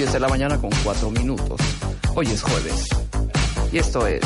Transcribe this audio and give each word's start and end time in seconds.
Diez 0.00 0.14
de 0.14 0.20
la 0.20 0.28
mañana 0.28 0.58
con 0.58 0.70
cuatro 0.82 1.10
minutos. 1.10 1.60
Hoy 2.14 2.26
es 2.28 2.40
jueves. 2.40 2.88
Y 3.70 3.76
esto 3.76 4.06
es 4.06 4.22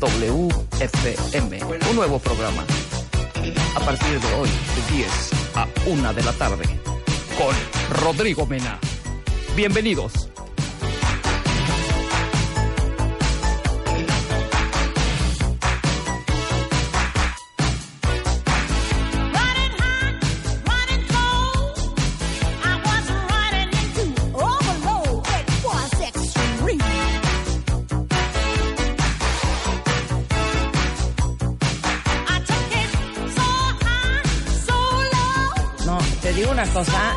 WFM, 0.00 1.60
un 1.90 1.96
nuevo 1.96 2.18
programa. 2.18 2.64
A 3.74 3.80
partir 3.80 4.18
de 4.18 4.34
hoy, 4.36 4.48
de 4.48 4.96
10 4.96 5.30
a 5.54 5.68
1 5.84 6.14
de 6.14 6.22
la 6.22 6.32
tarde, 6.32 6.64
con 7.36 7.54
Rodrigo 8.02 8.46
Mena. 8.46 8.78
Bienvenidos. 9.54 10.25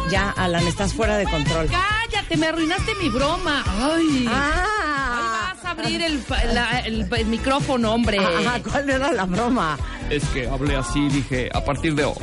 Ya, 0.09 0.31
Alan, 0.31 0.65
estás 0.67 0.93
fuera 0.93 1.17
de 1.17 1.25
control. 1.25 1.67
Cállate, 1.67 2.37
me 2.37 2.47
arruinaste 2.47 2.95
mi 2.95 3.09
broma. 3.09 3.63
Ay. 3.67 4.25
Ah. 4.29 5.53
Vas 5.55 5.65
a 5.65 5.71
abrir 5.71 6.01
el, 6.01 6.23
la- 6.53 6.79
el- 6.79 7.07
el 7.15 7.25
micrófono, 7.27 7.93
hombre. 7.93 8.17
Ajá, 8.19 8.59
¿cuál 8.63 8.89
era 8.89 9.11
la 9.11 9.25
broma? 9.25 9.77
Es 10.09 10.23
que 10.29 10.47
hablé 10.47 10.75
así 10.75 10.99
y 10.99 11.09
dije, 11.09 11.49
a 11.53 11.63
partir 11.63 11.93
de 11.95 12.05
hoy, 12.05 12.15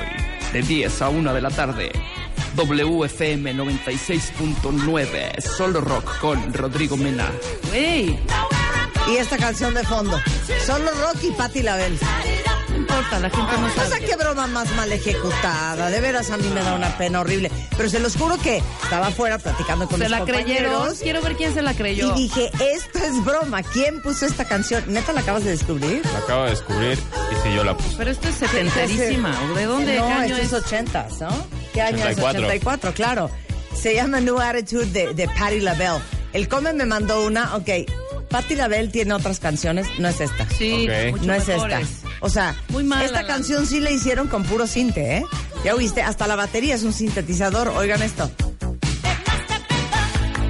de 0.52 0.62
10 0.62 1.02
a 1.02 1.08
1 1.08 1.32
de 1.34 1.40
la 1.40 1.50
tarde, 1.50 1.92
WFM 2.54 3.52
96.9, 3.54 5.40
Solo 5.40 5.80
Rock 5.80 6.18
con 6.20 6.52
Rodrigo 6.52 6.96
Mena. 6.96 7.30
Y 7.74 9.16
esta 9.16 9.36
canción 9.36 9.72
de 9.74 9.84
fondo. 9.84 10.18
Solo 10.64 10.90
Rocky 10.94 11.28
y 11.28 11.32
Patti 11.32 11.62
LaBelle. 11.62 11.98
Importa, 12.96 13.20
la 13.20 13.30
gente 13.30 13.52
no 13.58 13.66
O 13.66 13.70
sea, 13.70 13.84
sabe. 13.88 14.04
qué 14.06 14.16
broma 14.16 14.46
más 14.46 14.70
mal 14.74 14.90
ejecutada. 14.92 15.90
De 15.90 16.00
veras, 16.00 16.30
a 16.30 16.36
mí 16.36 16.48
me 16.48 16.62
da 16.62 16.74
una 16.74 16.96
pena 16.96 17.20
horrible. 17.20 17.50
Pero 17.76 17.88
se 17.90 17.98
los 18.00 18.16
juro 18.16 18.36
que 18.38 18.62
estaba 18.82 19.08
afuera 19.08 19.38
platicando 19.38 19.86
con 19.86 19.98
¿Se 19.98 20.04
mis 20.04 20.10
la 20.10 20.24
creyeron? 20.24 20.94
Quiero 20.96 21.20
ver 21.22 21.36
quién 21.36 21.52
se 21.54 21.62
la 21.62 21.74
creyó. 21.74 22.14
Y 22.16 22.22
dije, 22.22 22.50
esto 22.74 22.98
es 22.98 23.24
broma. 23.24 23.62
¿Quién 23.62 24.00
puso 24.02 24.26
esta 24.26 24.44
canción? 24.44 24.84
¿Neta 24.88 25.12
la 25.12 25.20
acabas 25.20 25.44
de 25.44 25.50
descubrir? 25.50 26.02
La 26.12 26.18
acabo 26.18 26.44
de 26.44 26.50
descubrir 26.50 26.98
y 27.32 27.48
si 27.48 27.54
yo 27.54 27.64
la 27.64 27.76
puse. 27.76 27.94
Pero 27.96 28.10
esto 28.10 28.28
es 28.28 28.34
setenterísima. 28.36 29.34
¿De 29.54 29.64
dónde 29.64 29.96
No, 29.98 30.06
año 30.06 30.36
es 30.36 30.46
es? 30.46 30.52
80, 30.52 31.08
¿no? 31.20 31.28
¿Qué 31.72 31.82
año 31.82 31.98
84. 31.98 32.30
es? 32.30 32.44
84, 32.46 32.92
claro. 32.94 33.30
Se 33.74 33.94
llama 33.94 34.20
New 34.20 34.40
Attitude 34.40 34.86
de, 34.86 35.14
de 35.14 35.28
Patti 35.28 35.60
LaBelle. 35.60 36.00
El 36.32 36.48
Come 36.48 36.72
me 36.72 36.86
mandó 36.86 37.24
una, 37.26 37.56
ok. 37.56 37.68
Patti 38.28 38.54
LaBelle 38.56 38.88
tiene 38.90 39.14
otras 39.14 39.40
canciones, 39.40 39.86
no 39.98 40.08
es 40.08 40.20
esta. 40.20 40.46
Sí, 40.50 40.88
Ok. 40.88 41.12
mucho 41.12 41.24
no 41.26 41.34
es 41.34 41.48
mejores. 41.48 41.80
esta. 41.90 42.08
O 42.20 42.28
sea, 42.28 42.54
Muy 42.68 42.84
mala, 42.84 43.04
esta 43.04 43.22
la- 43.22 43.28
canción 43.28 43.66
sí 43.66 43.80
la 43.80 43.90
hicieron 43.90 44.28
con 44.28 44.42
puro 44.44 44.66
cinte, 44.66 45.18
¿eh? 45.18 45.24
Ya 45.64 45.74
oíste, 45.74 46.02
hasta 46.02 46.26
la 46.26 46.36
batería 46.36 46.74
es 46.74 46.82
un 46.82 46.92
sintetizador. 46.92 47.68
Oigan 47.68 48.02
esto. 48.02 48.30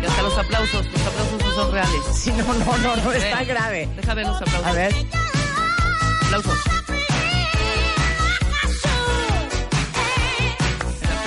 Y 0.02 0.06
hasta 0.06 0.22
los 0.22 0.38
aplausos, 0.38 0.86
los 0.86 1.02
aplausos 1.06 1.40
no 1.40 1.54
son 1.54 1.72
reales. 1.72 2.00
Sí, 2.14 2.30
no, 2.32 2.44
no, 2.54 2.78
no, 2.78 2.96
no, 2.96 3.12
está 3.12 3.44
grave. 3.44 3.88
Deja 3.96 4.14
ver 4.14 4.26
los 4.26 4.36
aplausos. 4.40 4.66
A 4.66 4.72
ver. 4.72 4.94
Aplausos. 6.26 6.58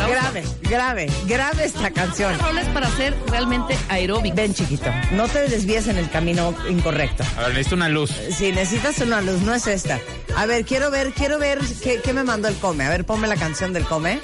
Grave, 0.07 0.43
grave, 0.61 1.09
grave 1.25 1.65
esta 1.65 1.91
canción. 1.91 2.31
Esta 2.31 2.47
rola 2.47 2.61
es 2.61 2.67
para 2.69 2.89
ser 2.89 3.15
realmente 3.27 3.77
aeróbico. 3.89 4.35
Ven, 4.35 4.53
chiquito, 4.53 4.89
no 5.11 5.27
te 5.27 5.47
desvíes 5.47 5.87
en 5.87 5.97
el 5.97 6.09
camino 6.09 6.53
incorrecto. 6.69 7.23
A 7.37 7.41
ver, 7.41 7.49
necesito 7.49 7.75
una 7.75 7.89
luz. 7.89 8.11
Si 8.35 8.51
necesitas 8.51 8.97
una 8.99 9.21
luz, 9.21 9.41
no 9.41 9.53
es 9.53 9.67
esta. 9.67 9.99
A 10.35 10.45
ver, 10.45 10.65
quiero 10.65 10.89
ver, 10.91 11.11
quiero 11.13 11.37
ver 11.37 11.59
qué, 11.83 12.01
qué 12.01 12.13
me 12.13 12.23
mandó 12.23 12.47
el 12.47 12.55
Come. 12.55 12.85
A 12.85 12.89
ver, 12.89 13.05
ponme 13.05 13.27
la 13.27 13.35
canción 13.35 13.73
del 13.73 13.85
Come. 13.85 14.19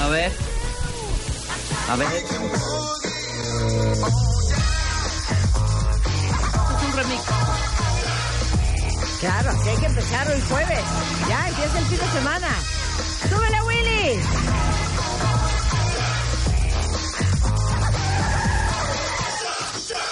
A 0.00 0.08
ver. 0.08 0.32
A 1.90 1.96
ver. 1.96 2.08
Es 2.08 2.30
un 6.82 6.92
remix. 6.96 7.22
Claro, 9.20 9.50
así 9.50 9.68
hay 9.70 9.76
que 9.78 9.86
empezar 9.86 10.30
el 10.30 10.42
jueves. 10.42 10.80
Ya, 11.28 11.48
empieza 11.48 11.78
el 11.78 11.84
fin 11.86 11.98
de 11.98 12.12
semana. 12.12 12.48
¡Súbele, 13.28 13.60
Willy! 13.66 14.20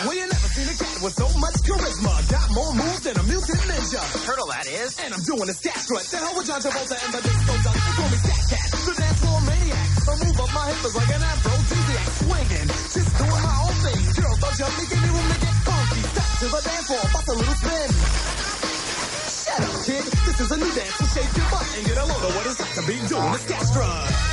Well, 0.02 0.14
you 0.16 0.26
never 0.26 0.48
seen 0.50 0.66
a 0.66 0.74
cat 0.74 0.98
with 1.02 1.14
so 1.14 1.28
much 1.38 1.54
charisma. 1.62 2.10
Got 2.30 2.50
more 2.50 2.72
moves 2.74 3.00
than 3.06 3.16
a 3.16 3.22
mutant 3.22 3.60
ninja. 3.70 4.02
Turtle, 4.26 4.48
that 4.48 4.66
is. 4.66 4.98
And 4.98 5.14
I'm 5.14 5.22
doing 5.22 5.48
a 5.48 5.52
scat 5.54 5.78
strut. 5.78 6.02
The 6.10 6.16
hell 6.16 6.34
with 6.34 6.46
John 6.46 6.60
Travolta 6.60 6.96
and 7.04 7.12
the 7.14 7.20
disco 7.22 7.54
duck. 7.62 7.76
They 7.76 7.92
call 7.94 8.08
me 8.10 8.18
Scat 8.18 8.42
Cat, 8.50 8.66
the 8.72 8.94
dance 8.98 9.20
floor 9.20 9.40
maniac. 9.46 9.88
I 10.02 10.14
move 10.24 10.38
up 10.40 10.50
my 10.50 10.64
hips 10.72 10.94
like 10.96 11.12
an 11.14 11.22
aphrodisiac. 11.22 12.06
Swinging, 12.18 12.68
just 12.96 13.10
doing 13.14 13.42
my 13.46 13.56
own 13.62 13.76
thing. 13.84 14.00
Girls 14.18 14.38
don't 14.42 14.56
jump 14.58 14.72
give 14.90 15.02
me 15.04 15.10
room 15.12 15.28
to 15.30 15.38
get 15.38 15.56
funky. 15.62 16.00
Step 16.02 16.28
to 16.40 16.46
the 16.50 16.60
dance 16.66 16.86
floor, 16.90 17.04
bust 17.12 17.28
a 17.28 17.34
little 17.38 17.58
spin. 17.62 18.11
Kid. 19.84 20.04
This 20.26 20.40
is 20.40 20.50
a 20.52 20.56
new 20.56 20.72
dance, 20.74 20.94
so 20.94 21.04
shake 21.06 21.36
your 21.36 21.46
butt 21.50 21.66
and 21.76 21.86
get 21.86 21.98
a 21.98 22.04
load 22.06 22.22
of 22.22 22.36
what 22.36 22.46
it's 22.46 22.60
like 22.60 22.74
to 22.74 22.82
be 22.86 22.94
doing 23.08 23.34
a 23.34 23.38
scat 23.38 23.62
strut. 23.66 24.32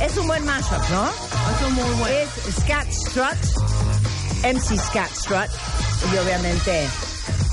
Es 0.00 0.16
un 0.18 0.26
buen 0.26 0.44
mashup, 0.44 0.90
¿no? 0.90 1.08
Es 1.08 1.62
un 1.62 1.72
muy 1.74 1.90
bueno. 2.00 2.06
Es 2.08 2.56
Scat 2.56 2.90
Strut, 2.90 3.38
MC 4.42 4.76
Scat 4.76 5.10
Strut, 5.14 5.48
y 6.12 6.16
obviamente 6.18 6.88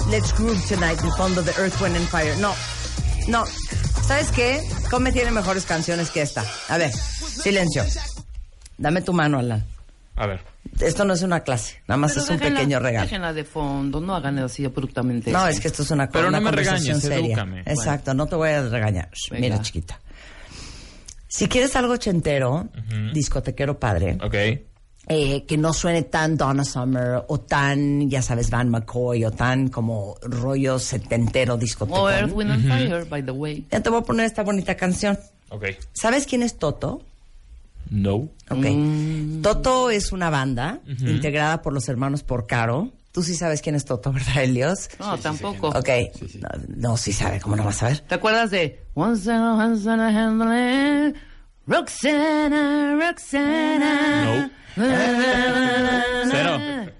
Let's 0.10 0.34
Groove 0.34 0.60
Tonight, 0.68 1.00
el 1.04 1.12
fondo 1.14 1.44
de 1.44 1.52
Earth, 1.52 1.80
Wind 1.80 1.96
and 1.96 2.08
Fire. 2.08 2.36
No, 2.38 2.54
no. 3.28 3.46
¿Sabes 4.08 4.32
qué? 4.32 4.62
Come 4.90 5.12
tiene 5.12 5.32
mejores 5.32 5.66
canciones 5.66 6.10
que 6.10 6.22
esta. 6.24 6.44
A 6.68 6.78
ver, 6.78 6.92
silencio. 6.92 7.86
Dame 8.78 9.02
tu 9.02 9.14
mano, 9.14 9.38
Alan. 9.40 9.64
A 10.16 10.28
ver. 10.28 10.42
Esto 10.80 11.06
no 11.06 11.14
es 11.14 11.22
una 11.22 11.40
clase, 11.42 11.82
nada 11.88 11.98
más 11.98 12.12
Pero 12.14 12.24
es 12.26 12.30
un 12.32 12.38
déjenla- 12.38 12.56
pequeño 12.58 12.80
regalo. 12.80 13.06
Déjenla 13.06 13.34
de 13.34 13.44
fondo, 13.44 14.00
no 14.02 14.16
hagan 14.16 14.38
así 14.40 14.64
abruptamente. 14.66 15.32
No, 15.32 15.48
es 15.48 15.60
que 15.60 15.68
esto 15.70 15.84
es 15.84 15.92
una, 15.92 16.10
Pero 16.10 16.28
una 16.28 16.40
no 16.40 16.44
me 16.46 16.50
conversación 16.50 17.00
regañes, 17.02 17.04
seria. 17.04 17.28
edúcame. 17.36 17.60
Exacto, 17.62 18.14
no 18.14 18.28
te 18.28 18.36
voy 18.36 18.50
a 18.50 18.62
regañar. 18.68 19.10
Venga. 19.32 19.42
Mira, 19.42 19.62
chiquita. 19.62 20.00
Si 21.28 21.48
quieres 21.48 21.76
algo 21.76 21.94
ochentero, 21.94 22.68
discotequero 23.14 23.80
padre, 23.80 24.18
Ok. 24.22 24.36
eh, 25.08 25.46
que 25.48 25.58
no 25.58 25.74
suene 25.74 26.04
tan 26.04 26.36
Donna 26.38 26.66
Summer 26.66 27.24
o 27.28 27.40
tan, 27.40 28.10
ya 28.10 28.22
sabes, 28.22 28.50
Van 28.50 28.70
McCoy 28.70 29.24
o 29.26 29.32
tan 29.32 29.70
como 29.70 30.16
rollo 30.22 30.78
setentero 30.78 31.58
discoteco. 31.58 32.02
O 32.02 32.10
Earth, 32.10 32.32
Wind 32.34 32.52
and 32.52 32.68
Fire, 32.68 33.06
by 33.06 33.24
the 33.24 33.32
way. 33.32 33.66
Ya 33.72 33.80
te 33.82 33.90
voy 33.90 34.00
a 34.02 34.04
poner 34.04 34.26
esta 34.26 34.44
bonita 34.44 34.76
canción. 34.76 35.18
Ok. 35.50 35.66
¿Sabes 35.94 36.26
quién 36.28 36.44
es 36.44 36.58
Toto? 36.60 37.02
No. 37.92 38.30
Ok. 38.50 38.66
Toto 39.44 39.90
es 39.92 40.12
una 40.14 40.30
banda 40.30 40.80
integrada 40.88 41.62
por 41.62 41.74
los 41.74 41.88
hermanos 41.90 42.24
Porcaro. 42.24 42.90
Tú 43.12 43.22
sí 43.22 43.36
sabes 43.36 43.62
quién 43.62 43.76
es 43.76 43.84
Toto, 43.84 44.12
¿verdad, 44.14 44.44
Elios? 44.44 44.90
No, 44.98 45.18
tampoco. 45.20 45.68
Ok. 45.68 45.90
No, 46.40 46.50
no, 46.92 46.98
sí 46.98 47.12
sabe, 47.12 47.42
¿cómo 47.42 47.58
no 47.58 47.66
vas 47.66 47.84
a 47.84 47.90
ver? 47.90 48.00
¿Te 48.00 48.16
acuerdas 48.16 48.50
de 48.50 48.80
Roxana, 51.68 52.96
Roxana? 53.00 54.52
Cero. 54.76 56.60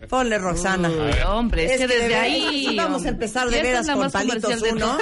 Ponle 0.10 0.38
Roxana. 0.38 0.90
Uy, 0.90 1.14
hombre, 1.26 1.66
es, 1.74 1.78
que 1.80 1.88
de 1.88 2.00
desde 2.00 2.16
ahí. 2.16 2.76
Vamos 2.76 3.06
a 3.06 3.10
empezar 3.10 3.50
de 3.50 3.62
veras 3.62 3.88
con 3.90 4.12
palitos 4.12 4.62
uno. 4.72 4.98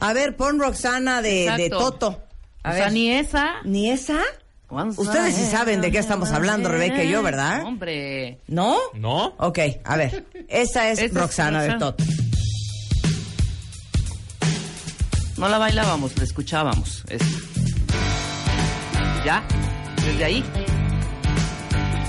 A 0.00 0.12
ver, 0.12 0.36
pon 0.36 0.58
Roxana 0.58 1.22
de, 1.22 1.50
de. 1.56 1.70
Toto. 1.70 2.22
A 2.64 2.70
O 2.70 2.74
sea, 2.74 2.84
ver. 2.84 2.92
ni 2.92 3.10
esa. 3.12 3.54
¿Ni 3.64 3.90
esa? 3.90 4.20
Ustedes 4.96 5.34
sí 5.34 5.44
saben 5.46 5.80
de 5.80 5.90
qué 5.92 5.98
estamos 5.98 6.30
hablando, 6.32 6.68
Rebeca 6.68 7.04
y 7.04 7.10
yo, 7.10 7.22
¿verdad? 7.22 7.64
Hombre. 7.64 8.38
¿No? 8.48 8.76
¿No? 8.94 9.34
Ok, 9.38 9.58
a 9.84 9.96
ver. 9.96 10.24
Esa 10.48 10.88
es 10.90 10.98
Esta 10.98 11.04
es 11.04 11.14
Roxana 11.14 11.62
de 11.62 11.68
Roxana. 11.72 11.92
Toto. 11.96 12.04
No 15.36 15.48
la 15.48 15.58
bailábamos, 15.58 16.16
la 16.16 16.24
escuchábamos. 16.24 17.04
Es- 17.08 17.22
¿Ya? 19.24 19.42
Desde 20.04 20.24
ahí, 20.24 20.44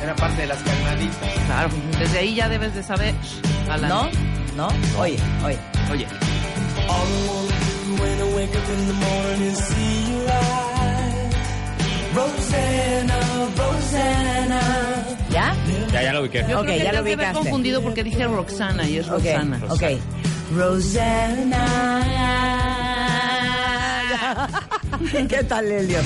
Era 0.02 0.16
parte 0.16 0.42
de 0.42 0.48
las 0.48 0.62
carnaditas. 0.64 1.34
claro. 1.46 1.70
Desde 2.00 2.20
ahí 2.20 2.36
ya 2.36 2.50
debes 2.50 2.74
de 2.76 2.84
saber. 2.84 3.14
Alan. 3.70 3.90
¿No? 3.90 4.10
¿No? 4.56 4.68
Oye, 5.00 5.18
oye. 5.46 5.58
Oye. 5.92 6.08
¿Ya? 15.30 15.56
Ya, 15.92 16.04
ya 16.04 16.14
lo 16.14 16.22
ubiqué. 16.22 16.46
Yo 16.48 16.60
Ok, 16.60 16.66
creo 16.66 16.78
que 16.78 16.84
ya 16.84 16.94
lo 16.94 17.02
ubicaste. 17.02 17.34
confundido 17.34 17.82
porque 17.82 18.04
dije 18.04 18.26
Roxana 18.28 18.88
y 18.88 18.98
es 18.98 19.08
Ok, 19.08 19.14
Roxana. 19.14 19.60
ok. 19.70 19.84
Rosanna. 20.56 21.66
¿Qué 25.30 25.44
tal, 25.44 25.72
Helios? 25.72 26.04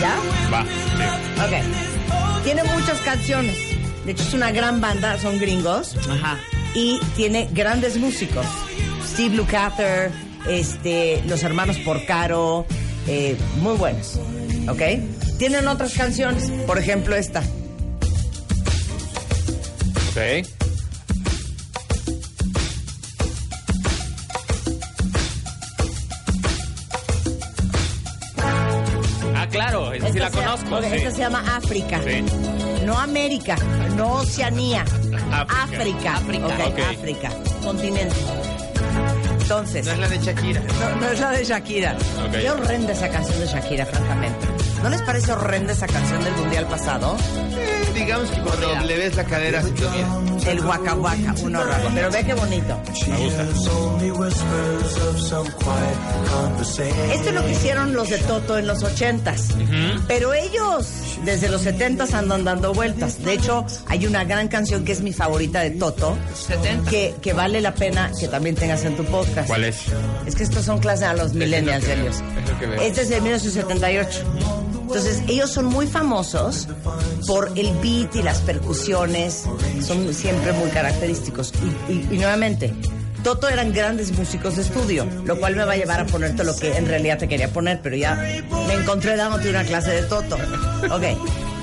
¿Ya? 0.00 0.14
Va. 0.52 0.62
Sí. 0.62 1.40
Ok. 1.42 2.44
Tiene 2.44 2.64
muchas 2.64 2.98
canciones. 3.00 3.56
De 4.04 4.12
hecho, 4.12 4.22
es 4.22 4.34
una 4.34 4.50
gran 4.52 4.80
banda, 4.80 5.18
son 5.18 5.38
gringos. 5.38 5.96
Ajá. 6.08 6.36
Y 6.74 7.00
tiene 7.16 7.48
grandes 7.52 7.96
músicos. 7.96 8.44
Steve 9.04 9.34
Lukather, 9.36 10.10
este, 10.48 11.22
los 11.26 11.42
hermanos 11.42 11.78
Porcaro, 11.78 12.66
eh, 13.08 13.36
muy 13.62 13.76
buenos. 13.76 14.18
¿Ok? 14.68 14.82
Tienen 15.38 15.68
otras 15.68 15.92
canciones. 15.94 16.50
Por 16.66 16.78
ejemplo, 16.78 17.14
esta. 17.16 17.40
Ok. 20.10 20.46
Ah, 29.34 29.46
claro, 29.50 29.92
esa 29.92 30.12
sí 30.12 30.18
la 30.18 30.30
se- 30.30 30.36
conozco. 30.36 30.80
sí. 30.82 30.88
Esta 30.96 31.10
se 31.10 31.18
llama 31.18 31.42
África. 31.56 32.00
Sí. 32.02 32.24
No 32.84 32.98
América, 32.98 33.56
no 33.96 34.14
Oceanía. 34.14 34.84
África. 35.32 36.16
África. 36.16 36.90
África. 36.90 37.30
Continente. 37.62 38.14
Entonces, 39.40 39.86
No 39.86 39.92
es 39.92 39.98
la 39.98 40.08
de 40.08 40.18
Shakira. 40.18 40.60
no, 40.60 41.00
no 41.00 41.08
es 41.12 41.20
la 41.20 41.30
de 41.30 41.44
Shakira. 41.44 41.96
Ok. 42.26 42.32
Qué 42.32 42.50
horrenda 42.50 42.92
esa 42.92 43.08
canción 43.08 43.38
de 43.40 43.46
Shakira, 43.46 43.86
francamente. 43.86 44.46
¿No 44.82 44.90
les 44.90 45.02
parece 45.02 45.32
horrenda 45.32 45.72
esa 45.72 45.86
canción 45.86 46.22
del 46.22 46.34
Mundial 46.34 46.66
pasado? 46.66 47.16
Eh, 47.50 47.85
digamos 47.96 48.30
que 48.30 48.40
cuando 48.40 48.80
le 48.86 48.96
ves 48.96 49.16
la 49.16 49.24
cadera 49.24 49.62
se 49.62 49.70
te. 49.70 50.50
El 50.50 50.60
Waka 50.60 50.94
Waka, 50.94 51.34
un 51.42 51.56
horror. 51.56 51.74
Pero 51.94 52.10
ve 52.10 52.24
qué 52.24 52.34
bonito. 52.34 52.80
Me 53.08 53.16
gusta. 53.16 53.70
Only 53.72 54.10
whispers 54.12 54.96
of 55.08 55.20
some 55.20 55.50
quiet 55.58 56.30
conversation. 56.30 57.10
Esto 57.10 57.28
es 57.30 57.34
lo 57.34 57.44
que 57.44 57.52
hicieron 57.52 57.94
los 57.94 58.08
de 58.08 58.18
Toto 58.18 58.58
en 58.58 58.66
los 58.66 58.82
ochentas. 58.82 59.48
Pero 60.06 60.34
ellos 60.34 60.86
desde 61.24 61.48
los 61.48 61.62
setentas 61.62 62.14
andan 62.14 62.44
dando 62.44 62.72
vueltas. 62.72 63.22
De 63.24 63.32
hecho, 63.32 63.64
hay 63.88 64.06
una 64.06 64.24
gran 64.24 64.48
canción 64.48 64.84
que 64.84 64.92
es 64.92 65.00
mi 65.00 65.12
favorita 65.12 65.60
de 65.60 65.70
Toto, 65.72 66.16
70. 66.46 66.90
que, 66.90 67.14
que 67.20 67.32
vale 67.32 67.60
la 67.60 67.74
pena 67.74 68.12
que 68.18 68.28
también 68.28 68.54
tengas 68.54 68.84
en 68.84 68.96
tu 68.96 69.04
podcast. 69.04 69.48
¿Cuál 69.48 69.64
es? 69.64 69.80
Es 70.26 70.34
que 70.36 70.42
estos 70.44 70.64
son 70.64 70.78
clases 70.78 71.06
a 71.06 71.14
los 71.14 71.32
millennials, 71.32 71.84
que 71.84 71.94
veo, 71.94 72.04
ellos. 72.04 72.16
es 72.16 72.50
lo 72.50 72.58
que 72.58 72.66
veo. 72.66 72.80
Este 72.82 73.02
es 73.02 73.08
de 73.08 73.20
1978. 73.20 74.24
Entonces, 74.86 75.22
ellos 75.28 75.50
son 75.50 75.66
muy 75.66 75.86
famosos 75.86 76.68
por 77.26 77.50
el 77.56 77.72
beat 77.82 78.14
y 78.16 78.22
las 78.22 78.38
percusiones. 78.38 79.44
Son 79.86 80.12
siempre 80.14 80.52
muy 80.52 80.70
característicos. 80.70 81.52
Y, 81.88 81.92
y- 81.92 82.08
y 82.12 82.18
nuevamente, 82.18 82.72
Toto 83.24 83.48
eran 83.48 83.72
grandes 83.72 84.12
músicos 84.16 84.56
de 84.56 84.62
estudio, 84.62 85.04
lo 85.24 85.38
cual 85.40 85.56
me 85.56 85.64
va 85.64 85.72
a 85.72 85.76
llevar 85.76 86.00
a 86.00 86.06
ponerte 86.06 86.44
lo 86.44 86.56
que 86.56 86.76
en 86.76 86.86
realidad 86.86 87.18
te 87.18 87.26
quería 87.28 87.52
poner, 87.52 87.80
pero 87.82 87.96
ya 87.96 88.14
me 88.14 88.74
encontré 88.74 89.16
dándote 89.16 89.50
una 89.50 89.64
clase 89.64 89.90
de 89.90 90.02
Toto. 90.02 90.36
Ok. 90.90 91.02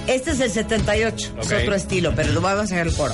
Este 0.08 0.32
es 0.32 0.42
el 0.42 0.52
78, 0.52 1.32
Ok. 1.38 1.44
es 1.46 1.52
otro 1.64 1.76
estilo, 1.76 2.12
pero 2.14 2.34
lo 2.34 2.42
vamos 2.42 2.60
a 2.60 2.64
hacer 2.64 2.86
el 2.88 2.94
coro. 2.94 3.14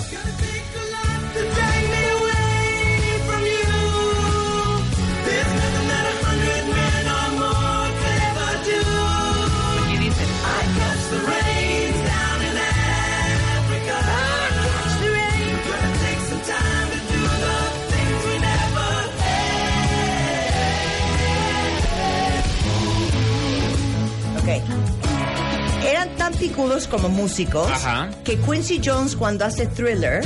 Tan 26.30 26.40
picudos 26.40 26.88
como 26.88 27.10
músicos 27.10 27.70
Ajá. 27.72 28.10
que 28.24 28.38
Quincy 28.38 28.82
Jones 28.84 29.16
cuando 29.16 29.46
hace 29.46 29.66
Thriller 29.68 30.24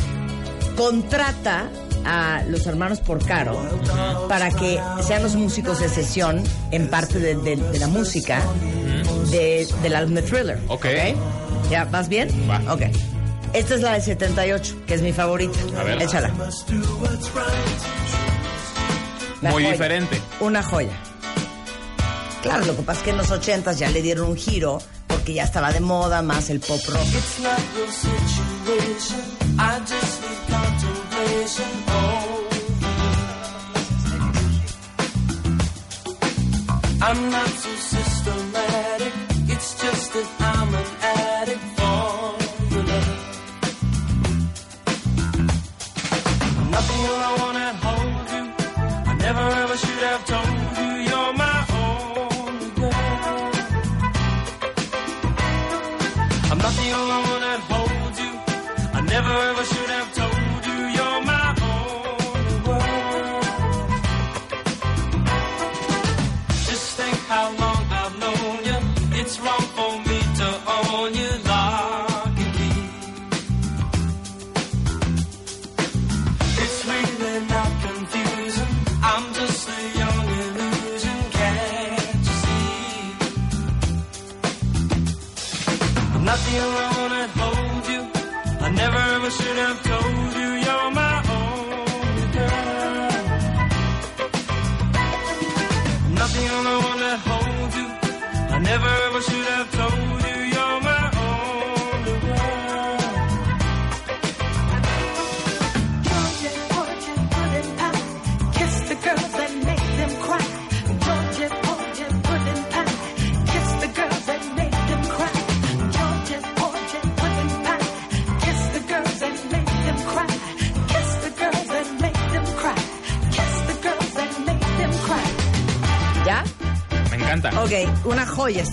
contrata 0.76 1.70
a 2.06 2.44
los 2.50 2.66
hermanos 2.68 3.00
Porcaro 3.00 3.58
para 4.28 4.50
que 4.52 4.80
sean 5.06 5.24
los 5.24 5.36
músicos 5.36 5.80
de 5.80 5.88
sesión 5.90 6.44
en 6.72 6.90
parte 6.90 7.20
de, 7.20 7.36
de- 7.36 7.56
de 7.56 7.80
la 7.80 7.88
música 7.88 8.42
de- 9.30 9.68
del 9.82 9.96
álbum 9.96 10.16
de 10.16 10.22
Thriller. 10.24 10.60
Ok. 10.68 10.86
¿Ya 11.70 11.86
vas 11.86 12.10
bien? 12.10 12.28
Va. 12.50 12.60
Ok. 12.74 12.82
Esta 13.54 13.76
es 13.76 13.82
la 13.82 13.94
del 13.94 14.02
78, 14.02 14.76
que 14.88 14.96
es 14.96 15.02
mi 15.02 15.14
favorita. 15.14 15.58
A 15.80 15.84
ver. 15.84 16.02
Échala. 16.02 16.32
La 19.42 19.52
Muy 19.52 19.64
joya. 19.64 19.72
diferente. 19.74 20.22
Una 20.40 20.64
joya. 20.64 20.92
Claro, 22.42 22.66
lo 22.66 22.76
que 22.76 22.82
pasa 22.82 23.00
es 23.00 23.04
que 23.06 23.10
en 23.12 23.18
los 23.18 23.32
80 23.32 23.72
ya 23.74 23.90
le 23.90 24.02
dieron 24.02 24.30
un 24.30 24.36
giro 24.36 24.80
porque 25.14 25.34
ya 25.34 25.44
estaba 25.44 25.72
de 25.72 25.80
moda 25.80 26.24
más 26.24 26.50
el 26.50 26.60
pop 26.60 26.82
rock. 26.88 27.08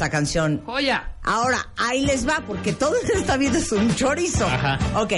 Esta 0.01 0.09
canción. 0.09 0.63
joya. 0.65 1.13
Ahora, 1.23 1.59
ahí 1.77 2.07
les 2.07 2.27
va, 2.27 2.43
porque 2.47 2.73
todo 2.73 2.95
en 2.97 3.11
esta 3.19 3.37
vida 3.37 3.59
es 3.59 3.71
un 3.71 3.95
chorizo. 3.95 4.47
Ajá. 4.47 4.79
Ok, 4.99 5.13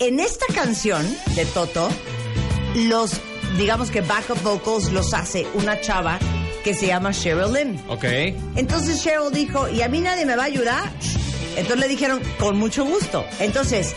en 0.00 0.20
esta 0.20 0.44
canción 0.52 1.02
de 1.34 1.46
Toto, 1.46 1.88
los, 2.74 3.12
digamos 3.56 3.90
que 3.90 4.02
backup 4.02 4.42
vocals 4.42 4.92
los 4.92 5.14
hace 5.14 5.46
una 5.54 5.80
chava 5.80 6.18
que 6.62 6.74
se 6.74 6.88
llama 6.88 7.12
Cheryl 7.12 7.54
Lynn. 7.54 7.82
Ok. 7.88 8.04
Entonces 8.56 9.02
Cheryl 9.02 9.32
dijo, 9.32 9.66
¿y 9.70 9.80
a 9.80 9.88
mí 9.88 10.00
nadie 10.02 10.26
me 10.26 10.36
va 10.36 10.42
a 10.42 10.46
ayudar? 10.46 10.92
Entonces 11.56 11.80
le 11.80 11.88
dijeron, 11.88 12.20
con 12.38 12.58
mucho 12.58 12.84
gusto. 12.84 13.24
Entonces, 13.40 13.96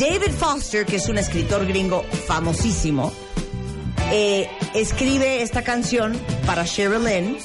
David 0.00 0.32
Foster, 0.32 0.86
que 0.86 0.96
es 0.96 1.10
un 1.10 1.18
escritor 1.18 1.66
gringo 1.66 2.04
famosísimo, 2.26 3.12
eh, 4.12 4.48
escribe 4.74 5.42
esta 5.42 5.60
canción 5.62 6.18
para 6.46 6.64
Cheryl 6.64 7.04
Lynn 7.04 7.36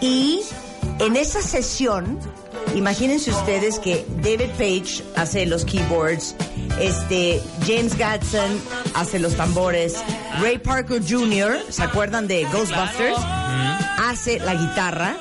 y 0.00 0.42
en 1.00 1.16
esa 1.16 1.42
sesión, 1.42 2.18
imagínense 2.74 3.30
ustedes 3.30 3.78
que 3.78 4.04
David 4.22 4.50
Page 4.58 5.02
hace 5.16 5.46
los 5.46 5.64
keyboards, 5.64 6.34
este, 6.80 7.40
James 7.66 7.96
Gadsden 7.96 8.60
hace 8.94 9.18
los 9.18 9.34
tambores, 9.36 9.96
Ray 10.40 10.58
Parker 10.58 11.02
Jr., 11.06 11.58
¿se 11.68 11.82
acuerdan 11.82 12.26
de 12.26 12.44
Ghostbusters? 12.44 13.18
Hace 13.98 14.38
la 14.40 14.54
guitarra 14.54 15.16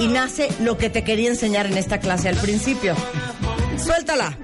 y 0.00 0.08
nace 0.08 0.48
lo 0.60 0.78
que 0.78 0.90
te 0.90 1.04
quería 1.04 1.28
enseñar 1.28 1.66
en 1.66 1.76
esta 1.76 2.00
clase 2.00 2.28
al 2.28 2.36
principio. 2.36 2.94
Suéltala. 3.82 4.36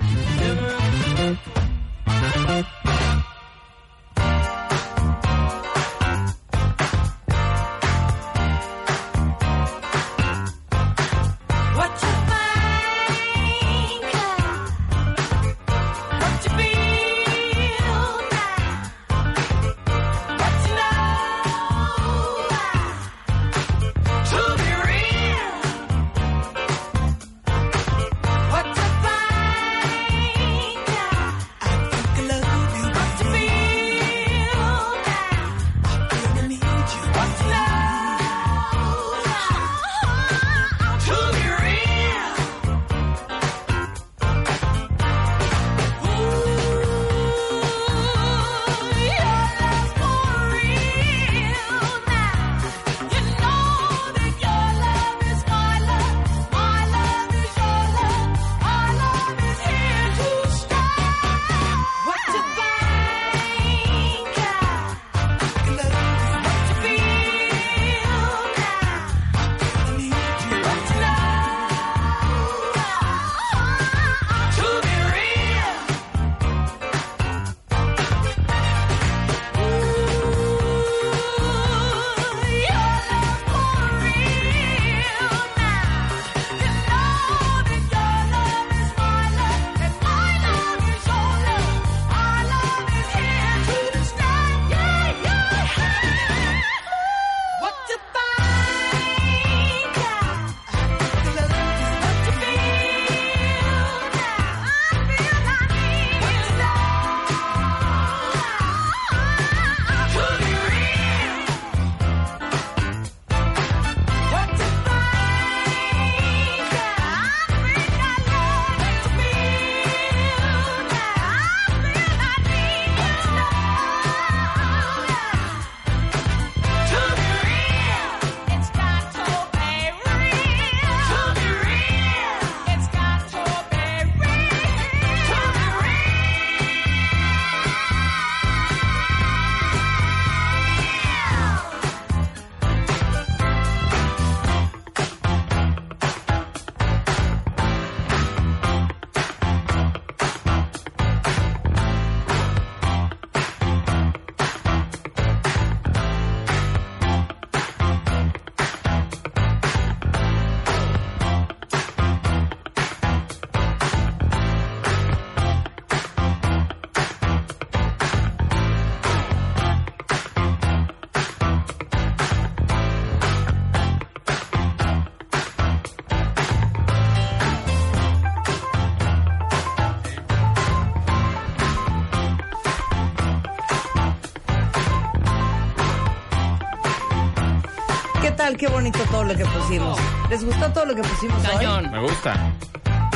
Tal? 188.47 188.57
Qué 188.57 188.69
bonito 188.69 188.99
todo 189.11 189.25
lo 189.25 189.35
que 189.35 189.45
pusimos. 189.45 189.99
¿Les 190.31 190.45
gustó 190.45 190.71
todo 190.73 190.87
lo 190.87 190.95
que 190.95 191.03
pusimos 191.03 191.37
hoy? 191.49 191.57
Cañón. 191.57 191.91
Me 191.91 192.01
gusta. 192.01 192.53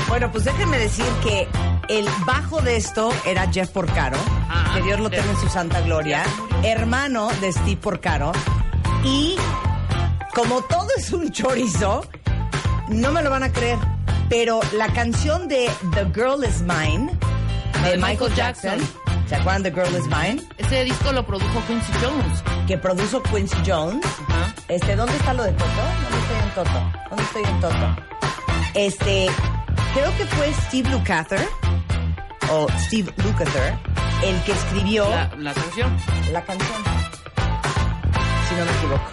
Bueno, 0.09 0.31
pues 0.33 0.45
déjenme 0.45 0.77
decir 0.79 1.05
que 1.23 1.47
el 1.89 2.09
bajo 2.27 2.61
de 2.63 2.77
esto 2.77 3.11
era 3.25 3.47
Jeff 3.53 3.69
Porcaro, 3.71 4.17
Ah, 4.49 4.73
que 4.75 4.83
Dios 4.83 4.99
lo 4.99 5.09
tenga 5.09 5.31
en 5.31 5.37
su 5.37 5.49
santa 5.49 5.81
gloria, 5.83 6.25
hermano 6.65 7.29
de 7.41 7.53
Steve 7.53 7.77
Porcaro, 7.77 8.33
y 9.05 9.37
como 10.35 10.63
todo 10.63 10.89
es 10.97 11.13
un 11.13 11.31
chorizo, 11.31 12.05
no 12.89 13.13
me 13.13 13.23
lo 13.23 13.31
van 13.31 13.45
a 13.45 13.53
creer, 13.53 13.79
pero 14.29 14.59
la 14.73 14.89
canción 14.89 15.47
de 15.47 15.71
The 15.95 16.07
Girl 16.13 16.45
Is 16.45 16.61
Mine, 16.63 17.13
de 17.85 17.91
de 17.91 17.97
Michael 17.97 18.01
Michael 18.01 18.35
Jackson, 18.35 18.79
Jackson. 18.81 19.29
¿se 19.29 19.37
acuerdan 19.37 19.63
The 19.63 19.71
Girl 19.71 19.97
Is 19.97 20.07
Mine? 20.07 20.43
Ese 20.59 20.83
disco 20.85 21.13
lo 21.13 21.25
produjo 21.25 21.63
Quincy 21.69 21.93
Jones. 22.03 22.43
Que 22.67 22.77
produjo 22.79 23.23
Quincy 23.23 23.57
Jones. 23.65 24.05
Este, 24.71 24.95
¿dónde 24.97 25.17
está 25.17 25.35
lo 25.35 25.43
de 25.45 25.53
Toto? 25.53 25.71
¿Dónde 26.03 26.19
estoy 26.21 26.37
en 26.45 26.55
Toto? 26.55 26.93
¿Dónde 27.11 27.23
estoy 27.25 27.43
en 27.45 27.61
Toto? 27.61 27.97
Este, 28.75 29.27
creo 29.95 30.17
que 30.17 30.25
fue 30.27 30.53
Steve 30.69 30.89
Lukather, 30.91 31.49
o 32.53 32.67
Steve 32.79 33.13
Lukather, 33.25 33.77
el 34.25 34.41
que 34.45 34.53
escribió 34.53 35.09
La, 35.11 35.31
la 35.39 35.53
canción. 35.55 35.97
la 36.33 36.43
canción. 36.45 36.79
Si 38.49 38.55
no 38.55 38.65
me 38.65 38.71
equivoco. 38.71 39.11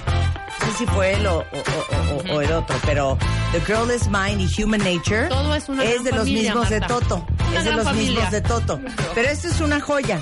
No 0.59 0.65
sé 0.73 0.77
si 0.79 0.85
fue 0.87 1.13
él 1.13 1.25
o, 1.27 1.37
o- 1.37 1.41
o- 1.41 2.33
o- 2.33 2.35
o 2.35 2.41
el 2.41 2.51
otro, 2.51 2.75
pero 2.85 3.17
The 3.53 3.61
Girl 3.61 3.89
Is 3.95 4.07
Mine 4.09 4.43
y 4.43 4.63
Human 4.63 4.81
Nature 4.81 5.27
Todo 5.29 5.55
es 5.55 5.69
una 5.69 5.83
es 5.83 6.03
de 6.03 6.11
los 6.11 6.19
familia, 6.19 6.53
mismos 6.53 6.69
de 6.69 6.79
Marta. 6.81 6.93
Toto. 6.99 7.27
Una 7.49 7.57
es 7.59 7.63
de 7.65 7.71
los 7.73 7.83
familia. 7.85 8.11
mismos 8.11 8.31
de 8.31 8.41
Toto. 8.41 8.79
Pero 9.15 9.29
esto 9.29 9.47
es 9.47 9.61
una 9.61 9.79
joya. 9.79 10.19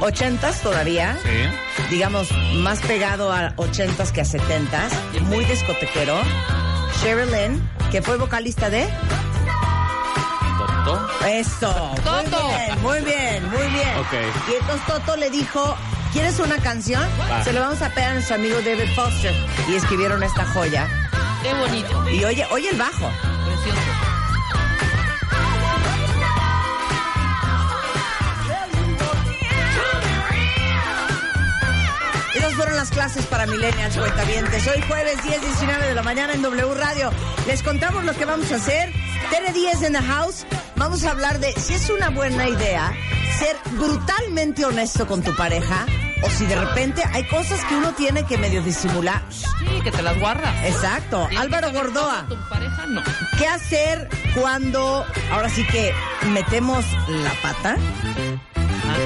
Ochentas 0.00 0.60
todavía 0.62 1.16
Sí. 1.22 1.86
digamos, 1.90 2.28
más 2.56 2.80
pegado 2.80 3.32
a 3.32 3.54
80s 3.56 4.12
que 4.12 4.20
a 4.20 4.24
70s, 4.24 5.20
muy 5.22 5.44
discotequero. 5.44 6.18
Sheryl 7.02 7.30
Lynn, 7.30 7.70
que 7.90 8.02
fue 8.02 8.16
vocalista 8.16 8.70
de 8.70 8.88
Toto. 10.58 11.08
Eso. 11.26 11.72
Muy 11.90 12.00
Toto. 12.00 12.48
bien, 12.48 12.82
muy 12.82 13.00
bien, 13.00 13.50
muy 13.50 13.66
bien. 13.68 13.96
Ok. 13.98 14.12
Y 14.50 14.54
entonces 14.60 14.86
Toto 14.86 15.16
le 15.16 15.30
dijo, 15.30 15.76
¿Quieres 16.12 16.38
una 16.40 16.56
canción? 16.56 17.06
Va. 17.30 17.44
Se 17.44 17.52
lo 17.52 17.60
vamos 17.60 17.82
a 17.82 17.90
pegar 17.90 18.12
a 18.12 18.14
nuestro 18.14 18.36
amigo 18.36 18.56
David 18.62 18.90
Foster. 18.96 19.34
Y 19.68 19.74
escribieron 19.74 20.22
esta 20.22 20.46
joya. 20.46 20.88
Qué 21.42 21.52
bonito. 21.52 22.08
Y 22.10 22.24
oye, 22.24 22.46
oye 22.50 22.70
el 22.70 22.78
bajo. 22.78 23.10
Las 32.78 32.90
clases 32.90 33.26
para 33.26 33.44
millennials 33.44 33.96
cuentavientes. 33.96 34.64
Hoy 34.68 34.80
jueves 34.86 35.20
10, 35.24 35.40
19 35.40 35.88
de 35.88 35.94
la 35.96 36.02
mañana 36.04 36.32
en 36.32 36.42
W 36.42 36.74
Radio. 36.74 37.10
Les 37.48 37.60
contamos 37.64 38.04
lo 38.04 38.14
que 38.14 38.24
vamos 38.24 38.52
a 38.52 38.54
hacer. 38.54 38.92
Tere 39.30 39.52
10 39.52 39.82
en 39.82 39.94
the 39.94 39.98
house. 39.98 40.46
Vamos 40.76 41.02
a 41.02 41.10
hablar 41.10 41.40
de 41.40 41.52
si 41.54 41.74
es 41.74 41.90
una 41.90 42.10
buena 42.10 42.48
idea 42.48 42.92
ser 43.36 43.56
brutalmente 43.72 44.64
honesto 44.64 45.08
con 45.08 45.24
tu 45.24 45.34
pareja 45.34 45.86
o 46.22 46.30
si 46.30 46.46
de 46.46 46.54
repente 46.54 47.02
hay 47.12 47.26
cosas 47.26 47.64
que 47.64 47.74
uno 47.74 47.94
tiene 47.94 48.22
que 48.22 48.38
medio 48.38 48.62
disimular. 48.62 49.22
Sí, 49.28 49.80
que 49.82 49.90
te 49.90 50.00
las 50.00 50.16
guardas. 50.20 50.54
Exacto. 50.64 51.26
¿Tienes 51.30 51.46
Álvaro 51.46 51.72
Gordoa. 51.72 52.26
Tu 52.28 52.48
pareja 52.48 52.86
no. 52.86 53.02
¿Qué 53.38 53.46
hacer 53.48 54.08
cuando 54.40 55.04
ahora 55.32 55.48
sí 55.48 55.66
que 55.66 55.92
metemos 56.28 56.84
la 57.08 57.32
pata? 57.42 57.76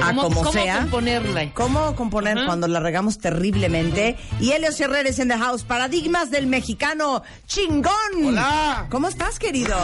A 0.03 0.07
¿Cómo, 0.07 0.21
como 0.23 0.35
cómo 0.41 0.51
sea. 0.51 0.79
componerla? 0.81 1.53
¿Cómo 1.53 1.95
componer 1.95 2.45
cuando 2.45 2.67
la 2.67 2.79
regamos 2.79 3.19
terriblemente? 3.19 4.17
Y 4.39 4.51
Helio 4.51 4.69
Herreres 4.77 5.19
en 5.19 5.29
the 5.29 5.37
house, 5.37 5.63
paradigmas 5.63 6.29
del 6.31 6.47
mexicano 6.47 7.23
chingón. 7.47 7.93
Hola. 8.25 8.87
¿Cómo 8.89 9.07
estás, 9.07 9.39
querido? 9.39 9.75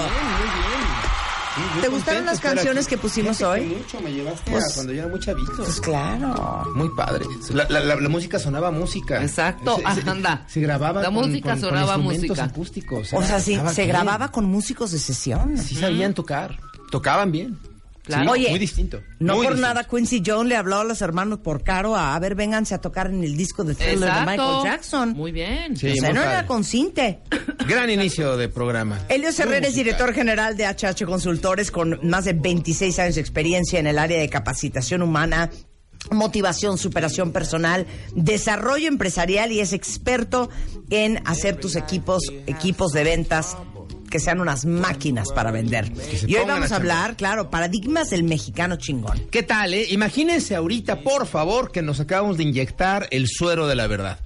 ¿Te 1.82 1.88
gustaron 1.90 2.26
las 2.26 2.40
canciones 2.40 2.88
que 2.88 2.98
pusimos 2.98 3.42
hoy? 3.42 3.62
Mucho, 3.66 4.00
me 4.02 4.12
llevaste 4.14 4.50
Pues- 4.52 4.72
a 4.72 4.74
cuando 4.76 4.94
yo 4.94 5.00
era 5.02 5.10
muy 5.10 5.20
chavito. 5.20 5.52
Pues 5.58 5.82
claro. 5.82 6.64
Muy 6.76 6.90
padre. 6.96 7.26
La, 7.50 7.66
la- 7.70 7.80
la- 7.82 7.96
la 7.96 8.10
música 8.10 8.40
sonaba 8.40 8.72
música. 8.72 9.22
Exacto, 9.22 9.76
Se, 9.94 10.02
se- 10.02 10.10
anda. 10.10 10.46
se 10.48 10.62
grababa 10.62 11.02
La 11.02 11.08
con, 11.08 11.16
música 11.16 11.52
con- 11.52 11.60
con 11.62 11.70
sonaba 11.70 11.94
instrumentos 11.96 12.30
música. 12.30 12.44
acústicos. 12.46 13.14
O 13.14 13.24
sea, 13.24 13.40
sí, 13.42 13.60
se 13.74 13.82
bien. 13.84 13.88
grababa 13.90 14.30
con 14.32 14.46
músicos 14.46 14.92
de 14.92 15.00
sesión. 15.00 15.58
Sí 15.58 15.76
sabían 15.76 16.14
tocar. 16.14 16.58
Tocaban 16.92 17.32
bien. 17.32 17.58
Claro. 18.10 18.24
Sí, 18.24 18.30
Oye, 18.30 18.50
muy 18.50 18.60
distinto. 18.60 19.02
No 19.20 19.36
muy 19.36 19.46
por 19.46 19.54
distinto. 19.56 19.74
nada 19.74 19.88
Quincy 19.88 20.24
Jones 20.26 20.50
le 20.50 20.56
habló 20.56 20.78
a 20.80 20.84
los 20.84 21.02
hermanos 21.02 21.40
por 21.40 21.64
caro 21.64 21.96
a, 21.96 22.16
a 22.16 22.20
ver, 22.20 22.34
vénganse 22.36 22.74
a 22.74 22.82
tocar 22.82 23.08
en 23.08 23.24
el 23.24 23.38
disco 23.38 23.64
de 23.64 23.76
Thriller 23.76 24.12
de. 24.14 24.22
Michael 24.26 24.64
Jackson. 24.64 25.10
Muy 25.14 25.32
bien. 25.32 25.78
Sí, 25.78 25.92
o 25.92 25.96
sea, 25.96 26.10
no 26.10 26.16
padre. 26.22 26.30
era 26.32 26.46
con 26.48 26.64
cinte. 26.64 27.20
Gran 27.68 27.90
inicio 27.90 28.36
de 28.36 28.50
programa. 28.50 29.00
Elio 29.10 29.30
Herrera 29.30 29.68
es 29.68 29.76
director 29.76 30.14
general 30.14 30.58
de 30.58 30.66
HH 30.66 31.06
Consultores 31.06 31.72
con 31.72 32.00
más 32.04 32.26
de 32.26 32.34
26 32.34 32.98
años 33.00 33.16
de 33.16 33.22
experiencia 33.22 33.80
en 33.80 33.86
el 33.88 34.00
área 34.00 34.20
de 34.20 34.28
capacitación 34.28 35.02
humana, 35.04 35.52
motivación, 36.12 36.78
superación 36.78 37.32
personal, 37.32 37.86
desarrollo 38.16 38.88
empresarial 38.88 39.52
y 39.52 39.60
es 39.60 39.74
experto 39.74 40.50
en 40.90 41.22
hacer 41.26 41.58
tus 41.58 41.76
equipos, 41.76 42.24
equipos 42.48 42.92
de 42.94 43.04
ventas 43.04 43.56
que 44.10 44.20
sean 44.20 44.40
unas 44.40 44.66
máquinas 44.66 45.32
para 45.34 45.52
vender. 45.52 45.92
Y 46.28 46.36
hoy 46.36 46.46
vamos 46.46 46.72
a 46.72 46.78
hablar, 46.78 47.16
claro, 47.16 47.50
paradigmas 47.50 48.10
del 48.10 48.24
mexicano 48.24 48.76
chingón. 48.78 49.20
¿Qué 49.32 49.44
tal, 49.44 49.74
eh? 49.74 49.88
Imagínense 49.90 50.56
ahorita, 50.56 51.02
por 51.02 51.28
favor, 51.28 51.72
que 51.72 51.82
nos 51.82 52.00
acabamos 52.00 52.38
de 52.38 52.44
inyectar 52.44 53.08
el 53.12 53.28
suero 53.28 53.68
de 53.68 53.76
la 53.76 53.88
verdad. 53.88 54.20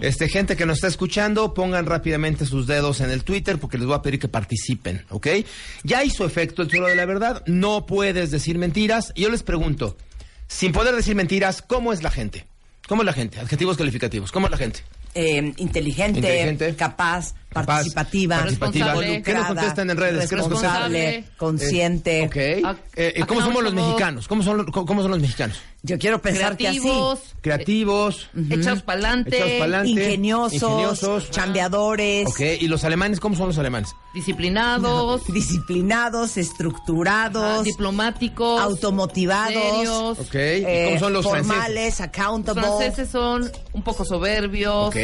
Este, 0.00 0.28
gente 0.28 0.56
que 0.56 0.64
nos 0.66 0.78
está 0.78 0.88
escuchando, 0.88 1.52
pongan 1.52 1.86
rápidamente 1.86 2.46
sus 2.46 2.66
dedos 2.66 3.00
en 3.00 3.10
el 3.10 3.22
Twitter 3.24 3.58
porque 3.58 3.76
les 3.76 3.86
voy 3.86 3.96
a 3.96 4.02
pedir 4.02 4.18
que 4.18 4.28
participen, 4.28 5.04
¿ok? 5.10 5.26
Ya 5.84 6.04
hizo 6.04 6.24
efecto 6.24 6.62
el 6.62 6.70
suero 6.70 6.86
de 6.86 6.96
la 6.96 7.04
verdad, 7.04 7.42
no 7.46 7.84
puedes 7.86 8.30
decir 8.30 8.58
mentiras. 8.58 9.12
Y 9.14 9.22
yo 9.22 9.30
les 9.30 9.42
pregunto, 9.42 9.96
sin 10.46 10.72
poder 10.72 10.94
decir 10.94 11.14
mentiras, 11.14 11.62
¿cómo 11.62 11.92
es 11.92 12.02
la 12.02 12.10
gente? 12.10 12.46
¿Cómo 12.86 13.02
es 13.02 13.06
la 13.06 13.12
gente? 13.12 13.38
Adjetivos 13.40 13.76
calificativos, 13.76 14.32
¿cómo 14.32 14.46
es 14.46 14.52
la 14.52 14.56
gente? 14.56 14.80
Eh, 15.14 15.52
inteligente, 15.58 16.20
Inteligente. 16.20 16.74
Capaz, 16.74 17.34
participativa, 17.52 18.36
participativa. 18.38 18.94
¿Qué 19.22 19.34
nos 19.34 19.46
contestan 19.46 19.90
en 19.90 19.96
redes? 19.96 20.30
Responsable, 20.30 21.24
consciente. 21.36 22.22
Ok. 22.26 22.64
A- 22.64 22.76
Eh, 22.96 23.24
¿Cómo 23.26 23.40
somos 23.40 23.62
los 23.62 23.74
mexicanos? 23.74 24.28
¿Cómo 24.28 24.42
son, 24.42 24.64
cómo, 24.66 24.86
cómo 24.86 25.02
son 25.02 25.10
los 25.12 25.20
mexicanos? 25.20 25.58
Yo 25.82 25.96
quiero 25.96 26.20
pensar 26.20 26.56
que 26.56 26.66
así. 26.66 26.80
Creativos. 26.80 27.20
Creativos. 27.40 28.30
Echados 28.50 28.82
para 28.82 28.98
adelante. 28.98 29.38
Ingeniosos, 29.86 30.60
Ingeniosos. 30.62 31.30
chambeadores, 31.30 32.26
Ok, 32.28 32.40
¿y 32.60 32.66
los 32.66 32.82
alemanes 32.82 33.20
cómo 33.20 33.36
son 33.36 33.46
los 33.48 33.58
alemanes? 33.58 33.90
Disciplinados. 34.12 35.22
disciplinados, 35.32 36.36
estructurados, 36.36 37.60
ah, 37.60 37.62
diplomáticos. 37.62 38.60
automotivados, 38.60 39.52
serios. 39.52 40.18
Ok, 40.18 40.34
¿y 40.34 40.38
eh, 40.66 40.84
cómo 40.88 40.98
son 40.98 41.12
los 41.12 41.24
formales, 41.24 41.90
Los 41.92 42.00
accountable. 42.00 42.62
franceses 42.62 43.08
son 43.10 43.50
un 43.72 43.82
poco 43.82 44.04
soberbios. 44.04 44.88
Ok, 44.88 44.96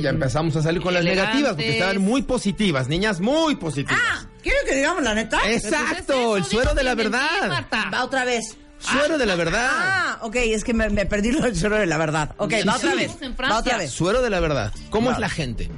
ya 0.00 0.10
empezamos 0.10 0.56
a 0.56 0.62
salir 0.62 0.80
con 0.80 0.94
las 0.94 1.04
negativas 1.04 1.50
porque 1.52 1.72
estaban 1.74 1.98
muy 1.98 2.22
positivas, 2.22 2.88
niñas 2.88 3.20
muy 3.20 3.56
positivas. 3.56 4.00
Ah, 4.02 4.24
¿quieren 4.42 4.62
que 4.66 4.76
digamos 4.76 5.02
la 5.02 5.14
neta? 5.14 5.38
Exacto, 5.50 6.38
el 6.38 6.44
suero 6.44 6.74
de 6.74 6.84
la 6.84 6.94
verdad. 6.94 7.66
Va 7.92 8.04
otra 8.04 8.24
vez. 8.24 8.56
Suero 8.82 9.18
de 9.18 9.26
la 9.26 9.36
verdad. 9.36 9.68
Ah, 9.72 10.18
ok, 10.22 10.36
es 10.36 10.64
que 10.64 10.74
me, 10.74 10.88
me 10.90 11.06
perdí 11.06 11.32
lo 11.32 11.40
del 11.40 11.56
suero 11.56 11.76
de 11.78 11.86
la 11.86 11.96
verdad. 11.98 12.34
Ok, 12.38 12.52
va 12.68 12.76
otra 12.76 12.94
vez. 12.94 13.10
Va 13.40 13.58
otra 13.58 13.78
vez. 13.78 13.90
Suero 13.90 14.20
de 14.22 14.30
la 14.30 14.40
verdad. 14.40 14.72
¿Cómo 14.90 15.10
es 15.12 15.18
la 15.18 15.28
gente? 15.28 15.70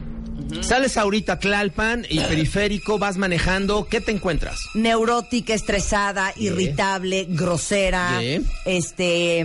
Sales 0.61 0.97
ahorita 0.97 1.35
a 1.35 1.39
Tlalpan 1.39 2.07
y 2.09 2.21
periférico, 2.21 2.99
vas 2.99 3.17
manejando, 3.17 3.87
¿qué 3.89 4.01
te 4.01 4.13
encuentras? 4.13 4.59
Neurótica, 4.75 5.53
estresada, 5.55 6.33
irritable, 6.37 7.27
grosera, 7.29 8.21
Sí. 8.21 8.41
este, 8.65 9.39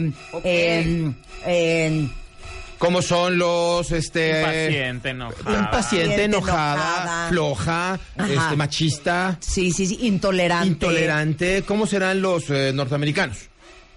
em, 0.43 1.13
em, 1.45 2.09
¿Cómo 2.79 3.01
son 3.01 3.37
los, 3.37 3.91
este... 3.91 4.39
Impaciente, 4.39 5.09
enojada. 5.09 5.59
Impaciente, 5.59 5.71
Paciente, 5.71 6.23
enojada, 6.23 6.73
enojada. 6.73 7.29
floja, 7.29 7.99
este, 8.17 8.55
machista, 8.55 9.37
sí, 9.41 9.71
sí, 9.71 9.85
sí, 9.85 9.99
intolerante. 10.03 10.67
intolerante. 10.67 11.63
¿Cómo 11.67 11.85
serán 11.85 12.21
los 12.21 12.49
eh, 12.49 12.71
norteamericanos? 12.73 13.49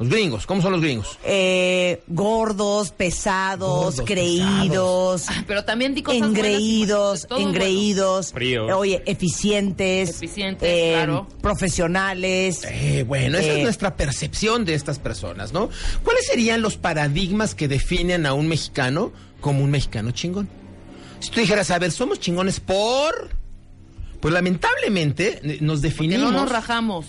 Los 0.03 0.11
gringos, 0.11 0.47
¿cómo 0.47 0.61
son 0.63 0.73
los 0.73 0.81
gringos? 0.81 1.19
eh, 1.25 2.03
gordos, 2.09 2.91
pesados, 2.91 3.97
Gordos, 3.97 4.03
creídos, 4.07 5.25
Ah, 5.29 5.45
Pero 5.47 5.65
también 5.65 5.95
di 5.95 6.03
cosas 6.03 6.23
engreídos, 6.23 7.27
buenas 7.29 7.47
engreídos, 7.49 8.33
Fríos. 8.33 8.69
eh, 8.69 8.73
oye, 8.73 9.03
eficientes, 9.07 10.11
Eficientes, 10.11 10.69
eh, 10.69 10.93
claro. 10.95 11.27
profesionales. 11.41 12.65
Eh, 12.65 13.05
bueno, 13.07 13.39
esa 13.39 13.53
Eh. 13.53 13.57
es 13.59 13.63
nuestra 13.63 13.97
percepción 13.97 14.65
de 14.65 14.75
estas 14.75 14.99
personas, 14.99 15.53
¿no? 15.53 15.69
¿Cuáles 16.03 16.27
serían 16.27 16.63
los 16.63 16.77
paradigmas 16.77 17.55
que 17.55 17.69
definen 17.69 18.27
a 18.27 18.35
un 18.35 18.49
mexicano 18.49 19.13
como 19.41 19.63
un 19.65 19.71
mexicano 19.71 20.11
chingón? 20.11 20.49
Si 21.21 21.31
tú 21.31 21.41
dijeras, 21.41 21.71
a 21.71 21.79
ver, 21.79 21.93
somos 21.93 22.19
chingones 22.21 22.59
por... 22.61 23.31
Pues 24.21 24.33
lamentablemente 24.35 25.59
nos 25.61 25.83
definimos... 25.83 26.33
no 26.33 26.41
nos 26.43 26.49
rajamos. 26.51 27.07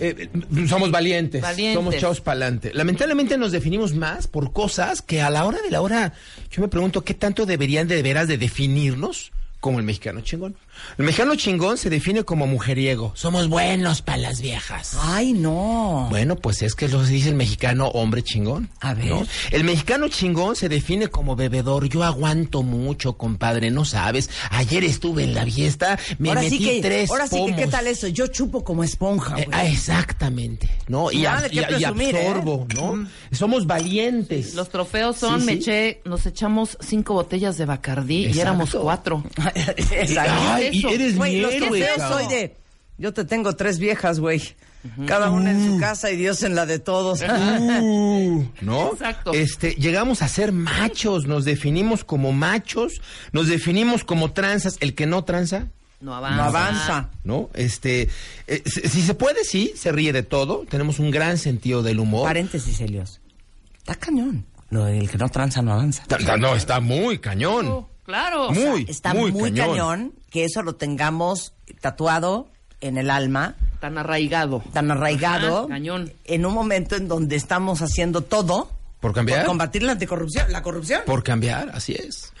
Eh, 0.00 0.28
somos 0.68 0.90
valientes, 0.90 1.40
Valientes. 1.42 1.74
somos 1.74 1.96
chavos 1.96 2.20
pa'lante. 2.20 2.72
Lamentablemente 2.74 3.38
nos 3.38 3.52
definimos 3.52 3.94
más 3.94 4.26
por 4.26 4.52
cosas 4.52 5.02
que 5.02 5.22
a 5.22 5.30
la 5.30 5.44
hora 5.46 5.60
de 5.62 5.70
la 5.70 5.80
hora, 5.80 6.12
yo 6.50 6.62
me 6.62 6.68
pregunto 6.68 7.02
qué 7.02 7.14
tanto 7.14 7.46
deberían 7.46 7.86
de 7.88 8.02
veras 8.02 8.28
de 8.28 8.38
definirnos 8.38 9.30
como 9.60 9.78
el 9.78 9.84
mexicano 9.84 10.20
chingón. 10.20 10.56
El 10.98 11.04
mexicano 11.04 11.34
chingón 11.34 11.76
se 11.78 11.90
define 11.90 12.24
como 12.24 12.46
mujeriego. 12.46 13.12
Somos 13.16 13.48
buenos 13.48 14.02
para 14.02 14.18
las 14.18 14.40
viejas. 14.40 14.96
Ay, 15.00 15.32
no. 15.32 16.06
Bueno, 16.10 16.36
pues 16.36 16.62
es 16.62 16.74
que 16.74 16.88
lo 16.88 17.02
dice 17.04 17.28
el 17.28 17.34
mexicano 17.34 17.88
hombre 17.88 18.22
chingón. 18.22 18.70
A 18.80 18.94
ver. 18.94 19.06
¿no? 19.06 19.26
El 19.50 19.64
mexicano 19.64 20.08
chingón 20.08 20.56
se 20.56 20.68
define 20.68 21.08
como 21.08 21.36
bebedor. 21.36 21.88
Yo 21.88 22.04
aguanto 22.04 22.62
mucho, 22.62 23.16
compadre, 23.16 23.70
no 23.70 23.84
sabes. 23.84 24.30
Ayer 24.50 24.84
estuve 24.84 25.24
en 25.24 25.34
la 25.34 25.44
fiesta, 25.44 25.98
me 26.18 26.28
ahora 26.28 26.42
metí 26.42 26.58
sí 26.58 26.64
que, 26.64 26.80
tres 26.80 27.10
ahora 27.10 27.26
sí 27.26 27.44
que, 27.46 27.56
¿qué 27.56 27.66
tal 27.66 27.86
eso? 27.86 28.06
Yo 28.08 28.26
chupo 28.28 28.62
como 28.64 28.84
esponja, 28.84 29.38
Eh, 29.38 29.44
güey. 29.46 29.58
ah, 29.58 29.66
exactamente, 29.66 30.68
¿no? 30.88 31.10
Y, 31.10 31.24
¿eh? 31.26 31.28
absorbo, 31.84 32.66
¿no? 32.74 33.06
Somos 33.32 33.66
valientes. 33.66 34.54
Los 34.54 34.68
trofeos 34.68 35.16
son, 35.16 35.40
Sí, 35.40 35.46
me 35.46 35.52
eché, 35.54 36.00
nos 36.04 36.26
echamos 36.26 36.76
cinco 36.80 37.14
botellas 37.14 37.56
de 37.58 37.64
Bacardí 37.64 38.26
y 38.26 38.38
éramos 38.40 38.74
cuatro. 38.74 39.24
Exacto. 39.54 40.32
Ay, 40.36 40.63
y 40.72 40.78
eso? 40.78 40.88
eres 40.88 41.16
Güey, 41.16 41.36
mi 41.36 41.40
los 41.40 41.52
héroe, 41.54 41.86
soy 41.98 42.26
de... 42.28 42.56
Yo 42.96 43.12
te 43.12 43.24
tengo 43.24 43.54
tres 43.54 43.78
viejas, 43.78 44.20
güey. 44.20 44.40
Cada 45.06 45.30
una 45.30 45.50
en 45.50 45.66
su 45.72 45.80
casa 45.80 46.10
y 46.10 46.16
Dios 46.16 46.42
en 46.42 46.54
la 46.54 46.66
de 46.66 46.78
todos. 46.78 47.22
Uh, 47.34 48.44
¿No? 48.60 48.92
Exacto. 48.92 49.32
Este, 49.32 49.74
llegamos 49.74 50.22
a 50.22 50.28
ser 50.28 50.52
machos, 50.52 51.26
nos 51.26 51.44
definimos 51.44 52.04
como 52.04 52.32
machos, 52.32 53.00
nos 53.32 53.48
definimos 53.48 54.04
como 54.04 54.32
tranzas. 54.32 54.76
El 54.80 54.94
que 54.94 55.06
no 55.06 55.24
tranza, 55.24 55.68
No 56.00 56.14
avanza. 56.14 56.36
no 56.36 56.42
avanza. 56.44 57.10
¿no? 57.24 57.50
Este, 57.54 58.08
eh, 58.46 58.62
si, 58.66 59.02
se 59.02 59.14
puede, 59.14 59.44
sí, 59.44 59.72
se 59.76 59.92
ríe 59.92 60.12
de 60.12 60.22
todo. 60.22 60.64
Tenemos 60.68 60.98
un 60.98 61.10
gran 61.10 61.38
sentido 61.38 61.82
del 61.82 61.98
humor. 62.00 62.24
Paréntesis, 62.26 62.80
Helios. 62.80 63.20
Está 63.78 63.94
cañón. 63.96 64.46
Lo 64.70 64.84
del 64.84 65.10
que 65.10 65.18
no 65.18 65.28
tranza 65.28 65.62
no 65.62 65.72
avanza. 65.72 66.04
No, 66.38 66.54
está 66.54 66.80
muy 66.80 67.18
cañón. 67.18 67.86
Claro. 68.04 68.50
Muy, 68.52 68.84
Está 68.88 69.14
muy, 69.14 69.32
muy, 69.32 69.50
cañón. 69.50 69.68
cañón. 69.70 70.12
que 70.30 70.44
eso 70.44 70.62
lo 70.62 70.74
tengamos 70.76 71.54
tatuado 71.80 72.48
en 72.80 72.98
el 72.98 73.08
alma, 73.10 73.56
Tan 73.80 73.96
arraigado. 73.98 74.62
tan 74.72 74.90
arraigado, 74.90 75.60
Ajá, 75.60 75.68
cañón. 75.68 76.12
en 76.24 76.44
un 76.46 76.52
momento 76.54 76.96
en 76.96 77.08
donde 77.08 77.36
estamos 77.36 77.80
haciendo 77.82 78.20
todo 78.22 78.70
¿Por 79.00 79.12
cambiar? 79.12 79.40
Por 79.40 79.48
combatir 79.48 79.82
la 79.82 79.92
anticorrupción, 79.92 80.50
la 80.50 80.62
corrupción. 80.62 81.02
Por 81.04 81.22
cambiar, 81.22 81.68
así 81.74 81.92
es. 81.92 82.32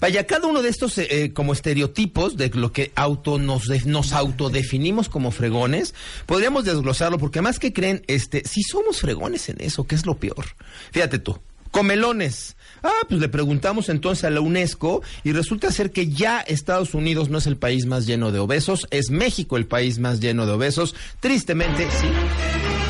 Vaya, 0.00 0.24
cada 0.24 0.46
uno 0.46 0.62
de 0.62 0.68
estos 0.68 0.96
eh, 0.98 1.08
eh, 1.10 1.32
como 1.32 1.52
estereotipos 1.52 2.36
de 2.36 2.48
lo 2.50 2.70
que 2.72 2.92
auto 2.94 3.40
nos, 3.40 3.66
de- 3.66 3.82
nos 3.86 4.12
autodefinimos 4.12 5.08
como 5.08 5.32
fregones, 5.32 5.96
podríamos 6.26 6.64
desglosarlo 6.64 7.18
porque 7.18 7.42
más 7.42 7.58
que 7.58 7.72
creen, 7.72 8.04
este, 8.06 8.44
si 8.46 8.62
somos 8.62 9.00
fregones 9.00 9.48
en 9.48 9.56
eso, 9.60 9.84
¿qué 9.84 9.96
es 9.96 10.06
lo 10.06 10.16
peor? 10.16 10.46
Fíjate 10.92 11.18
tú, 11.18 11.40
comelones. 11.72 12.56
Ah, 12.82 12.90
pues 13.08 13.20
le 13.20 13.28
preguntamos 13.28 13.88
entonces 13.88 14.24
a 14.24 14.30
la 14.30 14.40
UNESCO 14.40 15.02
y 15.24 15.32
resulta 15.32 15.70
ser 15.70 15.90
que 15.92 16.08
ya 16.08 16.40
Estados 16.40 16.94
Unidos 16.94 17.28
no 17.30 17.38
es 17.38 17.46
el 17.46 17.56
país 17.56 17.86
más 17.86 18.06
lleno 18.06 18.32
de 18.32 18.38
obesos, 18.40 18.86
es 18.90 19.10
México 19.10 19.56
el 19.56 19.66
país 19.66 19.98
más 19.98 20.20
lleno 20.20 20.46
de 20.46 20.52
obesos. 20.52 20.94
Tristemente, 21.20 21.86
sí, 22.00 22.06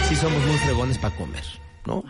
sí 0.08 0.16
somos 0.16 0.44
muy 0.46 0.56
fregones 0.58 0.98
para 0.98 1.14
comer. 1.16 1.44
¿no? 1.84 2.04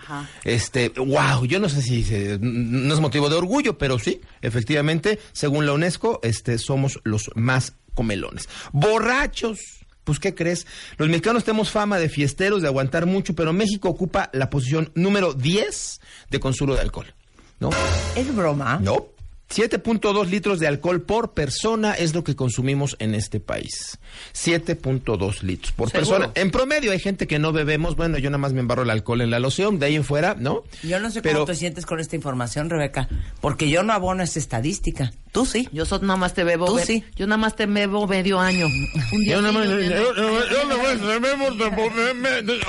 Este, 0.45 0.91
wow, 0.91 1.47
yo 1.47 1.59
no 1.59 1.69
sé 1.71 1.81
si 1.81 2.05
se- 2.05 2.39
no 2.41 2.93
es 2.93 3.01
motivo 3.01 3.31
de 3.31 3.37
orgullo, 3.37 3.79
pero 3.79 3.99
sí, 3.99 4.21
efectivamente, 4.43 5.19
según 5.33 5.65
la 5.65 5.73
UNESCO, 5.73 6.21
este, 6.23 6.59
somos 6.59 7.01
los 7.05 7.31
más 7.35 7.73
comelones. 7.95 8.51
Borrachos. 8.73 9.59
Pues, 10.05 10.19
¿qué 10.19 10.35
crees? 10.35 10.67
Los 10.99 11.09
mexicanos 11.09 11.45
tenemos 11.45 11.71
fama 11.71 11.97
de 11.99 12.09
fiesteros, 12.09 12.61
de 12.61 12.67
aguantar 12.69 13.07
mucho, 13.07 13.35
pero 13.37 13.53
México 13.53 13.89
ocupa 13.89 14.31
la 14.33 14.51
posición 14.51 14.91
número 14.97 15.33
10 15.33 16.01
de 16.29 16.41
consumo 16.41 16.75
de 16.75 16.81
alcohol. 16.81 17.15
¿No? 17.63 17.71
Es 18.17 18.35
broma. 18.35 18.81
No. 18.83 19.07
7.2 19.55 20.27
litros 20.31 20.59
de 20.59 20.67
alcohol 20.67 21.03
por 21.03 21.33
persona 21.33 21.93
es 21.93 22.13
lo 22.15 22.25
que 22.25 22.35
consumimos 22.35 22.97
en 22.99 23.15
este 23.15 23.39
país. 23.39 23.99
7.2 24.35 25.43
litros 25.43 25.71
por 25.73 25.91
¿Seguro? 25.91 26.09
persona. 26.19 26.33
En 26.35 26.51
promedio 26.51 26.91
hay 26.91 26.99
gente 26.99 27.27
que 27.29 27.39
no 27.39 27.53
bebemos. 27.53 27.95
Bueno, 27.95 28.19
yo 28.19 28.31
nada 28.31 28.39
más 28.39 28.53
me 28.53 28.61
embarro 28.61 28.83
el 28.83 28.91
alcohol 28.91 29.21
en 29.21 29.31
la 29.31 29.39
loción. 29.39 29.79
De 29.79 29.87
ahí 29.87 29.95
en 29.95 30.03
fuera, 30.05 30.35
¿no? 30.37 30.65
Yo 30.83 30.99
no 30.99 31.11
sé 31.11 31.23
Pero- 31.23 31.41
cómo 31.41 31.47
te 31.47 31.55
sientes 31.55 31.87
con 31.87 32.01
esta 32.01 32.17
información, 32.17 32.69
Rebeca, 32.69 33.09
porque 33.41 33.69
yo 33.69 33.83
no 33.85 33.93
abono 33.93 34.23
esa 34.25 34.39
estadística. 34.41 35.13
Tú 35.33 35.47
sí. 35.47 35.67
Yo 35.73 35.87
so- 35.87 35.99
nada 36.01 36.17
más 36.17 36.35
te 36.35 36.45
bebo. 36.45 36.67
Tú 36.67 36.79
sí. 36.79 37.03
Yo 37.17 37.27
nada 37.27 37.39
más 37.39 37.57
te 37.57 37.65
bebo 37.65 38.07
medio 38.07 38.39
año. 38.39 38.67
Un 38.67 39.21
día 39.25 39.37
Yo 39.37 39.41
nada 39.43 39.53
más- 39.53 39.67
yo- 39.67 39.77
no. 39.77 39.81
yo- 39.81 40.15
yo 40.15 40.69
nada 40.69 40.83
más 40.83 41.01
de- 41.01 42.43
de- 42.43 42.61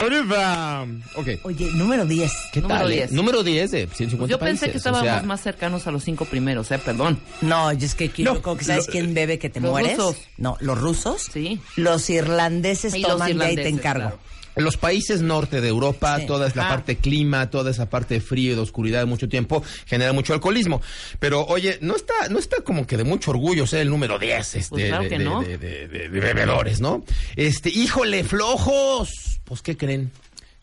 ahorita. 0.00 0.86
Ok. 1.16 1.28
Oye, 1.44 1.68
número 1.74 2.04
10. 2.04 2.30
¿Qué 2.52 2.60
Número 2.60 2.80
tal? 2.80 2.92
eh? 2.92 2.96
10. 2.96 3.12
Número 3.12 3.42
10 3.42 3.70
de 3.70 3.86
150 3.86 4.18
Pues 4.18 4.30
yo 4.30 4.38
pensé 4.38 4.66
países, 4.66 4.70
que 4.70 4.76
o 4.76 4.78
estábamos 4.78 5.04
sea, 5.04 5.22
más 5.22 5.40
cercanos 5.40 5.86
a 5.86 5.90
los 5.90 6.04
cinco 6.04 6.24
primeros, 6.26 6.70
eh, 6.70 6.78
perdón. 6.78 7.18
No, 7.40 7.72
yo 7.72 7.86
es 7.86 7.94
que 7.94 8.04
aquí 8.06 8.22
No, 8.22 8.40
que 8.42 8.64
¿sabes 8.64 8.86
lo- 8.86 8.92
quién 8.92 9.14
bebe 9.14 9.38
que 9.38 9.48
te 9.50 9.60
los 9.60 9.70
mueres? 9.70 9.96
rusos. 9.96 10.16
No, 10.36 10.56
los 10.60 10.78
rusos. 10.78 11.22
Sí. 11.32 11.60
Los 11.76 12.08
irlandeses 12.10 12.94
Y 12.94 13.00
los 13.00 13.12
toman 13.12 13.38
de 13.38 13.44
ahí 13.44 13.54
te 13.56 13.62
irlandeses, 13.62 13.72
encargo. 13.78 14.00
claro. 14.02 14.18
Los 14.56 14.76
países 14.76 15.22
norte 15.22 15.60
de 15.60 15.68
Europa, 15.68 16.18
Sí. 16.20 16.26
toda 16.26 16.48
esa 16.48 16.62
Ajá. 16.62 16.70
parte 16.70 16.96
clima, 16.96 17.50
toda 17.50 17.70
esa 17.70 17.88
parte 17.88 18.14
de 18.14 18.20
frío 18.20 18.52
y 18.52 18.54
de 18.56 18.60
oscuridad 18.60 18.98
de 19.00 19.06
mucho 19.06 19.28
tiempo 19.28 19.62
genera 19.86 20.12
mucho 20.12 20.34
alcoholismo. 20.34 20.82
Pero 21.18 21.44
oye, 21.46 21.78
no 21.80 21.94
está, 21.96 22.14
no 22.30 22.38
está 22.38 22.58
como 22.62 22.86
que 22.86 22.96
de 22.96 23.04
mucho 23.04 23.30
orgullo 23.30 23.66
ser 23.66 23.80
el 23.80 23.90
número 23.90 24.18
10 24.18 24.56
este, 24.56 24.68
Pues 24.70 24.86
claro 24.86 25.02
de, 25.04 25.08
que 25.08 25.18
de- 25.18 25.24
no. 25.24 25.40
de- 25.42 25.56
de- 25.58 25.88
de- 25.88 26.08
de 26.08 26.20
bebedores, 26.20 26.80
¿no? 26.80 27.04
Este, 27.36 27.70
híjole, 27.70 28.24
flojos. 28.24 29.40
Pues, 29.44 29.62
¿qué 29.62 29.76
creen? 29.76 30.10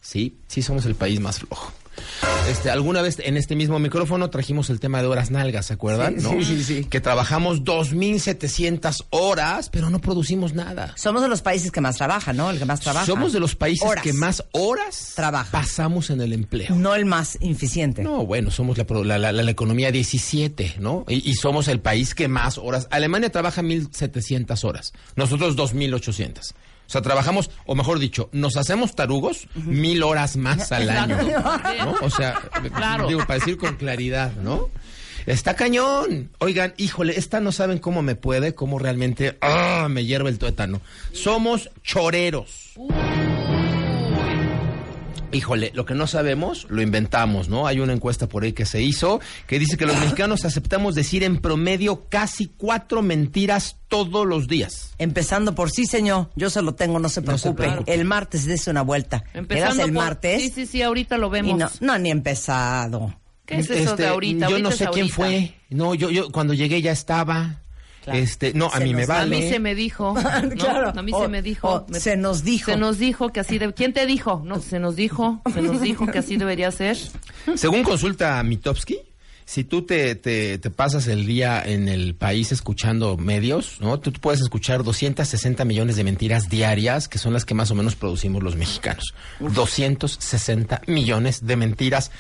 Sí, 0.02 0.38
sí 0.48 0.62
somos 0.62 0.86
el 0.86 0.96
país 0.96 1.20
más 1.20 1.40
flojo. 1.40 1.72
Este, 2.50 2.70
alguna 2.72 3.02
vez 3.02 3.18
en 3.20 3.36
este 3.36 3.56
mismo 3.56 3.78
micrófono 3.80 4.30
trajimos 4.30 4.70
el 4.70 4.80
tema 4.80 5.02
de 5.02 5.08
horas 5.08 5.32
nalgas, 5.32 5.66
¿se 5.66 5.74
acuerdan? 5.74 6.16
Sí, 6.20 6.24
¿no? 6.24 6.30
sí, 6.32 6.44
sí, 6.44 6.64
sí. 6.64 6.84
Que 6.86 7.02
trabajamos 7.02 7.64
2.700 7.64 9.06
horas, 9.10 9.70
pero 9.70 9.90
no 9.90 10.00
producimos 10.00 10.54
nada. 10.54 10.94
Somos 10.96 11.22
de 11.22 11.28
los 11.28 11.42
países 11.42 11.72
que 11.72 11.82
más 11.82 11.98
trabajan, 11.98 12.38
¿no? 12.38 12.50
El 12.50 12.58
que 12.60 12.66
más 12.66 12.80
trabaja. 12.80 13.06
Somos 13.06 13.34
de 13.34 13.40
los 13.40 13.56
países 13.56 13.86
Horas. 13.88 14.04
que 14.04 14.14
más 14.14 14.44
horas 14.52 15.14
Trabaja. 15.16 15.52
pasamos 15.52 16.10
en 16.10 16.22
el 16.22 16.34
empleo. 16.34 16.74
No 16.76 16.96
el 16.96 17.06
más 17.06 17.38
eficiente. 17.42 18.02
No, 18.04 18.26
bueno, 18.26 18.50
somos 18.52 18.78
la, 18.78 18.86
la, 19.18 19.18
la- 19.32 19.44
la 19.44 19.52
economía 19.52 19.92
17, 19.92 20.76
¿no? 20.80 21.06
Y, 21.08 21.30
y 21.30 21.34
somos 21.36 21.68
el 21.68 21.80
país 21.80 22.16
que 22.16 22.28
más 22.28 22.58
horas. 22.58 22.88
Alemania 22.92 23.30
trabaja 23.32 23.62
1.700 23.62 24.64
horas, 24.64 24.94
nosotros 25.16 25.56
2.800. 25.58 26.54
O 26.88 26.90
sea, 26.90 27.02
trabajamos, 27.02 27.52
o 27.66 27.76
mejor 27.76 28.00
dicho, 28.00 28.30
nos 28.32 28.56
hacemos 28.56 28.96
tarugos 28.96 29.48
mil 29.56 30.04
horas 30.04 30.38
más 30.38 30.72
al 30.72 30.90
año. 30.90 31.18
¿no? 31.84 31.96
O 32.02 32.10
sea, 32.10 32.36
Claro. 32.76 33.08
digo, 33.08 33.20
para 33.28 33.40
decir 33.40 33.58
con 33.58 33.76
claridad, 33.76 34.32
¿no? 34.42 34.70
Está 35.26 35.56
cañón. 35.56 36.30
Oigan, 36.40 36.74
híjole, 36.78 37.20
esta 37.20 37.42
no 37.42 37.52
saben 37.52 37.80
cómo 37.80 38.02
me 38.02 38.16
puede, 38.16 38.56
cómo 38.56 38.80
realmente 38.80 39.38
¡ah! 39.42 39.88
me 39.90 40.06
hierve 40.06 40.30
el 40.30 40.40
tuétano. 40.40 40.80
Somos 41.12 41.70
choreros. 41.84 42.72
Híjole, 45.34 45.72
lo 45.74 45.86
que 45.86 45.94
no 45.94 46.08
sabemos 46.08 46.66
lo 46.70 46.82
inventamos, 46.82 47.50
¿no? 47.50 47.68
Hay 47.68 47.82
una 47.82 47.92
encuesta 47.92 48.28
por 48.28 48.44
ahí 48.44 48.54
que 48.54 48.66
se 48.66 48.82
hizo 48.82 49.20
que 49.46 49.60
dice 49.60 49.76
que 49.76 49.86
los 49.86 50.00
mexicanos 50.00 50.46
aceptamos 50.46 50.96
decir 50.96 51.22
en 51.24 51.38
promedio 51.38 52.06
casi 52.08 52.48
cuatro 52.56 53.02
mentiras 53.02 53.76
todos 53.90 54.26
los 54.26 54.48
días. 54.48 54.96
Empezando 54.98 55.54
por 55.54 55.70
sí, 55.70 55.86
señor. 55.86 56.30
Yo 56.38 56.50
se 56.50 56.62
lo 56.62 56.76
tengo, 56.76 57.00
no 57.00 57.10
se 57.10 57.22
No 57.22 57.38
se 57.38 57.52
preocupe. 57.52 57.94
El 57.94 58.06
martes 58.06 58.46
dése 58.46 58.72
una 58.72 58.84
vuelta. 58.84 59.26
Empezando 59.34 59.84
el 59.84 59.92
por- 59.94 60.04
martes. 60.04 60.42
Sí, 60.42 60.50
sí, 60.50 60.66
sí, 60.66 60.82
ahorita 60.82 61.18
lo 61.18 61.30
vemos. 61.30 61.52
y 61.52 61.54
no, 61.56 61.70
no, 61.82 62.00
ni 62.00 62.10
empezado. 62.10 63.14
¿Qué 63.46 63.56
es 63.60 63.70
eso 63.70 63.96
de 63.96 64.04
Este, 64.04 64.08
ahorita? 64.08 64.48
Yo 64.48 64.56
Ahorita 64.56 64.70
no 64.70 64.76
sé 64.76 64.88
quién 64.94 65.10
fue. 65.10 65.56
No, 65.70 65.94
yo, 65.94 66.10
yo 66.10 66.30
cuando 66.32 66.54
llegué 66.54 66.82
ya 66.82 66.92
estaba. 66.94 67.64
Claro. 68.08 68.20
Este, 68.20 68.54
no, 68.54 68.68
a 68.68 68.78
Se 68.78 68.86
mí 68.86 68.94
me 68.94 69.06
vale. 69.06 69.36
A 69.38 69.40
mí 69.42 69.50
se 69.50 69.60
me 69.60 69.76
dijo. 69.76 70.14
¿no? 70.14 70.50
Claro. 70.56 70.94
A 70.96 71.02
mí 71.02 71.12
O- 71.14 71.22
se 71.24 71.28
me 71.28 71.42
dijo. 71.42 71.86
Me- 71.90 72.00
se 72.00 72.16
nos 72.16 72.46
dijo. 72.46 72.72
Se 72.72 72.78
nos 72.78 72.98
dijo 73.00 73.30
que 73.34 73.42
así 73.42 73.58
de... 73.60 73.74
¿Quién 73.74 73.92
te 73.92 74.06
dijo? 74.06 74.42
No, 74.46 74.62
se 74.62 74.80
nos 74.80 74.96
dijo. 74.96 75.42
Se 75.54 75.62
nos 75.62 75.82
dijo 75.82 76.08
que 76.08 76.20
así 76.20 76.38
debería 76.38 76.72
ser. 76.72 76.98
Según 77.56 77.84
consulta 77.84 78.42
Mitofsky, 78.44 78.98
si 79.44 79.64
tú 79.66 79.82
te, 79.82 80.16
te, 80.16 80.58
te 80.58 80.70
pasas 80.70 81.08
el 81.08 81.26
día 81.26 81.62
en 81.66 81.90
el 81.90 82.16
país 82.16 82.52
escuchando 82.54 83.18
medios, 83.18 83.82
¿no? 83.82 84.00
Tú 84.00 84.12
puedes 84.14 84.40
escuchar 84.42 84.84
260 84.84 85.64
millones 85.66 85.96
de 85.98 86.04
mentiras 86.06 86.50
diarias, 86.50 87.08
que 87.10 87.18
son 87.18 87.34
las 87.34 87.44
que 87.46 87.54
más 87.56 87.72
o 87.72 87.76
menos 87.76 87.96
producimos 87.96 88.42
los 88.44 88.56
mexicanos. 88.56 89.14
260 89.40 90.82
millones 90.88 91.46
de 91.46 91.56
mentiras 91.56 92.12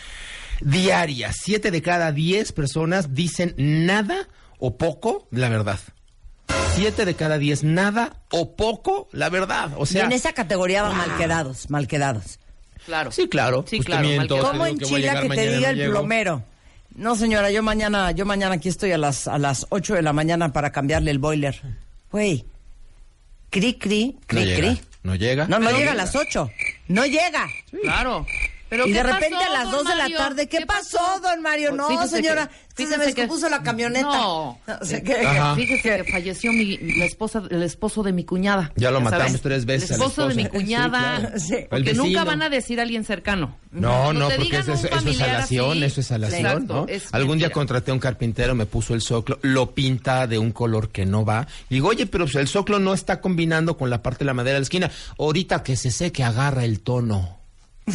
diarias. 0.61 1.35
Siete 1.43 1.71
de 1.71 1.81
cada 1.81 2.11
diez 2.11 2.51
personas 2.51 3.13
dicen 3.13 3.53
nada 3.57 4.27
o 4.59 4.77
poco 4.77 5.27
la 5.31 5.49
verdad. 5.49 5.79
Siete 6.75 7.05
de 7.05 7.15
cada 7.15 7.37
diez 7.37 7.63
nada 7.63 8.17
o 8.31 8.55
poco 8.55 9.07
la 9.11 9.29
verdad. 9.29 9.71
O 9.77 9.83
y 9.83 9.87
sea, 9.87 10.05
en 10.05 10.11
esa 10.11 10.33
categoría 10.33 10.83
van 10.83 10.95
mal 10.97 11.17
quedados, 11.17 11.69
mal 11.69 11.87
quedados. 11.87 12.39
Claro. 12.85 13.11
sí, 13.11 13.27
claro. 13.27 13.65
Sí, 13.67 13.77
pues 13.77 13.87
claro, 13.87 14.07
¿Cómo 14.29 14.63
que 14.63 14.69
a 14.69 14.69
enchila 14.69 14.97
llegar 14.99 15.21
que 15.23 15.29
te 15.29 15.45
y 15.45 15.55
diga 15.55 15.73
no 15.73 15.83
el 15.83 15.89
plomero? 15.89 16.43
No, 16.95 17.15
señora, 17.15 17.51
yo 17.51 17.61
mañana, 17.61 18.11
yo 18.11 18.25
mañana 18.25 18.55
aquí 18.55 18.69
estoy 18.69 18.91
a 18.91 18.97
las 18.97 19.27
a 19.27 19.37
las 19.37 19.65
8 19.69 19.95
de 19.95 20.01
la 20.01 20.13
mañana 20.13 20.53
para 20.53 20.71
cambiarle 20.71 21.11
el 21.11 21.19
boiler. 21.19 21.61
Güey. 22.11 22.45
Cri 23.49 23.73
cri, 23.75 24.13
No 24.13 24.19
cri 24.27 24.45
llega. 24.45 24.57
cri. 24.57 24.81
No 25.03 25.15
llega. 25.15 25.47
No, 25.47 25.59
no 25.59 25.71
llega 25.71 25.91
a 25.91 25.95
las 25.95 26.15
8. 26.15 26.49
No 26.87 27.05
llega. 27.05 27.47
Claro. 27.81 28.25
Pero 28.69 28.85
y 28.85 28.91
¿qué 28.91 28.97
de 28.97 29.03
repente 29.03 29.35
pasó, 29.35 29.49
a 29.49 29.53
las 29.53 29.63
don 29.71 29.83
2 29.85 29.87
de 29.87 29.95
la 29.95 30.17
tarde, 30.17 30.47
¿qué, 30.49 30.65
pasó, 30.65 31.19
don 31.21 31.41
Mario? 31.41 31.69
Pues 31.69 31.77
No, 31.77 31.87
fíjese 31.87 32.15
señora, 32.17 32.47
que- 32.47 32.53
se 32.53 32.66
fíjese 32.77 32.97
me 32.97 33.03
que- 33.05 33.21
descompuso 33.21 33.49
la 33.49 33.61
camioneta. 33.63 34.05
No. 34.11 34.59
O 34.81 34.85
sea, 34.85 35.01
que- 35.03 35.13
Ajá. 35.25 35.55
Fíjese 35.55 35.81
que 36.03 36.11
falleció 36.11 36.51
mi, 36.53 36.77
la 36.77 37.05
esposa, 37.05 37.43
el 37.49 37.63
esposo 37.63 38.03
de 38.03 38.13
mi 38.13 38.23
cuñada. 38.23 38.71
Ya 38.75 38.91
lo 38.91 39.01
matamos 39.01 39.27
sabes. 39.27 39.41
tres 39.41 39.65
veces 39.65 39.91
El 39.91 39.95
al 39.95 40.01
esposo 40.01 40.27
de 40.29 40.35
mi 40.35 40.45
cuñada. 40.47 41.17
Sí, 41.17 41.21
claro. 41.21 41.39
Sí. 41.39 41.55
Porque 41.69 41.89
El 41.91 41.97
nunca 41.97 42.23
van 42.23 42.41
a 42.41 42.49
decir 42.49 42.79
a 42.79 42.83
alguien 42.83 43.03
cercano. 43.03 43.57
No, 43.71 44.13
no, 44.13 44.27
te 44.29 44.35
porque 44.35 44.43
digan 44.43 44.61
eso, 44.61 44.71
un 44.71 44.77
es- 44.77 44.85
eso 44.85 45.09
es 45.09 45.17
salación, 45.17 45.71
así. 45.71 45.83
eso 45.83 46.01
es 46.01 46.07
salación, 46.07 46.39
Exacto, 46.45 46.73
¿no? 46.73 46.85
es 46.87 47.13
Algún 47.13 47.37
día 47.37 47.49
contraté 47.51 47.91
a 47.91 47.93
un 47.93 47.99
carpintero, 47.99 48.55
me 48.55 48.65
puso 48.65 48.93
el 48.93 49.01
soclo, 49.01 49.39
lo 49.41 49.73
pinta 49.75 50.25
de 50.27 50.37
un 50.37 50.51
color 50.51 50.89
que 50.89 51.05
no 51.05 51.25
va. 51.25 51.47
Y 51.69 51.75
digo, 51.75 51.89
oye, 51.89 52.05
pero 52.07 52.25
pues, 52.25 52.35
el 52.35 52.47
soclo 52.47 52.79
no 52.79 52.93
está 52.93 53.19
combinando 53.21 53.77
con 53.77 53.89
la 53.89 54.01
parte 54.01 54.19
de 54.19 54.25
la 54.25 54.33
madera 54.33 54.53
de 54.55 54.59
la 54.61 54.63
esquina. 54.63 54.91
Ahorita 55.19 55.63
que 55.63 55.75
se 55.75 55.91
seque, 55.91 56.23
agarra 56.23 56.63
el 56.63 56.79
tono. 56.81 57.36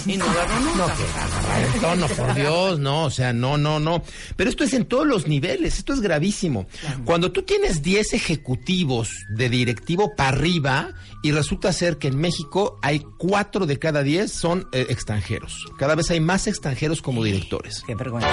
Y 0.06 0.16
no 0.16 0.24
nunca. 0.26 0.76
No, 0.76 0.86
que 0.86 1.78
tono, 1.80 2.08
por 2.08 2.34
Dios, 2.34 2.78
no, 2.78 3.04
o 3.04 3.10
sea, 3.10 3.32
no, 3.34 3.58
no, 3.58 3.78
no. 3.78 4.02
Pero 4.36 4.48
esto 4.48 4.64
es 4.64 4.72
en 4.72 4.86
todos 4.86 5.06
los 5.06 5.26
niveles, 5.26 5.78
esto 5.78 5.92
es 5.92 6.00
gravísimo. 6.00 6.66
Cuando 7.04 7.30
tú 7.30 7.42
tienes 7.42 7.82
10 7.82 8.14
ejecutivos 8.14 9.10
de 9.36 9.50
directivo 9.50 10.14
para 10.16 10.30
arriba 10.30 10.94
y 11.22 11.32
resulta 11.32 11.72
ser 11.72 11.98
que 11.98 12.08
en 12.08 12.16
México 12.16 12.78
hay 12.82 13.04
4 13.18 13.66
de 13.66 13.78
cada 13.78 14.02
10 14.02 14.32
son 14.32 14.66
eh, 14.72 14.86
extranjeros. 14.88 15.66
Cada 15.78 15.94
vez 15.94 16.10
hay 16.10 16.20
más 16.20 16.46
extranjeros 16.46 17.02
como 17.02 17.22
directores. 17.22 17.82
Qué 17.86 17.94
vergüenza. 17.94 18.28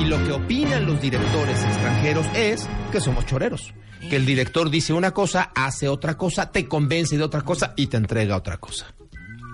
Y 0.00 0.04
lo 0.06 0.22
que 0.24 0.32
opinan 0.32 0.86
los 0.86 1.00
directores 1.00 1.62
extranjeros 1.62 2.26
es 2.34 2.68
que 2.90 3.00
somos 3.00 3.24
choreros. 3.26 3.72
Que 4.10 4.16
el 4.16 4.26
director 4.26 4.68
dice 4.68 4.92
una 4.92 5.12
cosa, 5.12 5.52
hace 5.54 5.88
otra 5.88 6.16
cosa, 6.16 6.50
te 6.50 6.66
convence 6.66 7.16
de 7.16 7.22
otra 7.22 7.42
cosa 7.42 7.72
y 7.76 7.86
te 7.86 7.98
entrega 7.98 8.36
otra 8.36 8.56
cosa. 8.56 8.92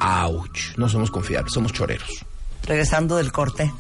¡Auch! 0.01 0.77
No 0.77 0.89
somos 0.89 1.11
confiables, 1.11 1.53
somos 1.53 1.73
choreros. 1.73 2.25
Regresando 2.65 3.17
del 3.17 3.33
corte, 3.33 3.73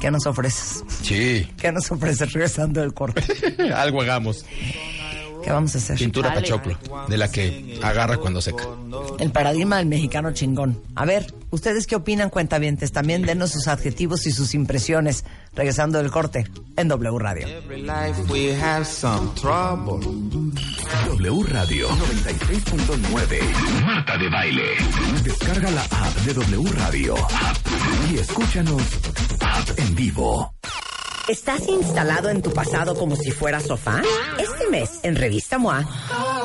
¿qué 0.00 0.10
nos 0.10 0.26
ofreces? 0.26 0.84
Sí. 1.02 1.46
¿Qué 1.58 1.72
nos 1.72 1.90
ofreces 1.90 2.32
regresando 2.32 2.80
del 2.80 2.94
corte? 2.94 3.22
Algo 3.74 4.02
hagamos. 4.02 4.44
¿Qué 5.42 5.50
vamos 5.50 5.74
a 5.74 5.78
hacer? 5.78 5.98
Pintura 5.98 6.30
Dale. 6.30 6.40
pachoclo, 6.40 6.78
de 7.06 7.18
la 7.18 7.30
que 7.30 7.78
agarra 7.82 8.16
cuando 8.16 8.40
seca. 8.40 8.64
El 9.18 9.30
paradigma 9.30 9.76
del 9.76 9.84
mexicano 9.84 10.32
chingón. 10.32 10.80
A 10.94 11.04
ver, 11.04 11.34
¿ustedes 11.50 11.86
qué 11.86 11.96
opinan, 11.96 12.30
cuentavientes? 12.30 12.92
También 12.92 13.20
denos 13.22 13.50
sus 13.50 13.68
adjetivos 13.68 14.26
y 14.26 14.32
sus 14.32 14.54
impresiones. 14.54 15.26
Regresando 15.54 15.98
del 15.98 16.10
corte 16.10 16.46
en 16.78 16.88
W 16.88 17.18
Radio. 17.18 17.46
W 21.02 21.42
Radio 21.48 21.88
96.9. 21.88 23.84
Marta 23.84 24.16
de 24.16 24.28
Baile. 24.30 24.62
Descarga 25.22 25.70
la 25.70 25.82
app 25.82 26.14
de 26.24 26.34
W 26.34 26.70
Radio. 26.72 27.14
Y 28.10 28.18
escúchanos 28.18 28.82
app 29.40 29.78
en 29.78 29.94
vivo. 29.94 30.54
¿Estás 31.28 31.66
instalado 31.68 32.28
en 32.28 32.42
tu 32.42 32.52
pasado 32.52 32.94
como 32.94 33.16
si 33.16 33.30
fuera 33.32 33.58
sofá? 33.58 34.02
Este 34.38 34.68
mes, 34.68 35.00
en 35.02 35.16
Revista 35.16 35.58
MOA, 35.58 35.84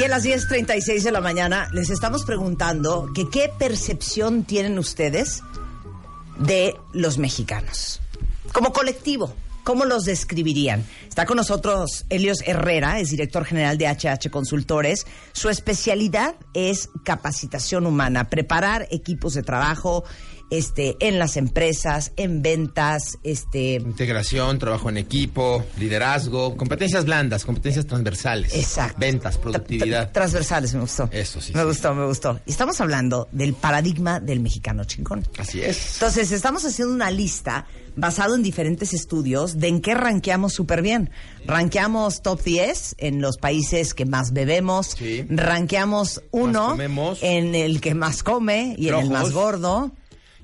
Y 0.00 0.04
a 0.04 0.08
las 0.08 0.24
10.36 0.24 1.02
de 1.02 1.12
la 1.12 1.20
mañana 1.20 1.68
les 1.74 1.90
estamos 1.90 2.24
preguntando 2.24 3.10
qué 3.30 3.50
percepción 3.58 4.44
tienen 4.44 4.78
ustedes 4.78 5.42
de 6.38 6.74
los 6.94 7.18
mexicanos. 7.18 8.00
Como 8.54 8.72
colectivo, 8.72 9.34
¿cómo 9.62 9.84
los 9.84 10.06
describirían? 10.06 10.86
Está 11.06 11.26
con 11.26 11.36
nosotros 11.36 12.06
Helios 12.08 12.38
Herrera, 12.46 12.98
es 12.98 13.10
director 13.10 13.44
general 13.44 13.76
de 13.76 13.88
HH 13.88 14.30
Consultores. 14.30 15.06
Su 15.32 15.50
especialidad 15.50 16.34
es 16.54 16.88
capacitación 17.04 17.84
humana, 17.84 18.30
preparar 18.30 18.88
equipos 18.90 19.34
de 19.34 19.42
trabajo 19.42 20.04
este, 20.50 20.96
en 21.00 21.18
las 21.18 21.36
empresas, 21.36 22.12
en 22.16 22.42
ventas, 22.42 23.18
este, 23.22 23.74
Integración, 23.76 24.58
trabajo 24.58 24.88
en 24.90 24.96
equipo, 24.96 25.64
liderazgo, 25.78 26.56
competencias 26.56 27.04
blandas, 27.04 27.44
competencias 27.44 27.86
transversales. 27.86 28.54
Exacto. 28.54 28.96
Ventas, 28.98 29.38
productividad. 29.38 30.08
tra- 30.08 30.12
Transversales, 30.12 30.74
me 30.74 30.80
gustó. 30.80 31.08
Eso 31.12 31.40
sí, 31.40 31.52
Me 31.54 31.60
sí. 31.60 31.66
gustó, 31.66 31.94
me 31.94 32.04
gustó. 32.06 32.40
Y 32.46 32.50
estamos 32.50 32.80
hablando 32.80 33.28
del 33.32 33.54
paradigma 33.54 34.20
del 34.20 34.40
mexicano 34.40 34.84
chingón. 34.84 35.26
Así 35.38 35.60
es. 35.62 35.94
Entonces, 35.94 36.32
estamos 36.32 36.64
haciendo 36.64 36.92
una 36.94 37.10
lista 37.10 37.66
basado 37.96 38.34
en 38.34 38.42
diferentes 38.42 38.92
estudios 38.94 39.58
de 39.58 39.68
en 39.68 39.80
qué 39.80 39.94
ranqueamos 39.94 40.52
súper 40.52 40.80
bien. 40.82 41.10
Ranqueamos 41.46 42.22
top 42.22 42.42
10 42.42 42.94
en 42.98 43.20
los 43.20 43.36
países 43.38 43.94
que 43.94 44.04
más 44.06 44.32
bebemos. 44.32 44.94
Sí. 44.96 45.24
Ranqueamos 45.28 46.22
uno 46.30 46.76
en 47.20 47.54
el 47.54 47.80
que 47.80 47.94
más 47.94 48.22
come 48.22 48.74
y 48.78 48.88
en 48.88 48.94
el 48.94 49.10
más 49.10 49.32
gordo. 49.32 49.92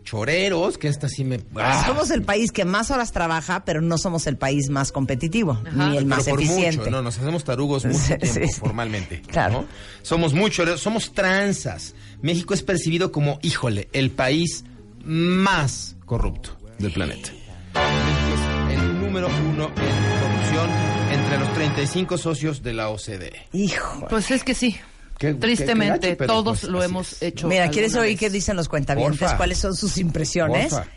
Choreros, 0.06 0.78
que 0.78 0.86
esta 0.88 1.08
sí 1.08 1.24
me... 1.24 1.40
Ah, 1.56 1.82
Somos 1.84 2.10
el 2.12 2.22
país 2.22 2.52
que 2.52 2.64
más 2.64 2.90
horas 2.92 3.10
trabaja, 3.10 3.64
pero 3.64 3.80
no 3.82 3.98
somos 3.98 4.26
el 4.28 4.36
país 4.38 4.70
más 4.70 4.92
competitivo, 4.92 5.60
Ajá. 5.66 5.88
ni 5.90 5.96
el 5.96 6.06
más 6.06 6.24
pero 6.24 6.36
por 6.36 6.44
eficiente. 6.44 6.78
mucho, 6.78 6.90
no, 6.92 7.02
nos 7.02 7.18
hacemos 7.18 7.42
tarugos 7.42 7.84
mucho 7.86 7.98
Sí, 7.98 8.16
tiempo, 8.16 8.26
sí, 8.26 8.46
sí. 8.46 8.60
formalmente. 8.60 9.20
Claro. 9.22 9.62
¿no? 9.62 9.66
Somos 10.02 10.32
mucho, 10.32 10.78
somos 10.78 11.12
tranzas. 11.12 11.94
México 12.22 12.54
es 12.54 12.62
percibido 12.62 13.10
como, 13.10 13.38
híjole, 13.42 13.88
el 13.92 14.12
país 14.12 14.64
más 15.04 15.96
corrupto 16.06 16.56
del 16.78 16.92
planeta. 16.92 17.30
México 17.74 18.70
es 18.72 18.78
el 18.80 19.00
número 19.00 19.26
uno 19.28 19.66
en 19.76 20.20
corrupción 20.20 20.70
entre 21.12 21.38
los 21.38 21.52
35 21.54 22.16
socios 22.18 22.62
de 22.62 22.72
la 22.74 22.90
OCDE. 22.90 23.32
Hijo. 23.52 24.06
Pues 24.08 24.30
es 24.30 24.44
que 24.44 24.54
sí. 24.54 24.76
Qué- 25.18 25.34
Tristemente, 25.34 26.00
qué 26.00 26.06
gacho, 26.08 26.18
pero 26.18 26.32
todos 26.32 26.60
pues 26.60 26.70
lo 26.70 26.82
hemos 26.82 27.12
es. 27.14 27.22
hecho. 27.22 27.48
Mira, 27.48 27.70
¿quieres 27.70 27.94
oír 27.94 28.10
vez. 28.12 28.20
qué 28.20 28.30
dicen 28.30 28.56
los 28.56 28.68
cuentavientes? 28.68 29.18
Porfa. 29.18 29.36
¿Cuáles 29.36 29.58
son 29.58 29.74
sus 29.74 29.96
impresiones? 29.98 30.72
Porfa. 30.72 30.90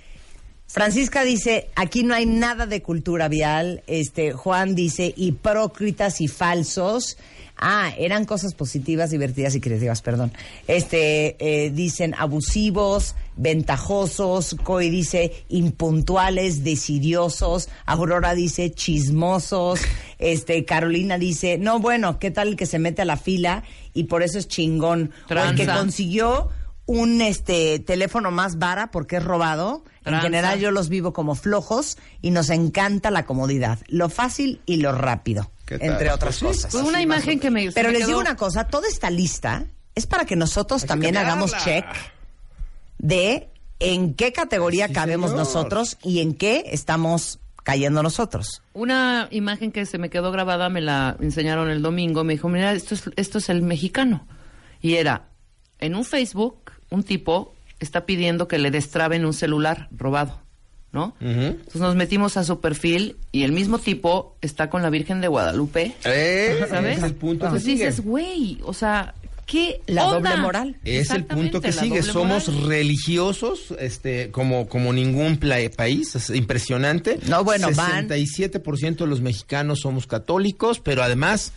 Francisca 0.67 1.23
dice, 1.23 1.69
aquí 1.75 2.03
no 2.03 2.13
hay 2.13 2.25
nada 2.27 2.65
de 2.67 2.81
cultura 2.83 3.27
vial. 3.27 3.81
Este, 3.87 4.33
Juan 4.33 4.75
dice, 4.75 5.13
hipócritas 5.17 6.21
y 6.21 6.27
falsos. 6.27 7.17
Ah, 7.61 7.91
eran 7.97 8.23
cosas 8.23 8.53
positivas, 8.53 9.09
divertidas 9.09 9.53
y 9.53 9.59
creativas, 9.59 10.01
perdón. 10.01 10.31
Este, 10.67 11.35
eh, 11.39 11.71
dicen 11.71 12.15
abusivos, 12.17 13.15
ventajosos. 13.35 14.55
Coy 14.63 14.89
dice 14.89 15.45
impuntuales, 15.49 16.63
decidiosos. 16.63 17.67
Aurora 17.85 18.33
dice 18.33 18.71
chismosos. 18.71 19.81
Este, 20.19 20.63
Carolina 20.63 21.17
dice, 21.17 21.57
no, 21.57 21.79
bueno, 21.79 22.17
¿qué 22.17 22.31
tal 22.31 22.49
el 22.49 22.55
que 22.55 22.65
se 22.65 22.79
mete 22.79 23.01
a 23.01 23.05
la 23.05 23.17
fila 23.17 23.63
y 23.93 24.05
por 24.05 24.23
eso 24.23 24.39
es 24.39 24.47
chingón? 24.47 25.11
O 25.29 25.33
el 25.33 25.55
que 25.55 25.67
consiguió 25.67 26.49
un 26.85 27.21
este 27.21 27.77
teléfono 27.79 28.31
más 28.31 28.57
vara 28.57 28.89
porque 28.89 29.17
es 29.17 29.23
robado. 29.23 29.83
En 30.05 30.19
general 30.21 30.59
yo 30.59 30.71
los 30.71 30.89
vivo 30.89 31.13
como 31.13 31.35
flojos 31.35 31.97
y 32.21 32.31
nos 32.31 32.49
encanta 32.49 33.11
la 33.11 33.25
comodidad, 33.25 33.79
lo 33.89 34.09
fácil 34.09 34.61
y 34.65 34.77
lo 34.77 34.91
rápido. 34.91 35.51
Entre 35.75 36.11
otras 36.11 36.39
Pues 36.39 36.57
sí, 36.57 36.63
cosas. 36.63 36.71
Pues 36.71 36.83
una 36.83 37.01
imagen 37.01 37.39
que 37.39 37.51
me. 37.51 37.65
se 37.67 37.71
Pero 37.73 37.89
me 37.89 37.93
les 37.93 38.01
quedó- 38.01 38.07
digo 38.07 38.19
una 38.19 38.35
cosa, 38.35 38.67
toda 38.67 38.87
esta 38.87 39.09
lista 39.09 39.65
es 39.95 40.05
para 40.07 40.25
que 40.25 40.35
nosotros 40.35 40.81
Hay 40.81 40.85
que 40.85 40.89
también 40.89 41.17
hagamos 41.17 41.55
check 41.63 41.85
de 42.97 43.49
en 43.79 44.13
qué 44.13 44.33
categoría 44.33 44.87
Sí, 44.87 44.93
cabemos 44.93 45.31
señor. 45.31 45.45
nosotros 45.45 45.97
y 46.03 46.19
en 46.19 46.33
qué 46.33 46.63
estamos 46.67 47.39
cayendo 47.63 48.01
nosotros. 48.03 48.61
Una 48.73 49.27
imagen 49.31 49.71
que 49.71 49.85
se 49.85 49.97
me 49.97 50.09
quedó 50.09 50.31
grabada, 50.31 50.69
me 50.69 50.81
la 50.81 51.15
enseñaron 51.19 51.69
el 51.69 51.81
domingo. 51.81 52.23
Me 52.23 52.33
dijo, 52.33 52.49
mira, 52.49 52.73
esto 52.73 52.95
es, 52.95 53.03
esto 53.15 53.37
es 53.37 53.49
el 53.49 53.61
mexicano. 53.61 54.27
Y 54.81 54.95
era, 54.95 55.27
en 55.79 55.95
un 55.95 56.03
Facebook, 56.03 56.71
un 56.89 57.03
tipo 57.03 57.53
está 57.79 58.05
pidiendo 58.05 58.47
que 58.47 58.57
le 58.57 58.71
destraben 58.71 59.25
un 59.25 59.33
celular 59.33 59.87
robado, 59.91 60.41
¿no? 60.91 61.15
Entonces 61.19 61.81
nos 61.81 61.95
metimos 61.95 62.35
a 62.37 62.43
su 62.43 62.59
perfil 62.59 63.17
y 63.31 63.43
el 63.43 63.51
mismo 63.51 63.77
tipo 63.79 64.35
está 64.41 64.69
con 64.69 64.81
la 64.81 64.89
Virgen 64.89 65.21
de 65.21 65.27
Guadalupe, 65.27 65.93
Eh, 66.05 66.65
¿sabes? 66.69 66.97
Es 66.97 67.03
el 67.03 67.13
punto 67.15 67.41
que 67.41 67.45
Entonces 67.47 67.63
sigue. 67.63 67.85
dices, 67.87 68.03
güey, 68.03 68.57
o 68.63 68.73
sea, 68.73 69.13
¿qué 69.45 69.81
La 69.87 70.07
onda? 70.07 70.29
doble 70.31 70.41
moral. 70.41 70.75
Es 70.83 71.11
el 71.11 71.25
punto 71.25 71.61
que 71.61 71.71
sigue. 71.71 72.01
Somos 72.03 72.49
moral. 72.49 72.67
religiosos, 72.69 73.73
este, 73.79 74.31
como, 74.31 74.67
como 74.67 74.91
ningún 74.93 75.37
país. 75.37 76.15
Es 76.15 76.29
impresionante. 76.31 77.19
No, 77.27 77.43
bueno, 77.43 77.69
van- 77.75 78.07
67% 78.07 78.97
de 78.97 79.07
los 79.07 79.21
mexicanos 79.21 79.79
somos 79.81 80.07
católicos, 80.07 80.79
pero 80.79 81.03
además 81.03 81.51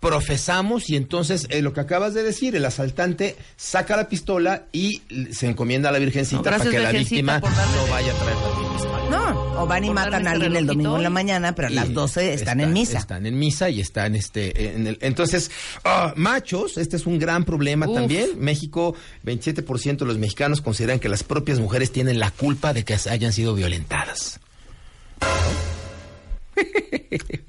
profesamos 0.00 0.88
y 0.90 0.96
entonces 0.96 1.46
eh, 1.50 1.62
lo 1.62 1.72
que 1.72 1.80
acabas 1.80 2.14
de 2.14 2.22
decir, 2.22 2.56
el 2.56 2.64
asaltante 2.64 3.36
saca 3.56 3.96
la 3.96 4.08
pistola 4.08 4.64
y 4.72 5.02
se 5.32 5.46
encomienda 5.46 5.90
a 5.90 5.92
la 5.92 5.98
Virgencita 5.98 6.50
No, 6.50 6.58
para 6.58 6.70
que 6.70 6.78
la 6.78 6.92
víctima 6.92 7.38
no 7.38 7.46
vaya 7.90 8.12
a 8.12 8.16
traer 8.16 8.36
la 8.36 8.72
misma. 8.72 9.00
No, 9.10 9.62
o 9.62 9.66
van 9.66 9.84
y 9.84 9.88
Por 9.88 9.96
matan 9.96 10.26
a 10.26 10.30
alguien 10.30 10.56
el 10.56 10.66
domingo 10.66 10.96
en 10.96 11.02
la 11.02 11.10
mañana, 11.10 11.54
pero 11.54 11.68
a 11.68 11.70
las 11.70 11.90
Y 11.90 11.92
12 11.92 12.32
están 12.32 12.60
está- 12.60 12.68
en 12.68 12.72
misa. 12.72 12.98
Están 12.98 13.26
en 13.26 13.38
misa 13.38 13.68
y 13.68 13.80
están 13.80 14.14
este 14.14 14.74
en 14.74 14.86
el, 14.86 14.98
entonces 15.02 15.50
ah, 15.84 16.14
machos, 16.16 16.78
este 16.78 16.96
es 16.96 17.06
un 17.06 17.18
gran 17.18 17.44
problema 17.44 17.86
Uf. 17.88 17.94
también. 17.96 18.30
México, 18.38 18.94
27% 19.24 19.98
de 19.98 20.06
los 20.06 20.18
mexicanos 20.18 20.60
consideran 20.62 20.98
que 20.98 21.08
las 21.08 21.24
propias 21.24 21.58
mujeres 21.58 21.92
tienen 21.92 22.18
la 22.18 22.30
culpa 22.30 22.72
de 22.72 22.84
que 22.84 22.96
hayan 23.10 23.32
sido 23.32 23.54
violentadas. 23.54 24.40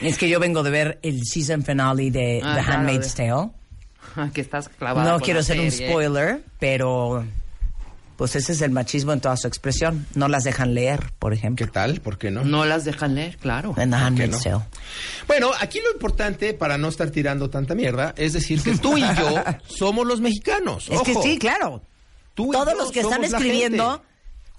Es 0.00 0.16
que 0.18 0.28
yo 0.28 0.40
vengo 0.40 0.62
de 0.62 0.70
ver 0.70 0.98
el 1.02 1.24
season 1.24 1.62
finale 1.62 2.10
de 2.10 2.40
Ah, 2.42 2.54
The 2.56 2.62
claro, 2.64 2.72
Handmaid's 2.78 3.14
de- 3.16 3.26
Tale. 3.28 3.50
Ah, 4.16 4.28
que 4.34 4.40
estás 4.40 4.68
clavada 4.68 5.08
No 5.12 5.20
quiero 5.20 5.40
ser 5.42 5.60
un 5.60 5.70
spoiler, 5.70 6.42
pero 6.58 7.24
pues 8.16 8.34
ese 8.36 8.52
es 8.52 8.60
el 8.60 8.70
machismo 8.72 9.12
en 9.12 9.20
toda 9.20 9.36
su 9.36 9.46
expresión. 9.46 10.04
No 10.14 10.26
las 10.28 10.42
dejan 10.44 10.74
leer, 10.74 11.12
por 11.18 11.32
¿Qué 11.32 11.38
ejemplo. 11.38 11.68
tal? 11.70 12.00
¿Por 12.00 12.18
qué 12.18 12.30
no? 12.30 12.44
No 12.44 12.64
las 12.64 12.84
dejan 12.84 13.14
leer, 13.14 13.36
claro. 13.38 13.74
En 13.78 13.90
The 13.90 13.96
Handmaid's 13.96 14.44
no? 14.46 14.58
Tale. 14.58 14.64
Bueno, 15.28 15.50
aquí 15.60 15.80
lo 15.80 15.92
importante 15.92 16.52
para 16.54 16.76
no 16.76 16.88
estar 16.88 17.10
tirando 17.10 17.48
tanta 17.50 17.74
mierda 17.74 18.12
es 18.16 18.32
decir 18.32 18.62
que 18.62 18.76
tú 18.78 18.98
y 18.98 19.00
yo 19.02 19.44
somos 19.68 20.06
los 20.06 20.20
mexicanos. 20.20 20.88
Es 20.90 21.00
que 21.02 21.14
sí, 21.14 21.38
claro. 21.38 21.82
tú 22.34 22.48
y 22.48 22.52
Todos 22.52 22.72
yo 22.72 22.78
los 22.78 22.90
que 22.92 23.00
están 23.00 23.22
escribiendo 23.24 24.02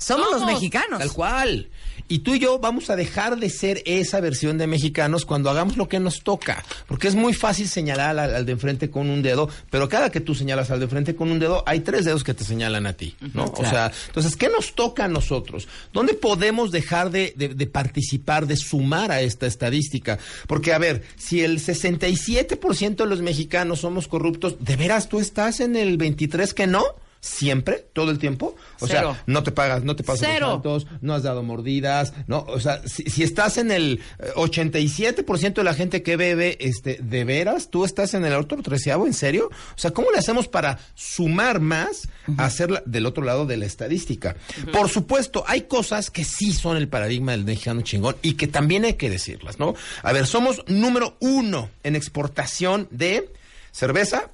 somos, 0.02 0.32
los 0.32 0.46
mexicanos. 0.46 1.00
Tal 1.00 1.12
cual. 1.14 1.70
Y 2.08 2.20
tú 2.20 2.34
y 2.34 2.40
yo 2.40 2.60
vamos 2.60 2.90
a 2.90 2.98
dejar 2.98 3.38
de 3.40 3.50
ser 3.50 3.82
esa 3.86 4.20
versión 4.20 4.58
de 4.58 4.68
mexicanos 4.68 5.24
cuando 5.24 5.50
hagamos 5.50 5.78
lo 5.78 5.88
que 5.88 6.00
nos 6.00 6.24
toca. 6.24 6.62
Porque 6.88 7.08
es 7.08 7.16
muy 7.16 7.34
fácil 7.34 7.70
señalar 7.70 8.20
al, 8.20 8.36
al 8.36 8.46
de 8.46 8.52
enfrente 8.52 8.90
con 8.90 9.10
un 9.10 9.22
dedo, 9.22 9.50
pero 9.70 9.88
cada 9.88 10.12
que 10.12 10.20
tú 10.20 10.36
señalas 10.36 10.72
al 10.72 10.80
de 10.80 10.86
enfrente 10.86 11.16
con 11.16 11.32
un 11.32 11.40
dedo, 11.40 11.64
hay 11.66 11.80
tres 11.82 12.04
dedos 12.04 12.26
que 12.26 12.34
te 12.34 12.44
señalan 12.44 12.86
a 12.86 12.94
ti, 12.94 13.16
¿no? 13.34 13.46
O 13.46 13.64
sea, 13.66 13.92
entonces, 14.08 14.36
¿qué 14.36 14.50
nos 14.50 14.74
toca 14.76 15.06
a 15.06 15.08
nosotros? 15.08 15.70
¿Dónde 15.94 16.14
podemos 16.14 16.72
dejar 16.72 17.12
de, 17.12 17.34
de- 17.38 17.50
de 17.50 17.68
participar, 17.68 18.46
de 18.46 18.58
sumar 18.58 19.12
a 19.12 19.22
esta 19.22 19.46
estadística? 19.48 20.20
Porque, 20.48 20.74
a 20.74 20.80
ver, 20.80 21.04
si 21.16 21.42
el 21.44 21.60
67% 21.60 22.96
de 22.96 23.06
los 23.06 23.22
mexicanos 23.22 23.80
somos 23.82 24.08
corruptos, 24.10 24.56
¿de 24.60 24.76
veras 24.76 25.08
tú 25.08 25.20
estás 25.20 25.60
en 25.62 25.76
el 25.78 25.98
23 25.98 26.54
que 26.54 26.68
no? 26.68 26.84
Siempre, 27.22 27.86
todo 27.94 28.12
el 28.12 28.20
tiempo. 28.20 28.56
O 28.80 28.88
Cero. 28.88 29.14
sea, 29.14 29.24
no 29.28 29.44
te 29.44 29.52
pagas, 29.52 29.84
no 29.84 29.96
te 29.96 30.04
pasas 30.04 30.28
Cero. 30.28 30.48
los 30.48 30.54
saltos, 30.56 30.88
no 31.02 31.14
has 31.14 31.24
dado 31.24 31.44
mordidas, 31.44 32.14
no, 32.28 32.40
o 32.48 32.60
sea, 32.60 32.82
si, 32.88 33.04
si 33.04 33.24
estás 33.24 33.58
en 33.58 33.72
el 33.72 34.02
eh, 34.20 34.32
87% 34.36 35.54
de 35.54 35.64
la 35.64 35.74
gente 35.74 36.02
que 36.04 36.18
bebe, 36.18 36.58
este, 36.60 36.98
de 37.02 37.24
veras, 37.24 37.70
tú 37.70 37.86
estás 37.86 38.14
en 38.16 38.26
el 38.26 38.34
otro 38.34 38.62
treceavo, 38.62 39.06
¿en 39.06 39.14
serio? 39.14 39.50
O 39.52 39.78
sea, 39.78 39.92
¿cómo 39.92 40.12
le 40.12 40.18
hacemos 40.18 40.48
para 40.48 40.80
sumar 40.96 41.60
más 41.60 42.10
a 42.38 42.46
hacerla 42.46 42.82
del 42.86 43.06
otro 43.06 43.24
lado 43.24 43.46
de 43.46 43.58
la 43.58 43.66
estadística? 43.66 44.36
Por 44.74 44.90
supuesto, 44.90 45.44
hay 45.48 45.62
cosas 45.62 46.10
que 46.10 46.24
sí 46.24 46.52
son 46.52 46.76
el 46.76 46.88
paradigma 46.88 47.34
del 47.34 47.46
mexicano 47.46 47.82
chingón 47.82 48.16
y 48.24 48.34
que 48.34 48.48
también 48.48 48.84
hay 48.86 48.96
que 48.96 49.10
decirlas, 49.10 49.60
¿no? 49.60 49.76
A 50.02 50.12
ver, 50.12 50.26
somos 50.26 50.64
número 50.68 51.18
uno 51.20 51.70
en 51.84 51.96
exportación 51.96 52.88
de 52.90 53.30
cerveza, 53.72 54.32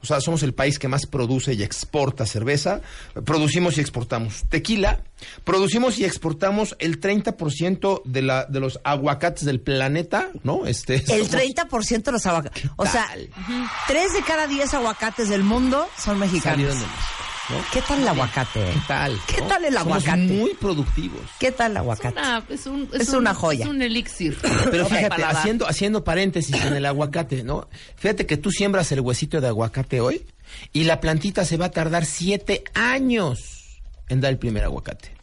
o 0.00 0.06
sea, 0.06 0.20
somos 0.20 0.42
el 0.42 0.54
país 0.54 0.78
que 0.78 0.86
más 0.88 1.06
produce 1.06 1.54
y 1.54 1.62
exporta 1.62 2.24
cerveza. 2.26 2.80
Producimos 3.24 3.78
y 3.78 3.80
exportamos 3.80 4.44
tequila. 4.48 5.00
Producimos 5.44 5.98
y 5.98 6.04
exportamos 6.04 6.76
el 6.78 7.00
30% 7.00 8.02
de, 8.04 8.22
la, 8.22 8.44
de 8.44 8.60
los 8.60 8.78
aguacates 8.84 9.44
del 9.44 9.60
planeta, 9.60 10.28
¿no? 10.44 10.66
Este, 10.66 10.96
El 10.96 11.28
somos- 11.28 11.30
30% 11.32 12.02
de 12.04 12.12
los 12.12 12.26
aguacates. 12.26 12.64
O 12.76 12.86
sea, 12.86 13.06
tal? 13.08 13.28
tres 13.88 14.12
de 14.12 14.22
cada 14.22 14.46
10 14.46 14.74
aguacates 14.74 15.28
del 15.28 15.42
mundo 15.42 15.88
son 15.98 16.18
mexicanos. 16.18 16.76
¿No? 17.50 17.56
¿Qué 17.72 17.80
tal 17.82 18.00
el 18.02 18.08
aguacate? 18.08 18.60
¿Qué 18.72 18.80
tal? 18.86 19.18
¿Qué 19.26 19.40
no? 19.40 19.46
tal 19.46 19.64
el 19.64 19.74
Somos 19.74 19.86
aguacate? 20.06 20.16
muy 20.34 20.54
productivos. 20.54 21.20
¿Qué 21.38 21.50
tal 21.52 21.70
el 21.72 21.76
Es 21.76 21.80
aguacate? 21.80 22.18
una, 22.20 22.44
es 22.48 22.66
un- 22.66 22.88
Es 22.92 23.08
un- 23.10 23.16
una 23.16 23.34
joya. 23.34 23.64
Es 23.64 23.70
un 23.70 23.82
elixir. 23.82 24.36
Pero 24.70 24.86
fíjate, 24.86 25.24
haciendo, 25.24 25.66
haciendo 25.68 26.04
paréntesis 26.04 26.54
en 26.64 26.74
el 26.76 26.86
aguacate, 26.86 27.42
¿no? 27.44 27.68
Fíjate 27.96 28.26
que 28.26 28.36
tú 28.36 28.50
siembras 28.50 28.90
el 28.92 29.00
huesito 29.00 29.40
de 29.40 29.48
aguacate 29.48 30.00
hoy 30.00 30.26
y 30.72 30.84
la 30.84 31.00
plantita 31.00 31.44
se 31.44 31.56
va 31.56 31.66
a 31.66 31.70
tardar 31.70 32.04
siete 32.06 32.64
años 32.74 33.80
en 34.08 34.20
dar 34.20 34.30
el 34.32 34.38
primer 34.38 34.64
aguacate. 34.64 35.17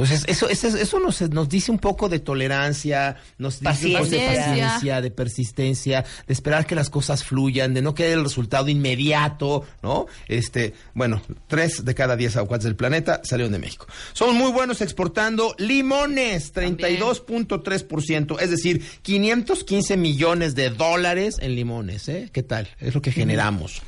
Entonces, 0.00 0.24
eso, 0.28 0.48
eso, 0.48 0.68
eso 0.68 0.98
nos, 0.98 1.20
nos 1.20 1.46
dice 1.46 1.70
un 1.70 1.78
poco 1.78 2.08
de 2.08 2.20
tolerancia, 2.20 3.16
nos 3.36 3.60
dice 3.60 3.88
un 3.88 3.92
poco 3.92 4.06
de 4.06 4.16
Paciencia. 4.18 4.46
paciencia, 4.46 5.00
de 5.02 5.10
persistencia, 5.10 6.04
de 6.26 6.32
esperar 6.32 6.64
que 6.64 6.74
las 6.74 6.88
cosas 6.88 7.22
fluyan, 7.22 7.74
de 7.74 7.82
no 7.82 7.94
querer 7.94 8.14
el 8.14 8.24
resultado 8.24 8.68
inmediato, 8.68 9.66
¿no? 9.82 10.06
Este, 10.26 10.72
bueno, 10.94 11.20
tres 11.48 11.84
de 11.84 11.94
cada 11.94 12.16
diez 12.16 12.34
aguacates 12.36 12.64
del 12.64 12.76
planeta 12.76 13.20
salieron 13.24 13.52
de 13.52 13.58
México. 13.58 13.86
Somos 14.14 14.34
muy 14.36 14.50
buenos 14.52 14.80
exportando 14.80 15.54
limones, 15.58 16.54
32.3%, 16.54 18.40
es 18.40 18.50
decir, 18.50 18.82
515 19.02 19.98
millones 19.98 20.54
de 20.54 20.70
dólares 20.70 21.36
en 21.42 21.54
limones, 21.54 22.08
¿eh? 22.08 22.30
¿Qué 22.32 22.42
tal? 22.42 22.68
Es 22.78 22.94
lo 22.94 23.02
que 23.02 23.12
generamos. 23.12 23.82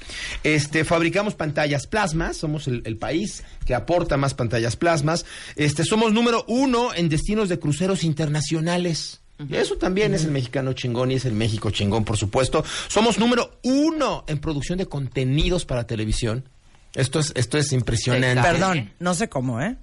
Este, 0.45 0.85
fabricamos 0.85 1.37
pantallas 1.37 1.87
plasmas, 1.87 2.37
somos 2.37 2.69
el, 2.69 2.83
el 2.85 2.99
país 2.99 3.45
que 3.65 3.75
aporta 3.75 4.17
más 4.17 4.35
pantallas 4.35 4.77
plasmas. 4.77 5.25
Este, 5.57 5.85
somos 5.85 6.02
número 6.11 6.45
uno 6.49 6.95
en 6.95 7.09
destinos 7.09 7.49
de 7.49 7.59
cruceros 7.59 8.03
internacionales. 8.03 9.21
Eso 9.51 9.77
también 9.77 10.15
es 10.15 10.25
el 10.25 10.31
mexicano 10.31 10.73
chingón 10.73 11.11
y 11.11 11.15
es 11.15 11.25
el 11.25 11.33
México 11.33 11.71
chingón, 11.71 12.05
por 12.05 12.17
supuesto. 12.17 12.65
Somos 12.89 13.19
número 13.19 13.59
uno 13.63 14.25
en 14.27 14.39
producción 14.39 14.79
de 14.79 14.87
contenidos 14.87 15.65
para 15.65 15.87
televisión. 15.87 16.49
Esto 16.95 17.19
es, 17.21 17.33
esto 17.35 17.59
es 17.59 17.73
impresionante. 17.73 18.43
Perdón, 18.43 18.93
no 18.99 19.15
sé 19.15 19.29
cómo, 19.29 19.61
¿eh? 19.61 19.77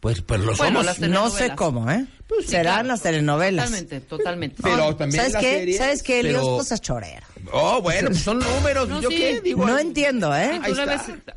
Pues, 0.00 0.20
pues 0.20 0.40
lo 0.40 0.54
Bueno, 0.56 0.82
somos. 0.82 0.86
las 0.86 1.00
No 1.00 1.30
sé 1.30 1.52
cómo, 1.54 1.90
¿eh? 1.90 2.06
Pues 2.34 2.46
sí, 2.46 2.50
Serán 2.52 2.74
claro. 2.74 2.88
las 2.88 3.02
telenovelas. 3.02 3.64
Totalmente, 3.66 4.00
totalmente. 4.00 4.56
Pero 4.62 4.76
No, 4.76 4.96
también 4.96 5.20
¿Sabes 5.20 5.32
las 5.34 5.42
qué? 5.42 5.58
series, 5.58 5.76
¿Sabes 5.78 6.02
qué, 6.02 6.20
Elios? 6.20 6.42
pero- 6.42 6.56
Cosas 6.56 6.80
choreras. 6.80 7.24
Oh, 7.52 7.82
bueno, 7.82 8.08
pues 8.08 8.22
son 8.22 8.38
números. 8.38 8.88
No, 8.88 9.00
¿Yo 9.00 9.08
sí. 9.10 9.16
qué 9.16 9.40
digo? 9.40 9.66
No 9.66 9.76
entiendo, 9.78 10.34
¿eh? 10.34 10.60
Ahí 10.62 10.72
ves- 10.72 11.08
está. 11.08 11.34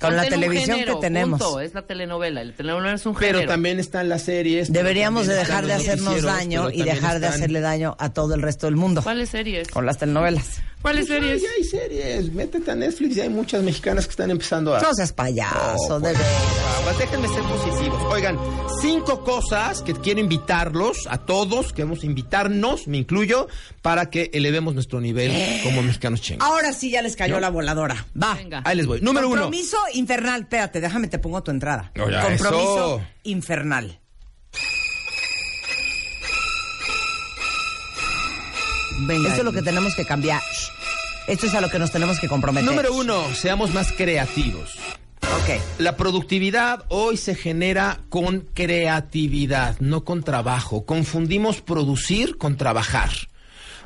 Con 0.00 0.16
la 0.16 0.24
televisión 0.28 0.78
género, 0.78 0.94
que 0.94 1.00
tenemos. 1.06 1.40
punto, 1.40 1.60
es 1.60 1.74
la 1.74 1.82
telenovela. 1.82 2.40
El 2.40 2.54
telenovela 2.54 2.94
es 2.94 3.04
un 3.04 3.14
Pero 3.14 3.38
género. 3.38 3.50
también 3.52 3.80
están 3.80 4.08
las 4.08 4.22
series. 4.22 4.72
Deberíamos 4.72 5.26
de 5.26 5.34
dejar 5.34 5.66
de 5.66 5.72
hacernos 5.74 6.22
daño 6.22 6.66
pero 6.68 6.78
y 6.78 6.82
dejar 6.84 7.18
de 7.20 7.26
hacerle 7.26 7.60
daño 7.60 7.96
a 7.98 8.10
todo 8.12 8.34
el 8.34 8.42
resto 8.42 8.66
del 8.66 8.76
mundo. 8.76 9.02
¿Cuáles 9.02 9.28
series? 9.30 9.68
Con 9.68 9.84
las 9.86 9.98
telenovelas. 9.98 10.60
¿Cuáles 10.82 11.08
Pues, 11.08 11.18
series? 11.20 11.42
ay, 11.42 11.48
hay 11.58 11.64
series. 11.64 12.32
Métete 12.32 12.70
a 12.70 12.74
Netflix 12.74 13.16
y 13.16 13.20
hay 13.20 13.28
muchas 13.28 13.62
mexicanas 13.62 14.06
que 14.06 14.12
están 14.12 14.30
empezando 14.30 14.74
a. 14.74 14.80
No 14.80 14.94
seas 14.94 15.12
payaso, 15.12 15.96
Oh, 15.96 16.00
de 16.00 16.14
pues, 16.14 16.26
aguas, 16.78 16.98
déjenme 16.98 17.28
ser 17.28 17.42
positivos. 17.42 18.02
Oigan, 18.10 18.38
cinco 18.80 19.22
cosas 19.22 19.82
que 19.82 19.92
quiero 19.94 20.20
invitarlos 20.30 21.08
a 21.10 21.18
todos, 21.18 21.72
queremos 21.72 22.04
invitarnos, 22.04 22.86
me 22.86 22.98
incluyo, 22.98 23.48
para 23.82 24.10
que 24.10 24.30
elevemos 24.32 24.74
nuestro 24.74 25.00
nivel 25.00 25.32
como 25.64 25.82
mexicanos 25.82 26.20
chingos. 26.20 26.46
Ahora 26.46 26.72
sí 26.72 26.88
ya 26.90 27.02
les 27.02 27.16
cayó 27.16 27.40
la 27.40 27.48
voladora. 27.50 28.06
Va. 28.20 28.34
Venga. 28.34 28.62
Ahí 28.64 28.76
les 28.76 28.86
voy. 28.86 29.00
Número 29.00 29.26
uno. 29.28 29.42
Compromiso 29.42 29.76
infernal. 29.94 30.42
Espérate, 30.42 30.80
déjame 30.80 31.08
te 31.08 31.18
pongo 31.18 31.42
tu 31.42 31.50
entrada. 31.50 31.90
Oh, 32.00 32.08
ya, 32.08 32.22
Compromiso 32.22 32.98
eso. 32.98 33.02
infernal. 33.24 33.98
Venga. 39.00 39.28
Esto 39.30 39.40
es 39.40 39.44
lo 39.44 39.52
que 39.52 39.62
tenemos 39.62 39.96
que 39.96 40.04
cambiar. 40.04 40.42
Esto 41.26 41.46
es 41.46 41.54
a 41.54 41.60
lo 41.60 41.70
que 41.70 41.80
nos 41.80 41.90
tenemos 41.90 42.20
que 42.20 42.28
comprometer. 42.28 42.68
Número 42.70 42.94
uno, 42.94 43.34
seamos 43.34 43.74
más 43.74 43.90
creativos. 43.92 44.76
Ok. 45.36 45.60
La 45.78 45.96
productividad 45.96 46.84
hoy 46.88 47.16
se 47.16 47.34
genera 47.34 48.00
con 48.08 48.40
creatividad, 48.52 49.78
no 49.78 50.04
con 50.04 50.22
trabajo. 50.22 50.84
Confundimos 50.84 51.60
producir 51.60 52.36
con 52.36 52.56
trabajar. 52.56 53.10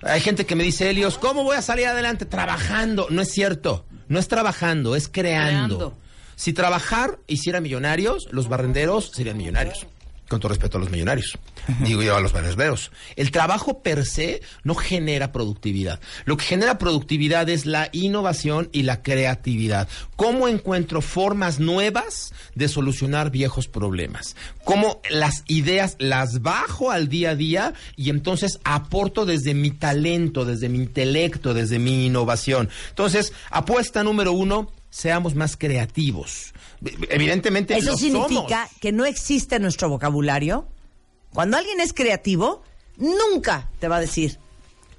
Hay 0.03 0.21
gente 0.21 0.47
que 0.47 0.57
me 0.57 0.65
dice, 0.65 0.89
Helios, 0.91 1.19
¿cómo 1.19 1.45
voy 1.45 1.57
a 1.57 1.63
salir 1.63 1.87
adelante? 1.87 2.25
Trabajando. 2.25 3.09
No 3.11 3.23
es 3.23 3.31
cierto. 3.31 3.85
No 4.09 4.19
es 4.19 4.29
trabajando, 4.29 4.97
es 4.97 5.09
creando. 5.09 5.77
Creando. 5.77 5.99
Si 6.37 6.53
trabajar 6.53 7.19
hiciera 7.27 7.61
millonarios, 7.61 8.27
los 8.31 8.49
barrenderos 8.49 9.11
serían 9.13 9.37
millonarios. 9.37 9.87
Con 10.35 10.41
todo 10.41 10.49
respeto 10.49 10.79
a 10.79 10.81
los 10.81 10.91
millonarios. 10.91 11.39
Digo 11.85 12.03
yo 12.03 12.17
a 12.17 12.21
los 12.21 12.33
barrenderos. 12.33 12.91
El 13.15 13.31
trabajo 13.31 13.85
per 13.85 14.05
se 14.05 14.43
no 14.65 14.75
genera 14.75 15.31
productividad. 15.31 16.01
Lo 16.25 16.37
que 16.37 16.45
genera 16.45 16.77
productividad 16.77 17.49
es 17.49 17.67
la 17.67 17.89
innovación 17.93 18.69
y 18.73 18.83
la 18.83 19.01
creatividad. 19.01 19.89
¿Cómo 20.17 20.49
encuentro 20.49 21.03
formas 21.03 21.61
nuevas 21.61 22.33
de 22.57 22.67
solucionar 22.67 23.31
viejos 23.31 23.69
problemas? 23.69 24.35
¿Cómo 24.65 25.01
las 25.09 25.45
ideas 25.47 25.95
las 26.01 26.43
bajo 26.43 26.91
al 26.91 27.09
día 27.09 27.31
a 27.31 27.37
día 27.37 27.75
y 27.95 28.11
entonces 28.11 28.59
aporto 28.65 29.27
desde 29.27 29.55
mi 29.55 29.71
talento, 29.71 30.45
desde 30.45 30.69
mi 30.69 30.79
intelecto, 30.79 31.55
desde 31.55 31.79
mi 31.79 32.07
innovación? 32.07 32.71
Entonces, 32.89 33.33
apuesta 33.53 34.03
número 34.03 34.33
uno, 34.33 34.73
seamos 34.95 35.35
más 35.35 35.57
creativos. 35.57 36.55
Evidentemente, 37.11 37.77
Eso 37.77 37.91
lo 37.91 37.97
significa 37.97 38.67
somos. 38.67 38.81
que 38.81 38.93
no 38.93 39.05
existe 39.05 39.57
en 39.57 39.63
nuestro 39.63 39.89
vocabulario. 39.89 40.69
Cuando 41.33 41.57
alguien 41.57 41.81
es 41.81 41.93
creativo, 41.93 42.63
nunca 42.97 43.69
te 43.81 43.89
va 43.89 43.97
a 43.97 44.01
decir, 44.01 44.39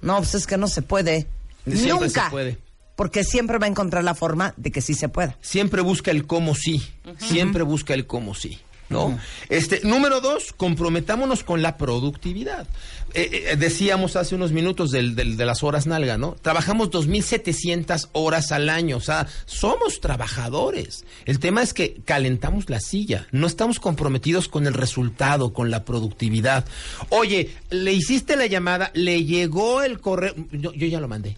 no, 0.01 0.17
pues 0.17 0.35
es 0.35 0.47
que 0.47 0.57
no 0.57 0.67
se 0.67 0.81
puede. 0.81 1.27
Siempre 1.65 2.07
nunca. 2.07 2.25
se 2.25 2.29
puede. 2.29 2.57
Porque 2.97 3.23
siempre 3.23 3.57
va 3.57 3.67
a 3.67 3.69
encontrar 3.69 4.03
la 4.03 4.15
forma 4.15 4.53
de 4.57 4.71
que 4.71 4.81
sí 4.81 4.93
se 4.95 5.07
pueda. 5.07 5.37
siempre 5.41 5.81
busca 5.81 6.11
el 6.11 6.27
cómo 6.27 6.55
sí. 6.55 6.85
Siempre 7.17 7.63
busca 7.63 7.93
el 7.93 8.05
cómo 8.05 8.35
sí. 8.35 8.59
¿No? 8.87 9.17
Este, 9.49 9.81
número 9.83 10.21
dos, 10.21 10.53
comprometámonos 10.55 11.43
con 11.43 11.63
la 11.63 11.75
productividad. 11.75 12.67
Eh, 13.15 13.47
eh, 13.51 13.55
decíamos 13.55 14.15
hace 14.15 14.35
unos 14.35 14.51
minutos 14.51 14.91
del, 14.91 15.15
del- 15.15 15.37
de 15.37 15.45
las 15.45 15.63
horas 15.63 15.87
nalga, 15.87 16.17
¿no? 16.19 16.35
Trabajamos 16.41 16.91
2.700 16.91 18.09
horas 18.11 18.51
al 18.51 18.69
año, 18.69 18.97
o 18.97 19.01
sea, 19.01 19.27
somos 19.45 20.01
trabajadores. 20.01 21.03
El 21.25 21.39
tema 21.39 21.63
es 21.63 21.73
que 21.73 21.95
calentamos 22.05 22.69
la 22.69 22.79
silla, 22.79 23.25
no 23.31 23.47
estamos 23.47 23.79
comprometidos 23.79 24.47
con 24.47 24.67
el 24.67 24.73
resultado, 24.73 25.51
con 25.53 25.71
la 25.71 25.83
productividad. 25.83 26.65
Oye, 27.09 27.55
le 27.71 27.91
hiciste 27.93 28.35
la 28.35 28.45
llamada, 28.45 28.91
le 28.93 29.23
llegó 29.23 29.81
el 29.81 29.99
correo, 29.99 30.35
yo, 30.51 30.73
yo 30.73 30.87
ya 30.87 30.99
lo 30.99 31.07
mandé. 31.07 31.37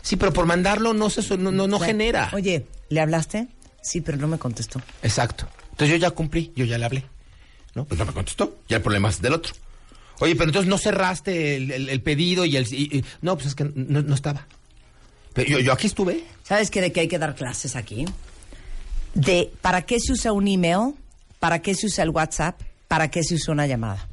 Sí, 0.00 0.16
pero 0.16 0.32
por 0.32 0.46
mandarlo 0.46 0.94
no 0.94 1.10
se 1.10 1.36
no, 1.36 1.52
no, 1.52 1.66
no 1.68 1.76
O 1.76 1.78
sea, 1.80 1.88
genera. 1.88 2.30
Oye, 2.32 2.66
¿le 2.88 3.00
hablaste? 3.00 3.48
Sí, 3.82 4.00
pero 4.00 4.16
no 4.18 4.26
me 4.28 4.38
contestó. 4.38 4.80
Exacto. 5.02 5.46
Entonces 5.72 5.90
yo 5.90 5.96
ya 5.96 6.10
cumplí, 6.10 6.52
yo 6.56 6.64
ya 6.64 6.78
le 6.78 6.84
hablé. 6.84 7.04
¿No? 7.74 7.84
Pues 7.86 7.98
no 7.98 8.04
me 8.06 8.12
contestó. 8.12 8.58
Ya 8.68 8.76
el 8.76 8.82
problema 8.82 9.08
es 9.08 9.20
del 9.20 9.32
otro. 9.32 9.54
Oye, 10.20 10.34
pero 10.36 10.50
entonces 10.50 10.68
no 10.68 10.78
cerraste 10.78 11.56
el, 11.56 11.70
el- 11.70 11.88
el 11.88 12.00
pedido 12.02 12.44
y 12.44 12.56
el... 12.56 12.66
y- 12.72 12.98
y- 12.98 13.04
no, 13.22 13.34
pues 13.36 13.48
es 13.48 13.54
que 13.54 13.64
no, 13.64 14.02
no 14.02 14.14
estaba. 14.14 14.46
Pero 15.32 15.48
yo, 15.48 15.58
yo 15.60 15.72
aquí 15.72 15.86
estuve. 15.86 16.22
¿Sabes 16.44 16.70
qué 16.70 16.80
de 16.82 16.92
qué 16.92 17.00
hay 17.00 17.08
que 17.08 17.18
dar 17.18 17.34
clases 17.34 17.74
aquí? 17.74 18.04
De 19.14 19.50
para 19.60 19.82
qué 19.82 19.98
se 20.00 20.12
usa 20.12 20.32
un 20.32 20.46
email, 20.48 20.94
para 21.38 21.60
qué 21.60 21.74
se 21.74 21.86
usa 21.86 22.04
el 22.04 22.10
WhatsApp, 22.10 22.60
para 22.88 23.10
qué 23.10 23.22
se 23.22 23.34
usa 23.34 23.52
una 23.52 23.66
llamada. 23.66 24.06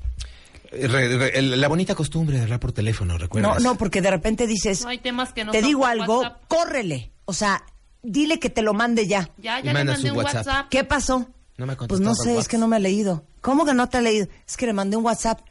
Eh, 0.72 0.88
re- 0.88 1.18
re- 1.18 1.38
el- 1.38 1.60
la 1.60 1.68
bonita 1.68 1.96
costumbre 1.96 2.38
de 2.38 2.44
hablar 2.44 2.60
por 2.60 2.72
teléfono, 2.72 3.14
No, 3.14 3.20
¿recuerdas? 3.20 3.62
no, 3.62 3.76
porque 3.78 4.02
de 4.02 4.12
repente 4.12 4.48
dices, 4.48 4.82
No 4.82 4.90
hay 4.90 5.00
temas 5.00 5.34
que 5.34 5.44
no 5.44 5.52
te 5.52 5.62
digo 5.62 5.86
algo, 5.86 6.20
WhatsApp. 6.22 6.42
córrele. 6.48 7.12
O 7.26 7.34
sea, 7.34 7.64
dile 8.04 8.40
que 8.40 8.50
te 8.50 8.62
lo 8.62 8.74
mande 8.74 9.08
ya. 9.08 9.30
Ya, 9.38 9.60
Y 9.60 9.64
ya 9.64 9.74
le 9.74 9.84
mandé 9.84 10.12
un 10.12 10.18
WhatsApp. 10.18 10.48
WhatsApp. 10.48 10.70
¿Qué 10.70 10.84
pasó? 10.84 11.28
No 11.60 11.66
me 11.66 11.74
ha 11.74 11.78
Pues 11.78 12.00
no 12.00 12.16
sé, 12.16 12.38
es 12.38 12.48
que 12.48 12.58
no 12.58 12.68
me 12.68 12.78
ha 12.78 12.80
leído. 12.80 13.24
¿Cómo 13.42 13.66
que 13.66 13.74
no 13.74 13.90
te 13.90 13.98
ha 13.98 14.02
leído? 14.02 14.28
Es 14.48 14.56
que 14.58 14.66
le 14.66 14.74
mandé 14.74 14.96
un 14.98 15.04
WhatsApp. 15.06 15.42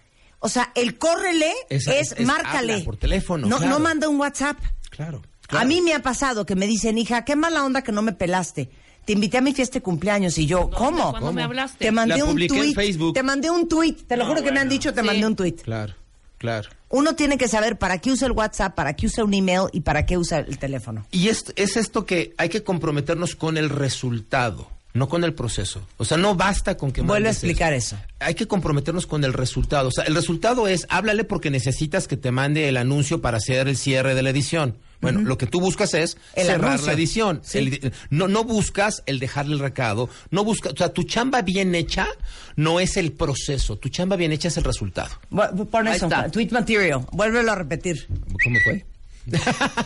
O 0.40 0.48
sea, 0.48 0.72
el 0.74 0.96
córrele 0.98 1.52
es, 1.68 1.86
es- 1.86 2.12
es 2.16 2.26
márcale. 2.26 2.72
habla 2.74 2.84
por 2.84 2.96
teléfono, 2.96 3.46
No, 3.46 3.59
claro. 3.59 3.72
no 3.72 3.78
manda 3.80 4.09
un 4.09 4.18
WhatsApp. 4.18 4.56
Claro. 4.90 5.22
A 5.50 5.64
mí 5.64 5.80
me 5.80 5.92
ha 5.94 6.00
pasado 6.02 6.46
que 6.46 6.54
me 6.56 6.66
dicen, 6.66 6.96
hija, 6.98 7.24
qué 7.24 7.36
mala 7.36 7.64
onda 7.64 7.82
que 7.82 7.92
no 7.92 8.02
me 8.02 8.12
pelaste. 8.12 8.70
Te 9.04 9.12
invité 9.12 9.38
a 9.38 9.40
mi 9.40 9.54
fiesta 9.54 9.74
de 9.74 9.82
cumpleaños 9.82 10.36
y 10.38 10.46
yo, 10.46 10.70
¿cómo? 10.70 11.11
¿Cuándo 11.11 11.32
me 11.32 11.42
hablaste? 11.42 11.84
Te 11.84 11.92
mandé 11.92 12.18
La 12.18 12.24
un 12.24 12.40
en 12.40 12.48
tweet. 12.48 12.74
Facebook. 12.74 13.14
Te 13.14 13.22
mandé 13.22 13.50
un 13.50 13.68
tweet. 13.68 13.94
Te 14.06 14.16
lo 14.16 14.24
No, 14.24 14.30
juro 14.30 14.42
que 14.42 14.52
me 14.52 14.61
han 14.61 14.68
dicho, 14.68 14.92
te 14.94 15.00
Sí. 15.00 15.06
mandé 15.06 15.26
un 15.26 15.34
tweet. 15.36 15.56
Claro, 15.62 15.94
claro. 16.36 16.68
Uno 16.90 17.14
tiene 17.16 17.36
que 17.38 17.48
saber 17.48 17.78
para 17.78 17.98
qué 17.98 18.12
usa 18.12 18.26
el 18.26 18.32
WhatsApp, 18.32 18.74
para 18.74 18.94
qué 18.96 19.06
usa 19.06 19.24
un 19.24 19.32
email 19.34 19.62
y 19.72 19.80
para 19.80 20.04
qué 20.06 20.16
usa 20.18 20.38
el 20.38 20.59
teléfono. 20.59 21.06
Y 21.11 21.28
es, 21.28 21.44
es 21.56 21.76
esto 21.78 22.04
que 22.06 22.34
hay 22.38 22.48
que 22.50 22.62
comprometernos 22.62 23.34
con 23.34 23.56
el 23.59 23.68
resultado, 23.70 24.70
no 24.95 25.09
con 25.09 25.22
el 25.24 25.34
proceso. 25.34 25.80
O 25.97 26.05
sea, 26.05 26.16
no 26.16 26.34
basta 26.34 26.76
con 26.76 26.91
que 26.93 27.03
Vuelve 27.03 27.28
a 27.28 27.32
explicar 27.32 27.72
eso. 27.72 27.97
Hay 28.20 28.34
que 28.34 28.47
comprometernos 28.47 29.07
con 29.07 29.22
el 29.24 29.32
resultado. 29.32 29.89
O 29.89 29.93
sea, 29.93 30.05
el 30.05 30.14
resultado 30.14 30.66
es, 30.66 30.86
háblale 30.89 31.24
porque 31.24 31.51
necesitas 31.51 32.09
que 32.09 32.16
te 32.16 32.30
mande 32.30 32.68
el 32.68 32.76
anuncio 32.76 33.20
para 33.20 33.36
hacer 33.36 33.68
el 33.68 33.76
cierre 33.76 34.14
de 34.14 34.22
la 34.22 34.30
edición. 34.30 34.76
Bueno, 35.01 35.20
lo 35.20 35.39
que 35.39 35.47
tú 35.47 35.61
buscas 35.61 35.95
es 35.95 36.16
El 36.34 36.47
cerrar 36.47 36.70
anuncio. 36.70 36.86
la 36.89 36.93
edición. 36.95 37.41
Sí. 37.45 37.59
El- 37.59 37.93
no, 38.11 38.26
no 38.26 38.43
buscas 38.43 39.05
el 39.07 39.20
dejarle 39.20 39.53
el 39.55 39.61
recado. 39.61 40.09
No 40.32 40.43
buscas, 40.43 40.72
o 40.72 40.76
sea, 40.76 40.89
tu 40.93 41.05
chamba 41.05 41.43
bien 41.43 41.76
hecha 41.76 42.09
no 42.57 42.80
es 42.80 42.97
el 42.97 43.12
proceso. 43.12 43.76
Tu 43.76 43.91
chamba 43.91 44.16
bien 44.16 44.32
hecha 44.32 44.49
es 44.49 44.57
el 44.57 44.64
resultado. 44.64 45.11
Bu- 45.30 45.68
Pon 45.68 45.86
eso, 45.86 46.09
tweet 46.32 46.49
material. 46.51 47.07
Vuélvelo 47.12 47.53
a 47.53 47.55
repetir. 47.55 48.09
¿Cómo 48.43 48.59
fue? 48.64 48.84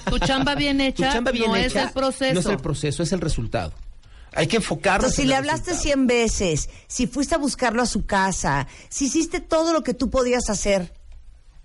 Tu 0.09 0.19
chamba 0.21 0.55
bien 0.55 0.81
hecha 0.81 1.13
chamba 1.13 1.31
bien 1.31 1.51
no 1.51 1.57
hecha 1.57 1.81
es 1.81 1.87
el 1.89 1.93
proceso. 1.93 2.35
no 2.35 2.41
es 2.41 2.47
el 2.47 2.57
proceso, 2.59 3.03
es 3.03 3.13
el 3.13 3.21
resultado. 3.21 3.73
Hay 4.35 4.47
que 4.47 4.57
enfocarnos 4.57 5.05
Entonces, 5.05 5.17
si 5.17 5.23
en 5.23 5.29
le 5.29 5.35
hablaste. 5.37 5.75
100 5.75 6.07
veces, 6.07 6.71
si 6.87 7.07
fuiste 7.07 7.35
a 7.35 7.39
buscarlo 7.39 7.83
a 7.83 7.87
su 7.87 8.07
casa, 8.07 8.67
si 8.89 9.07
hiciste 9.07 9.41
todo 9.41 9.73
lo 9.73 9.83
que 9.83 9.95
tú 9.95 10.11
podías 10.11 10.49
hacer, 10.51 10.93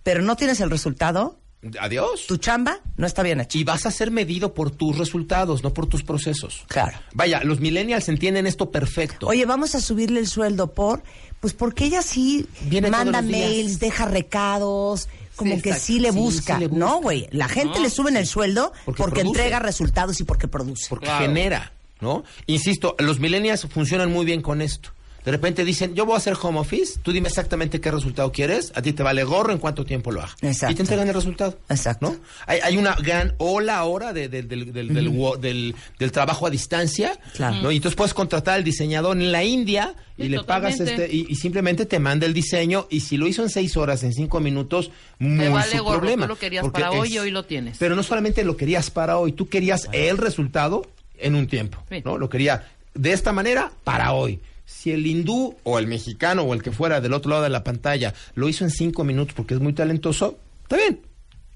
pero 0.03 0.21
no 0.21 0.35
tienes 0.35 0.59
el 0.61 0.69
resultado, 0.69 1.39
Adiós. 1.79 2.27
tu 2.27 2.37
chamba 2.37 2.79
no 2.97 3.07
está 3.07 3.23
bien 3.23 3.39
hecha. 3.41 3.57
Y 3.57 3.63
vas 3.63 3.85
a 3.85 3.91
ser 3.91 4.11
medido 4.11 4.53
por 4.53 4.71
tus 4.71 4.97
resultados, 4.97 5.63
no 5.63 5.73
por 5.73 5.87
tus 5.87 6.03
procesos. 6.03 6.63
Claro. 6.67 6.97
Vaya, 7.13 7.41
los 7.43 7.59
millennials 7.59 8.07
entienden 8.09 8.47
esto 8.47 8.69
perfecto. 8.71 9.27
Oye, 9.27 9.45
vamos 9.45 9.73
a 9.75 9.81
subirle 9.81 10.19
el 10.19 10.27
sueldo 10.27 10.73
por, 10.73 11.03
pues 11.39 11.53
porque 11.53 11.85
ella 11.85 12.01
sí 12.01 12.47
Viene 12.61 12.89
manda 12.89 13.21
mails, 13.21 13.79
deja 13.79 14.05
recados, 14.05 15.09
como 15.35 15.55
Sí, 15.55 15.61
que 15.61 15.73
sí 15.73 15.99
le 15.99 16.11
Sí, 16.11 16.17
busca. 16.17 16.55
sí 16.55 16.59
le 16.61 16.67
busca. 16.67 16.85
No, 16.85 17.01
güey, 17.01 17.27
la 17.31 17.47
gente 17.47 17.79
le 17.79 17.89
suben 17.89 18.17
el 18.17 18.27
sueldo 18.27 18.71
Porque 18.85 19.21
entrega 19.21 19.59
resultados 19.59 20.19
y 20.19 20.23
porque 20.23 20.47
produce. 20.47 20.85
porque 20.89 21.05
Claro. 21.07 21.25
genera, 21.25 21.73
¿no? 22.01 22.23
Insisto, 22.45 22.95
los 22.99 23.19
millennials 23.19 23.67
funcionan 23.69 24.11
muy 24.11 24.25
bien 24.25 24.41
con 24.41 24.61
esto. 24.61 24.89
De 25.25 25.31
repente 25.31 25.65
dicen, 25.65 25.93
yo 25.93 26.05
voy 26.05 26.13
a 26.13 26.19
hacer 26.19 26.35
home 26.41 26.57
office, 26.57 26.99
tú 27.03 27.11
dime 27.11 27.27
exactamente 27.27 27.81
qué 27.81 27.91
resultado 27.91 28.31
quieres, 28.31 28.71
a 28.75 28.81
ti 28.81 28.93
te 28.93 29.03
vale 29.03 29.25
gorro 29.25 29.51
en 29.51 29.57
cuánto 29.57 29.83
tiempo 29.83 30.09
lo 30.09 30.21
haga. 30.21 30.33
Exacto. 30.41 30.71
Y 30.71 30.75
te 30.75 30.83
entregan 30.83 31.05
el 31.09 31.13
resultado. 31.13 31.59
Exacto. 31.67 32.11
¿no? 32.11 32.15
Hay, 32.45 32.61
hay 32.63 32.77
una 32.77 32.95
gran 32.95 33.33
ola 33.37 33.75
ahora 33.77 34.13
de- 34.13 34.29
de- 34.29 34.43
del, 34.43 34.71
del- 34.71 34.93
del 34.93 35.09
wo- 35.09 35.35
del- 35.35 35.75
del 35.99 36.11
trabajo 36.13 36.47
a 36.47 36.49
distancia. 36.49 37.19
Claro. 37.35 37.57
¿no? 37.61 37.71
Y 37.73 37.75
entonces 37.75 37.97
puedes 37.97 38.13
contratar 38.13 38.53
al 38.53 38.63
diseñador 38.63 39.17
en 39.17 39.33
la 39.33 39.43
India 39.43 39.95
y 40.17 40.23
Sí, 40.23 40.29
le 40.29 40.43
pagas 40.45 40.79
este 40.79 41.13
y, 41.13 41.25
y 41.27 41.35
simplemente 41.35 41.85
te 41.85 41.99
manda 41.99 42.25
el 42.25 42.33
diseño 42.33 42.87
y 42.89 43.01
si 43.01 43.17
lo 43.17 43.27
hizo 43.27 43.43
en 43.43 43.49
seis 43.49 43.75
horas, 43.75 44.03
en 44.03 44.13
cinco 44.13 44.39
minutos, 44.39 44.91
muy 45.19 45.49
vale 45.49 45.77
su 45.77 45.83
gorro, 45.83 45.97
problema. 45.99 46.23
tú 46.25 46.29
lo 46.29 46.39
querías 46.39 46.65
para 46.69 46.91
hoy 46.91 47.13
y 47.15 47.19
hoy 47.19 47.31
lo 47.31 47.43
tienes. 47.43 47.77
Pero 47.79 47.97
no 47.97 48.03
solamente 48.03 48.45
lo 48.45 48.55
querías 48.55 48.89
para 48.91 49.17
hoy, 49.17 49.33
tú 49.33 49.49
querías 49.49 49.89
el 49.91 50.17
resultado 50.17 50.85
en 51.19 51.35
un 51.35 51.47
tiempo. 51.47 51.83
¿no? 52.03 52.17
Lo 52.17 52.29
quería 52.29 52.67
de 52.93 53.13
esta 53.13 53.31
manera 53.31 53.71
para 53.83 54.13
hoy. 54.13 54.39
Si 54.65 54.91
el 54.91 55.05
hindú 55.05 55.55
o 55.63 55.79
el 55.79 55.87
mexicano 55.87 56.43
o 56.43 56.53
el 56.53 56.61
que 56.61 56.71
fuera 56.71 56.99
del 56.99 57.13
otro 57.13 57.31
lado 57.31 57.43
de 57.43 57.49
la 57.49 57.63
pantalla 57.63 58.13
lo 58.35 58.49
hizo 58.49 58.65
en 58.65 58.69
cinco 58.69 59.03
minutos 59.03 59.33
porque 59.33 59.53
es 59.53 59.59
muy 59.61 59.73
talentoso, 59.73 60.37
está 60.63 60.75
bien. 60.77 61.01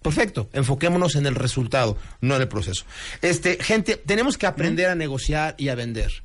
Perfecto, 0.02 0.50
enfoquémonos 0.54 1.16
en 1.16 1.28
el 1.28 1.36
resultado, 1.36 1.96
no 2.22 2.36
en 2.36 2.42
el 2.42 2.48
proceso. 2.48 2.86
Este, 3.22 3.62
gente, 3.62 3.98
tenemos 3.98 4.38
que 4.38 4.48
aprender 4.48 4.90
a 4.90 4.96
negociar 4.96 5.54
y 5.58 5.70
a 5.70 5.76
vender. 5.76 6.24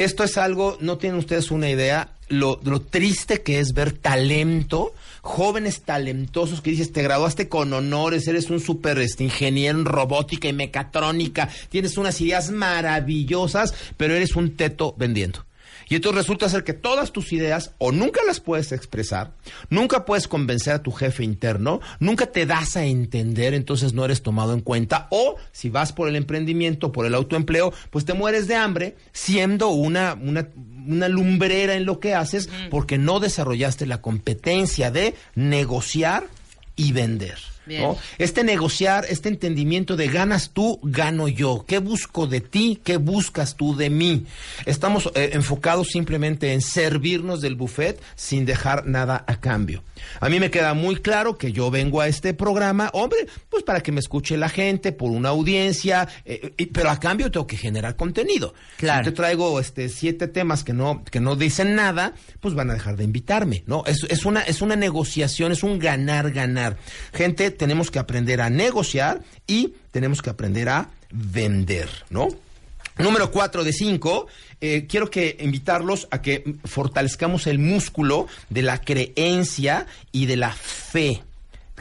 Esto 0.00 0.24
es 0.24 0.38
algo, 0.38 0.78
no 0.80 0.96
tienen 0.96 1.18
ustedes 1.18 1.50
una 1.50 1.68
idea, 1.68 2.12
lo, 2.30 2.58
lo 2.64 2.80
triste 2.80 3.42
que 3.42 3.58
es 3.58 3.74
ver 3.74 3.92
talento, 3.92 4.94
jóvenes 5.20 5.82
talentosos 5.82 6.62
que 6.62 6.70
dices, 6.70 6.90
te 6.90 7.02
graduaste 7.02 7.50
con 7.50 7.70
honores, 7.74 8.26
eres 8.26 8.48
un 8.48 8.60
super 8.60 8.98
este, 8.98 9.24
ingeniero 9.24 9.78
en 9.78 9.84
robótica 9.84 10.48
y 10.48 10.54
mecatrónica, 10.54 11.50
tienes 11.68 11.98
unas 11.98 12.18
ideas 12.22 12.50
maravillosas, 12.50 13.74
pero 13.98 14.14
eres 14.14 14.36
un 14.36 14.56
teto 14.56 14.94
vendiendo. 14.96 15.44
Y 15.88 15.96
entonces 15.96 16.22
resulta 16.22 16.48
ser 16.48 16.64
que 16.64 16.72
todas 16.72 17.12
tus 17.12 17.32
ideas 17.32 17.72
o 17.78 17.92
nunca 17.92 18.20
las 18.26 18.40
puedes 18.40 18.72
expresar, 18.72 19.32
nunca 19.68 20.04
puedes 20.04 20.28
convencer 20.28 20.74
a 20.74 20.82
tu 20.82 20.92
jefe 20.92 21.24
interno, 21.24 21.80
nunca 21.98 22.26
te 22.26 22.46
das 22.46 22.76
a 22.76 22.84
entender, 22.84 23.54
entonces 23.54 23.92
no 23.92 24.04
eres 24.04 24.22
tomado 24.22 24.54
en 24.54 24.60
cuenta. 24.60 25.08
O 25.10 25.36
si 25.52 25.70
vas 25.70 25.92
por 25.92 26.08
el 26.08 26.16
emprendimiento, 26.16 26.92
por 26.92 27.06
el 27.06 27.14
autoempleo, 27.14 27.72
pues 27.90 28.04
te 28.04 28.14
mueres 28.14 28.46
de 28.46 28.56
hambre 28.56 28.96
siendo 29.12 29.68
una, 29.68 30.14
una, 30.14 30.48
una 30.86 31.08
lumbrera 31.08 31.74
en 31.74 31.86
lo 31.86 32.00
que 32.00 32.14
haces 32.14 32.48
porque 32.70 32.98
no 32.98 33.20
desarrollaste 33.20 33.86
la 33.86 34.00
competencia 34.00 34.90
de 34.90 35.14
negociar 35.34 36.26
y 36.76 36.92
vender. 36.92 37.38
Este 38.18 38.44
negociar, 38.44 39.04
este 39.08 39.28
entendimiento 39.28 39.96
de 39.96 40.08
ganas 40.08 40.50
tú, 40.50 40.80
gano 40.82 41.28
yo. 41.28 41.64
¿Qué 41.66 41.78
busco 41.78 42.26
de 42.26 42.40
ti? 42.40 42.80
¿Qué 42.82 42.96
buscas 42.96 43.56
tú 43.56 43.76
de 43.76 43.90
mí? 43.90 44.26
Estamos 44.66 45.10
eh, 45.14 45.30
enfocados 45.32 45.88
simplemente 45.88 46.52
en 46.52 46.60
servirnos 46.60 47.40
del 47.40 47.54
buffet 47.54 48.00
sin 48.16 48.46
dejar 48.46 48.86
nada 48.86 49.24
a 49.26 49.40
cambio. 49.40 49.82
A 50.20 50.28
mí 50.28 50.40
me 50.40 50.50
queda 50.50 50.74
muy 50.74 50.96
claro 50.96 51.36
que 51.36 51.52
yo 51.52 51.70
vengo 51.70 52.00
a 52.00 52.08
este 52.08 52.34
programa, 52.34 52.90
hombre, 52.92 53.26
pues 53.48 53.62
para 53.62 53.82
que 53.82 53.92
me 53.92 54.00
escuche 54.00 54.36
la 54.36 54.48
gente, 54.48 54.92
por 54.92 55.10
una 55.10 55.30
audiencia, 55.30 56.08
eh, 56.24 56.54
pero 56.72 56.90
a 56.90 56.98
cambio 56.98 57.30
tengo 57.30 57.46
que 57.46 57.56
generar 57.56 57.96
contenido. 57.96 58.54
Claro. 58.76 59.04
Si 59.04 59.10
te 59.10 59.16
traigo 59.16 59.60
este 59.60 59.88
siete 59.88 60.28
temas 60.28 60.64
que 60.64 60.72
no 60.72 61.04
que 61.04 61.20
no 61.20 61.36
dicen 61.36 61.74
nada, 61.74 62.14
pues 62.40 62.54
van 62.54 62.70
a 62.70 62.74
dejar 62.74 62.96
de 62.96 63.04
invitarme, 63.04 63.62
¿no? 63.66 63.84
Es, 63.86 64.06
es 64.08 64.24
una 64.24 64.40
es 64.42 64.62
una 64.62 64.76
negociación, 64.76 65.52
es 65.52 65.62
un 65.62 65.78
ganar 65.78 66.30
ganar. 66.32 66.78
Gente, 67.12 67.50
tenemos 67.60 67.90
que 67.90 67.98
aprender 67.98 68.40
a 68.40 68.48
negociar 68.48 69.20
y 69.46 69.74
tenemos 69.90 70.22
que 70.22 70.30
aprender 70.30 70.70
a 70.70 70.88
vender, 71.10 71.90
¿no? 72.08 72.28
Número 72.96 73.30
cuatro 73.30 73.64
de 73.64 73.74
cinco, 73.74 74.28
eh, 74.62 74.86
quiero 74.88 75.10
que 75.10 75.36
invitarlos 75.40 76.08
a 76.10 76.22
que 76.22 76.54
fortalezcamos 76.64 77.46
el 77.46 77.58
músculo 77.58 78.28
de 78.48 78.62
la 78.62 78.80
creencia 78.80 79.86
y 80.10 80.24
de 80.24 80.38
la 80.38 80.52
fe. 80.52 81.22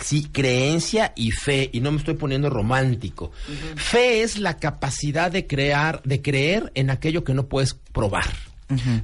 Sí, 0.02 0.28
creencia 0.34 1.14
y 1.16 1.32
fe, 1.32 1.70
y 1.72 1.80
no 1.80 1.94
me 1.94 2.00
estoy 2.00 2.16
poniendo 2.16 2.50
romántico. 2.50 3.32
Fe 3.78 4.22
es 4.22 4.38
la 4.38 4.58
capacidad 4.58 5.32
de 5.32 5.48
crear, 5.48 6.02
de 6.04 6.22
creer 6.22 6.74
en 6.76 6.90
aquello 6.90 7.24
que 7.24 7.34
no 7.34 7.48
puedes 7.48 7.74
probar. 7.74 8.49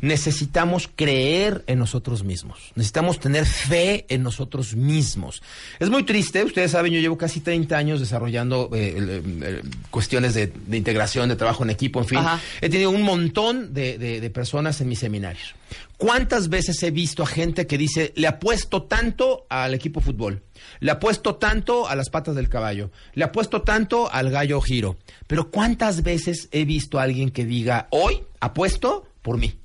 Necesitamos 0.01 0.89
creer 0.95 1.63
en 1.67 1.79
nosotros 1.79 2.23
mismos. 2.23 2.71
Necesitamos 2.75 3.19
tener 3.19 3.45
fe 3.45 4.05
en 4.09 4.23
nosotros 4.23 4.75
mismos. 4.75 5.41
Es 5.79 5.89
muy 5.89 6.03
triste, 6.03 6.43
ustedes 6.43 6.71
saben, 6.71 6.93
yo 6.93 6.99
llevo 6.99 7.17
casi 7.17 7.39
30 7.39 7.77
años 7.77 7.99
desarrollando 7.99 8.69
eh, 8.73 8.93
el, 8.97 9.09
eh, 9.09 9.21
eh, 9.25 9.61
cuestiones 9.89 10.33
de, 10.33 10.47
de 10.47 10.77
integración, 10.77 11.29
de 11.29 11.35
trabajo 11.35 11.63
en 11.63 11.69
equipo, 11.71 11.99
en 11.99 12.07
fin. 12.07 12.17
Ajá. 12.19 12.39
He 12.61 12.69
tenido 12.69 12.89
un 12.91 13.01
montón 13.01 13.73
de, 13.73 13.97
de- 13.97 14.21
de 14.21 14.29
personas 14.29 14.79
en 14.81 14.89
mis 14.89 14.99
seminarios. 14.99 15.55
¿Cuántas 15.97 16.49
veces 16.49 16.81
he 16.83 16.91
visto 16.91 17.23
a 17.23 17.25
gente 17.27 17.67
que 17.67 17.77
dice, 17.77 18.13
le 18.15 18.27
apuesto 18.27 18.83
tanto 18.83 19.45
al 19.49 19.73
equipo 19.73 20.01
fútbol, 20.01 20.43
le 20.79 20.91
apuesto 20.91 21.35
tanto 21.35 21.87
a 21.87 21.95
las 21.95 22.09
patas 22.09 22.35
del 22.35 22.49
caballo, 22.49 22.91
le 23.13 23.23
apuesto 23.23 23.61
tanto 23.61 24.11
al 24.11 24.29
gallo 24.29 24.59
giro? 24.61 24.97
Pero 25.27 25.49
¿cuántas 25.49 26.03
veces 26.03 26.49
he 26.51 26.65
visto 26.65 26.99
a 26.99 27.03
alguien 27.03 27.31
que 27.31 27.45
diga, 27.45 27.87
hoy 27.91 28.21
apuesto 28.39 29.07
por 29.25 29.37
mí? 29.39 29.59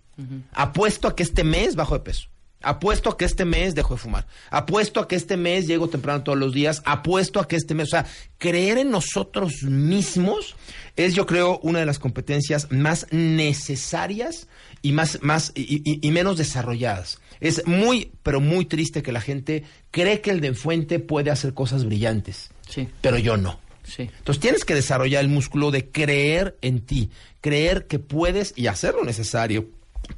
Apuesto 0.53 1.07
a 1.09 1.15
que 1.15 1.23
este 1.23 1.45
mes 1.45 1.77
bajo 1.77 1.95
de 1.95 2.01
peso. 2.01 2.29
Apuesto 2.63 3.09
a 3.09 3.17
que 3.17 3.25
este 3.25 3.47
mes 3.47 3.75
dejo 3.75 3.95
de 3.95 4.01
fumar. 4.01 4.27
Apuesto 4.51 5.01
a 5.01 5.09
que 5.09 5.17
este 5.17 5.39
mes 5.39 5.67
llego 5.67 5.89
temprano 5.89 6.23
todos 6.23 6.37
los 6.39 6.53
días. 6.53 6.83
Apuesto 6.85 7.41
a 7.41 7.49
que 7.49 7.57
este 7.57 7.75
mes, 7.75 7.89
o 7.89 7.91
sea, 7.93 8.07
creer 8.37 8.77
en 8.77 8.91
nosotros 8.91 9.63
mismos 9.63 10.57
es, 10.97 11.15
yo 11.15 11.25
creo, 11.25 11.59
una 11.63 11.79
de 11.79 11.87
las 11.87 11.99
competencias 11.99 12.71
más 12.71 13.07
necesarias 13.55 14.47
y 14.83 14.93
más, 14.93 15.19
más 15.23 15.53
y, 15.55 15.83
y- 15.91 16.07
y 16.07 16.11
menos 16.11 16.37
desarrolladas. 16.37 17.19
Es 17.41 17.67
muy, 17.67 18.13
pero 18.23 18.41
muy 18.41 18.67
triste 18.67 19.03
que 19.03 19.13
la 19.13 19.23
gente 19.23 19.65
cree 19.91 20.21
que 20.21 20.31
el 20.31 20.41
de 20.43 20.49
enfrente 20.49 20.99
puede 20.99 21.31
hacer 21.31 21.55
cosas 21.55 21.85
brillantes, 21.87 22.51
Sí, 22.69 22.89
pero 23.01 23.17
yo 23.19 23.37
no. 23.39 23.59
Sí. 23.91 24.11
Entonces 24.19 24.41
tienes 24.41 24.65
que 24.65 24.75
desarrollar 24.75 25.23
el 25.23 25.29
músculo 25.31 25.71
de 25.71 25.91
creer 25.91 26.57
en 26.63 26.81
ti, 26.81 27.11
creer 27.41 27.87
que 27.87 27.99
puedes 27.99 28.55
y 28.57 28.67
hacer 28.67 28.95
lo 28.95 29.05
necesario 29.05 29.69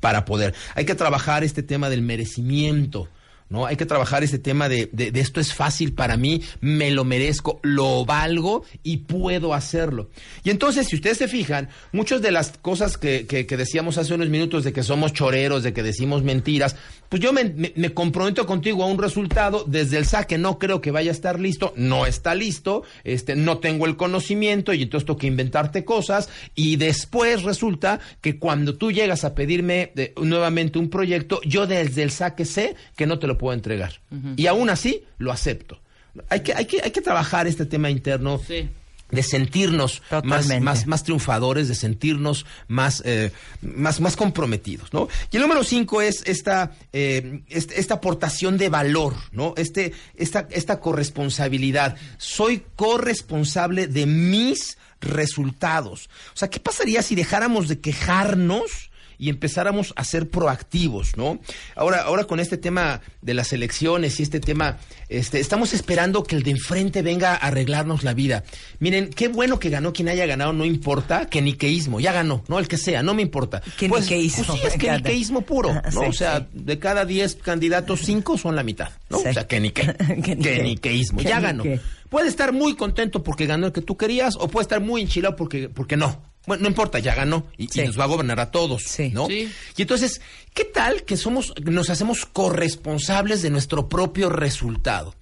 para 0.01 0.25
poder. 0.25 0.55
Hay 0.75 0.85
que 0.85 0.95
trabajar 0.95 1.45
este 1.45 1.62
tema 1.62 1.91
del 1.91 2.03
merecimiento. 2.03 3.09
¿No? 3.53 3.66
Hay 3.66 3.76
que 3.76 3.86
trabajar 3.86 4.24
este 4.24 4.38
tema 4.38 4.68
de, 4.68 4.88
de, 4.92 5.12
esto 5.20 5.38
es 5.40 5.55
fácil 5.55 5.92
para 5.92 6.16
mí, 6.16 6.42
me 6.61 6.90
lo 6.90 7.05
merezco, 7.05 7.61
lo 7.62 8.05
valgo 8.05 8.64
y 8.82 8.96
puedo 8.98 9.55
hacerlo. 9.55 10.11
Y 10.42 10.50
entonces, 10.50 10.88
si 10.88 10.96
ustedes 10.96 11.18
se 11.18 11.28
fijan, 11.28 11.68
muchas 11.92 12.22
de 12.22 12.32
las 12.32 12.59
cosas 12.59 12.96
que, 12.98 13.26
que- 13.26 13.44
decíamos 13.57 13.98
hace 13.98 14.14
unos 14.14 14.30
minutos 14.30 14.64
de 14.64 14.72
que 14.72 14.82
somos 14.82 15.12
choreros, 15.12 15.62
de 15.62 15.72
que 15.74 15.82
decimos 15.82 16.22
mentiras, 16.22 16.74
pues 17.11 17.20
yo 17.20 17.32
me 17.34 17.92
comprometo 17.92 18.46
contigo 18.46 18.82
a 18.82 18.86
un 18.86 18.98
resultado 18.98 19.64
desde 19.68 19.98
el 19.98 20.07
saque, 20.07 20.38
no 20.38 20.59
creo 20.59 20.80
que 20.80 20.90
vaya 20.90 21.11
a 21.11 21.12
estar 21.12 21.38
listo, 21.38 21.74
no 21.76 22.07
está 22.07 22.34
listo, 22.34 22.82
este, 23.05 23.36
no 23.36 23.59
tengo 23.59 23.84
el 23.84 23.96
conocimiento 23.98 24.72
y 24.72 24.82
entonces 24.82 25.07
tengo 25.07 25.18
que 25.18 25.26
inventarte 25.26 25.84
cosas 25.84 26.30
y 26.55 26.76
después 26.76 27.42
resulta 27.42 28.00
que 28.22 28.38
cuando 28.38 28.74
tú 28.76 28.90
llegas 28.90 29.24
a 29.24 29.34
pedirme 29.34 29.92
eh, 29.96 30.14
nuevamente 30.22 30.78
un 30.78 30.88
proyecto, 30.88 31.40
yo 31.44 31.66
desde 31.66 32.03
el 32.03 32.11
saque 32.11 32.46
sé 32.46 32.74
que 32.96 33.07
no 33.07 33.18
te 33.18 33.26
lo 33.26 33.36
puedo 33.43 33.55
entregar. 33.55 34.01
Y 34.36 34.47
aún 34.47 34.70
así 34.70 35.03
lo 35.18 35.32
acepto. 35.32 35.80
Hay 36.28 36.40
que, 36.45 36.55
hay 36.55 36.66
que, 36.66 36.80
hay 36.80 36.93
que 36.93 37.01
trabajar 37.01 37.49
este 37.49 37.66
tema 37.66 37.90
interno 37.90 38.40
Sí. 38.47 38.68
de 39.11 39.22
sentirnos 39.24 40.01
más, 40.22 40.47
más, 40.61 40.86
más 40.86 41.03
triunfadores, 41.03 41.66
de 41.66 41.74
sentirnos 41.74 42.47
más, 42.68 43.03
eh, 43.05 43.32
más, 43.61 44.01
más 44.01 44.14
comprometidos, 44.14 44.93
¿no? 44.93 45.09
Y 45.32 45.36
el 45.38 45.43
número 45.43 45.64
cinco 45.64 46.01
es 46.01 46.22
esta, 46.24 46.70
eh, 46.93 47.40
esta 47.49 47.95
aportación 47.95 48.59
de 48.59 48.68
valor, 48.68 49.16
¿no? 49.32 49.55
Este, 49.57 49.93
esta, 50.14 50.47
esta 50.53 50.78
corresponsabilidad. 50.78 51.97
Soy 52.18 52.62
corresponsable 52.76 53.88
de 53.88 54.07
mis 54.07 54.78
resultados. 55.01 56.09
O 56.32 56.36
sea, 56.36 56.49
¿qué 56.49 56.61
pasaría 56.61 57.03
si 57.03 57.16
dejáramos 57.16 57.66
de 57.66 57.80
quejarnos? 57.80 58.91
Y 59.23 59.29
empezáramos 59.29 59.93
a 59.95 60.03
ser 60.03 60.31
proactivos, 60.31 61.16
¿no? 61.16 61.39
Ahora, 61.77 62.03
ahora 62.03 62.25
con 62.25 62.41
este 62.41 62.57
tema 62.57 63.03
de 63.20 63.35
las 63.35 63.53
elecciones 63.53 64.18
y 64.18 64.25
este 64.25 64.41
tema, 64.41 64.79
este, 65.09 65.39
estamos 65.39 65.73
esperando 65.75 66.25
que 66.25 66.35
el 66.35 66.43
de 66.43 66.51
enfrente 66.51 67.03
venga 67.03 67.35
a 67.35 67.37
arreglarnos 67.37 68.03
la 68.03 68.14
vida. 68.14 68.43
Miren, 68.81 69.11
qué 69.11 69.29
bueno 69.29 69.61
que 69.61 69.70
ganó 69.70 69.93
quien 69.93 70.09
haya 70.09 70.27
ganado, 70.27 70.53
no 70.53 70.64
importa, 70.64 71.27
que 71.27 71.41
niqueísmo, 71.41 72.01
ya 72.01 72.11
ganó, 72.11 72.43
¿no? 72.49 72.59
El 72.59 72.66
que 72.66 72.77
sea, 72.77 73.05
no 73.05 73.14
me 73.14 73.23
importa. 73.23 73.62
Que 73.79 73.89
pues, 73.89 74.11
niqueísmo, 74.11 74.45
pues 74.45 74.61
sí, 74.61 74.66
es 74.66 74.77
que 74.77 74.91
niqueísmo 74.91 75.43
puro, 75.43 75.73
¿no? 75.73 75.83
sí, 75.89 75.99
o 76.05 76.12
sea, 76.12 76.41
sí. 76.41 76.47
de 76.55 76.81
cada 76.81 77.05
10 77.05 77.37
candidatos, 77.37 78.01
5 78.01 78.37
son 78.39 78.57
la 78.57 78.64
mitad, 78.64 78.91
¿no? 79.09 79.18
Sí. 79.18 79.29
O 79.29 79.33
sea, 79.33 79.47
que 79.47 79.61
nique, 79.61 79.87
Que 79.97 80.20
que, 80.20 80.35
nique. 80.35 80.62
niqueísmo, 80.64 81.20
Que 81.20 81.29
ya 81.29 81.39
ganó. 81.39 81.62
Puede 82.09 82.27
estar 82.27 82.53
muy 82.53 82.75
contento 82.75 83.23
porque 83.23 83.47
ganó 83.47 83.68
el 83.68 83.73
que 83.73 83.83
tú 83.83 83.97
querías 83.97 84.35
o 84.35 84.49
puede 84.49 84.62
estar 84.62 84.81
muy 84.81 85.01
enchilado 85.01 85.37
porque, 85.37 85.68
porque 85.68 85.97
no. 85.97 86.32
Bueno, 86.47 86.62
no 86.62 86.68
importa, 86.68 86.99
ya 86.99 87.14
ganó 87.14 87.47
y, 87.57 87.68
nos 87.84 87.99
va 87.99 88.05
a 88.05 88.09
gobernar 88.09 88.40
a 88.40 88.51
todos, 88.51 88.82
Sí. 88.84 89.11
¿no? 89.11 89.26
Sí. 89.28 89.53
Y 89.76 89.82
entonces, 89.82 90.20
¿qué 90.55 90.64
tal 90.64 91.05
que 91.05 91.16
somos, 91.16 91.53
nos 91.62 91.88
hacemos 91.90 92.26
corresponsables 92.26 93.43
de 93.43 93.51
nuestro 93.51 93.88
propio 93.88 94.28
resultado? 94.28 95.14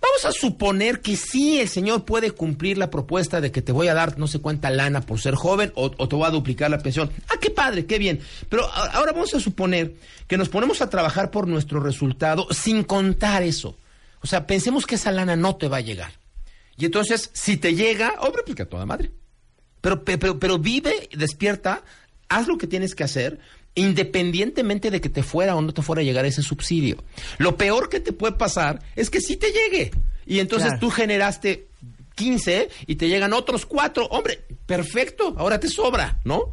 Vamos 0.00 0.24
a 0.24 0.32
suponer 0.32 1.00
que 1.00 1.16
sí 1.16 1.60
el 1.60 1.68
señor 1.68 2.04
puede 2.04 2.32
cumplir 2.32 2.76
la 2.76 2.90
propuesta 2.90 3.40
de 3.40 3.52
que 3.52 3.62
te 3.62 3.70
voy 3.70 3.86
a 3.88 3.94
dar 3.94 4.18
no 4.18 4.26
sé 4.26 4.40
cuánta 4.40 4.68
lana 4.70 5.00
por 5.00 5.20
ser 5.20 5.34
joven 5.36 5.72
o, 5.76 5.92
o 5.96 6.08
te 6.08 6.16
voy 6.16 6.26
a 6.26 6.30
duplicar 6.30 6.70
la 6.70 6.78
pensión. 6.80 7.10
Ah, 7.28 7.34
qué 7.40 7.50
padre, 7.50 7.86
qué 7.86 7.98
bien. 7.98 8.20
Pero 8.48 8.64
a- 8.66 8.86
ahora 8.92 9.12
vamos 9.12 9.32
a 9.34 9.38
suponer 9.40 9.94
que 10.26 10.36
nos 10.36 10.48
ponemos 10.48 10.80
a 10.82 10.90
trabajar 10.90 11.30
por 11.30 11.46
nuestro 11.46 11.78
resultado 11.78 12.48
sin 12.50 12.82
contar 12.82 13.44
eso. 13.44 13.76
O 14.22 14.26
sea, 14.26 14.46
pensemos 14.48 14.86
que 14.86 14.96
esa 14.96 15.12
lana 15.12 15.36
no 15.36 15.54
te 15.54 15.68
va 15.68 15.76
a 15.76 15.80
llegar. 15.82 16.12
Y 16.76 16.84
entonces, 16.86 17.30
si 17.32 17.56
te 17.56 17.74
llega, 17.76 18.14
hombre, 18.20 18.42
pues 18.44 18.56
que 18.56 18.62
a 18.62 18.68
toda 18.68 18.86
madre. 18.86 19.12
Pero, 19.82 20.02
pe- 20.04 20.16
pero, 20.16 20.38
pero 20.38 20.58
vive, 20.58 21.10
despierta, 21.12 21.82
haz 22.30 22.48
lo 22.48 22.56
que 22.56 22.66
tienes 22.66 22.94
que 22.94 23.04
hacer, 23.04 23.38
independientemente 23.74 24.90
de 24.90 25.00
que 25.02 25.08
te 25.10 25.22
fuera 25.22 25.54
o 25.56 25.60
no 25.60 25.74
te 25.74 25.82
fuera 25.82 26.00
a 26.00 26.04
llegar 26.04 26.24
ese 26.24 26.42
subsidio. 26.42 27.02
Lo 27.38 27.56
peor 27.58 27.88
que 27.90 28.00
te 28.00 28.12
puede 28.12 28.32
pasar 28.34 28.82
es 28.96 29.10
que 29.10 29.20
sí 29.20 29.36
te 29.36 29.48
llegue. 29.52 29.90
Y 30.26 30.38
entonces 30.38 30.68
Claro. 30.68 30.80
tú 30.80 30.90
generaste 30.90 31.66
15 32.14 32.68
y 32.86 32.96
te 32.96 33.08
llegan 33.08 33.32
otros 33.32 33.66
cuatro. 33.66 34.06
Hombre, 34.06 34.44
perfecto, 34.66 35.34
ahora 35.36 35.58
te 35.58 35.68
sobra, 35.68 36.20
¿no? 36.24 36.44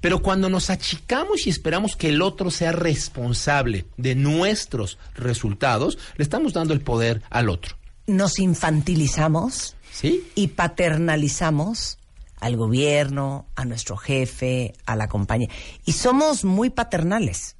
Pero 0.00 0.22
cuando 0.22 0.48
nos 0.48 0.70
achicamos 0.70 1.46
y 1.46 1.50
esperamos 1.50 1.94
que 1.96 2.08
el 2.08 2.22
otro 2.22 2.50
sea 2.50 2.72
responsable 2.72 3.84
de 3.96 4.14
nuestros 4.14 4.98
resultados, 5.14 5.98
le 6.16 6.24
estamos 6.24 6.52
dando 6.52 6.72
el 6.74 6.80
poder 6.80 7.22
al 7.30 7.48
otro. 7.50 7.76
Nos 8.06 8.38
infantilizamos 8.40 9.76
¿Sí? 9.92 10.24
y 10.34 10.48
paternalizamos 10.48 11.98
al 12.42 12.56
gobierno, 12.56 13.46
a 13.54 13.64
nuestro 13.64 13.96
jefe, 13.96 14.74
a 14.84 14.96
la 14.96 15.08
compañía. 15.08 15.48
Y 15.84 15.92
somos 15.92 16.44
muy 16.44 16.70
paternales, 16.70 17.56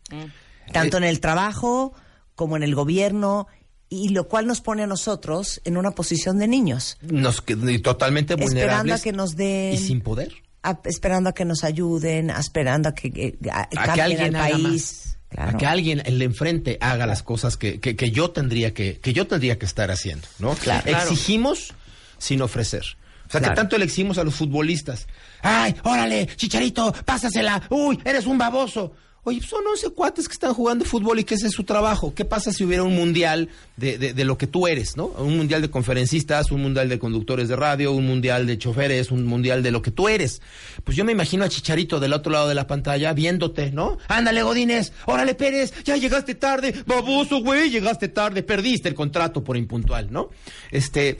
tanto 0.73 0.97
en 0.97 1.05
el 1.05 1.21
trabajo 1.21 1.93
como 2.35 2.57
en 2.57 2.63
el 2.65 2.75
gobierno, 2.75 3.47
y 3.89 4.09
lo 4.09 4.27
cual 4.27 4.47
nos 4.47 4.61
pone 4.61 4.83
a 4.83 4.87
nosotros 4.87 5.61
en 5.65 5.77
una 5.77 5.93
posición 5.93 6.39
de 6.39 6.49
niños, 6.49 6.97
Nos, 7.03 7.43
que- 7.43 7.55
totalmente 7.79 8.35
esperando 8.35 8.55
vulnerables. 8.55 9.01
a 9.01 9.03
que 9.05 9.13
nos 9.13 9.37
den... 9.37 9.75
Y 9.75 9.79
sin 9.79 10.01
poder. 10.01 10.33
a- 10.65 10.81
esperando 10.85 11.31
a 11.31 11.33
que 11.35 11.45
nos 11.45 11.63
ayuden, 11.63 12.31
a- 12.31 12.41
esperando 12.41 12.89
a 12.89 12.95
que, 12.95 13.13
que- 13.13 13.39
a- 13.51 13.69
a 13.77 13.95
que 13.95 14.03
alguien 14.03 14.35
al 14.35 14.51
país. 14.53 14.63
más. 14.63 15.19
Claro. 15.29 15.57
A 15.57 15.59
que 15.59 15.67
alguien, 15.67 16.03
el 16.05 16.19
de 16.19 16.25
enfrente, 16.27 16.79
haga 16.81 17.07
las 17.07 17.23
cosas 17.23 17.57
que, 17.57 17.81
que, 17.81 17.95
que 17.97 18.11
yo 18.11 18.31
tendría 18.33 18.75
que, 18.75 18.99
que 19.01 19.13
yo 19.13 19.27
tendría 19.27 19.59
que 19.59 19.65
estar 19.67 19.91
haciendo, 19.91 20.27
¿no? 20.39 20.55
Claro. 20.55 20.91
Exigimos 20.91 21.73
sin 22.19 22.43
ofrecer. 22.43 22.97
O 23.33 23.39
sea, 23.39 23.41
Claro. 23.41 23.55
que 23.55 23.57
tanto 23.57 23.79
le 23.79 23.85
exigimos 23.87 24.19
a 24.19 24.25
los 24.25 24.35
futbolistas. 24.35 25.07
¡Ay, 25.41 25.75
órale, 25.85 26.27
chicharito, 26.37 26.93
pásasela! 27.07 27.63
¡Uy, 27.71 27.99
eres 28.05 28.27
un 28.27 28.37
baboso! 28.37 28.93
Oye, 29.25 29.39
pues 29.39 29.51
son 29.51 29.61
11 29.65 29.91
cuates 29.91 30.27
que 30.27 30.33
están 30.33 30.53
jugando 30.53 30.85
fútbol 30.85 31.21
y 31.21 31.23
que 31.25 31.37
ese 31.37 31.47
es 31.47 31.53
su 31.53 31.63
trabajo. 31.63 32.13
¿Qué 32.13 32.25
pasa 32.25 32.53
si 32.53 32.65
hubiera 32.65 32.83
un 32.83 32.97
mundial 32.97 33.51
de, 33.77 33.97
de, 33.97 34.15
de 34.15 34.25
lo 34.25 34.37
que 34.37 34.49
tú 34.49 34.67
eres, 34.67 34.97
¿no? 34.97 35.07
Un 35.07 35.37
mundial 35.37 35.63
de 35.63 35.71
conferencistas, 35.71 36.51
un 36.51 36.61
mundial 36.61 36.89
de 36.89 36.99
conductores 36.99 37.47
de 37.49 37.55
radio, 37.55 37.93
un 37.93 38.05
mundial 38.05 38.49
de 38.49 38.59
choferes, 38.59 39.13
un 39.13 39.25
mundial 39.25 39.63
de 39.63 39.71
lo 39.71 39.81
que 39.81 39.93
tú 39.93 40.09
eres. 40.09 40.43
Pues 40.83 40.97
yo 40.97 41.05
me 41.05 41.13
imagino 41.13 41.45
a 41.45 41.49
Chicharito 41.49 42.01
del 42.01 42.15
otro 42.15 42.33
lado 42.33 42.49
de 42.49 42.57
la 42.57 42.67
pantalla 42.67 43.13
viéndote, 43.13 43.71
¿no? 43.71 43.97
Ándale, 44.09 44.43
Godínez, 44.43 44.93
órale, 45.07 45.37
Pérez, 45.37 45.73
ya 45.85 45.97
llegaste 45.97 46.35
tarde, 46.35 46.75
baboso, 46.85 47.43
güey, 47.45 47.71
llegaste 47.71 48.09
tarde, 48.09 48.43
perdiste 48.43 48.89
el 48.89 48.97
contrato 48.97 49.45
por 49.45 49.57
impuntual, 49.57 50.11
¿no? 50.11 50.31
Este, 50.73 51.17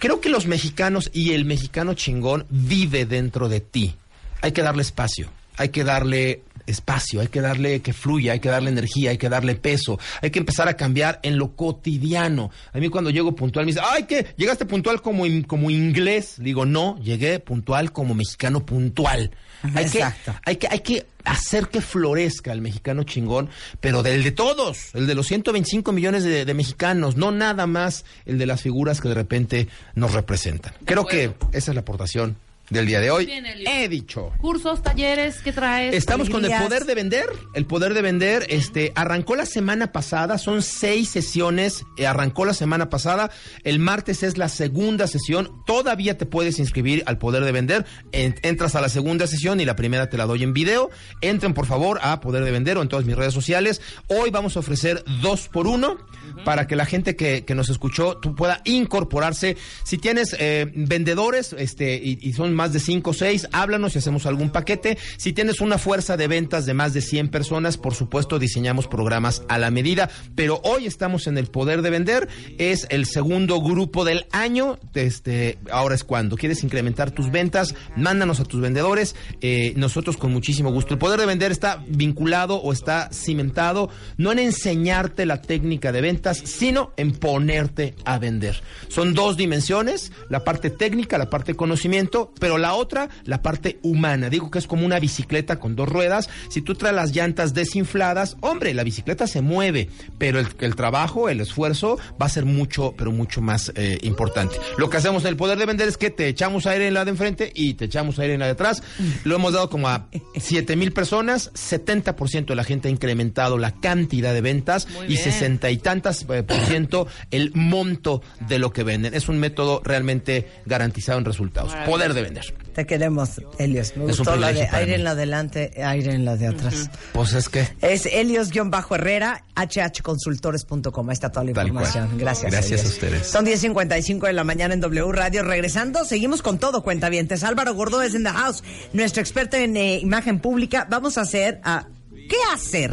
creo 0.00 0.20
que 0.20 0.30
los 0.30 0.46
mexicanos 0.46 1.10
y 1.12 1.34
el 1.34 1.44
mexicano 1.44 1.94
chingón 1.94 2.46
vive 2.48 3.06
dentro 3.06 3.48
de 3.48 3.60
ti. 3.60 3.94
Hay 4.40 4.50
que 4.50 4.62
darle 4.62 4.82
espacio, 4.82 5.30
hay 5.56 5.68
que 5.68 5.84
darle 5.84 6.42
espacio, 6.66 7.20
hay 7.20 7.28
que 7.28 7.42
darle 7.42 7.80
que 7.82 7.92
fluya, 7.92 8.32
hay 8.32 8.40
que 8.40 8.48
darle 8.48 8.70
energía, 8.70 9.10
hay 9.10 9.18
que 9.18 9.28
darle 9.28 9.54
peso, 9.56 9.98
hay 10.22 10.30
que 10.30 10.38
empezar 10.38 10.68
a 10.68 10.76
cambiar 10.76 11.20
en 11.22 11.36
lo 11.36 11.54
cotidiano. 11.54 12.50
A 12.72 12.78
mí 12.78 12.88
cuando 12.88 13.10
llego 13.10 13.36
puntual 13.36 13.66
me 13.66 13.72
dice, 13.72 13.84
ay, 13.86 14.04
¿qué? 14.04 14.26
¿Llegaste 14.36 14.64
puntual 14.64 15.02
como, 15.02 15.24
como 15.46 15.70
inglés? 15.70 16.36
Digo, 16.38 16.64
no, 16.64 16.98
llegué 17.02 17.38
puntual 17.38 17.92
como 17.92 18.14
mexicano 18.14 18.64
puntual. 18.64 19.30
Hay 19.74 19.88
que, 19.88 20.02
hay 20.44 20.56
que, 20.56 20.68
hay 20.68 20.80
que 20.80 21.06
hacer 21.24 21.68
que 21.68 21.80
florezca 21.80 22.52
el 22.52 22.60
mexicano 22.60 23.02
chingón, 23.04 23.50
pero 23.80 24.02
del 24.02 24.22
de 24.22 24.32
todos, 24.32 24.94
el 24.94 25.06
de 25.06 25.14
los 25.14 25.26
125 25.26 25.92
millones 25.92 26.24
de, 26.24 26.44
de 26.44 26.54
mexicanos, 26.54 27.16
no 27.16 27.30
nada 27.30 27.66
más 27.66 28.04
el 28.26 28.38
de 28.38 28.46
las 28.46 28.62
figuras 28.62 29.00
que 29.00 29.08
de 29.08 29.14
repente 29.14 29.68
nos 29.94 30.12
representan. 30.12 30.72
Creo 30.84 31.06
que 31.06 31.34
esa 31.52 31.70
es 31.70 31.74
la 31.74 31.80
aportación 31.82 32.36
del 32.70 32.86
día 32.86 33.00
de 33.00 33.10
hoy. 33.10 33.26
Bien. 33.26 33.44
He 33.46 33.88
dicho. 33.88 34.32
Cursos, 34.40 34.82
talleres, 34.82 35.36
¿qué 35.42 35.52
traes? 35.52 35.94
Estamos 35.94 36.30
con 36.30 36.44
el 36.44 36.52
poder 36.62 36.84
de 36.84 36.94
vender. 36.94 37.26
El 37.54 37.66
poder 37.66 37.94
de 37.94 38.02
vender, 38.02 38.46
este, 38.48 38.92
arrancó 38.94 39.34
la 39.36 39.44
semana 39.46 39.92
pasada. 39.92 40.38
Son 40.38 40.62
seis 40.62 41.08
sesiones. 41.10 41.84
eh, 41.96 42.06
arrancó 42.06 42.44
la 42.44 42.54
semana 42.54 42.88
pasada. 42.88 43.30
El 43.64 43.78
martes 43.80 44.22
es 44.22 44.38
la 44.38 44.48
segunda 44.48 45.06
sesión. 45.06 45.62
Todavía 45.66 46.16
te 46.16 46.26
puedes 46.26 46.58
inscribir 46.58 47.02
al 47.06 47.18
poder 47.18 47.44
de 47.44 47.52
vender. 47.52 47.84
En- 48.12 48.36
entras 48.42 48.74
a 48.74 48.80
la 48.80 48.88
segunda 48.88 49.26
sesión 49.26 49.60
y 49.60 49.64
la 49.64 49.76
primera 49.76 50.08
te 50.08 50.16
la 50.16 50.26
doy 50.26 50.42
en 50.42 50.52
video. 50.52 50.90
Entren 51.20 51.54
por 51.54 51.66
favor 51.66 51.98
a 52.02 52.20
poder 52.20 52.44
de 52.44 52.50
vender 52.50 52.78
o 52.78 52.82
en 52.82 52.88
todas 52.88 53.04
mis 53.04 53.16
redes 53.16 53.34
sociales. 53.34 53.80
Hoy 54.08 54.30
vamos 54.30 54.56
a 54.56 54.60
ofrecer 54.60 55.04
dos 55.22 55.48
por 55.48 55.66
uno 55.66 55.98
para 56.44 56.66
que 56.66 56.76
la 56.76 56.86
gente 56.86 57.16
que, 57.16 57.44
que 57.44 57.54
nos 57.54 57.68
escuchó 57.68 58.16
tú 58.18 58.34
pueda 58.34 58.62
incorporarse. 58.64 59.56
Si 59.84 59.98
tienes 59.98 60.34
eh, 60.38 60.70
vendedores, 60.74 61.54
este, 61.58 61.96
y, 61.96 62.18
y 62.20 62.32
son 62.32 62.54
más 62.60 62.74
de 62.74 62.80
cinco 62.80 63.12
o 63.12 63.14
seis, 63.14 63.48
háblanos 63.52 63.94
y 63.94 64.00
hacemos 64.00 64.26
algún 64.26 64.50
paquete. 64.50 64.98
Si 65.16 65.32
tienes 65.32 65.62
una 65.62 65.78
fuerza 65.78 66.18
de 66.18 66.28
ventas 66.28 66.66
de 66.66 66.74
más 66.74 66.92
de 66.92 67.00
100 67.00 67.30
personas, 67.30 67.78
por 67.78 67.94
supuesto 67.94 68.38
diseñamos 68.38 68.86
programas 68.86 69.44
a 69.48 69.56
la 69.56 69.70
medida. 69.70 70.10
Pero 70.34 70.60
hoy 70.62 70.84
estamos 70.84 71.26
en 71.26 71.38
el 71.38 71.46
poder 71.46 71.80
de 71.80 71.88
vender. 71.88 72.28
Es 72.58 72.86
el 72.90 73.06
segundo 73.06 73.62
grupo 73.62 74.04
del 74.04 74.26
año. 74.30 74.78
Este, 74.92 75.58
ahora 75.72 75.94
es 75.94 76.04
cuando 76.04 76.36
quieres 76.36 76.62
incrementar 76.62 77.12
tus 77.12 77.30
ventas, 77.30 77.74
mándanos 77.96 78.40
a 78.40 78.44
tus 78.44 78.60
vendedores. 78.60 79.16
eh, 79.40 79.72
nosotros 79.76 80.18
con 80.18 80.32
muchísimo 80.32 80.70
gusto. 80.70 80.92
El 80.92 80.98
poder 80.98 81.18
de 81.18 81.24
vender 81.24 81.50
está 81.50 81.82
vinculado 81.88 82.56
o 82.56 82.74
está 82.74 83.08
cimentado 83.10 83.88
no 84.18 84.32
en 84.32 84.38
enseñarte 84.38 85.24
la 85.24 85.40
técnica 85.40 85.92
de 85.92 86.02
ventas, 86.02 86.42
sino 86.44 86.92
en 86.98 87.12
ponerte 87.12 87.94
a 88.04 88.18
vender. 88.18 88.62
Son 88.88 89.14
dos 89.14 89.38
dimensiones, 89.38 90.12
la 90.28 90.44
parte 90.44 90.68
técnica, 90.68 91.16
la 91.16 91.30
parte 91.30 91.52
de 91.52 91.56
conocimiento, 91.56 92.32
pero 92.38 92.49
pero 92.50 92.58
la 92.58 92.74
otra, 92.74 93.08
la 93.26 93.42
parte 93.42 93.78
humana. 93.84 94.28
Digo 94.28 94.50
que 94.50 94.58
es 94.58 94.66
como 94.66 94.84
una 94.84 94.98
bicicleta 94.98 95.60
con 95.60 95.76
dos 95.76 95.88
ruedas. 95.88 96.28
Si 96.48 96.62
tú 96.62 96.74
traes 96.74 96.96
las 96.96 97.14
llantas 97.14 97.54
desinfladas, 97.54 98.36
hombre, 98.40 98.74
la 98.74 98.82
bicicleta 98.82 99.28
se 99.28 99.40
mueve, 99.40 99.88
pero 100.18 100.40
el, 100.40 100.48
el 100.58 100.74
trabajo, 100.74 101.28
el 101.28 101.40
esfuerzo 101.40 101.96
va 102.20 102.26
a 102.26 102.28
ser 102.28 102.46
mucho, 102.46 102.92
pero 102.98 103.12
mucho 103.12 103.40
más 103.40 103.70
eh, 103.76 103.98
importante. 104.02 104.56
Lo 104.78 104.90
que 104.90 104.96
hacemos 104.96 105.22
en 105.22 105.28
el 105.28 105.36
poder 105.36 105.58
de 105.58 105.66
vender 105.66 105.86
es 105.86 105.96
que 105.96 106.10
te 106.10 106.26
echamos 106.26 106.66
aire 106.66 106.88
en 106.88 106.94
la 106.94 107.04
de 107.04 107.12
enfrente 107.12 107.52
y 107.54 107.74
te 107.74 107.84
echamos 107.84 108.18
aire 108.18 108.34
en 108.34 108.40
la 108.40 108.46
de 108.46 108.52
atrás. 108.52 108.82
Lo 109.22 109.36
hemos 109.36 109.52
dado 109.52 109.70
como 109.70 109.86
a 109.86 110.08
7 110.36 110.74
mil 110.74 110.90
personas, 110.90 111.52
70% 111.52 112.46
de 112.46 112.56
la 112.56 112.64
gente 112.64 112.88
ha 112.88 112.90
incrementado 112.90 113.58
la 113.58 113.76
cantidad 113.76 114.34
de 114.34 114.40
ventas 114.40 114.88
Muy 114.88 115.06
y. 115.06 115.16
60 115.18 115.70
y 115.70 115.76
tantas 115.76 116.26
eh, 116.28 116.42
por 116.42 116.56
ciento 116.66 117.06
el 117.30 117.52
monto 117.54 118.22
de 118.48 118.58
lo 118.58 118.72
que 118.72 118.82
venden. 118.82 119.14
Es 119.14 119.28
un 119.28 119.38
método 119.38 119.82
realmente 119.84 120.48
garantizado 120.66 121.20
en 121.20 121.24
resultados. 121.24 121.76
Poder 121.86 122.12
de 122.12 122.22
vender. 122.22 122.39
Te 122.74 122.86
queremos, 122.86 123.40
Helios. 123.58 123.96
Me 123.96 124.10
Es 124.10 124.18
gustó 124.18 124.36
la 124.36 124.52
de 124.52 124.68
aire 124.70 124.92
mí. 124.92 124.94
en 124.94 125.04
la 125.04 125.14
delante, 125.14 125.72
aire 125.82 126.12
en 126.14 126.24
la 126.24 126.36
de 126.36 126.46
atrás. 126.46 126.88
Pues 127.12 127.32
es 127.34 127.48
que... 127.48 127.66
Es 127.82 128.06
Helios-Herrera, 128.06 129.44
hhconsultores.com. 129.56 131.08
Ahí 131.08 131.12
está 131.12 131.30
toda 131.30 131.44
la 131.44 131.52
Tal 131.52 131.70
cual. 131.72 131.84
información. 131.84 132.18
Gracias. 132.18 132.52
Gracias 132.52 132.84
a 132.84 132.88
ustedes. 132.88 133.26
Son 133.26 133.44
10.55 133.44 134.26
de 134.26 134.32
la 134.32 134.44
mañana 134.44 134.74
en 134.74 134.80
W 134.80 135.12
Radio. 135.12 135.42
Regresando, 135.42 136.04
seguimos 136.04 136.42
con 136.42 136.58
todo, 136.58 136.82
cuentavientes. 136.82 137.42
Álvaro 137.44 137.74
Gordo 137.74 138.02
es 138.02 138.14
in 138.14 138.22
the 138.24 138.30
house, 138.30 138.62
nuestro 138.92 139.20
experto 139.20 139.56
en 139.56 139.76
eh, 139.76 139.98
imagen 139.98 140.38
pública. 140.40 140.86
Vamos 140.88 141.18
a 141.18 141.22
hacer 141.22 141.60
a 141.64 141.86
¿Qué 142.28 142.36
hacer 142.54 142.92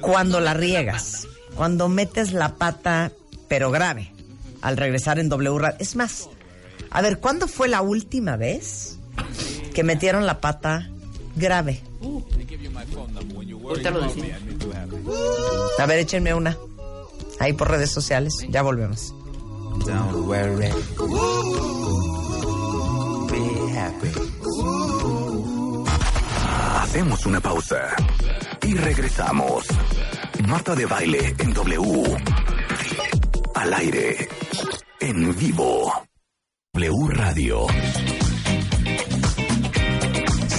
cuando 0.00 0.40
la 0.40 0.54
riegas? 0.54 1.26
Cuando 1.54 1.88
metes 1.88 2.32
la 2.32 2.54
pata, 2.56 3.12
pero 3.48 3.70
grave, 3.70 4.12
al 4.62 4.76
regresar 4.76 5.18
en 5.18 5.28
W 5.28 5.58
Radio. 5.58 5.76
Es 5.80 5.96
más, 5.96 6.28
a 6.90 7.02
ver, 7.02 7.18
¿cuándo 7.20 7.48
fue 7.48 7.68
la 7.68 7.82
última 7.82 8.36
vez 8.36 8.98
que 9.74 9.82
metieron 9.84 10.26
la 10.26 10.40
pata 10.40 10.90
grave? 11.36 11.82
Ahorita 13.68 13.90
lo 13.90 14.00
decimos. 14.00 14.30
A 15.78 15.86
ver, 15.86 15.98
échenme 15.98 16.34
una. 16.34 16.56
Ahí 17.38 17.52
por 17.52 17.70
redes 17.70 17.90
sociales. 17.90 18.34
Ya 18.48 18.62
volvemos. 18.62 19.14
Don't 19.86 20.26
worry. 20.26 20.70
Be 23.30 23.78
happy. 23.78 24.12
Hacemos 26.82 27.26
una 27.26 27.40
pausa 27.40 27.94
y 28.62 28.74
regresamos. 28.74 29.66
Marta 30.46 30.74
de 30.74 30.86
baile 30.86 31.34
en 31.38 31.52
W. 31.52 32.16
Al 33.54 33.74
aire. 33.74 34.28
En 35.00 35.36
vivo. 35.36 36.07
W 36.78 37.08
Radio. 37.08 37.66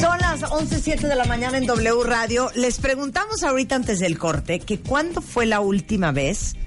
Son 0.02 0.18
las 0.20 0.42
11.07 0.42 1.08
de 1.08 1.16
la 1.16 1.24
mañana 1.24 1.58
en 1.58 1.66
W 1.66 2.04
Radio. 2.04 2.52
Les 2.56 2.78
preguntamos 2.80 3.42
ahorita 3.42 3.76
antes 3.76 4.00
del 4.00 4.18
corte 4.18 4.60
que 4.60 4.82
cuándo 4.82 5.22
fue 5.22 5.46
la 5.46 5.62
última 5.62 6.12
vez 6.12 6.58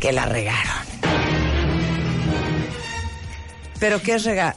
que 0.00 0.12
la 0.12 0.24
regaron. 0.24 0.86
¿Pero 3.78 4.00
qué 4.00 4.14
es 4.14 4.24
regar? 4.24 4.56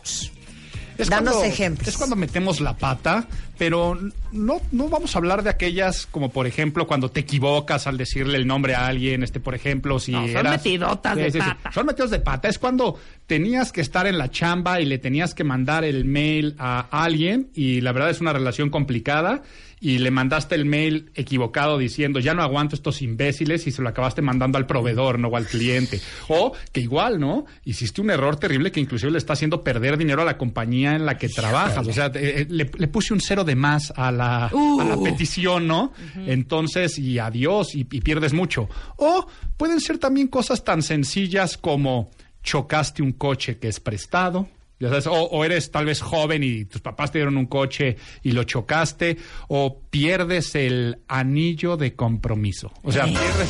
Es 0.97 1.09
Danos 1.09 1.33
cuando- 1.35 1.51
ejemplos. 1.53 1.87
Es 1.87 1.97
cuando 1.97 2.15
metemos 2.15 2.59
la 2.59 2.75
pata, 2.75 3.27
pero 3.57 3.99
no, 4.31 4.61
no 4.71 4.89
vamos 4.89 5.15
a 5.15 5.19
hablar 5.19 5.43
de 5.43 5.49
aquellas 5.49 6.05
como, 6.07 6.29
por 6.29 6.47
ejemplo, 6.47 6.87
cuando 6.87 7.09
te 7.11 7.19
equivocas 7.19 7.85
al 7.87 7.97
decirle 7.97 8.37
el 8.37 8.47
nombre 8.47 8.73
a 8.75 8.87
alguien, 8.87 9.23
este, 9.23 9.39
por 9.39 9.53
ejemplo, 9.55 9.99
si 9.99 10.11
No, 10.11 10.21
son 10.21 10.29
eras- 10.29 10.51
metidotas 10.57 11.15
de 11.15 11.31
pata. 11.31 11.71
Son 11.71 11.85
metidos 11.85 12.11
de 12.11 12.19
pata. 12.19 12.47
Es 12.47 12.57
cuando 12.59 12.99
tenías 13.27 13.71
que 13.71 13.81
estar 13.81 14.07
en 14.07 14.17
la 14.17 14.31
chamba 14.31 14.81
y 14.81 14.85
le 14.85 14.97
tenías 14.97 15.33
que 15.33 15.43
mandar 15.43 15.83
el 15.83 16.05
mail 16.05 16.55
a 16.57 16.87
alguien 16.91 17.49
y 17.53 17.81
la 17.81 17.91
verdad 17.91 18.09
es 18.09 18.21
una 18.21 18.33
relación 18.33 18.69
complicada 18.69 19.43
y 19.79 19.99
le 19.99 20.09
mandaste 20.11 20.55
el 20.55 20.65
mail 20.65 21.11
equivocado 21.13 21.77
diciendo 21.77 22.19
ya 22.19 22.33
no 22.33 22.41
aguanto 22.41 22.75
estos 22.75 23.01
imbéciles 23.01 23.67
y 23.67 23.71
se 23.71 23.81
lo 23.81 23.89
acabaste 23.89 24.21
mandando 24.21 24.57
al 24.57 24.65
proveedor, 24.65 25.19
no 25.19 25.35
al 25.35 25.45
cliente. 25.45 26.01
O 26.27 26.53
que 26.71 26.81
igual, 26.81 27.19
¿no? 27.19 27.45
Hiciste 27.63 28.01
un 28.01 28.09
error 28.09 28.37
terrible 28.37 28.71
que 28.71 28.79
inclusive 28.79 29.11
le 29.11 29.17
está 29.17 29.33
haciendo 29.33 29.63
perder 29.63 29.97
dinero 29.97 30.21
a 30.21 30.25
la 30.25 30.37
compañía 30.37 30.95
en 30.95 31.05
la 31.05 31.17
que 31.17 31.29
trabajas. 31.29 31.87
O 31.87 31.93
sea, 31.93 32.11
eh, 32.15 32.47
le, 32.49 32.71
le 32.75 32.87
puse 32.87 33.13
un 33.13 33.21
cero 33.21 33.43
de 33.43 33.55
más 33.55 33.93
a 33.95 34.11
la, 34.11 34.47
a 34.47 34.83
la 34.83 34.97
petición, 35.03 35.67
¿no? 35.67 35.93
Entonces, 36.25 36.97
y 36.97 37.19
adiós, 37.19 37.75
y, 37.75 37.81
y 37.81 38.01
pierdes 38.01 38.33
mucho. 38.33 38.69
O 38.97 39.27
pueden 39.57 39.79
ser 39.79 39.97
también 39.97 40.27
cosas 40.27 40.63
tan 40.63 40.81
sencillas 40.81 41.57
como 41.57 42.09
chocaste 42.43 43.03
un 43.03 43.11
coche 43.11 43.57
que 43.59 43.67
es 43.67 43.79
prestado. 43.79 44.47
Ya 44.79 44.89
sabes, 44.89 45.07
o, 45.07 45.13
o 45.13 45.43
eres 45.43 45.71
tal 45.71 45.85
vez 45.85 46.01
joven 46.01 46.43
y 46.43 46.65
tus 46.65 46.81
papás 46.81 47.11
te 47.11 47.17
dieron 47.17 47.37
un 47.37 47.47
coche 47.47 47.97
y 48.21 48.31
lo 48.31 48.43
chocaste, 48.43 49.17
o 49.47 49.81
pierdes 49.89 50.53
el 50.55 50.99
anillo 51.07 51.77
de 51.77 51.95
compromiso. 51.95 52.71
O 52.83 52.91
sea, 52.91 53.05
pierdes 53.05 53.49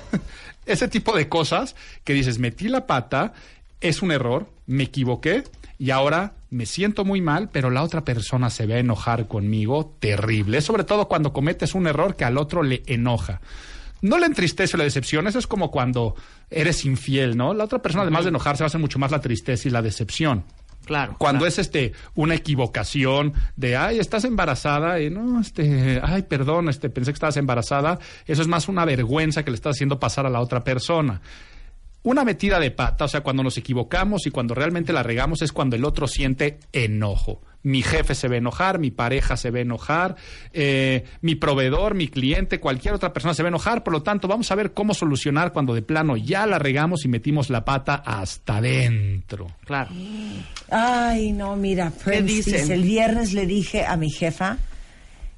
ese 0.66 0.88
tipo 0.88 1.16
de 1.16 1.28
cosas 1.28 1.76
que 2.04 2.12
dices, 2.12 2.38
metí 2.38 2.68
la 2.68 2.86
pata, 2.86 3.32
es 3.80 4.02
un 4.02 4.12
error, 4.12 4.50
me 4.66 4.84
equivoqué 4.84 5.44
y 5.78 5.90
ahora 5.90 6.34
me 6.50 6.66
siento 6.66 7.04
muy 7.04 7.20
mal, 7.20 7.50
pero 7.50 7.70
la 7.70 7.82
otra 7.82 8.04
persona 8.04 8.50
se 8.50 8.66
va 8.66 8.74
a 8.74 8.78
enojar 8.78 9.28
conmigo 9.28 9.96
terrible. 9.98 10.60
Sobre 10.60 10.84
todo 10.84 11.08
cuando 11.08 11.32
cometes 11.32 11.74
un 11.74 11.86
error 11.86 12.16
que 12.16 12.24
al 12.24 12.38
otro 12.38 12.62
le 12.62 12.82
enoja. 12.86 13.40
No 14.02 14.18
le 14.18 14.26
entristece 14.26 14.76
o 14.76 14.78
la 14.78 14.84
decepción, 14.84 15.26
eso 15.26 15.38
es 15.38 15.46
como 15.46 15.70
cuando 15.70 16.14
eres 16.50 16.84
infiel, 16.84 17.36
¿no? 17.36 17.54
La 17.54 17.64
otra 17.64 17.80
persona, 17.80 18.02
además 18.02 18.24
de 18.24 18.28
enojarse, 18.28 18.62
va 18.62 18.66
a 18.66 18.70
ser 18.70 18.80
mucho 18.80 18.98
más 18.98 19.10
la 19.10 19.20
tristeza 19.20 19.68
y 19.68 19.70
la 19.70 19.82
decepción. 19.82 20.44
Claro. 20.86 21.16
Cuando 21.18 21.40
claro. 21.40 21.48
es 21.48 21.58
este 21.58 21.92
una 22.14 22.36
equivocación 22.36 23.34
de 23.56 23.76
ay, 23.76 23.98
estás 23.98 24.24
embarazada, 24.24 25.00
y 25.00 25.10
no, 25.10 25.40
este, 25.40 26.00
ay, 26.02 26.22
perdón, 26.22 26.68
este, 26.68 26.88
pensé 26.88 27.10
que 27.10 27.16
estabas 27.16 27.36
embarazada, 27.36 27.98
eso 28.24 28.40
es 28.40 28.48
más 28.48 28.68
una 28.68 28.84
vergüenza 28.84 29.44
que 29.44 29.50
le 29.50 29.56
estás 29.56 29.76
haciendo 29.76 29.98
pasar 29.98 30.26
a 30.26 30.30
la 30.30 30.40
otra 30.40 30.62
persona. 30.62 31.20
Una 32.04 32.24
metida 32.24 32.60
de 32.60 32.70
pata, 32.70 33.06
o 33.06 33.08
sea, 33.08 33.22
cuando 33.22 33.42
nos 33.42 33.58
equivocamos 33.58 34.28
y 34.28 34.30
cuando 34.30 34.54
realmente 34.54 34.92
la 34.92 35.02
regamos 35.02 35.42
es 35.42 35.52
cuando 35.52 35.74
el 35.74 35.84
otro 35.84 36.06
siente 36.06 36.60
enojo. 36.72 37.42
Mi 37.66 37.82
jefe 37.82 38.14
se 38.14 38.28
va 38.28 38.34
a 38.34 38.38
enojar, 38.38 38.78
mi 38.78 38.92
pareja 38.92 39.36
se 39.36 39.50
va 39.50 39.58
a 39.58 39.62
enojar, 39.62 40.14
eh, 40.52 41.04
mi 41.20 41.34
proveedor, 41.34 41.96
mi 41.96 42.06
cliente, 42.06 42.60
cualquier 42.60 42.94
otra 42.94 43.12
persona 43.12 43.34
se 43.34 43.42
va 43.42 43.48
a 43.48 43.50
enojar. 43.50 43.82
Por 43.82 43.92
lo 43.92 44.04
tanto, 44.04 44.28
vamos 44.28 44.52
a 44.52 44.54
ver 44.54 44.72
cómo 44.72 44.94
solucionar 44.94 45.52
cuando 45.52 45.74
de 45.74 45.82
plano 45.82 46.16
ya 46.16 46.46
la 46.46 46.60
regamos 46.60 47.04
y 47.04 47.08
metimos 47.08 47.50
la 47.50 47.64
pata 47.64 47.96
hasta 47.96 48.58
adentro. 48.58 49.48
Claro. 49.64 49.90
Ay, 50.70 51.32
no, 51.32 51.56
mira, 51.56 51.90
Prince 51.90 52.22
dice, 52.22 52.72
el 52.72 52.84
viernes 52.84 53.32
le 53.32 53.46
dije 53.46 53.84
a 53.84 53.96
mi 53.96 54.10
jefa 54.10 54.58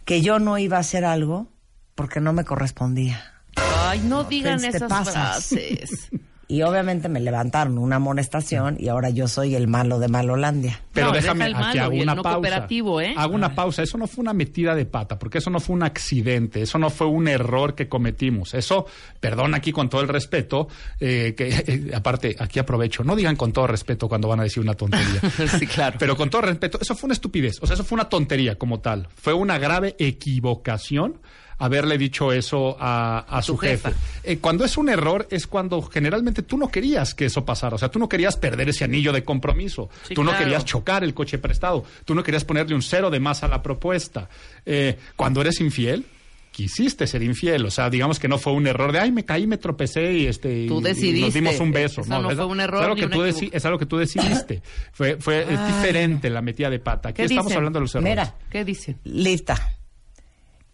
que 0.05 0.21
yo 0.21 0.39
no 0.39 0.59
iba 0.59 0.77
a 0.77 0.81
hacer 0.81 1.07
algo 1.07 1.49
porque 1.95 2.21
no 2.21 2.35
me 2.35 2.45
correspondía. 2.45 3.25
Ay, 3.57 4.01
no 4.05 4.25
digan 4.25 4.63
esas 4.63 4.91
pasas. 4.91 5.15
frases. 5.15 6.11
Y 6.51 6.63
obviamente 6.63 7.11
me 7.11 7.21
levantaron 7.21 7.77
una 7.77 7.97
amonestación 7.97 8.79
y 8.81 8.89
ahora 8.89 9.11
yo 9.11 9.29
soy 9.29 9.55
el 9.55 9.69
malo 9.69 9.99
de 9.99 10.09
Malolandia. 10.09 10.81
Pero 10.95 11.09
No, 11.09 11.13
déjame, 11.13 11.45
aquí 11.45 11.53
malo 11.53 11.83
hago 11.83 11.97
una 11.97 12.15
no 12.15 12.23
pausa. 12.23 12.67
¿eh? 12.71 13.15
Hago 13.19 13.35
una 13.35 13.55
pausa. 13.55 13.83
Eso 13.83 13.99
no 13.99 14.07
fue 14.07 14.23
una 14.23 14.33
metida 14.33 14.75
de 14.75 14.87
pata, 14.87 15.19
porque 15.19 15.39
eso 15.39 15.51
no 15.51 15.61
fue 15.61 15.77
un 15.77 15.83
accidente, 15.83 16.63
eso 16.63 16.79
no 16.79 16.89
fue 16.89 17.07
un 17.07 17.29
error 17.29 17.75
que 17.75 17.87
cometimos. 17.87 18.55
Eso, 18.55 18.87
perdón 19.21 19.55
aquí 19.55 19.73
con 19.73 19.91
todo 19.91 20.01
el 20.01 20.09
respeto, 20.09 20.69
eh, 20.99 21.35
que 21.37 21.49
eh, 21.49 21.91
aparte, 21.95 22.35
aquí 22.39 22.59
aprovecho, 22.59 23.05
no 23.05 23.15
digan 23.15 23.37
con 23.37 23.53
todo 23.53 23.67
respeto 23.67 24.09
cuando 24.09 24.27
van 24.29 24.41
a 24.41 24.45
decir 24.45 24.63
una 24.63 24.73
tontería. 24.73 25.21
sí, 25.59 25.67
claro. 25.67 25.97
Pero 25.99 26.17
con 26.17 26.31
todo 26.31 26.41
respeto, 26.41 26.79
eso 26.81 26.95
fue 26.95 27.09
una 27.09 27.15
estupidez, 27.15 27.59
o 27.61 27.67
sea, 27.67 27.75
eso 27.75 27.85
fue 27.85 27.97
una 27.97 28.09
tontería 28.09 28.57
como 28.57 28.81
tal. 28.81 29.09
Fue 29.15 29.35
una 29.35 29.59
grave 29.59 29.97
equivocación 29.99 31.21
haberle 31.59 31.99
dicho 31.99 32.33
eso 32.33 32.77
a, 32.79 33.19
a 33.29 33.43
su 33.43 33.57
jefe. 33.57 33.89
jefa. 33.91 34.01
Eh, 34.23 34.39
cuando 34.39 34.65
es 34.65 34.77
un 34.77 34.89
error 34.89 35.27
es 35.31 35.47
cuando 35.47 35.83
generalmente 35.83 36.43
tú 36.43 36.57
no 36.57 36.69
querías 36.69 37.15
que 37.15 37.25
eso 37.27 37.45
pasara, 37.45 37.75
o 37.75 37.79
sea, 37.79 37.91
tú 37.91 37.99
no 37.99 38.09
querías 38.09 38.37
perder 38.37 38.69
ese 38.69 38.85
anillo 38.85 39.13
de 39.13 39.25
compromiso, 39.25 39.91
Sí, 40.07 40.15
tú 40.15 40.23
no 40.23 40.31
claro. 40.31 40.45
querías 40.45 40.65
chocar 40.65 41.03
el 41.05 41.15
coche 41.15 41.39
prestado, 41.39 41.85
tú 42.05 42.15
no 42.15 42.23
querías 42.23 42.45
ponerle 42.45 42.75
un 42.75 42.83
cero 42.83 43.11
de 43.11 43.21
más 43.21 43.43
a 43.43 43.49
la 43.49 43.63
propuesta. 43.63 44.29
Eh, 44.65 44.97
cuando 45.17 45.41
eres 45.41 45.61
infiel, 45.61 46.05
quisiste 46.53 47.07
ser 47.07 47.23
infiel, 47.23 47.65
o 47.67 47.71
sea, 47.71 47.89
digamos 47.91 48.19
que 48.19 48.27
no 48.27 48.37
fue 48.39 48.53
un 48.53 48.67
error 48.67 48.91
de, 48.91 48.99
ay, 48.99 49.13
me 49.13 49.25
caí, 49.25 49.47
me 49.47 49.59
tropecé 49.59 50.13
y 50.13 50.27
este 50.27 50.65
y- 50.65 50.67
Tú 50.67 50.81
y 50.81 50.83
decidiste. 50.85 51.21
nos 51.21 51.35
dimos 51.35 51.61
un 51.61 51.71
beso. 51.73 52.01
Eso 52.01 52.21
no 52.21 52.31
es- 52.31 52.37
fue 52.37 52.47
un 52.47 52.61
error 52.61 52.81
es 52.81 52.85
algo 52.89 52.97
que 52.97 53.07
tú 53.09 53.23
deci- 53.23 53.51
es 53.53 53.65
algo 53.65 53.79
que 53.79 53.87
tú 53.87 53.97
decidiste. 53.97 54.63
fue 54.93 55.17
fue 55.21 55.43
es 55.43 55.67
diferente 55.67 56.31
la 56.31 56.43
metida 56.43 56.69
de 56.71 56.79
pata. 56.81 57.11
Aquí 57.11 57.17
¿Qué 57.19 57.23
estamos 57.25 57.47
dicen? 57.47 57.57
hablando 57.59 57.79
de 57.79 57.83
los 57.85 57.95
errores. 57.95 58.11
Mira, 58.11 58.35
¿Qué 58.51 58.65
dicen? 58.65 58.99
lista. 59.05 59.73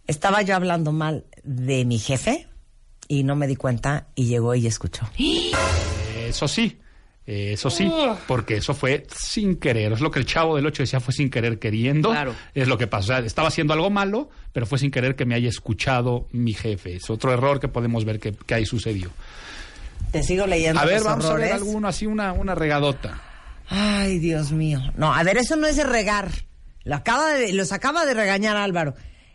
Estaba 0.06 0.42
yo 0.42 0.54
hablando 0.54 0.92
mal 0.92 1.24
de 1.42 1.84
mi 1.84 1.98
jefe 1.98 2.46
y 3.08 3.22
no 3.22 3.36
me 3.36 3.46
di 3.46 3.56
cuenta 3.56 4.08
y 4.14 4.26
llegó 4.26 4.54
y 4.54 4.66
escuchó. 4.66 5.08
Eso 6.26 6.48
sí, 6.48 6.78
eso 7.26 7.70
sí, 7.70 7.90
porque 8.26 8.56
eso 8.58 8.74
fue 8.74 9.06
sin 9.16 9.56
querer. 9.56 9.92
Es 9.92 10.00
lo 10.00 10.10
que 10.10 10.18
el 10.18 10.26
chavo 10.26 10.56
del 10.56 10.66
8 10.66 10.82
decía, 10.82 11.00
fue 11.00 11.14
sin 11.14 11.30
querer 11.30 11.58
queriendo. 11.58 12.10
Claro. 12.10 12.34
Es 12.54 12.68
lo 12.68 12.76
que 12.76 12.86
pasó. 12.86 13.04
O 13.04 13.16
sea, 13.16 13.18
estaba 13.20 13.48
haciendo 13.48 13.72
algo 13.72 13.88
malo, 13.88 14.28
pero 14.52 14.66
fue 14.66 14.78
sin 14.78 14.90
querer 14.90 15.16
que 15.16 15.24
me 15.24 15.34
haya 15.34 15.48
escuchado 15.48 16.26
mi 16.32 16.52
jefe. 16.52 16.96
Es 16.96 17.08
otro 17.08 17.32
error 17.32 17.60
que 17.60 17.68
podemos 17.68 18.04
ver 18.04 18.20
que, 18.20 18.32
que 18.32 18.54
ahí 18.54 18.66
sucedió. 18.66 19.10
Te 20.12 20.22
sigo 20.22 20.46
leyendo 20.46 20.80
A 20.80 20.84
ver, 20.84 20.96
los 20.96 21.04
vamos 21.04 21.24
a 21.24 21.34
ver 21.34 21.52
alguno 21.52 21.88
así, 21.88 22.06
una, 22.06 22.32
una 22.32 22.54
regadota. 22.54 23.20
Ay, 23.68 24.18
Dios 24.18 24.52
mío. 24.52 24.80
No, 24.96 25.14
a 25.14 25.22
ver, 25.22 25.38
eso 25.38 25.56
no 25.56 25.66
es 25.66 25.76
de 25.76 25.84
regar. 25.84 26.30
Lo 26.84 26.94
acaba 26.94 27.32
de, 27.32 27.54
los 27.54 27.72
acaba 27.72 28.04
de 28.04 28.12
regañar 28.12 28.56
Álvaro. 28.58 28.94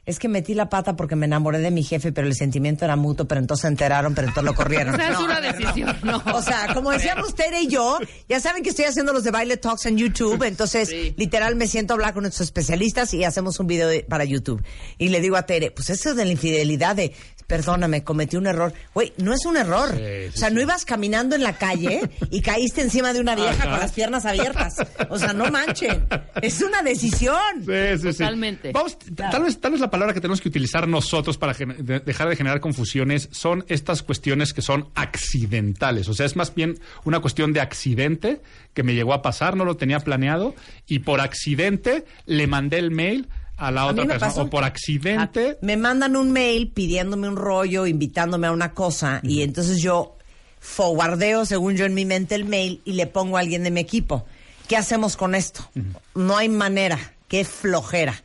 Es 0.10 0.18
que 0.20 0.28
metí 0.28 0.54
la 0.56 0.70
pata 0.70 0.96
porque 0.96 1.16
me 1.16 1.28
enamoré 1.28 1.60
de 1.60 1.70
mi 1.72 1.84
jefe, 1.84 2.12
pero 2.12 2.26
el 2.28 2.34
sentimiento 2.36 2.84
era 2.84 2.96
mutuo, 2.96 3.28
pero 3.28 3.40
entonces 3.40 3.62
se 3.62 3.68
enteraron, 3.68 4.16
pero 4.16 4.28
entonces 4.28 4.44
lo 4.44 4.56
corrieron. 4.56 4.96
O 4.96 4.98
sea, 4.98 5.10
es 5.10 5.20
No, 5.20 5.26
una 5.26 5.36
a 5.36 5.40
ver, 5.40 5.56
decisión, 5.58 5.96
no. 6.04 6.22
O 6.34 6.42
sea, 6.42 6.74
como 6.74 6.92
decíamos 6.92 7.36
Tere 7.36 7.62
y 7.62 7.68
yo, 7.68 8.00
ya 8.28 8.40
saben 8.40 8.64
que 8.64 8.70
estoy 8.70 8.86
haciendo 8.86 9.14
los 9.14 9.24
de 9.24 9.32
baile 9.32 9.58
talks 9.58 9.86
en 9.86 9.98
YouTube, 9.98 10.42
entonces 10.44 10.90
Sí. 10.90 11.14
literal 11.18 11.56
me 11.56 11.68
siento 11.68 11.94
a 11.94 11.96
hablar 11.96 12.14
con 12.14 12.24
nuestros 12.24 12.48
especialistas 12.48 13.14
y 13.14 13.24
hacemos 13.24 13.60
un 13.60 13.68
video 13.68 13.88
de- 13.88 14.02
para 14.04 14.24
YouTube. 14.24 14.64
Y 14.98 15.10
le 15.10 15.22
digo 15.22 15.36
a 15.38 15.44
Tere, 15.44 15.70
pues 15.72 15.90
eso 15.92 16.16
de 16.16 16.26
la 16.26 16.32
infidelidad 16.32 16.96
de, 16.96 17.14
perdóname, 17.46 18.04
cometí 18.04 18.36
un 18.38 18.48
error. 18.48 18.74
Güey, 18.94 19.14
no 19.18 19.34
es 19.34 19.46
un 19.46 19.58
error. 19.58 19.90
o 20.34 20.38
sea, 20.38 20.50
no 20.50 20.62
ibas 20.62 20.86
caminando 20.86 21.36
en 21.36 21.44
la 21.44 21.58
calle 21.58 22.02
y 22.32 22.42
caíste 22.42 22.82
encima 22.82 23.14
de 23.14 23.20
una 23.20 23.36
vieja 23.36 23.64
con 23.64 23.80
las 23.80 23.92
piernas 23.92 24.26
abiertas. 24.26 24.76
O 25.10 25.18
sea, 25.20 25.34
no 25.34 25.50
manchen. 25.52 26.08
Es 26.42 26.62
una 26.62 26.82
decisión. 26.82 27.38
Sí, 27.60 27.72
sí, 28.02 28.12
sí. 28.14 28.18
Totalmente. 28.20 28.72
Vamos, 28.72 28.98
t- 28.98 29.12
tal, 29.12 29.44
vez, 29.44 29.60
tal 29.60 29.72
vez 29.72 29.82
la 29.82 29.90
palabra 29.90 29.99
que 30.14 30.22
tenemos 30.22 30.42
que 30.42 30.50
utilizar 30.50 30.88
nosotros 30.88 31.38
para 31.38 31.54
de- 31.54 32.00
dejar 32.00 32.30
de 32.30 32.36
generar 32.36 32.60
confusiones 32.60 33.30
son 33.32 33.64
estas 33.68 34.02
cuestiones 34.04 34.54
que 34.54 34.62
son 34.62 34.90
accidentales. 34.96 36.08
O 36.10 36.14
sea, 36.14 36.26
es 36.26 36.36
más 36.36 36.54
bien 36.56 36.80
una 37.06 37.20
cuestión 37.20 37.54
de 37.54 37.62
accidente 37.62 38.42
que 38.74 38.84
me 38.84 38.94
llegó 38.94 39.14
a 39.14 39.22
pasar, 39.22 39.56
no 39.56 39.66
lo 39.66 39.78
tenía 39.78 40.00
planeado, 40.00 40.56
y 40.88 41.00
por 41.00 41.22
accidente 41.22 42.06
le 42.26 42.48
mandé 42.48 42.78
el 42.80 42.92
mail 42.92 43.28
a 43.58 43.72
la 43.72 43.86
otra 43.88 44.06
persona. 44.06 44.30
pasó. 44.30 44.42
O 44.44 44.50
por 44.50 44.64
accidente. 44.64 45.58
Me 45.62 45.76
mandan 45.78 46.16
un 46.16 46.32
mail 46.32 46.70
pidiéndome 46.70 47.28
un 47.28 47.36
rollo, 47.36 47.86
invitándome 47.86 48.48
a 48.48 48.52
una 48.52 48.74
cosa, 48.74 49.20
y 49.24 49.42
entonces 49.42 49.82
yo 49.82 50.16
forwardeo, 50.60 51.46
según 51.46 51.76
yo 51.76 51.86
en 51.86 51.94
mi 51.94 52.06
mente, 52.06 52.36
el 52.36 52.46
mail 52.46 52.82
y 52.86 52.94
le 52.94 53.08
pongo 53.08 53.38
a 53.38 53.40
alguien 53.42 53.64
de 53.64 53.72
mi 53.72 53.80
equipo. 53.82 54.26
¿Qué 54.68 54.78
hacemos 54.78 55.18
con 55.18 55.34
esto? 55.36 55.70
No 56.16 56.38
hay 56.38 56.48
manera. 56.50 57.00
Qué 57.28 57.44
flojera. 57.46 58.22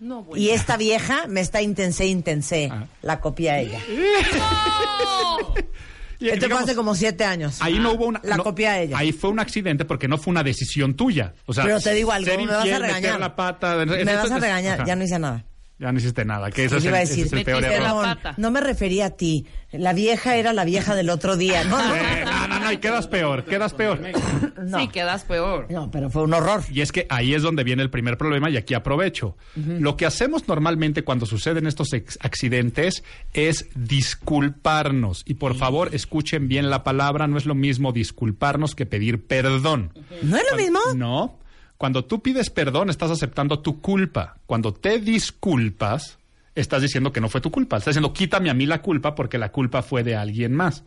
No, 0.00 0.22
bueno. 0.22 0.42
Y 0.42 0.50
esta 0.50 0.76
vieja 0.76 1.26
me 1.26 1.40
está 1.40 1.60
intense, 1.62 2.06
intense. 2.06 2.70
La 3.02 3.20
copia 3.20 3.54
a 3.54 3.58
ella. 3.60 3.80
Esto 6.20 6.48
fue 6.48 6.58
hace 6.58 6.74
como 6.74 6.94
siete 6.94 7.24
años. 7.24 7.58
Ahí 7.60 7.78
no 7.78 7.92
hubo 7.92 8.06
una. 8.06 8.20
La 8.24 8.36
no, 8.36 8.42
copia 8.44 8.72
a 8.72 8.80
ella. 8.80 8.98
Ahí 8.98 9.12
fue 9.12 9.30
un 9.30 9.38
accidente 9.38 9.84
porque 9.84 10.08
no 10.08 10.18
fue 10.18 10.32
una 10.32 10.42
decisión 10.42 10.94
tuya. 10.94 11.34
O 11.46 11.52
sea, 11.52 11.64
Pero 11.64 11.80
te 11.80 11.94
digo 11.94 12.10
algo, 12.10 12.30
me 12.36 12.46
vas 12.46 12.68
a 12.68 12.78
regañar. 12.78 13.20
la 13.20 13.36
pata, 13.36 13.76
me 13.86 14.04
vas 14.04 14.30
a 14.30 14.38
regañar, 14.38 14.80
ajá. 14.80 14.86
ya 14.86 14.96
no 14.96 15.04
hice 15.04 15.18
nada. 15.18 15.44
Ya 15.80 15.92
no 15.92 15.98
hiciste 15.98 16.24
nada, 16.24 16.50
que 16.50 16.64
eso 16.64 16.78
es, 16.78 16.84
el, 16.86 16.94
a 16.94 16.98
decir, 16.98 17.26
es 17.26 17.32
el 17.32 17.44
peor 17.44 17.60
metiste 17.62 17.76
error. 17.76 17.86
la 17.88 18.00
Perdón, 18.02 18.16
pata. 18.16 18.34
no 18.36 18.50
me 18.50 18.60
refería 18.60 19.06
a 19.06 19.10
ti. 19.10 19.46
La 19.70 19.92
vieja 19.92 20.34
era 20.34 20.52
la 20.52 20.64
vieja 20.64 20.96
del 20.96 21.08
otro 21.08 21.36
día. 21.36 21.62
No, 21.62 21.78
no, 21.78 21.94
Eh, 21.94 22.24
no, 22.24 22.48
no, 22.48 22.58
no, 22.60 22.72
y 22.72 22.78
quedas 22.78 23.06
peor, 23.06 23.44
quedas 23.44 23.74
peor. 23.74 24.00
no. 24.60 24.78
Sí, 24.80 24.88
quedas 24.88 25.22
peor. 25.24 25.66
No, 25.70 25.88
pero 25.90 26.10
fue 26.10 26.22
un 26.24 26.34
horror. 26.34 26.62
Y 26.72 26.80
es 26.80 26.90
que 26.90 27.06
ahí 27.10 27.32
es 27.32 27.42
donde 27.42 27.62
viene 27.62 27.82
el 27.84 27.90
primer 27.90 28.18
problema 28.18 28.50
y 28.50 28.56
aquí 28.56 28.74
aprovecho. 28.74 29.36
Lo 29.54 29.96
que 29.96 30.04
hacemos 30.06 30.48
normalmente 30.48 31.04
cuando 31.04 31.26
suceden 31.26 31.66
estos 31.68 31.92
ex- 31.92 32.18
accidentes 32.22 33.04
es 33.32 33.68
disculparnos. 33.76 35.22
Y 35.26 35.34
por 35.34 35.54
favor, 35.54 35.94
escuchen 35.94 36.48
bien 36.48 36.70
la 36.70 36.82
palabra, 36.82 37.26
no 37.28 37.38
es 37.38 37.46
lo 37.46 37.54
mismo 37.54 37.92
disculparnos 37.92 38.74
que 38.74 38.86
pedir 38.86 39.26
perdón. 39.26 39.92
¿No 40.22 40.36
es 40.36 40.44
lo 40.50 40.56
mismo? 40.56 40.78
No. 40.96 41.38
Cuando 41.78 42.04
tú 42.04 42.20
pides 42.20 42.50
perdón, 42.50 42.90
estás 42.90 43.10
aceptando 43.10 43.60
tu 43.60 43.80
culpa. 43.80 44.36
Cuando 44.46 44.74
te 44.74 44.98
disculpas, 44.98 46.18
estás 46.56 46.82
diciendo 46.82 47.12
que 47.12 47.20
no 47.20 47.28
fue 47.28 47.40
tu 47.40 47.52
culpa. 47.52 47.76
Estás 47.76 47.94
diciendo, 47.94 48.12
quítame 48.12 48.50
a 48.50 48.54
mí 48.54 48.66
la 48.66 48.82
culpa 48.82 49.14
porque 49.14 49.38
la 49.38 49.52
culpa 49.52 49.82
fue 49.82 50.02
de 50.02 50.16
alguien 50.16 50.54
más. 50.54 50.84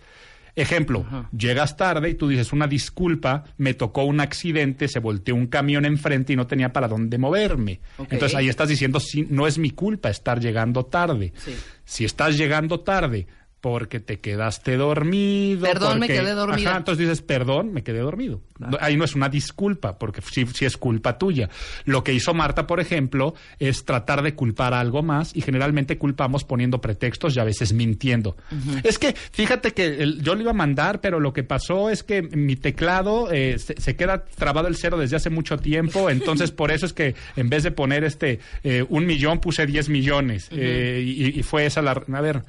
Ejemplo, 0.54 1.06
llegas 1.32 1.78
tarde 1.78 2.10
y 2.10 2.16
tú 2.16 2.28
dices 2.28 2.52
una 2.52 2.68
disculpa, 2.68 3.46
me 3.58 3.74
tocó 3.74 4.04
un 4.04 4.20
accidente, 4.20 4.90
se 4.90 5.00
volteó 5.00 5.34
un 5.34 5.48
camión 5.48 5.86
enfrente 5.86 6.34
y 6.34 6.36
no 6.36 6.46
tenía 6.46 6.74
para 6.74 6.90
dónde 6.90 7.18
moverme. 7.18 7.80
Entonces 7.98 8.36
ahí 8.36 8.50
estás 8.50 8.68
diciendo, 8.68 9.00
sí, 9.00 9.26
no 9.30 9.48
es 9.48 9.58
mi 9.58 9.72
culpa 9.72 10.10
estar 10.10 10.42
llegando 10.42 10.86
tarde. 10.86 11.32
Sí. 11.38 11.56
Si 11.86 12.04
estás 12.04 12.38
llegando 12.38 12.82
tarde 12.82 13.28
porque 13.62 14.00
te 14.00 14.20
quedaste 14.20 14.76
dormido. 14.76 15.62
Perdón, 15.68 16.00
me 16.00 16.08
quedé 16.08 16.32
dormida. 16.34 16.70
Ajá, 16.72 16.78
entonces 16.80 17.08
dices, 17.08 17.22
perdón, 17.22 17.72
me 17.72 17.84
quedé 17.84 18.00
dormido. 18.00 18.42
Ahí 18.80 18.98
no 18.98 19.06
es 19.06 19.16
una 19.16 19.30
disculpa, 19.30 19.98
porque 20.00 20.22
sí, 20.22 20.46
sí 20.54 20.66
es 20.66 20.78
culpa 20.78 21.18
tuya. 21.18 21.50
Lo 21.86 22.04
que 22.04 22.14
hizo 22.14 22.34
Marta, 22.34 22.66
por 22.68 22.80
ejemplo, 22.80 23.36
es 23.60 23.86
tratar 23.86 24.24
de 24.24 24.34
culpar 24.36 24.74
a 24.74 24.80
algo 24.80 25.04
más 25.04 25.36
y 25.36 25.42
generalmente 25.42 25.98
culpamos 25.98 26.44
poniendo 26.44 26.82
pretextos 26.82 27.36
y 27.36 27.40
a 27.40 27.44
veces 27.44 27.74
mintiendo. 27.74 28.36
Es 28.84 28.98
que, 28.98 29.14
fíjate 29.14 29.72
que 29.74 29.86
el- 29.86 30.22
yo 30.24 30.34
lo 30.36 30.42
iba 30.42 30.52
a 30.52 30.56
mandar, 30.56 31.00
pero 31.00 31.20
lo 31.20 31.32
que 31.34 31.44
pasó 31.44 31.90
es 31.92 32.02
que 32.04 32.24
mi 32.24 32.56
teclado 32.56 33.32
eh, 33.32 33.60
se, 33.60 33.80
se 33.80 33.96
queda 33.96 34.26
trabado 34.26 34.68
el 34.68 34.76
cero 34.76 34.98
desde 34.98 35.16
hace 35.18 35.30
mucho 35.30 35.58
tiempo, 35.58 36.10
entonces 36.10 36.52
por 36.52 36.72
eso 36.72 36.86
es 36.88 36.94
que 36.94 37.16
en 37.36 37.50
vez 37.50 37.62
de 37.64 37.72
poner 37.72 38.04
este 38.04 38.40
eh, 38.64 38.84
un 38.90 39.06
millón 39.06 39.40
puse 39.40 39.66
10 39.68 39.90
millones 39.90 40.50
eh, 40.52 41.04
y, 41.06 41.40
y 41.40 41.44
fue 41.44 41.66
esa 41.68 41.82
la... 41.84 41.92
A 41.92 42.22
ver, 42.22 42.44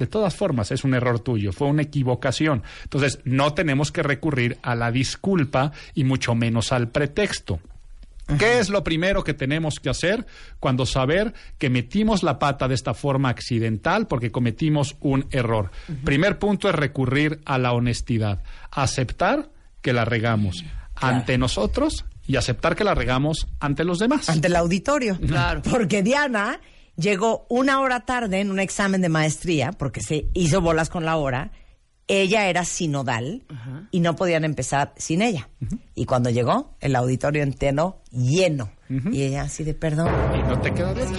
de 0.00 0.06
todas 0.06 0.34
formas, 0.34 0.72
es 0.72 0.82
un 0.82 0.94
error 0.94 1.20
tuyo, 1.20 1.52
fue 1.52 1.68
una 1.68 1.82
equivocación. 1.82 2.62
Entonces, 2.84 3.20
no 3.24 3.52
tenemos 3.52 3.92
que 3.92 4.02
recurrir 4.02 4.58
a 4.62 4.74
la 4.74 4.90
disculpa 4.90 5.72
y 5.94 6.04
mucho 6.04 6.34
menos 6.34 6.72
al 6.72 6.88
pretexto. 6.88 7.60
¿Qué 8.38 8.60
es 8.60 8.70
lo 8.70 8.82
primero 8.82 9.24
que 9.24 9.34
tenemos 9.34 9.78
que 9.78 9.90
hacer 9.90 10.24
cuando 10.58 10.86
saber 10.86 11.34
que 11.58 11.68
metimos 11.68 12.22
la 12.22 12.38
pata 12.38 12.66
de 12.66 12.76
esta 12.76 12.94
forma 12.94 13.28
accidental 13.28 14.06
porque 14.06 14.30
cometimos 14.30 14.96
un 15.00 15.26
error? 15.32 15.70
Primer 16.04 16.38
punto 16.38 16.68
es 16.70 16.74
recurrir 16.74 17.40
a 17.44 17.58
la 17.58 17.72
honestidad, 17.72 18.42
aceptar 18.70 19.50
que 19.82 19.92
la 19.92 20.06
regamos 20.06 20.64
ante 20.94 21.36
nosotros 21.36 22.06
y 22.26 22.36
aceptar 22.36 22.74
que 22.74 22.84
la 22.84 22.94
regamos 22.94 23.48
ante 23.58 23.84
los 23.84 23.98
demás. 23.98 24.30
ante 24.30 24.46
el 24.46 24.56
auditorio. 24.56 25.18
Claro. 25.18 25.60
Porque 25.68 26.02
Diana 26.02 26.60
llegó 26.96 27.46
una 27.48 27.80
hora 27.80 28.00
tarde 28.00 28.40
en 28.40 28.50
un 28.50 28.60
examen 28.60 29.00
de 29.00 29.08
maestría, 29.08 29.72
porque 29.72 30.00
se 30.00 30.26
hizo 30.34 30.60
bolas 30.60 30.88
con 30.90 31.04
la 31.04 31.16
hora. 31.16 31.52
Ella 32.08 32.48
era 32.48 32.64
sinodal 32.64 33.44
y 33.92 34.00
no 34.00 34.16
podían 34.16 34.44
empezar 34.44 34.92
sin 34.96 35.22
ella. 35.22 35.48
Y 35.94 36.06
cuando 36.06 36.28
llegó, 36.30 36.76
el 36.80 36.96
auditorio 36.96 37.42
entero 37.42 38.02
lleno. 38.10 38.72
Y 39.12 39.22
ella 39.22 39.42
así 39.42 39.62
de 39.62 39.74
perdón. 39.74 40.08
Y 40.36 40.42
no 40.42 40.60
te 40.60 40.74
queda 40.74 40.92
de 40.92 41.02
otra. 41.04 41.18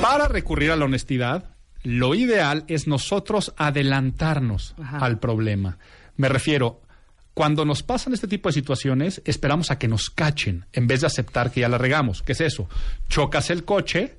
Para 0.00 0.28
recurrir 0.28 0.70
a 0.72 0.76
la 0.76 0.86
honestidad, 0.86 1.44
lo 1.82 2.14
ideal 2.14 2.64
es 2.68 2.86
nosotros 2.86 3.54
adelantarnos 3.56 4.74
Ajá. 4.82 4.98
al 4.98 5.18
problema. 5.18 5.78
Me 6.16 6.28
refiero, 6.28 6.80
cuando 7.34 7.64
nos 7.64 7.82
pasan 7.82 8.12
este 8.12 8.28
tipo 8.28 8.48
de 8.48 8.52
situaciones, 8.52 9.22
esperamos 9.24 9.70
a 9.70 9.78
que 9.78 9.88
nos 9.88 10.10
cachen 10.10 10.66
en 10.72 10.86
vez 10.86 11.00
de 11.00 11.06
aceptar 11.06 11.50
que 11.50 11.60
ya 11.60 11.68
la 11.68 11.78
regamos. 11.78 12.22
¿Qué 12.22 12.32
es 12.32 12.40
eso? 12.40 12.68
Chocas 13.08 13.50
el 13.50 13.64
coche, 13.64 14.18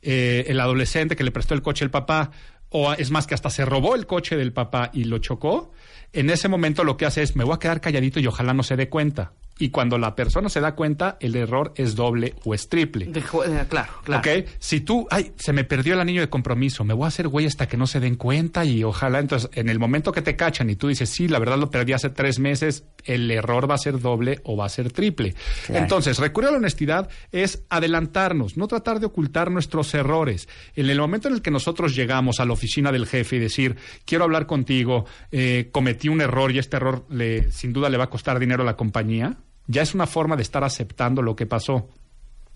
eh, 0.00 0.44
el 0.46 0.60
adolescente 0.60 1.16
que 1.16 1.24
le 1.24 1.32
prestó 1.32 1.54
el 1.54 1.62
coche 1.62 1.84
al 1.84 1.90
papá, 1.90 2.30
o 2.68 2.92
es 2.92 3.10
más 3.10 3.26
que 3.26 3.34
hasta 3.34 3.50
se 3.50 3.64
robó 3.64 3.94
el 3.94 4.06
coche 4.06 4.36
del 4.36 4.52
papá 4.52 4.90
y 4.94 5.04
lo 5.04 5.18
chocó, 5.18 5.72
en 6.12 6.30
ese 6.30 6.48
momento 6.48 6.84
lo 6.84 6.96
que 6.96 7.04
hace 7.04 7.22
es 7.22 7.36
me 7.36 7.44
voy 7.44 7.54
a 7.54 7.58
quedar 7.58 7.80
calladito 7.80 8.20
y 8.20 8.26
ojalá 8.26 8.54
no 8.54 8.62
se 8.62 8.76
dé 8.76 8.88
cuenta. 8.88 9.32
Y 9.62 9.70
cuando 9.70 9.96
la 9.96 10.16
persona 10.16 10.48
se 10.48 10.60
da 10.60 10.74
cuenta, 10.74 11.16
el 11.20 11.36
error 11.36 11.72
es 11.76 11.94
doble 11.94 12.34
o 12.42 12.52
es 12.52 12.68
triple. 12.68 13.06
De 13.06 13.20
eh, 13.20 13.64
claro, 13.68 13.92
claro. 14.02 14.18
¿Ok? 14.18 14.48
Si 14.58 14.80
tú, 14.80 15.06
ay, 15.08 15.34
se 15.36 15.52
me 15.52 15.62
perdió 15.62 15.94
el 15.94 16.00
anillo 16.00 16.20
de 16.20 16.28
compromiso, 16.28 16.82
me 16.82 16.94
voy 16.94 17.04
a 17.04 17.08
hacer 17.08 17.28
güey 17.28 17.46
hasta 17.46 17.68
que 17.68 17.76
no 17.76 17.86
se 17.86 18.00
den 18.00 18.16
cuenta 18.16 18.64
y 18.64 18.82
ojalá, 18.82 19.20
entonces, 19.20 19.48
en 19.54 19.68
el 19.68 19.78
momento 19.78 20.10
que 20.10 20.20
te 20.20 20.34
cachan 20.34 20.68
y 20.68 20.74
tú 20.74 20.88
dices, 20.88 21.10
sí, 21.10 21.28
la 21.28 21.38
verdad 21.38 21.58
lo 21.58 21.70
perdí 21.70 21.92
hace 21.92 22.10
tres 22.10 22.40
meses, 22.40 22.86
el 23.04 23.30
error 23.30 23.70
va 23.70 23.76
a 23.76 23.78
ser 23.78 24.00
doble 24.00 24.40
o 24.42 24.56
va 24.56 24.66
a 24.66 24.68
ser 24.68 24.90
triple. 24.90 25.36
Claro. 25.66 25.80
Entonces, 25.80 26.18
recurrir 26.18 26.48
a 26.48 26.50
la 26.50 26.58
honestidad 26.58 27.08
es 27.30 27.62
adelantarnos, 27.68 28.56
no 28.56 28.66
tratar 28.66 28.98
de 28.98 29.06
ocultar 29.06 29.52
nuestros 29.52 29.94
errores. 29.94 30.48
En 30.74 30.90
el 30.90 30.98
momento 30.98 31.28
en 31.28 31.34
el 31.34 31.40
que 31.40 31.52
nosotros 31.52 31.94
llegamos 31.94 32.40
a 32.40 32.46
la 32.46 32.52
oficina 32.52 32.90
del 32.90 33.06
jefe 33.06 33.36
y 33.36 33.38
decir, 33.38 33.76
quiero 34.06 34.24
hablar 34.24 34.46
contigo, 34.46 35.06
eh, 35.30 35.68
cometí 35.70 36.08
un 36.08 36.20
error 36.20 36.50
y 36.50 36.58
este 36.58 36.78
error 36.78 37.06
le, 37.10 37.52
sin 37.52 37.72
duda 37.72 37.88
le 37.90 37.96
va 37.96 38.04
a 38.04 38.10
costar 38.10 38.40
dinero 38.40 38.64
a 38.64 38.66
la 38.66 38.76
compañía, 38.76 39.36
ya 39.66 39.82
es 39.82 39.94
una 39.94 40.06
forma 40.06 40.36
de 40.36 40.42
estar 40.42 40.64
aceptando 40.64 41.22
lo 41.22 41.36
que 41.36 41.46
pasó. 41.46 41.88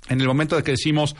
En 0.08 0.20
el 0.20 0.26
momento 0.26 0.56
de 0.56 0.62
que 0.62 0.72
decimos, 0.72 1.16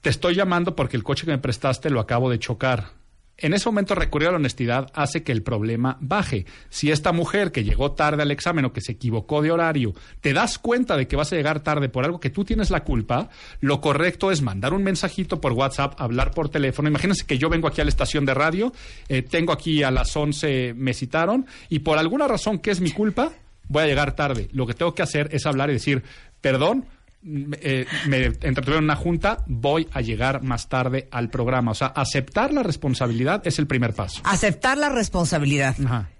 te 0.00 0.10
estoy 0.10 0.34
llamando 0.34 0.76
porque 0.76 0.96
el 0.96 1.04
coche 1.04 1.24
que 1.24 1.32
me 1.32 1.38
prestaste 1.38 1.90
lo 1.90 2.00
acabo 2.00 2.30
de 2.30 2.38
chocar. 2.38 3.02
En 3.38 3.54
ese 3.54 3.68
momento 3.68 3.94
recurrir 3.94 4.28
a 4.28 4.32
la 4.32 4.36
honestidad 4.36 4.88
hace 4.94 5.24
que 5.24 5.32
el 5.32 5.42
problema 5.42 5.96
baje. 6.00 6.46
Si 6.68 6.90
esta 6.90 7.12
mujer 7.12 7.50
que 7.50 7.64
llegó 7.64 7.92
tarde 7.92 8.22
al 8.22 8.30
examen 8.30 8.66
o 8.66 8.72
que 8.72 8.80
se 8.80 8.92
equivocó 8.92 9.42
de 9.42 9.50
horario, 9.50 9.94
te 10.20 10.32
das 10.32 10.58
cuenta 10.58 10.96
de 10.96 11.08
que 11.08 11.16
vas 11.16 11.32
a 11.32 11.36
llegar 11.36 11.60
tarde 11.60 11.88
por 11.88 12.04
algo 12.04 12.20
que 12.20 12.30
tú 12.30 12.44
tienes 12.44 12.70
la 12.70 12.84
culpa, 12.84 13.30
lo 13.60 13.80
correcto 13.80 14.30
es 14.30 14.42
mandar 14.42 14.74
un 14.74 14.84
mensajito 14.84 15.40
por 15.40 15.52
WhatsApp, 15.52 16.00
hablar 16.00 16.30
por 16.30 16.50
teléfono. 16.50 16.88
Imagínense 16.88 17.26
que 17.26 17.38
yo 17.38 17.48
vengo 17.48 17.66
aquí 17.66 17.80
a 17.80 17.84
la 17.84 17.90
estación 17.90 18.24
de 18.26 18.34
radio, 18.34 18.72
eh, 19.08 19.22
tengo 19.22 19.52
aquí 19.52 19.82
a 19.82 19.90
las 19.90 20.14
11, 20.14 20.74
me 20.76 20.94
citaron, 20.94 21.46
y 21.68 21.80
por 21.80 21.98
alguna 21.98 22.28
razón 22.28 22.58
que 22.60 22.70
es 22.70 22.80
mi 22.80 22.92
culpa, 22.92 23.32
voy 23.72 23.82
a 23.84 23.86
llegar 23.86 24.14
tarde. 24.14 24.48
Lo 24.52 24.66
que 24.66 24.74
tengo 24.74 24.94
que 24.94 25.02
hacer 25.02 25.28
es 25.32 25.46
hablar 25.46 25.70
y 25.70 25.74
decir, 25.74 26.02
perdón, 26.40 26.86
me, 27.22 27.56
eh, 27.62 27.86
me 28.08 28.24
entretuvieron 28.26 28.78
en 28.78 28.84
una 28.84 28.96
junta, 28.96 29.44
voy 29.46 29.88
a 29.92 30.00
llegar 30.00 30.42
más 30.42 30.68
tarde 30.68 31.08
al 31.10 31.30
programa. 31.30 31.70
O 31.70 31.74
sea, 31.74 31.88
aceptar 31.88 32.52
la 32.52 32.62
responsabilidad 32.62 33.46
es 33.46 33.58
el 33.58 33.66
primer 33.66 33.94
paso. 33.94 34.20
Aceptar 34.24 34.76
la 34.78 34.88
responsabilidad. 34.88 35.74
Ajá. 35.84 36.10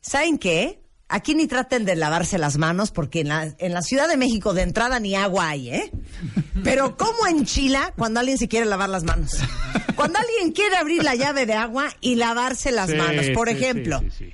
¿Saben 0.00 0.38
qué? 0.38 0.80
Aquí 1.08 1.36
ni 1.36 1.46
traten 1.46 1.84
de 1.84 1.94
lavarse 1.94 2.36
las 2.36 2.56
manos 2.58 2.90
porque 2.90 3.20
en 3.20 3.28
la, 3.28 3.54
en 3.58 3.72
la 3.72 3.82
Ciudad 3.82 4.08
de 4.08 4.16
México 4.16 4.54
de 4.54 4.62
entrada 4.62 4.98
ni 4.98 5.14
agua 5.14 5.50
hay, 5.50 5.70
¿eh? 5.70 5.92
Pero 6.64 6.96
¿cómo 6.96 7.28
enchila 7.28 7.92
cuando 7.96 8.18
alguien 8.18 8.38
se 8.38 8.48
quiere 8.48 8.66
lavar 8.66 8.88
las 8.88 9.04
manos? 9.04 9.38
Cuando 9.94 10.18
alguien 10.18 10.52
quiere 10.52 10.76
abrir 10.76 11.04
la 11.04 11.14
llave 11.14 11.46
de 11.46 11.54
agua 11.54 11.88
y 12.00 12.16
lavarse 12.16 12.72
las 12.72 12.90
Sí, 12.90 12.96
manos. 12.96 13.26
Por 13.34 13.48
sí, 13.48 13.54
ejemplo, 13.54 14.02
sí. 14.18 14.32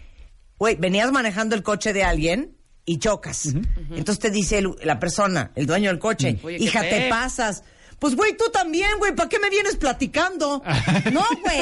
Güey, 0.63 0.77
venías 0.77 1.11
manejando 1.11 1.57
el 1.57 1.65
coche 1.65 1.93
de 1.93 2.05
alguien 2.05 2.57
y 2.85 2.99
chocas. 3.01 3.47
Entonces 3.91 4.21
te 4.21 4.31
dice 4.31 4.59
el- 4.59 4.71
la 4.85 5.01
persona, 5.01 5.51
el 5.57 5.67
dueño 5.67 5.91
del 5.91 5.99
coche, 5.99 6.39
Oye, 6.45 6.59
hija, 6.61 6.83
te 6.83 7.09
pasas. 7.09 7.65
Pues, 7.99 8.15
güey, 8.15 8.37
tú 8.37 8.45
también, 8.53 8.91
güey, 9.01 9.13
¿para 9.13 9.29
qué 9.29 9.41
me 9.41 9.51
vienes 9.51 9.75
platicando? 9.75 10.63
No, 11.13 11.25
güey. 11.43 11.61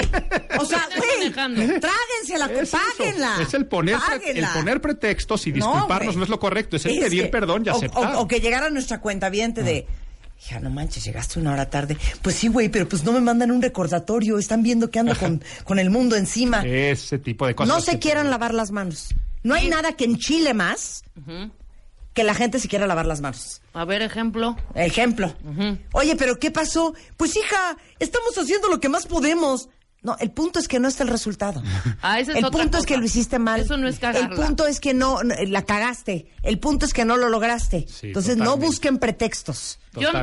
O 0.58 0.66
sea, 0.66 0.86
güey, 0.98 1.30
manejando. 1.30 1.62
tráguense 1.80 2.38
la 2.38 2.44
Es 2.46 2.60
eso, 2.68 2.76
páguenla. 2.98 3.38
Es 3.40 3.54
el 3.54 3.64
poner, 3.66 3.96
pre- 3.96 4.14
el 4.16 4.20
Páguenla. 4.20 4.52
poner 4.52 4.80
pretextos 4.82 5.46
y 5.46 5.50
No, 5.52 5.54
disculparnos 5.56 6.16
no, 6.16 6.22
es 6.24 6.28
lo 6.28 6.38
correcto, 6.38 6.76
es 6.76 6.84
el 6.84 6.92
Es 6.98 7.04
pedir 7.04 7.22
que- 7.24 7.28
perdón 7.30 7.62
y 7.64 7.70
aceptar. 7.70 8.16
O, 8.16 8.20
o 8.20 8.28
que 8.28 8.40
llegara 8.40 8.68
nuestra 8.68 9.00
cuenta 9.00 9.30
de. 9.62 9.86
Hija, 10.42 10.58
no 10.60 10.70
manches, 10.70 11.04
llegaste 11.04 11.38
una 11.38 11.52
hora 11.52 11.68
tarde. 11.68 11.96
Pues 12.22 12.36
sí, 12.36 12.48
güey, 12.48 12.68
pero 12.70 12.88
pues 12.88 13.04
no 13.04 13.12
me 13.12 13.20
mandan 13.20 13.50
un 13.50 13.60
recordatorio. 13.60 14.38
Están 14.38 14.62
viendo 14.62 14.90
que 14.90 14.98
ando 14.98 15.14
con, 15.16 15.42
con 15.64 15.78
el 15.78 15.90
mundo 15.90 16.16
encima. 16.16 16.62
Ese 16.64 17.18
tipo 17.18 17.46
de 17.46 17.54
cosas. 17.54 17.74
no 17.74 17.80
se 17.80 17.98
quieran 17.98 18.30
lavar 18.30 18.54
las 18.54 18.70
manos. 18.70 19.08
No 19.42 19.54
hay 19.54 19.68
nada 19.68 19.92
que 19.94 20.04
enchile 20.04 20.54
más 20.54 21.02
que 22.14 22.24
la 22.24 22.34
gente 22.34 22.58
se 22.58 22.68
quiera 22.68 22.86
lavar 22.86 23.06
las 23.06 23.20
manos. 23.20 23.62
A 23.72 23.84
ver, 23.84 24.02
ejemplo. 24.02 24.56
Ejemplo. 24.74 25.34
Oye, 25.92 26.16
pero 26.16 26.38
¿qué 26.38 26.50
pasó? 26.50 26.94
Pues 27.16 27.36
hija, 27.36 27.76
estamos 27.98 28.36
haciendo 28.36 28.68
lo 28.68 28.80
que 28.80 28.88
más 28.88 29.06
podemos. 29.06 29.68
No, 30.02 30.16
el 30.18 30.30
punto 30.30 30.58
es 30.58 30.66
que 30.66 30.80
no 30.80 30.88
está 30.88 31.02
el 31.02 31.10
resultado. 31.10 31.62
Ah, 32.00 32.20
esa 32.20 32.32
es 32.32 32.38
el 32.38 32.44
otra 32.46 32.62
punto 32.62 32.78
es 32.78 32.86
que 32.86 32.96
lo 32.96 33.04
hiciste 33.04 33.38
mal. 33.38 33.60
Eso 33.60 33.76
no 33.76 33.86
es 33.86 33.98
cagarla. 33.98 34.28
El 34.34 34.34
punto 34.34 34.66
es 34.66 34.80
que 34.80 34.94
no, 34.94 35.22
no, 35.22 35.34
la 35.46 35.64
cagaste. 35.66 36.26
El 36.42 36.58
punto 36.58 36.86
es 36.86 36.94
que 36.94 37.04
no 37.04 37.18
lo 37.18 37.28
lograste. 37.28 37.86
Sí, 37.86 38.06
Entonces 38.08 38.38
no 38.38 38.56
busquen 38.56 38.96
pretextos. 38.98 39.78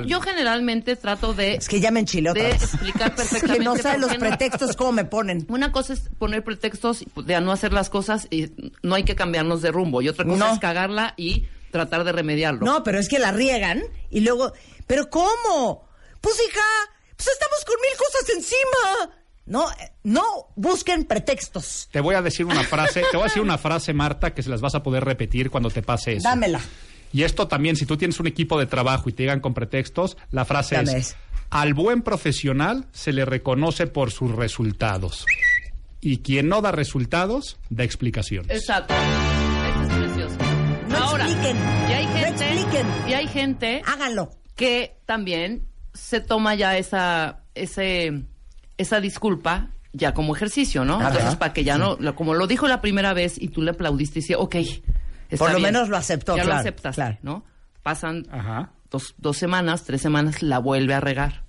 Yo, 0.06 0.22
generalmente 0.22 0.96
trato 0.96 1.34
de, 1.34 1.56
Es 1.56 1.68
que 1.68 1.80
ya 1.80 1.92
me 1.92 2.00
enchilé 2.00 2.32
otra 2.32 2.42
de 2.44 2.50
vez. 2.54 2.64
explicar 2.64 3.10
Es 3.12 3.16
perfectamente. 3.16 3.58
que 3.60 3.64
no 3.66 3.76
saben 3.78 4.02
los 4.02 4.12
no- 4.14 4.18
pretextos 4.20 4.76
cómo 4.76 4.94
me 4.94 5.06
ponen. 5.06 5.46
Una 5.50 5.72
cosa 5.72 5.94
es 5.94 6.02
poner 6.18 6.44
pretextos 6.44 7.04
de 7.26 7.40
no 7.42 7.52
hacer 7.52 7.72
las 7.74 7.90
cosas 7.92 8.28
y 8.32 8.52
no 8.82 8.96
hay 8.96 9.04
que 9.04 9.16
cambiarnos 9.16 9.62
de 9.62 9.72
rumbo. 9.72 10.02
Y 10.02 10.10
otra 10.10 10.26
cosa 10.26 10.38
No. 10.48 10.54
es 10.54 10.60
cagarla 10.60 11.14
y 11.18 11.48
tratar 11.72 12.04
de 12.04 12.14
remediarlo. 12.14 12.66
No, 12.66 12.84
pero 12.84 12.98
es 12.98 13.10
que 13.10 13.20
la 13.20 13.32
riegan 13.32 13.84
y 14.10 14.22
luego, 14.22 14.54
¿pero 14.88 15.10
cómo? 15.12 15.88
Pues 16.22 16.36
hija, 16.50 16.62
pues 17.16 17.28
estamos 17.28 17.64
con 17.66 17.76
mil 17.82 17.98
cosas 17.98 18.30
encima. 18.38 19.14
No, 19.48 19.70
eh, 19.72 19.92
no 20.04 20.24
busquen 20.56 21.06
pretextos. 21.06 21.88
Te 21.92 22.02
voy 22.02 22.16
a 22.16 22.22
decir 22.22 22.46
una 22.46 22.64
frase, 22.64 23.02
te 23.10 23.18
voy 23.18 23.22
a 23.26 23.28
decir 23.30 23.42
una 23.42 23.58
frase, 23.58 23.94
Marta, 23.94 24.34
que 24.34 24.44
se 24.44 24.50
las 24.50 24.62
vas 24.62 24.76
a 24.76 24.84
poder 24.84 25.04
repetir 25.06 25.50
cuando 25.50 25.70
te 25.70 25.82
pase 25.82 26.14
eso. 26.14 26.28
Dámela. 26.30 26.60
Y 27.14 27.24
esto 27.24 27.48
también, 27.48 27.76
si 27.78 27.86
tú 27.86 27.96
tienes 27.98 28.20
un 28.20 28.28
equipo 28.28 28.60
de 28.60 28.66
trabajo 28.66 29.10
y 29.10 29.14
te 29.14 29.24
llegan 29.24 29.40
con 29.40 29.54
pretextos, 29.54 30.18
la 30.32 30.44
frase 30.46 30.76
Dame 30.76 30.98
es, 30.98 31.16
al 31.50 31.74
buen 31.74 32.02
profesional 32.02 32.86
se 32.92 33.14
le 33.14 33.24
reconoce 33.24 33.88
por 33.88 34.12
sus 34.12 34.36
resultados. 34.36 35.26
Y 36.02 36.18
quien 36.18 36.50
no 36.50 36.62
da 36.62 36.72
resultados, 36.74 37.58
da 37.70 37.84
explicaciones. 37.86 38.52
Exacto. 38.56 38.94
Eso 38.94 39.82
es 39.82 39.88
precioso. 39.98 40.36
No 40.90 40.98
Ahora, 40.98 41.24
expliquen. 41.26 41.58
y 41.90 41.94
hay 41.94 42.06
No 42.06 42.14
gente, 42.14 42.44
expliquen. 42.54 42.88
y 43.08 43.14
hay 43.14 43.28
gente 43.28 43.82
Háganlo. 43.86 44.32
que 44.56 44.98
también 45.06 45.66
se 45.94 46.20
toma 46.22 46.56
ya 46.56 46.78
esa, 46.78 47.44
ese, 47.56 48.24
esa 48.78 49.00
disculpa 49.00 49.70
ya 49.94 50.14
como 50.14 50.36
ejercicio, 50.36 50.86
¿no? 50.86 51.00
Ajá. 51.00 51.10
Entonces, 51.10 51.36
para 51.38 51.54
que 51.54 51.64
ya 51.64 51.78
no, 51.78 51.98
lo- 52.00 52.16
como 52.16 52.34
lo 52.34 52.46
dijo 52.48 52.68
la 52.68 52.82
primera 52.82 53.14
vez 53.14 53.42
y 53.42 53.48
tú 53.50 53.62
le 53.62 53.72
aplaudiste 53.72 54.20
y 54.20 54.22
decía, 54.22 54.38
ok, 54.38 54.56
está 54.56 55.38
Por 55.38 55.52
lo 55.52 55.58
bien". 55.58 55.74
menos 55.74 55.90
lo 55.90 55.98
aceptó, 55.98 56.36
Ya 56.36 56.44
claro, 56.44 56.56
lo 56.58 56.60
aceptas, 56.62 56.96
claro. 56.96 57.18
¿no? 57.24 57.44
Pasan 57.84 58.26
Ajá. 58.32 58.72
dos, 58.92 59.16
dos 59.18 59.38
semanas, 59.38 59.84
tres 59.86 60.02
semanas, 60.02 60.42
la 60.44 60.60
vuelve 60.60 60.94
a 60.94 61.00
regar. 61.00 61.44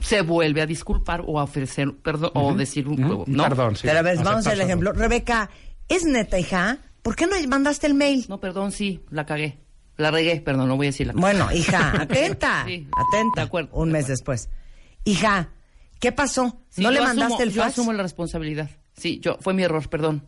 Se 0.00 0.22
vuelve 0.22 0.60
a 0.60 0.66
disculpar 0.66 1.22
o 1.24 1.38
a 1.38 1.44
ofrecer 1.44 1.94
perdón 2.02 2.32
o 2.34 2.52
decir 2.54 2.88
un. 2.88 3.24
¿no? 3.28 3.44
Perdón, 3.44 3.76
sí. 3.76 3.82
Pero 3.86 4.00
a 4.00 4.02
ver, 4.02 4.18
vamos 4.24 4.44
al 4.48 4.60
ejemplo. 4.60 4.92
Rebeca, 4.92 5.48
¿es 5.88 6.04
neta, 6.04 6.36
hija? 6.38 6.78
¿Por 7.00 7.14
qué 7.14 7.26
no 7.28 7.36
mandaste 7.48 7.86
el 7.86 7.94
mail? 7.94 8.24
No, 8.28 8.40
perdón, 8.40 8.72
sí, 8.72 9.04
la 9.10 9.24
cagué. 9.24 9.60
La 9.96 10.10
regué, 10.10 10.40
perdón, 10.40 10.66
no 10.68 10.76
voy 10.76 10.86
a 10.86 10.90
decir 10.90 11.06
la 11.06 11.12
Bueno, 11.12 11.46
hija, 11.52 11.92
atenta. 12.02 12.64
Sí, 12.66 12.88
atenta. 12.90 13.40
de 13.40 13.46
acuerdo, 13.46 13.70
Un 13.72 13.88
de 13.90 13.92
mes 13.92 14.08
después. 14.08 14.48
Hija, 15.04 15.50
¿qué 16.04 16.12
pasó? 16.12 16.60
Sí, 16.68 16.82
¿No 16.82 16.90
le 16.90 16.98
yo 16.98 17.04
mandaste 17.04 17.34
asumo- 17.34 17.42
el 17.42 17.52
Yo 17.52 17.62
fax? 17.62 17.72
asumo 17.72 17.92
la 17.92 18.02
responsabilidad. 18.02 18.70
Sí, 18.96 19.18
yo 19.20 19.38
fue 19.40 19.54
mi 19.54 19.62
error, 19.64 19.88
perdón. 19.88 20.24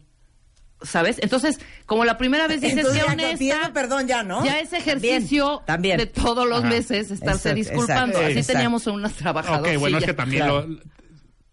¿Sabes? 0.83 1.18
Entonces, 1.22 1.59
como 1.87 2.05
la 2.05 2.18
primera 2.18 2.47
vez 2.47 2.61
dices 2.61 2.77
Entonces 2.79 3.01
que 3.03 3.07
ya 3.07 3.12
honesta, 3.14 3.39
pidiendo 3.39 3.72
perdón 3.72 4.07
ya, 4.07 4.22
¿no? 4.22 4.45
ya 4.45 4.61
es 4.61 4.72
ejercicio 4.74 5.62
También, 5.66 5.97
también. 5.97 5.99
de 5.99 6.07
todos 6.07 6.47
los 6.47 6.59
Ajá. 6.61 6.68
meses 6.68 7.11
estarse 7.11 7.51
Exacto, 7.51 7.55
disculpando. 7.55 8.07
exacto, 8.09 8.27
Así 8.27 8.39
exacto. 8.39 8.53
teníamos 8.53 8.87
unas 8.87 9.12
trabajadoras. 9.14 9.74
Ok, 9.74 9.81
bueno, 9.81 9.99
es 9.99 10.05
que 10.05 10.12
también 10.14 10.43
claro. 10.45 10.66
lo... 10.66 10.79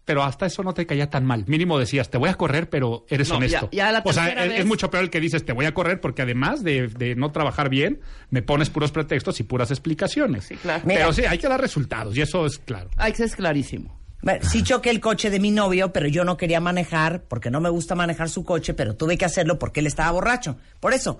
Pero 0.04 0.22
hasta 0.22 0.44
eso 0.44 0.62
no 0.62 0.74
te 0.74 0.84
caía 0.86 1.08
tan 1.08 1.24
mal. 1.24 1.44
Mínimo 1.46 1.78
decías, 1.78 2.10
te 2.10 2.18
voy 2.18 2.28
a 2.28 2.34
correr, 2.34 2.68
pero 2.68 3.06
eres 3.08 3.30
No, 3.30 3.36
honesto. 3.36 3.70
ya- 3.72 3.86
ya 3.86 3.92
la 3.92 4.02
o 4.04 4.12
sea, 4.12 4.28
es, 4.28 4.50
vez- 4.50 4.60
es 4.60 4.66
mucho 4.66 4.90
peor 4.90 5.04
el 5.04 5.08
que 5.10 5.18
dices, 5.18 5.46
te 5.46 5.54
voy 5.54 5.64
a 5.64 5.72
correr 5.72 6.02
porque 6.02 6.20
además 6.20 6.62
de, 6.62 6.88
de 6.88 7.14
no 7.16 7.32
trabajar 7.32 7.70
bien, 7.70 8.00
me 8.28 8.42
pones 8.42 8.68
puros 8.68 8.92
pretextos 8.92 9.40
y 9.40 9.44
puras 9.44 9.70
explicaciones. 9.70 10.44
Sí, 10.44 10.56
claro. 10.56 10.82
Mira. 10.84 11.00
Pero 11.00 11.12
sí, 11.14 11.22
hay 11.24 11.38
que 11.38 11.48
dar 11.48 11.58
resultados 11.58 12.14
y 12.18 12.20
eso 12.20 12.44
es 12.44 12.58
claro. 12.58 12.90
Ay, 12.98 13.14
que 13.14 13.24
es 13.24 13.34
clarísimo. 13.34 13.98
Bueno, 14.24 14.48
sí 14.48 14.62
choqué 14.62 14.88
el 14.90 15.00
coche 15.00 15.28
de 15.30 15.38
mi 15.38 15.50
novio, 15.50 15.92
pero 15.92 16.08
yo 16.08 16.24
no 16.24 16.36
quería 16.36 16.58
manejar 16.58 17.22
porque 17.24 17.50
no 17.50 17.60
me 17.60 17.68
gusta 17.68 17.94
manejar 17.94 18.28
su 18.30 18.42
coche, 18.44 18.72
pero 18.74 18.96
tuve 18.96 19.18
que 19.18 19.24
hacerlo 19.26 19.58
porque 19.58 19.80
él 19.80 19.86
estaba 19.86 20.10
borracho. 20.12 20.56
Por 20.80 20.94
eso, 20.94 21.18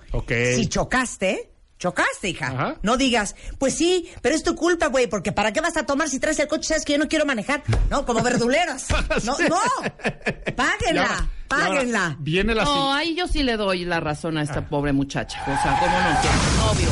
si 0.55 0.67
chocaste, 0.67 1.51
chocaste, 1.77 2.29
hija. 2.29 2.47
Ajá. 2.47 2.75
No 2.81 2.97
digas, 2.97 3.35
pues 3.59 3.75
sí, 3.75 4.09
pero 4.23 4.33
es 4.35 4.41
tu 4.43 4.55
culpa, 4.55 4.87
güey, 4.87 5.05
porque 5.07 5.31
¿para 5.31 5.53
qué 5.53 5.61
vas 5.61 5.77
a 5.77 5.85
tomar 5.85 6.09
si 6.09 6.19
traes 6.19 6.39
el 6.39 6.47
coche? 6.47 6.67
Sabes 6.69 6.83
que 6.83 6.93
yo 6.93 6.99
no 6.99 7.07
quiero 7.07 7.25
manejar. 7.27 7.61
No, 7.91 8.05
como 8.05 8.23
verduleras. 8.23 8.87
No, 9.23 9.37
no. 9.49 9.59
Páguenla, 10.55 11.29
páguenla. 11.47 12.15
Viene 12.19 12.55
la 12.55 12.63
No, 12.63 12.93
ahí 12.93 13.15
yo 13.15 13.27
sí 13.27 13.43
le 13.43 13.57
doy 13.57 13.85
la 13.85 13.99
razón 13.99 14.37
a 14.37 14.41
esta 14.43 14.67
pobre 14.67 14.93
muchacha. 14.93 15.41
O 15.43 15.61
sea, 15.61 15.77
¿cómo 15.79 15.99
no? 15.99 16.21
Que 16.21 16.27
el 16.27 16.57
novio. 16.85 16.89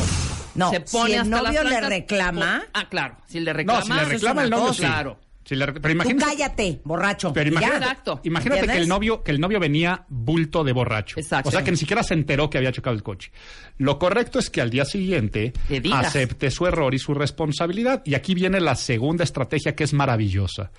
No, 0.54 0.70
se 0.70 0.80
pone 0.80 1.06
si 1.08 1.12
el 1.14 1.20
hasta 1.22 1.42
las 1.42 1.42
novio 1.44 1.62
le 1.64 1.68
trancas, 1.70 1.90
reclama- 1.90 2.62
Ah, 2.72 2.88
claro. 2.88 3.16
Si 3.26 3.40
le 3.40 3.50
No, 3.52 3.56
reclama. 3.56 3.82
si 3.82 3.92
le 3.92 4.04
reclama 4.04 4.44
el 4.44 4.50
novio, 4.50 4.66
cosa. 4.68 4.74
sí. 4.74 4.80
Claro. 4.84 5.18
Tú 5.44 6.24
cállate, 6.24 6.80
borracho. 6.84 7.32
pero 7.32 7.50
imagínate, 7.50 7.76
Exacto. 7.76 8.20
imagínate 8.24 8.66
que 8.66 8.76
el 8.78 8.88
novio 8.88 9.22
que 9.22 9.30
el 9.30 9.40
novio 9.40 9.60
venía 9.60 10.04
bulto 10.08 10.64
de 10.64 10.72
borracho. 10.72 11.20
Exacto. 11.20 11.48
O 11.48 11.52
sea 11.52 11.62
que 11.62 11.70
ni 11.70 11.76
siquiera 11.76 12.02
se 12.02 12.14
enteró 12.14 12.48
que 12.48 12.58
había 12.58 12.72
chocado 12.72 12.96
el 12.96 13.02
coche. 13.02 13.30
Lo 13.76 13.98
correcto 13.98 14.38
es 14.38 14.50
que 14.50 14.60
al 14.60 14.70
día 14.70 14.84
siguiente 14.84 15.52
acepte 15.92 16.50
su 16.50 16.66
error 16.66 16.94
y 16.94 16.98
su 16.98 17.14
responsabilidad. 17.14 18.02
Y 18.04 18.14
aquí 18.14 18.34
viene 18.34 18.60
la 18.60 18.74
segunda 18.74 19.24
estrategia 19.24 19.74
que 19.74 19.84
es 19.84 19.92
maravillosa. 19.92 20.70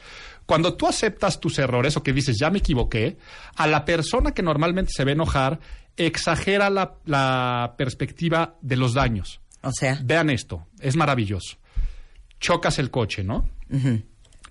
Cuando 0.46 0.76
tú 0.76 0.88
aceptas 0.88 1.40
tus 1.40 1.58
errores 1.60 1.98
o 1.98 2.04
que 2.04 2.14
dices 2.14 2.38
ya 2.40 2.50
me 2.50 2.60
equivoqué, 2.60 3.18
a 3.56 3.68
la 3.68 3.86
persona 3.86 4.34
que 4.34 4.44
normalmente 4.44 4.92
se 4.96 5.04
ve 5.04 5.14
enojar 5.14 5.60
exagera 5.98 6.70
la, 6.70 6.96
la 7.06 7.76
perspectiva 7.78 8.56
de 8.62 8.76
los 8.76 8.94
daños. 8.94 9.42
O 9.62 9.72
sea, 9.72 10.00
Vean 10.04 10.30
esto, 10.30 10.68
es 10.80 10.96
maravilloso. 10.96 11.58
Chocas 12.40 12.78
el 12.80 12.92
coche, 12.92 13.24
¿no? 13.24 13.50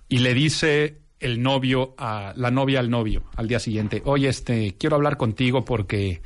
Y 0.09 0.19
le 0.19 0.33
dice 0.33 0.99
el 1.19 1.41
novio 1.41 1.95
a 1.97 2.33
la 2.35 2.51
novia 2.51 2.79
al 2.79 2.89
novio 2.89 3.23
al 3.35 3.47
día 3.47 3.59
siguiente, 3.59 4.01
oye, 4.05 4.27
este, 4.29 4.75
quiero 4.77 4.95
hablar 4.95 5.17
contigo 5.17 5.63
porque 5.65 6.21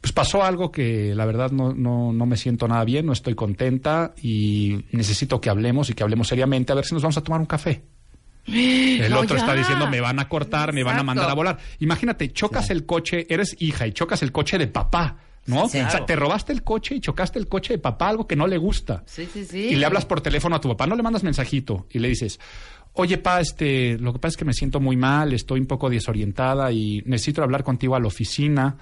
pues 0.00 0.12
pasó 0.12 0.42
algo 0.44 0.70
que 0.72 1.14
la 1.14 1.24
verdad 1.24 1.50
no, 1.50 1.72
no, 1.72 2.12
no 2.12 2.26
me 2.26 2.36
siento 2.36 2.66
nada 2.68 2.84
bien, 2.84 3.06
no 3.06 3.12
estoy 3.12 3.34
contenta 3.34 4.14
y 4.20 4.84
necesito 4.92 5.40
que 5.40 5.48
hablemos 5.50 5.88
y 5.90 5.94
que 5.94 6.02
hablemos 6.02 6.28
seriamente 6.28 6.72
a 6.72 6.74
ver 6.74 6.84
si 6.84 6.94
nos 6.94 7.02
vamos 7.02 7.16
a 7.16 7.22
tomar 7.22 7.40
un 7.40 7.46
café. 7.46 7.82
El 8.46 9.10
No, 9.10 9.20
otro 9.20 9.36
ya. 9.36 9.42
está 9.42 9.54
diciendo, 9.54 9.88
me 9.88 10.00
van 10.02 10.18
a 10.18 10.28
cortar, 10.28 10.74
me 10.74 10.82
van 10.82 10.98
a 10.98 11.02
mandar 11.02 11.30
a 11.30 11.34
volar. 11.34 11.58
Imagínate, 11.78 12.30
chocas 12.32 12.68
el 12.70 12.84
coche, 12.84 13.26
eres 13.30 13.56
hija 13.60 13.86
y 13.86 13.92
chocas 13.92 14.22
el 14.22 14.32
coche 14.32 14.58
de 14.58 14.66
papá, 14.66 15.16
¿no? 15.46 15.66
Sí, 15.70 15.78
O 15.80 15.88
sea, 15.90 16.04
te 16.04 16.14
robaste 16.16 16.52
el 16.52 16.62
coche 16.62 16.96
y 16.96 17.00
chocaste 17.00 17.38
el 17.38 17.48
coche 17.48 17.72
de 17.74 17.78
papá, 17.78 18.08
algo 18.10 18.26
que 18.26 18.36
no 18.36 18.46
le 18.46 18.58
gusta. 18.58 19.02
Sí, 19.06 19.26
sí, 19.32 19.46
sí. 19.46 19.68
Y 19.70 19.76
le 19.76 19.86
hablas 19.86 20.04
por 20.04 20.20
teléfono 20.20 20.56
a 20.56 20.60
tu 20.60 20.68
papá, 20.68 20.86
no 20.86 20.94
le 20.96 21.02
mandas 21.02 21.22
mensajito 21.22 21.86
y 21.90 21.98
le 22.00 22.08
dices, 22.08 22.38
oye, 22.94 23.18
pa, 23.18 23.40
este, 23.40 23.98
lo 23.98 24.12
que 24.12 24.18
pasa 24.18 24.30
es 24.30 24.36
que 24.36 24.44
me 24.44 24.52
siento 24.52 24.80
muy 24.80 24.96
mal, 24.96 25.32
estoy 25.32 25.60
un 25.60 25.66
poco 25.66 25.90
desorientada 25.90 26.72
y 26.72 27.02
necesito 27.06 27.42
hablar 27.42 27.62
contigo 27.62 27.94
a 27.94 28.00
la 28.00 28.06
oficina. 28.08 28.76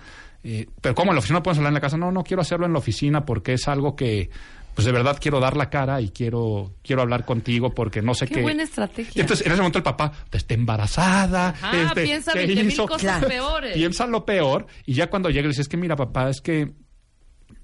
Eh, 0.45 0.67
pero 0.81 0.95
¿cómo 0.95 1.11
en 1.13 1.17
la 1.17 1.19
oficina 1.21 1.39
no 1.39 1.43
podemos 1.43 1.59
hablar 1.59 1.71
en 1.71 1.75
la 1.75 1.81
casa? 1.81 1.97
No, 1.97 2.11
no 2.13 2.25
quiero 2.25 2.41
hacerlo 2.43 2.67
en 2.67 2.73
la 2.73 2.79
oficina 2.79 3.25
porque 3.25 3.53
es 3.55 3.69
algo 3.69 3.95
que, 3.95 4.29
pues 4.75 4.85
de 4.87 4.93
verdad 4.93 5.19
quiero 5.21 5.39
dar 5.39 5.57
la 5.57 5.71
cara 5.71 6.01
y 6.01 6.09
quiero, 6.11 6.73
quiero 6.83 7.03
hablar 7.03 7.25
contigo 7.25 7.71
porque 7.75 8.03
no 8.03 8.13
sé 8.15 8.27
Qué 8.27 8.35
qué. 8.37 8.43
buena 8.43 8.65
estrategia. 8.65 9.13
Y 9.15 9.21
entonces 9.21 9.47
en 9.47 9.53
ese 9.53 9.61
momento 9.61 9.79
el 9.79 9.85
papá 9.85 10.13
está 10.33 10.55
embarazada. 10.55 11.51
Ajá, 11.51 11.83
este, 11.89 12.03
piensa 12.05 12.33
¿qué 12.33 12.39
20,000 12.41 12.73
hizo? 12.73 12.87
cosas 12.87 13.01
Claro. 13.01 13.29
peores. 13.29 13.75
Piensa 13.75 14.07
lo 14.07 14.25
peor 14.25 14.67
y 14.85 14.95
ya 14.95 15.09
cuando 15.09 15.29
llega 15.31 15.43
le 15.43 15.49
dices, 15.49 15.61
es 15.67 15.69
que 15.69 15.77
mira 15.77 15.95
papá, 15.97 16.29
es 16.29 16.41
que 16.41 16.73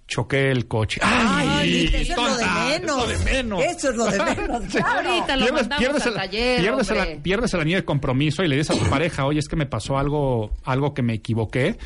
choqué 0.08 0.50
el 0.50 0.66
coche. 0.66 1.00
Ay, 1.04 1.84
eso 1.92 1.96
es 1.96 2.08
lo 2.16 2.36
de 2.36 2.44
tonta, 2.44 2.64
menos. 2.64 3.02
Eso 3.04 3.10
es 3.10 3.14
lo 3.14 3.14
de 3.14 3.24
menos. 3.24 3.62
Eso 3.64 3.90
es 3.90 3.96
lo 3.96 4.04
de 4.06 4.18
menos, 4.24 4.62
claro. 4.70 5.10
Ahorita 5.10 5.36
lo 5.36 5.52
mandamos 5.52 6.02
al 6.02 6.08
el- 6.08 6.14
taller, 6.14 6.60
pierdes, 6.60 6.90
el, 6.90 7.18
pierdes 7.18 7.54
el 7.54 7.60
anillo 7.60 7.76
de 7.76 7.84
compromiso 7.84 8.42
y 8.42 8.48
le 8.48 8.56
dices 8.56 8.74
a 8.74 8.78
tu 8.82 8.88
pareja, 8.90 9.26
oye, 9.26 9.38
es 9.38 9.48
que 9.48 9.56
me 9.56 9.66
pasó 9.66 9.98
algo, 9.98 10.50
algo 10.64 10.94
que 10.94 11.02
me 11.02 11.12
equivoqué 11.12 11.76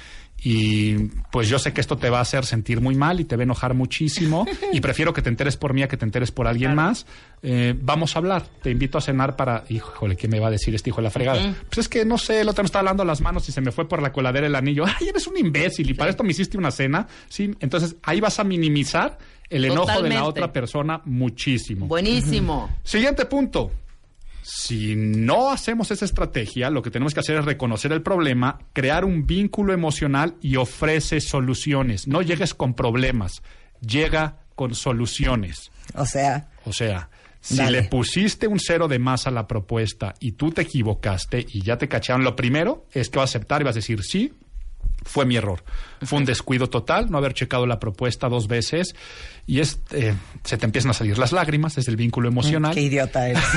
y 0.45 0.95
pues 1.31 1.49
yo 1.49 1.59
sé 1.59 1.73
que 1.73 1.81
esto 1.81 1.97
te 1.97 2.11
va 2.11 2.19
a 2.19 2.23
hacer 2.23 2.45
sentir 2.45 2.81
muy 2.81 2.97
mal 2.97 3.21
y 3.21 3.25
te 3.25 3.37
va 3.37 3.43
a 3.43 3.45
enojar 3.45 3.75
muchísimo 3.75 4.45
y 4.73 4.81
prefiero 4.81 5.13
que 5.13 5.23
te 5.23 5.29
enteres 5.29 5.57
por 5.57 5.73
mí 5.73 5.83
a 5.83 5.89
que 5.89 5.97
te 5.97 6.05
enteres 6.05 6.33
por 6.33 6.49
alguien 6.49 6.75
más. 6.75 7.07
Eh, 7.43 7.75
vamos 7.81 8.17
a 8.17 8.19
hablar, 8.19 8.45
te 8.63 8.71
invito 8.71 8.99
a 8.99 9.01
cenar 9.01 9.37
para... 9.37 9.65
Híjole, 9.69 10.17
¿qué 10.17 10.27
me 10.27 10.41
va 10.41 10.49
a 10.49 10.51
decir 10.51 10.75
este 10.75 10.91
hijo 10.91 10.97
de 10.97 11.05
la 11.05 11.11
fregada? 11.11 11.55
Pues 11.69 11.79
es 11.79 11.89
que 11.89 12.05
no 12.05 12.19
sé, 12.19 12.41
el 12.41 12.49
otro 12.49 12.65
me 12.65 12.67
estaba 12.67 12.89
dando 12.89 13.05
las 13.05 13.21
manos 13.21 13.49
y 13.49 13.53
se 13.53 13.61
me 13.61 13.71
fue 13.71 13.89
por 13.89 14.03
la 14.03 14.13
coladera 14.13 14.47
el 14.47 14.55
anillo. 14.55 14.85
Ay, 14.85 15.09
eres 15.09 15.27
un 15.29 15.39
imbécil 15.39 15.89
y 15.89 15.95
para 15.95 16.11
esto 16.11 16.25
me 16.25 16.33
hiciste 16.33 16.59
una 16.59 16.73
cena. 16.73 17.07
Sí, 17.29 17.55
entonces 17.61 17.97
ahí 18.03 18.21
vas 18.21 18.41
a 18.41 18.45
minimizar 18.45 19.19
el 19.49 19.67
enojo 19.67 20.03
de 20.03 20.09
la 20.09 20.25
otra 20.25 20.53
persona 20.53 21.03
muchísimo. 21.05 21.87
Buenísimo. 21.87 22.71
Siguiente 22.83 23.27
punto. 23.27 23.71
Si 24.43 24.97
no 24.97 25.51
hacemos 25.51 25.91
esa 25.91 26.05
estrategia, 26.05 26.69
lo 26.69 26.83
que 26.83 26.91
tenemos 26.91 27.15
que 27.15 27.21
hacer 27.21 27.37
es 27.37 27.45
reconocer 27.45 27.93
el 27.93 28.03
problema, 28.03 28.59
crear 28.73 29.05
un 29.05 29.27
vínculo 29.27 29.73
emocional 29.73 30.35
y 30.41 30.57
ofrece 30.57 31.21
soluciones. 31.21 32.09
No 32.09 32.23
llegues 32.23 32.53
con 32.53 32.75
problemas, 32.75 33.43
llega 33.81 34.39
con 34.57 34.75
soluciones. 34.75 35.71
O 35.95 36.05
sea, 36.07 36.49
O 36.65 36.73
sea, 36.73 37.09
si 37.41 37.57
Dale. 37.57 37.83
le 37.83 37.89
pusiste 37.89 38.47
un 38.47 38.59
cero 38.61 38.89
de 38.89 38.99
más 38.99 39.27
a 39.27 39.31
la 39.31 39.47
propuesta 39.47 40.15
y 40.21 40.33
tú 40.33 40.51
te 40.51 40.63
equivocaste 40.63 41.45
y 41.49 41.63
ya 41.63 41.79
te 41.79 41.89
cacharon, 41.89 42.25
lo 42.25 42.37
primero 42.37 42.87
es 42.93 43.11
que 43.11 43.19
vas 43.19 43.31
a 43.31 43.39
aceptar 43.39 43.61
y 43.61 43.65
vas 43.65 43.75
a 43.77 43.79
decir 43.79 44.03
sí. 44.03 44.33
Fue 45.05 45.25
mi 45.25 45.37
error. 45.37 45.63
Fue 46.03 46.19
un 46.19 46.25
descuido 46.25 46.69
total 46.69 47.11
no 47.11 47.19
haber 47.19 47.35
checado 47.35 47.67
la 47.67 47.79
propuesta 47.79 48.29
dos 48.29 48.49
veces 48.49 48.95
y 49.47 49.61
es, 49.61 49.81
eh, 49.93 50.15
se 50.45 50.57
te 50.57 50.65
empiezan 50.65 50.91
a 50.91 50.95
salir 50.95 51.19
las 51.19 51.33
lágrimas, 51.33 51.79
es 51.79 51.89
el 51.89 51.97
vínculo 51.97 52.29
emocional. 52.29 52.75
qué 52.75 52.83
idiota 52.83 53.29
eres. 53.29 53.43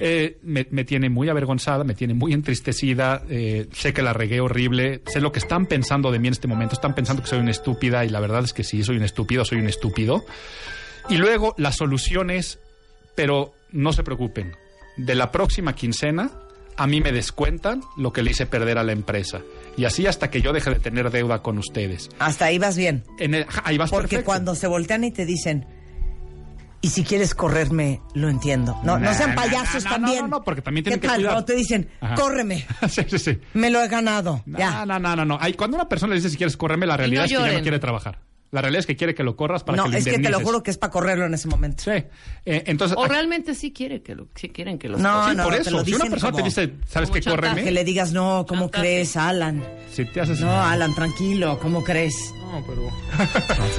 Eh, 0.00 0.38
me, 0.42 0.66
me 0.70 0.84
tiene 0.84 1.08
muy 1.08 1.28
avergonzada, 1.28 1.82
me 1.82 1.94
tiene 1.94 2.14
muy 2.14 2.32
entristecida, 2.32 3.22
eh, 3.28 3.66
sé 3.72 3.92
que 3.92 4.02
la 4.02 4.12
regué 4.12 4.40
horrible, 4.40 5.02
sé 5.06 5.20
lo 5.20 5.32
que 5.32 5.38
están 5.38 5.66
pensando 5.66 6.10
de 6.12 6.18
mí 6.18 6.28
en 6.28 6.32
este 6.32 6.46
momento, 6.46 6.74
están 6.74 6.94
pensando 6.94 7.22
que 7.22 7.28
soy 7.28 7.38
una 7.38 7.50
estúpida 7.50 8.04
y 8.04 8.08
la 8.08 8.20
verdad 8.20 8.44
es 8.44 8.52
que 8.52 8.64
sí, 8.64 8.84
soy 8.84 8.96
un 8.96 9.04
estúpido, 9.04 9.44
soy 9.44 9.58
un 9.58 9.68
estúpido. 9.68 10.24
Y 11.08 11.16
luego 11.16 11.54
las 11.56 11.76
soluciones, 11.76 12.58
pero 13.14 13.54
no 13.72 13.92
se 13.92 14.02
preocupen, 14.02 14.52
de 14.96 15.14
la 15.14 15.32
próxima 15.32 15.74
quincena 15.74 16.30
a 16.76 16.86
mí 16.86 17.00
me 17.00 17.12
descuentan 17.12 17.82
lo 17.96 18.12
que 18.12 18.22
le 18.22 18.30
hice 18.30 18.46
perder 18.46 18.78
a 18.78 18.84
la 18.84 18.92
empresa. 18.92 19.40
Y 19.78 19.84
así 19.86 20.06
hasta 20.06 20.28
que 20.28 20.42
yo 20.42 20.52
deje 20.52 20.70
de 20.70 20.80
tener 20.80 21.10
deuda 21.10 21.40
con 21.40 21.56
ustedes. 21.56 22.10
Hasta 22.18 22.46
ahí 22.46 22.58
vas 22.58 22.76
bien. 22.76 23.04
En 23.18 23.32
el- 23.34 23.46
ahí 23.64 23.78
vas 23.78 23.90
Porque 23.90 24.08
perfecto. 24.08 24.26
cuando 24.26 24.54
se 24.54 24.66
voltean 24.66 25.04
y 25.04 25.12
te 25.12 25.24
dicen, 25.24 25.66
y 26.80 26.88
si 26.90 27.02
quieres 27.04 27.34
correrme, 27.34 28.00
lo 28.14 28.28
entiendo. 28.28 28.78
No, 28.84 28.98
no 28.98 29.12
sean 29.14 29.34
payasos 29.34 29.84
nah, 29.84 29.90
no, 29.90 29.96
también. 29.96 30.20
no, 30.22 30.28
no, 30.38 30.44
porque 30.44 30.62
también 30.62 30.84
¿Qué 30.84 30.90
tienen 30.90 31.00
que 31.00 31.06
tal? 31.08 31.16
cuidar. 31.16 31.32
Cuando 31.32 31.44
te 31.46 31.54
dicen, 31.54 31.88
Ajá. 32.00 32.14
córreme, 32.16 32.66
sí, 32.88 33.02
sí, 33.08 33.18
sí. 33.18 33.38
me 33.54 33.70
lo 33.70 33.82
he 33.82 33.88
ganado. 33.88 34.42
No, 34.46 34.84
no, 34.86 34.98
no, 34.98 35.16
no, 35.16 35.24
no. 35.24 35.38
Cuando 35.56 35.76
una 35.76 35.88
persona 35.88 36.10
le 36.10 36.16
dice 36.16 36.30
si 36.30 36.36
quieres 36.36 36.56
correrme, 36.56 36.84
la 36.86 36.96
realidad 36.96 37.22
no 37.22 37.26
es 37.26 37.32
que 37.32 37.50
ya 37.52 37.56
no 37.58 37.62
quiere 37.62 37.78
trabajar. 37.78 38.18
La 38.50 38.62
realidad 38.62 38.80
es 38.80 38.86
que 38.86 38.96
quiere 38.96 39.14
que 39.14 39.22
lo 39.22 39.36
corras 39.36 39.62
para 39.62 39.76
no, 39.76 39.84
que 39.84 39.90
lo 39.90 39.96
es 39.98 40.04
que 40.06 40.18
te 40.18 40.30
lo 40.30 40.40
juro 40.40 40.62
que 40.62 40.70
es 40.70 40.78
para 40.78 40.90
correrlo 40.90 41.26
en 41.26 41.34
ese 41.34 41.48
momento. 41.48 41.82
Sí. 41.84 41.90
Eh, 41.90 42.62
entonces, 42.66 42.96
O 42.96 43.04
aquí- 43.04 43.12
realmente 43.12 43.54
sí 43.54 43.72
quiere 43.72 44.00
que 44.02 44.14
lo, 44.14 44.28
sí 44.34 44.48
quieren 44.48 44.78
que 44.78 44.88
los 44.88 44.98
No, 45.00 45.28
sí, 45.28 45.36
no, 45.36 45.44
por 45.44 45.54
te 45.54 45.60
eso. 45.60 45.70
lo 45.72 45.84
Si 45.84 45.92
una 45.92 46.06
persona 46.06 46.36
te 46.38 46.42
dice, 46.42 46.72
¿sabes 46.86 47.10
qué? 47.10 47.20
Córreme. 47.20 47.62
Que 47.62 47.70
le 47.70 47.84
digas, 47.84 48.12
no, 48.12 48.46
¿cómo 48.48 48.62
Chantaje. 48.62 48.82
crees, 48.84 49.16
Alan? 49.18 49.62
Si 49.92 50.06
te 50.06 50.22
haces... 50.22 50.40
No, 50.40 50.50
Alan, 50.50 50.94
tranquilo, 50.94 51.58
¿cómo 51.60 51.84
crees? 51.84 52.14
No, 52.40 52.64
pero... 52.66 52.90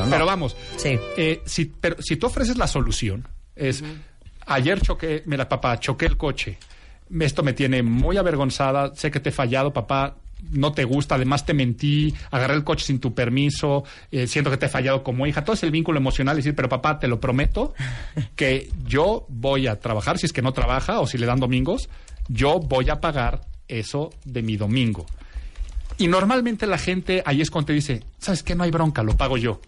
pero 0.10 0.26
vamos. 0.28 0.56
Sí. 0.78 1.00
Eh, 1.18 1.42
si, 1.46 1.66
pero 1.66 2.00
si 2.02 2.18
tú 2.18 2.28
ofreces 2.28 2.56
la 2.58 2.68
solución, 2.68 3.28
es... 3.56 3.84
Ayer 4.46 4.82
choqué, 4.82 5.24
mira, 5.26 5.48
papá, 5.50 5.80
choqué 5.80 6.06
el 6.06 6.18
coche. 6.18 6.58
Esto 7.20 7.42
me 7.44 7.54
tiene 7.54 7.82
muy 7.84 8.18
avergonzada. 8.18 8.94
Sé 8.96 9.10
que 9.12 9.20
te 9.20 9.30
he 9.30 9.32
fallado, 9.32 9.74
papá. 9.74 10.16
No 10.52 10.72
te 10.72 10.84
gusta, 10.84 11.16
además 11.16 11.46
te 11.46 11.54
mentí, 11.54 12.14
agarré 12.32 12.56
el 12.56 12.64
coche 12.64 12.86
sin 12.86 13.00
tu 13.00 13.14
permiso, 13.14 13.84
eh, 14.12 14.26
siento 14.28 14.50
que 14.50 14.58
te 14.58 14.66
he 14.66 14.70
fallado 14.70 15.04
como 15.04 15.28
hija. 15.28 15.44
Todo 15.44 15.54
es 15.54 15.64
el 15.64 15.72
vínculo 15.72 16.00
emocional. 16.00 16.36
Decir, 16.36 16.56
pero 16.56 16.70
papá, 16.70 17.00
te 17.00 17.08
lo 17.08 17.20
prometo 17.20 17.74
que 18.36 18.70
yo 18.86 19.26
voy 19.30 19.68
a 19.68 19.80
trabajar, 19.80 20.18
si 20.18 20.26
es 20.26 20.34
que 20.34 20.42
no 20.42 20.54
trabaja 20.54 21.00
o 21.00 21.08
si 21.08 21.18
le 21.18 21.26
dan 21.26 21.40
domingos, 21.40 21.90
yo 22.28 22.60
voy 22.60 22.90
a 22.90 23.00
pagar 23.00 23.42
eso 23.68 24.12
de 24.26 24.42
mi 24.42 24.58
domingo. 24.58 25.06
Y 25.98 26.08
normalmente 26.08 26.66
la 26.66 26.78
gente 26.78 27.22
ahí 27.26 27.42
es 27.42 27.52
cuando 27.52 27.68
te 27.68 27.74
dice, 27.74 28.04
¿sabes 28.20 28.42
qué? 28.42 28.56
No 28.56 28.64
hay 28.64 28.72
bronca, 28.72 29.04
lo 29.04 29.18
pago 29.18 29.38
yo. 29.38 29.60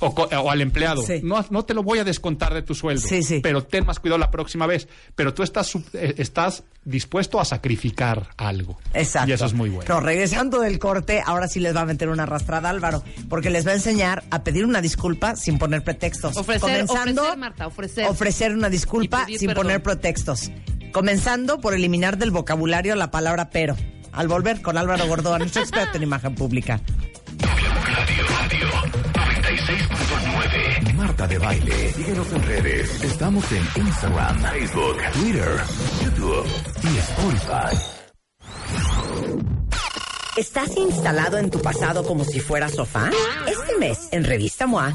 O, 0.00 0.14
co- 0.14 0.28
o 0.30 0.50
al 0.50 0.60
empleado. 0.60 1.02
Sí. 1.02 1.20
No, 1.22 1.44
no 1.50 1.64
te 1.64 1.74
lo 1.74 1.82
voy 1.82 1.98
a 1.98 2.04
descontar 2.04 2.54
de 2.54 2.62
tu 2.62 2.74
sueldo. 2.74 3.06
Sí, 3.06 3.22
sí. 3.22 3.40
Pero 3.42 3.64
ten 3.64 3.84
más 3.84 3.98
cuidado 3.98 4.18
la 4.18 4.30
próxima 4.30 4.66
vez. 4.66 4.86
Pero 5.16 5.34
tú 5.34 5.42
estás, 5.42 5.66
sub- 5.66 5.84
eh, 5.92 6.14
estás 6.18 6.62
dispuesto 6.84 7.40
a 7.40 7.44
sacrificar 7.44 8.28
algo. 8.36 8.78
Exacto. 8.94 9.28
Y 9.28 9.32
eso 9.32 9.46
es 9.46 9.54
muy 9.54 9.68
bueno. 9.70 9.84
Pero 9.86 10.00
regresando 10.00 10.60
del 10.60 10.78
corte, 10.78 11.22
ahora 11.26 11.48
sí 11.48 11.58
les 11.60 11.74
va 11.74 11.80
a 11.80 11.84
meter 11.86 12.08
una 12.08 12.22
arrastrada 12.22 12.70
Álvaro, 12.70 13.02
porque 13.28 13.50
les 13.50 13.66
va 13.66 13.72
a 13.72 13.74
enseñar 13.74 14.22
a 14.30 14.44
pedir 14.44 14.64
una 14.64 14.80
disculpa 14.80 15.34
sin 15.36 15.58
poner 15.58 15.82
pretextos. 15.82 16.36
Ofrecer, 16.36 16.60
Comenzando, 16.86 17.22
ofrecer, 17.22 17.38
Marta, 17.38 17.66
ofrecer. 17.66 18.06
ofrecer 18.08 18.52
una 18.54 18.70
disculpa 18.70 19.26
sin 19.26 19.48
perdón. 19.48 19.54
poner 19.64 19.82
pretextos. 19.82 20.50
Comenzando 20.92 21.60
por 21.60 21.74
eliminar 21.74 22.18
del 22.18 22.30
vocabulario 22.30 22.94
la 22.96 23.10
palabra 23.10 23.50
pero. 23.50 23.76
Al 24.10 24.26
volver 24.26 24.62
con 24.62 24.78
Álvaro 24.78 25.06
Gordoa, 25.06 25.38
nuestro 25.38 25.62
experto 25.62 25.96
en 25.98 26.02
imagen 26.02 26.34
pública. 26.34 26.80
De 31.26 31.36
Baile. 31.36 31.92
Síguenos 31.92 32.32
en 32.32 32.42
redes. 32.44 33.02
Estamos 33.02 33.44
en 33.50 33.82
Instagram, 33.82 34.40
Facebook, 34.40 34.96
Twitter, 35.14 35.60
YouTube 36.04 36.46
y 36.84 36.98
Spotify. 36.98 37.98
¿Estás 40.36 40.76
instalado 40.76 41.38
en 41.38 41.50
tu 41.50 41.60
pasado 41.60 42.04
como 42.04 42.24
si 42.24 42.38
fuera 42.38 42.68
sofá? 42.68 43.10
Este 43.48 43.76
mes, 43.78 44.08
en 44.12 44.22
Revista 44.22 44.68
MOA, 44.68 44.94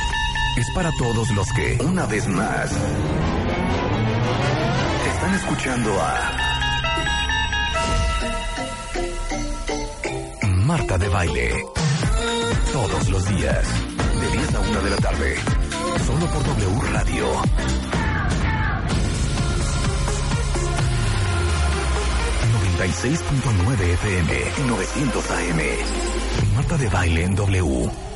es 0.57 0.69
para 0.71 0.91
todos 0.93 1.29
los 1.31 1.47
que, 1.53 1.77
una 1.83 2.05
vez 2.05 2.27
más, 2.27 2.71
están 5.07 5.33
escuchando 5.35 6.01
a 6.01 6.31
Marta 10.65 10.97
de 10.97 11.09
Baile. 11.09 11.65
Todos 12.71 13.09
los 13.09 13.25
días, 13.29 13.65
de 14.21 14.37
10 14.37 14.55
a 14.55 14.59
1 14.59 14.81
de 14.81 14.89
la 14.89 14.97
tarde, 14.97 15.35
solo 16.05 16.25
por 16.27 16.43
W 16.43 16.91
Radio. 16.91 17.25
...96.9 22.81 23.79
FM 23.79 24.33
y 24.57 24.67
900 24.67 25.31
AM. 25.31 26.55
Marta 26.55 26.77
de 26.77 26.89
Baile 26.89 27.23
en 27.25 27.35
W. 27.35 28.10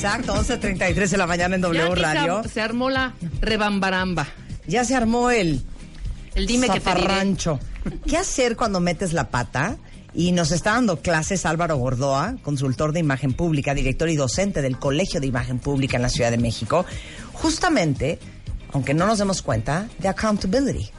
Exacto, 0.00 0.34
exacto. 0.34 0.68
11.33 0.68 1.08
de 1.08 1.16
la 1.18 1.26
mañana 1.26 1.54
en 1.56 1.60
W 1.60 1.94
Radio. 1.94 2.42
Se, 2.50 2.62
armó 2.62 2.88
la 2.88 3.14
rebambaramba. 3.40 4.26
Ya 4.66 4.84
se 4.84 4.94
armó 4.94 5.30
el 5.30 5.62
El 6.34 6.46
dime 6.46 6.70
que 6.70 6.80
te 6.80 6.94
diré. 6.94 7.36
¿Qué 8.06 8.16
hacer 8.16 8.56
cuando 8.56 8.80
metes 8.80 9.12
la 9.12 9.28
pata? 9.28 9.76
Y 10.14 10.32
nos 10.32 10.52
está 10.52 10.72
dando 10.72 11.00
clases 11.00 11.44
Álvaro 11.44 11.76
Gordoa, 11.76 12.36
consultor 12.42 12.92
de 12.92 13.00
imagen 13.00 13.34
pública, 13.34 13.74
director 13.74 14.08
y 14.08 14.16
docente 14.16 14.62
del 14.62 14.78
Colegio 14.78 15.20
de 15.20 15.26
Imagen 15.26 15.58
Pública 15.58 15.96
en 15.98 16.02
la 16.02 16.08
Ciudad 16.08 16.30
de 16.30 16.38
México, 16.38 16.86
justamente 17.32 18.18
aunque 18.72 18.94
no 18.94 19.06
nos 19.06 19.18
demos 19.18 19.42
cuenta, 19.42 19.88
de 19.98 20.08
accountability. 20.08 20.90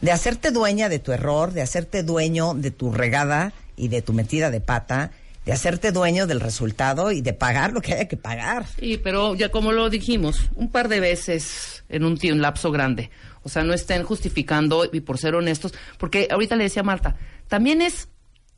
De 0.00 0.12
hacerte 0.12 0.50
dueña 0.50 0.88
de 0.88 0.98
tu 0.98 1.12
error, 1.12 1.52
de 1.52 1.62
hacerte 1.62 2.02
dueño 2.02 2.54
de 2.54 2.70
tu 2.70 2.92
regada 2.92 3.52
y 3.76 3.88
de 3.88 4.02
tu 4.02 4.12
metida 4.12 4.50
de 4.50 4.60
pata, 4.60 5.10
de 5.46 5.52
hacerte 5.52 5.92
dueño 5.92 6.26
del 6.26 6.40
resultado 6.40 7.12
y 7.12 7.22
de 7.22 7.32
pagar 7.32 7.72
lo 7.72 7.80
que 7.80 7.94
haya 7.94 8.08
que 8.08 8.16
pagar. 8.16 8.66
Sí, 8.80 9.00
pero 9.02 9.36
ya 9.36 9.48
como 9.50 9.70
lo 9.70 9.88
dijimos, 9.88 10.50
un 10.56 10.70
par 10.70 10.88
de 10.88 10.98
veces 10.98 11.84
en 11.88 12.04
un, 12.04 12.18
un 12.20 12.42
lapso 12.42 12.72
grande. 12.72 13.10
O 13.44 13.48
sea, 13.48 13.62
no 13.62 13.72
estén 13.72 14.02
justificando 14.02 14.84
y 14.92 15.00
por 15.00 15.18
ser 15.18 15.36
honestos, 15.36 15.72
porque 15.98 16.26
ahorita 16.32 16.56
le 16.56 16.64
decía 16.64 16.80
a 16.80 16.84
Marta, 16.84 17.14
también 17.46 17.80
es 17.80 18.08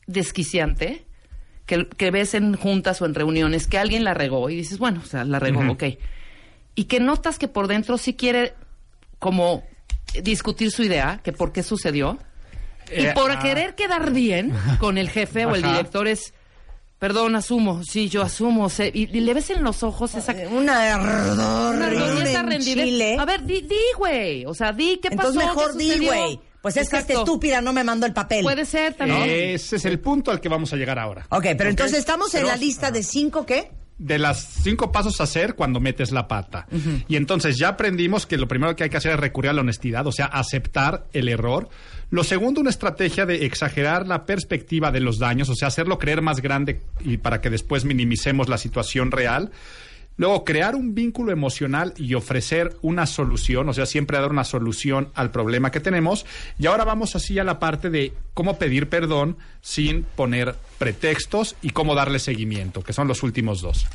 desquiciante 0.07 1.05
que, 1.67 1.87
que 1.89 2.11
ves 2.11 2.33
en 2.33 2.57
juntas 2.57 3.03
o 3.03 3.05
en 3.05 3.15
reuniones 3.15 3.67
que 3.67 3.77
alguien 3.77 4.03
la 4.03 4.15
regó 4.15 4.49
y 4.49 4.57
dices, 4.57 4.79
bueno, 4.79 5.03
o 5.05 5.07
sea, 5.07 5.25
la 5.25 5.39
regó, 5.39 5.61
ok. 5.71 5.85
Y 6.75 6.85
que 6.85 7.01
notas 7.01 7.39
que 7.39 7.49
por 7.49 7.69
dentro 7.69 7.99
sí 7.99 8.15
quiere 8.15 8.55
como 9.19 9.63
discutir 10.23 10.71
su 10.71 10.83
idea, 10.85 11.21
que 11.23 11.33
por 11.33 11.53
qué 11.53 11.63
sucedió. 11.63 12.19
y 12.91 13.05
Eh, 13.05 13.13
por 13.15 13.31
ah. 13.31 13.41
querer 13.41 13.75
quedar 13.75 14.11
bien 14.11 14.55
con 14.79 14.97
el 14.97 15.11
jefe 15.11 15.45
o 15.45 15.55
el 15.55 15.63
director 15.63 16.09
es, 16.09 16.33
perdón, 16.99 17.37
asumo, 17.37 17.83
sí, 17.85 18.09
yo 18.09 18.23
asumo. 18.23 18.69
sé", 18.71 18.91
y, 18.95 19.17
y 19.17 19.21
le 19.21 19.35
ves 19.35 19.51
en 19.51 19.63
los 19.63 19.83
ojos 19.83 20.15
esa... 20.15 20.35
Una 20.51 20.95
ardor 20.95 21.77
Una 21.77 21.87
ardor 21.87 22.53
en. 22.53 22.61
Chile. 22.63 23.17
A 23.19 23.25
ver, 23.25 23.45
di, 23.45 23.61
di, 23.63 23.77
güey. 23.97 24.45
O 24.47 24.55
sea, 24.55 24.73
di 24.73 24.99
qué 25.03 25.09
Entonces 25.09 25.43
pasó. 25.43 25.55
mejor 25.55 25.77
di, 25.77 26.07
güey. 26.07 26.41
Pues 26.61 26.77
es 26.77 26.89
que 26.89 26.99
esta 26.99 27.13
estúpida 27.13 27.61
no 27.61 27.73
me 27.73 27.85
mandó 27.85 28.05
el 28.05 28.13
papel. 28.13 28.43
Puede 28.43 28.65
ser 28.65 28.95
también. 28.95 29.23
Ese 29.29 29.77
es 29.77 29.85
el 29.85 30.01
punto 30.01 30.31
al 30.33 30.41
que 30.41 30.49
vamos 30.49 30.73
a 30.73 30.77
llegar 30.77 30.99
ahora. 30.99 31.25
Ok, 31.31 31.47
pero 31.57 31.71
entonces 31.71 31.99
estamos 31.99 32.35
en 32.35 32.41
Pero- 32.43 32.49
la 32.53 32.57
lista 32.57 32.91
de 32.91 33.03
cinco, 33.03 33.47
¿qué? 33.47 33.71
de 33.99 34.17
las 34.17 34.39
cinco 34.63 34.93
pasos 34.93 35.21
a 35.21 35.25
hacer 35.25 35.57
cuando 35.57 35.81
metes 35.81 36.13
la 36.13 36.29
pata. 36.29 36.69
Y 37.09 37.17
entonces 37.17 37.59
ya 37.59 37.69
aprendimos 37.71 38.27
que 38.27 38.37
lo 38.37 38.47
primero 38.47 38.77
que 38.77 38.85
hay 38.85 38.91
que 38.91 38.97
hacer 38.97 39.11
es 39.11 39.19
recurrir 39.19 39.51
a 39.51 39.53
la 39.55 39.63
honestidad, 39.63 40.07
o 40.07 40.13
sea, 40.13 40.27
aceptar 40.27 41.07
el 41.13 41.29
error. 41.29 41.69
Lo 42.11 42.25
segundo, 42.25 42.61
una 42.61 42.71
estrategia 42.71 43.27
de 43.27 43.45
exagerar 43.45 44.07
la 44.07 44.25
perspectiva 44.25 44.91
de 44.91 45.01
los 45.01 45.19
daños, 45.19 45.51
o 45.51 45.55
sea, 45.55 45.69
hacerlo 45.69 45.99
creer 45.99 46.23
más 46.23 46.41
grande 46.41 46.81
y 47.01 47.19
para 47.19 47.41
que 47.43 47.51
después 47.51 47.85
minimicemos 47.85 48.49
la 48.49 48.57
situación 48.57 49.11
real. 49.11 49.51
Luego, 50.17 50.45
crear 50.45 50.75
un 50.75 50.95
vínculo 50.95 51.31
emocional 51.31 51.95
y 51.97 52.15
ofrecer 52.15 52.75
una 52.83 53.07
solución, 53.07 53.69
o 53.69 53.73
sea, 53.73 53.87
siempre 53.87 54.19
dar 54.19 54.31
una 54.31 54.43
solución 54.43 55.11
al 55.15 55.31
problema 55.31 55.71
que 55.71 55.79
tenemos. 55.79 56.27
Y 56.59 56.67
ahora 56.67 56.85
vamos 56.85 57.15
así 57.15 57.39
a 57.39 57.45
la 57.45 57.61
parte 57.61 57.89
de 57.89 58.13
cómo 58.35 58.59
pedir 58.59 58.89
perdón 58.89 59.37
sin 59.61 60.03
poner 60.03 60.57
pretextos 60.79 61.55
y 61.63 61.71
cómo 61.71 61.95
darle 61.95 62.19
seguimiento, 62.19 62.83
que 62.83 62.93
son 62.93 63.07
los 63.07 63.23
últimos 63.23 63.61
dos. 63.61 63.87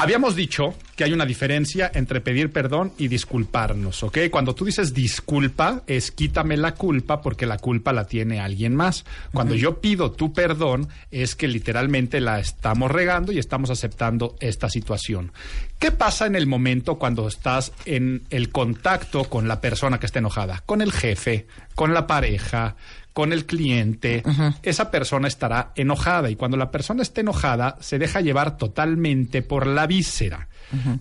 Habíamos 0.00 0.36
dicho 0.36 0.74
que 0.94 1.04
hay 1.04 1.12
una 1.12 1.26
diferencia 1.26 1.90
entre 1.94 2.20
pedir 2.20 2.50
perdón 2.50 2.92
y 2.98 3.08
disculparnos, 3.08 4.02
¿ok? 4.02 4.18
Cuando 4.30 4.54
tú 4.54 4.64
dices 4.64 4.94
disculpa, 4.94 5.82
es 5.86 6.10
quítame 6.10 6.56
la 6.56 6.74
culpa 6.74 7.20
porque 7.20 7.46
la 7.46 7.58
culpa 7.58 7.92
la 7.92 8.06
tiene 8.06 8.40
alguien 8.40 8.74
más. 8.74 9.04
Cuando 9.32 9.54
yo 9.54 9.80
pido 9.80 10.12
tu 10.12 10.32
perdón, 10.32 10.88
es 11.10 11.34
que 11.34 11.48
literalmente 11.48 12.20
la 12.20 12.40
estamos 12.40 12.90
regando 12.90 13.32
y 13.32 13.38
estamos 13.38 13.70
aceptando 13.70 14.36
esta 14.40 14.70
situación. 14.70 15.32
¿Qué 15.78 15.92
pasa 15.92 16.26
en 16.26 16.36
el 16.36 16.46
momento 16.46 16.98
cuando 16.98 17.28
estás 17.28 17.72
en 17.84 18.22
el 18.30 18.50
contacto 18.50 19.24
con 19.24 19.48
la 19.48 19.60
persona 19.60 20.00
que 20.00 20.06
está 20.06 20.20
enojada? 20.20 20.62
Con 20.64 20.80
el 20.80 20.92
jefe, 20.92 21.46
con 21.74 21.92
la 21.92 22.06
pareja, 22.06 22.76
con 23.16 23.32
el 23.32 23.46
cliente, 23.46 24.22
esa 24.62 24.90
persona 24.90 25.26
estará 25.26 25.72
enojada 25.74 26.28
y 26.28 26.36
cuando 26.36 26.58
la 26.58 26.70
persona 26.70 27.00
esté 27.00 27.22
enojada 27.22 27.78
se 27.80 27.98
deja 27.98 28.20
llevar 28.20 28.58
totalmente 28.58 29.40
por 29.40 29.66
la 29.66 29.86
víscera, 29.86 30.48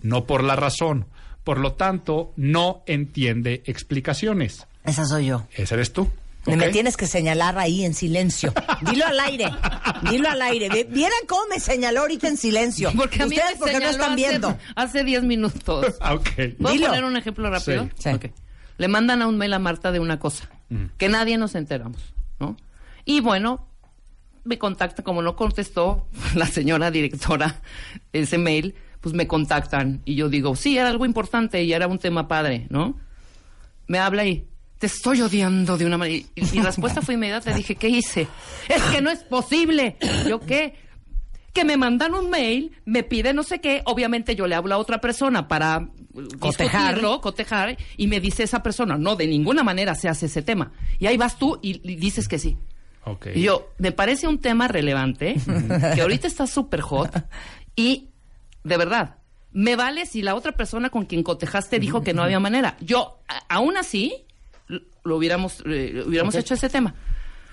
no 0.02 0.24
por 0.24 0.42
la 0.42 0.56
razón. 0.56 1.08
Por 1.44 1.58
lo 1.60 1.74
tanto, 1.74 2.32
no 2.38 2.84
entiende 2.86 3.64
explicaciones. 3.66 4.66
Esa 4.86 5.04
soy 5.06 5.26
yo. 5.26 5.46
Ese 5.58 5.74
eres 5.76 5.92
tú. 5.92 6.08
Me 6.46 6.70
tienes 6.70 6.96
que 6.96 7.06
señalar 7.06 7.60
ahí 7.60 7.84
en 7.84 7.94
silencio. 7.94 8.54
Dilo 8.90 9.06
al 9.08 9.20
aire. 9.20 9.48
Dilo 10.10 10.30
al 10.30 10.42
aire. 10.42 10.70
Vieran 10.90 11.20
cómo 11.28 11.42
me 11.50 11.60
señaló 11.60 12.00
ahorita 12.02 12.30
en 12.30 12.38
silencio. 12.38 12.94
Porque 12.96 13.24
a 13.24 13.26
mí 13.26 13.36
Ustedes 13.36 13.56
me 13.56 13.60
porque 13.60 13.80
no 13.80 13.90
están 13.90 14.12
hace- 14.14 14.16
viendo. 14.16 14.58
Hace 14.78 15.04
10 15.04 15.24
minutos. 15.24 15.96
Ah, 16.00 16.14
ok. 16.14 16.30
¿Puedo 16.62 16.74
Dilo. 16.74 16.88
poner 16.88 17.04
un 17.04 17.18
ejemplo 17.18 17.50
rápido? 17.50 17.90
Sí. 17.98 18.04
Sí. 18.04 18.10
Ok. 18.10 18.26
Le 18.78 18.88
mandan 18.88 19.22
a 19.22 19.28
un 19.28 19.38
mail 19.38 19.54
a 19.54 19.60
Marta 19.60 19.92
de 19.92 20.00
una 20.00 20.20
cosa 20.20 20.50
que 20.98 21.10
nadie 21.10 21.38
nos 21.38 21.56
enteramos, 21.56 22.02
¿no? 22.40 22.58
Y 23.06 23.20
bueno, 23.20 23.68
me 24.44 24.58
contacta, 24.58 25.04
como 25.04 25.22
no 25.22 25.36
contestó 25.36 26.08
la 26.36 26.48
señora 26.48 26.92
directora 26.92 27.62
ese 28.14 28.38
mail, 28.38 28.76
pues 29.02 29.14
me 29.14 29.28
contactan 29.28 30.02
y 30.06 30.16
yo 30.16 30.30
digo, 30.30 30.56
sí, 30.56 30.78
era 30.78 30.90
algo 30.90 31.06
importante 31.06 31.64
y 31.64 31.74
era 31.74 31.88
un 31.88 32.00
tema 32.00 32.28
padre, 32.28 32.68
¿no? 32.70 32.98
Me 33.88 34.00
habla 34.00 34.26
y 34.26 34.48
te 34.80 34.88
estoy 34.88 35.22
odiando 35.22 35.78
de 35.78 35.86
una 35.86 35.98
manera. 35.98 36.18
Y, 36.18 36.28
y 36.36 36.46
mi 36.52 36.62
respuesta 36.64 37.02
fue 37.02 37.14
inmediata, 37.14 37.54
dije, 37.54 37.76
¿qué 37.76 37.90
hice? 37.90 38.28
Es 38.68 38.82
que 38.84 39.02
no 39.02 39.12
es 39.12 39.20
posible. 39.20 39.98
¿Yo 40.28 40.40
qué? 40.40 40.76
Que 41.56 41.66
me 41.66 41.78
mandan 41.78 42.14
un 42.14 42.30
mail, 42.30 42.72
me 42.86 43.02
pide 43.02 43.34
no 43.34 43.42
sé 43.42 43.60
qué, 43.62 43.82
obviamente 43.86 44.36
yo 44.36 44.46
le 44.46 44.54
hablo 44.54 44.76
a 44.76 44.78
otra 44.78 45.00
persona 45.02 45.48
para 45.48 45.80
uh, 46.14 46.28
Cotejar. 46.38 46.82
discutirlo, 46.96 47.22
cotejar, 47.22 47.78
y 47.98 48.06
me 48.08 48.20
dice 48.20 48.44
esa 48.44 48.62
persona, 48.62 48.98
no, 48.98 49.16
de 49.16 49.26
ninguna 49.26 49.64
manera 49.64 49.96
se 49.96 50.08
hace 50.10 50.28
ese 50.28 50.42
tema. 50.44 50.72
Y 51.00 51.08
ahí 51.08 51.18
vas 51.18 51.40
tú 51.40 51.58
y, 51.64 51.82
y 51.90 51.96
dices 51.96 52.28
que 52.28 52.38
sí. 52.38 52.58
Y 53.34 53.42
yo, 53.44 53.70
me 53.78 53.92
parece 53.92 54.28
un 54.28 54.40
tema 54.40 54.68
relevante, 54.68 55.36
que 55.96 56.02
ahorita 56.02 56.28
está 56.28 56.46
súper 56.48 56.82
hot, 56.82 57.12
y 57.76 58.10
de 58.64 58.78
verdad, 58.78 59.16
me 59.54 59.76
vale 59.76 60.06
si 60.08 60.22
la 60.22 60.36
otra 60.36 60.52
persona 60.54 60.90
con 60.90 61.06
quien 61.06 61.24
cotejaste 61.24 61.80
dijo 61.80 62.02
que 62.04 62.14
no 62.14 62.22
había 62.24 62.40
manera. 62.40 62.76
Yo, 62.82 63.20
a- 63.28 63.44
aún 63.56 63.78
así, 63.78 64.14
lo, 65.04 65.16
hubiéramos, 65.18 65.64
eh, 65.66 66.04
hubiéramos 66.06 66.36
hecho 66.36 66.56
ese 66.56 66.68
tema. 66.68 66.96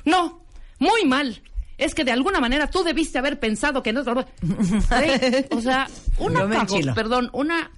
No, 0.05 0.43
muy 0.79 1.05
mal. 1.05 1.41
Es 1.85 1.95
que 1.95 2.05
de 2.05 2.12
alguna 2.12 2.41
manera 2.41 2.68
tú 2.68 2.83
debiste 2.85 3.18
haber 3.18 3.39
pensado 3.41 3.83
que 3.83 3.93
no. 3.93 4.03
Güey, 4.05 5.47
O 5.51 5.61
sea, 5.61 5.89
una 6.18 6.41
cago- 6.49 6.95
perdón, 6.95 7.30
una 7.33 7.70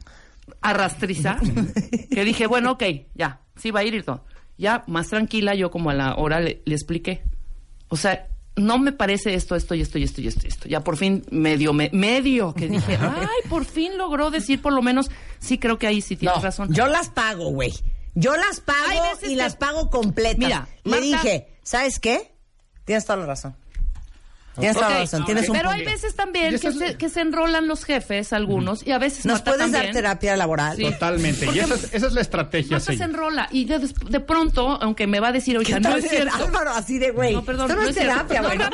arrastriza 0.61 1.39
que 2.11 2.25
dije, 2.25 2.47
bueno, 2.47 2.73
ok, 2.73 2.83
ya, 3.15 3.41
sí 3.57 3.71
va 3.71 3.81
a 3.81 3.85
ir 3.85 3.95
y 3.95 4.03
todo. 4.03 4.25
Ya, 4.57 4.85
más 4.87 5.09
tranquila, 5.09 5.55
yo 5.55 5.71
como 5.71 5.91
a 5.91 5.95
la 5.95 6.15
hora 6.17 6.41
le, 6.41 6.63
le 6.65 6.75
expliqué. 6.75 7.23
O 7.89 7.97
sea, 7.97 8.29
no 8.57 8.79
me 8.79 8.93
parece 8.93 9.35
esto, 9.35 9.57
esto 9.57 9.75
y 9.75 9.81
esto 9.81 9.99
y 9.99 10.05
esto 10.05 10.21
y 10.21 10.29
esto 10.29 10.43
y 10.45 10.49
esto. 10.49 10.69
Ya 10.69 10.81
por 10.85 10.97
fin 10.97 11.25
medio, 11.31 11.73
me- 11.73 11.91
medio, 11.93 12.55
que 12.55 12.69
dije, 12.69 12.97
ay, 13.01 13.49
por 13.51 13.65
fin 13.65 13.99
logró 13.99 14.31
decir 14.31 14.63
por 14.63 14.73
lo 14.73 14.83
menos, 14.83 15.11
sí 15.41 15.59
creo 15.59 15.79
que 15.79 15.87
ahí 15.87 16.01
sí 16.01 16.17
tienes 16.17 16.37
No, 16.37 16.43
razón. 16.43 16.73
yo 16.73 16.87
las 16.87 17.11
pago, 17.11 17.51
güey. 17.51 17.73
Yo 18.15 18.37
las 18.37 18.61
pago 18.61 19.03
y 19.23 19.29
que- 19.31 19.37
las 19.37 19.57
pago 19.57 19.91
completas. 19.91 20.39
Mira, 20.39 20.69
le 20.85 20.91
Marta- 20.91 21.05
dije, 21.05 21.49
¿sabes 21.65 21.99
qué? 21.99 22.33
Tienes 22.85 23.05
toda 23.07 23.17
la 23.19 23.27
razón. 23.27 23.57
Tienes 24.59 24.77
razón, 24.77 25.25
un 25.29 25.53
Pero 25.53 25.71
hay 25.71 25.85
veces 25.85 26.15
también 26.15 26.59
que 26.61 26.69
es- 26.69 26.79
se, 26.79 26.97
que 26.97 27.09
se 27.09 27.21
enrolan 27.21 27.67
los 27.67 27.85
jefes, 27.85 28.33
algunos, 28.33 28.87
y 28.87 28.93
a 28.93 28.99
veces 28.99 29.27
¿Nos 29.27 29.39
Marta 29.39 29.51
puedes 29.51 29.73
dar 29.73 29.91
terapia 29.91 30.37
laboral? 30.37 30.77
Sí. 30.77 30.85
Totalmente. 30.85 31.45
Porque 31.47 31.59
Y 31.59 31.63
esa 31.63 31.75
es, 31.75 31.93
esa 31.95 32.07
es 32.07 32.13
la 32.13 32.21
estrategia. 32.21 32.77
Marta 32.77 32.93
sí. 32.93 32.99
se 32.99 33.05
enrola 33.05 33.49
y 33.51 33.65
de, 33.65 33.81
de 33.81 34.21
pronto, 34.21 34.79
aunque 34.81 35.07
me 35.09 35.19
va 35.19 35.29
a 35.29 35.33
decir, 35.33 35.59
oiga, 35.59 35.75
¿Qué 35.77 35.81
no 35.81 35.97
es 35.97 36.05
el 36.05 36.11
cierto. 36.11 36.37
Álvaro 36.37 36.71
así 36.71 36.99
de, 36.99 37.11
güey, 37.11 37.33
No, 37.35 37.45
perdón, 37.45 37.69
esto 37.71 37.83
no, 37.83 37.89
es 37.89 37.97
terapia, 37.97 38.43
No, 38.43 38.49
güey. 38.49 38.59
no, 38.59 38.71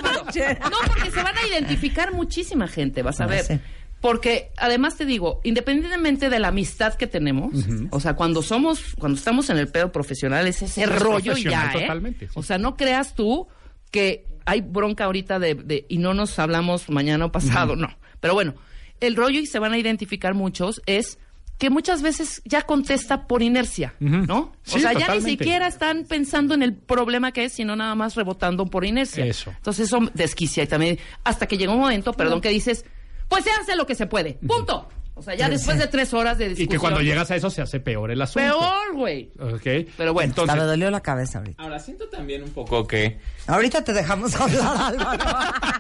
porque 0.87 1.11
se 1.11 1.23
van 1.23 1.37
a 1.37 1.47
identificar 1.49 2.13
muchísima 2.13 2.69
gente, 2.69 3.03
vas 3.03 3.21
a 3.21 3.25
Ah, 3.25 3.29
ver. 3.29 3.61
Porque 4.03 4.51
además 4.57 4.97
te 4.97 5.05
digo, 5.05 5.41
independientemente 5.45 6.31
de 6.31 6.39
la 6.39 6.49
amistad 6.49 6.95
que 6.95 7.07
tenemos, 7.07 7.53
o 7.91 8.01
sea, 8.01 8.15
cuando 8.15 8.43
somos, 8.43 8.95
cuando 8.99 9.19
estamos 9.19 9.51
en 9.51 9.59
el 9.59 9.69
pedo 9.69 9.93
profesional, 9.93 10.47
es 10.47 10.63
ese 10.63 10.85
Es 10.85 10.89
rollo 10.99 11.37
y 11.37 11.45
ya, 11.45 11.71
¿eh? 11.75 11.81
totalmente, 11.81 12.27
sí. 12.27 12.33
O 12.35 12.43
sea, 12.43 12.57
no 12.57 12.77
creas 12.77 13.15
tú 13.15 13.47
que 13.91 14.25
hay 14.47 14.61
bronca 14.61 15.05
ahorita 15.05 15.39
de, 15.39 15.55
de- 15.55 15.87
y 15.89 15.99
no 15.99 16.15
nos 16.15 16.39
hablamos 16.39 16.89
mañana 16.91 17.27
o 17.27 17.33
pasado, 17.33 17.77
no. 17.77 17.89
Pero 18.21 18.35
bueno, 18.35 18.55
el 19.01 19.17
rollo 19.17 19.41
y 19.41 19.47
se 19.47 19.59
van 19.59 19.73
a 19.73 19.79
identificar 19.79 20.35
muchos 20.35 20.83
es 20.87 21.19
que 21.59 21.69
muchas 21.69 22.01
veces 22.01 22.41
ya 22.47 22.63
contesta 22.63 23.27
por 23.27 23.43
inercia. 23.43 23.95
¿no? 24.01 24.53
o 24.67 24.79
sea, 24.79 24.93
ya 24.95 25.07
ni 25.15 25.21
siquiera 25.39 25.67
están 25.67 26.05
pensando 26.05 26.55
en 26.55 26.63
el 26.63 26.75
problema 26.75 27.33
que 27.33 27.45
es, 27.45 27.53
sino 27.53 27.77
nada 27.77 27.95
más 27.95 28.15
rebotando 28.15 28.65
por 28.67 28.85
inercia. 28.87 29.27
Eso. 29.27 29.51
Entonces 29.51 29.87
eso 29.89 29.99
desquicia 30.15 30.63
y 30.63 30.67
también 30.67 30.99
hasta 31.25 31.47
que 31.47 31.59
llega 31.59 31.73
un 31.73 31.81
momento, 31.81 32.13
perdón, 32.15 32.41
que 32.41 32.49
dices, 32.49 32.85
pues 33.29 33.45
se 33.45 33.51
hace 33.51 33.77
lo 33.77 33.85
que 33.87 33.95
se 33.95 34.07
puede, 34.07 34.35
punto. 34.47 34.89
O 35.21 35.23
sea, 35.23 35.35
ya 35.35 35.51
después 35.51 35.79
de 35.79 35.87
tres 35.87 36.15
horas 36.15 36.39
de 36.39 36.47
Y 36.47 36.49
discusión. 36.49 36.69
que 36.71 36.79
cuando 36.79 37.03
llegas 37.03 37.31
a 37.31 37.37
eso 37.37 37.51
se 37.51 37.61
hace 37.61 37.79
peor 37.79 38.11
el 38.11 38.23
asunto. 38.23 38.49
Peor, 38.49 38.95
güey. 38.95 39.31
Ok. 39.39 39.87
Pero 39.99 40.15
bueno, 40.15 40.31
Entonces, 40.31 40.57
me 40.57 40.63
dolió 40.65 40.91
la 40.91 41.01
cabeza 41.03 41.39
ahorita. 41.41 41.63
Ahora, 41.63 41.79
siento 41.79 42.09
también 42.09 42.43
un 42.43 42.51
poco 42.51 42.87
que... 42.87 43.19
Ahorita 43.47 43.85
te 43.85 43.93
dejamos 43.93 44.35
hablar, 44.41 44.77
Álvaro. 44.79 45.25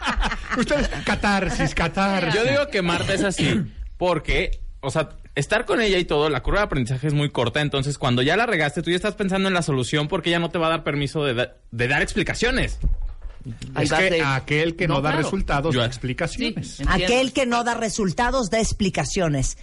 ustedes, 0.58 0.88
catarsis, 1.06 1.74
catarsis. 1.74 2.34
Yo 2.34 2.44
digo 2.44 2.68
que 2.68 2.82
Marta 2.82 3.14
es 3.14 3.24
así 3.24 3.62
porque, 3.96 4.60
o 4.80 4.90
sea, 4.90 5.08
estar 5.34 5.64
con 5.64 5.80
ella 5.80 5.96
y 5.96 6.04
todo, 6.04 6.28
la 6.28 6.42
curva 6.42 6.58
de 6.60 6.64
aprendizaje 6.66 7.06
es 7.06 7.14
muy 7.14 7.30
corta, 7.30 7.60
entonces 7.62 7.96
cuando 7.96 8.20
ya 8.20 8.36
la 8.36 8.44
regaste, 8.46 8.82
tú 8.82 8.90
ya 8.90 8.96
estás 8.96 9.14
pensando 9.14 9.48
en 9.48 9.54
la 9.54 9.62
solución 9.62 10.06
porque 10.08 10.28
ella 10.28 10.38
no 10.38 10.50
te 10.50 10.58
va 10.58 10.66
a 10.66 10.70
dar 10.70 10.84
permiso 10.84 11.24
de, 11.24 11.34
da- 11.34 11.56
de 11.70 11.88
dar 11.88 12.02
explicaciones. 12.02 12.78
Ahí 13.74 13.84
es 13.84 13.92
que 13.92 14.10
de- 14.10 14.22
aquel 14.22 14.76
que 14.76 14.86
no, 14.88 14.94
No, 14.94 15.00
da 15.02 15.10
claro. 15.10 15.24
resultados 15.24 15.74
Yo- 15.74 15.80
da 15.80 15.86
explicaciones. 15.86 16.68
Sí. 16.76 16.82
Aquel 16.88 17.32
que 17.32 17.46
no 17.46 17.64
da 17.64 17.74
resultados 17.74 18.50
da 18.50 18.58
explicaciones. 18.60 19.56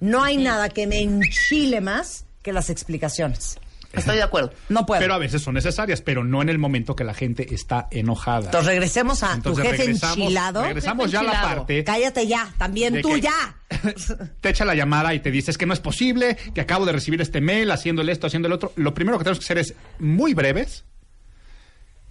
No 0.00 0.22
hay 0.22 0.36
nada 0.36 0.68
que 0.68 0.86
me 0.86 1.00
enchile 1.00 1.80
más 1.80 2.26
que 2.42 2.52
las 2.52 2.70
explicaciones. 2.70 3.58
Estoy 3.92 4.16
de 4.16 4.24
acuerdo. 4.24 4.52
No 4.68 4.84
puedo. 4.86 5.00
Pero 5.00 5.14
a 5.14 5.18
veces 5.18 5.40
son 5.40 5.54
necesarias, 5.54 6.00
pero 6.02 6.24
no 6.24 6.42
en 6.42 6.48
el 6.48 6.58
momento 6.58 6.96
que 6.96 7.04
la 7.04 7.14
gente 7.14 7.54
está 7.54 7.86
enojada. 7.92 8.46
Entonces 8.46 8.66
regresemos 8.66 9.22
a 9.22 9.34
Entonces 9.34 9.64
tu 9.64 9.70
jefe 9.70 9.84
regresamos- 9.84 10.18
enchilado. 10.18 10.62
regresamos 10.64 11.10
ya 11.12 11.20
a 11.20 11.22
la 11.22 11.40
parte 11.42 11.84
Cállate 11.84 12.26
ya, 12.26 12.52
también 12.58 13.00
tú 13.00 13.16
ya. 13.18 13.56
te 14.40 14.48
echa 14.48 14.64
la 14.64 14.74
llamada 14.74 15.14
y 15.14 15.20
te 15.20 15.30
dices 15.30 15.56
que 15.56 15.64
no 15.64 15.72
es 15.74 15.78
posible, 15.80 16.36
que 16.54 16.60
acabo 16.60 16.84
de 16.86 16.90
recibir 16.92 17.20
este 17.20 17.40
mail 17.40 17.70
haciéndole 17.70 18.10
esto, 18.10 18.26
haciendo 18.26 18.48
el 18.48 18.54
otro. 18.54 18.72
Lo 18.74 18.94
primero 18.94 19.16
que 19.16 19.22
tenemos 19.24 19.38
que 19.38 19.44
hacer 19.44 19.58
es 19.58 19.74
muy 20.00 20.34
breves, 20.34 20.84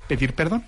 pedir 0.07 0.33
perdón. 0.33 0.63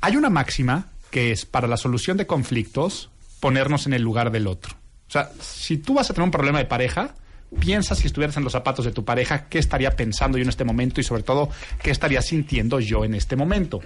Hay 0.00 0.16
una 0.16 0.30
máxima 0.30 0.88
que 1.10 1.32
es 1.32 1.44
para 1.44 1.66
la 1.68 1.76
solución 1.76 2.16
de 2.16 2.26
conflictos 2.26 3.10
ponernos 3.40 3.86
en 3.86 3.92
el 3.92 4.02
lugar 4.02 4.30
del 4.30 4.46
otro. 4.46 4.74
O 5.08 5.12
sea, 5.12 5.30
si 5.40 5.76
tú 5.76 5.94
vas 5.94 6.10
a 6.10 6.14
tener 6.14 6.24
un 6.24 6.30
problema 6.30 6.58
de 6.58 6.66
pareja, 6.66 7.14
piensa 7.58 7.94
si 7.94 8.06
estuvieras 8.06 8.36
en 8.36 8.44
los 8.44 8.52
zapatos 8.52 8.84
de 8.84 8.92
tu 8.92 9.04
pareja, 9.04 9.48
qué 9.48 9.58
estaría 9.58 9.90
pensando 9.90 10.38
yo 10.38 10.42
en 10.42 10.48
este 10.48 10.64
momento 10.64 11.00
y 11.00 11.04
sobre 11.04 11.22
todo, 11.22 11.50
qué 11.82 11.90
estaría 11.90 12.22
sintiendo 12.22 12.80
yo 12.80 13.04
en 13.04 13.14
este 13.14 13.34
momento. 13.36 13.80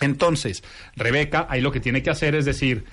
Entonces, 0.00 0.62
Rebeca, 0.94 1.46
ahí 1.48 1.60
lo 1.60 1.72
que 1.72 1.80
tiene 1.80 2.02
que 2.02 2.10
hacer 2.10 2.34
es 2.34 2.44
decir, 2.44 2.84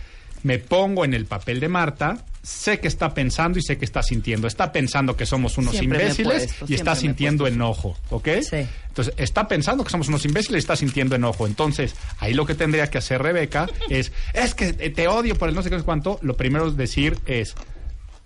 me 0.44 0.58
pongo 0.58 1.06
en 1.06 1.14
el 1.14 1.26
papel 1.26 1.60
de 1.60 1.68
Marta, 1.68 2.26
sé 2.46 2.80
que 2.80 2.88
está 2.88 3.12
pensando 3.14 3.58
y 3.58 3.64
sé 3.64 3.78
que 3.78 3.86
está 3.86 4.04
sintiendo. 4.04 4.48
Está 4.48 4.72
pensando 4.72 5.18
que 5.18 5.26
somos 5.26 5.58
unos 5.58 5.76
Siempre 5.76 6.04
imbéciles 6.04 6.46
puesto, 6.46 6.66
y 6.68 6.76
está 6.76 6.96
sintiendo 6.96 7.48
enojo, 7.48 7.98
¿ok? 8.12 8.28
Sí. 8.42 8.68
Entonces, 8.88 9.16
está 9.18 9.48
pensando 9.48 9.84
que 9.84 9.90
somos 9.90 10.08
unos 10.10 10.24
imbéciles 10.26 10.60
y 10.60 10.64
está 10.64 10.76
sintiendo 10.76 11.16
enojo. 11.16 11.48
Entonces, 11.48 11.96
ahí 12.20 12.36
lo 12.36 12.46
que 12.46 12.54
tendría 12.54 12.88
que 12.92 13.00
hacer 13.00 13.22
Rebeca 13.22 13.68
es, 13.90 14.12
es 14.34 14.54
que 14.54 14.74
te 14.74 15.08
odio 15.08 15.36
por 15.36 15.50
el 15.50 15.56
no 15.56 15.64
sé 15.64 15.72
qué 15.72 15.76
es 15.76 15.84
cuánto. 15.84 16.20
Lo 16.22 16.38
primero 16.38 16.68
es 16.68 16.78
decir 16.78 17.18
es, 17.26 17.56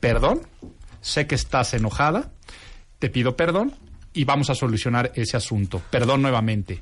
perdón, 0.01 0.41
sé 0.99 1.25
que 1.25 1.35
estás 1.35 1.73
enojada, 1.73 2.29
te 2.99 3.09
pido 3.09 3.37
perdón 3.37 3.73
y 4.11 4.25
vamos 4.25 4.49
a 4.49 4.55
solucionar 4.55 5.13
ese 5.15 5.37
asunto. 5.37 5.81
Perdón 5.89 6.21
nuevamente. 6.21 6.81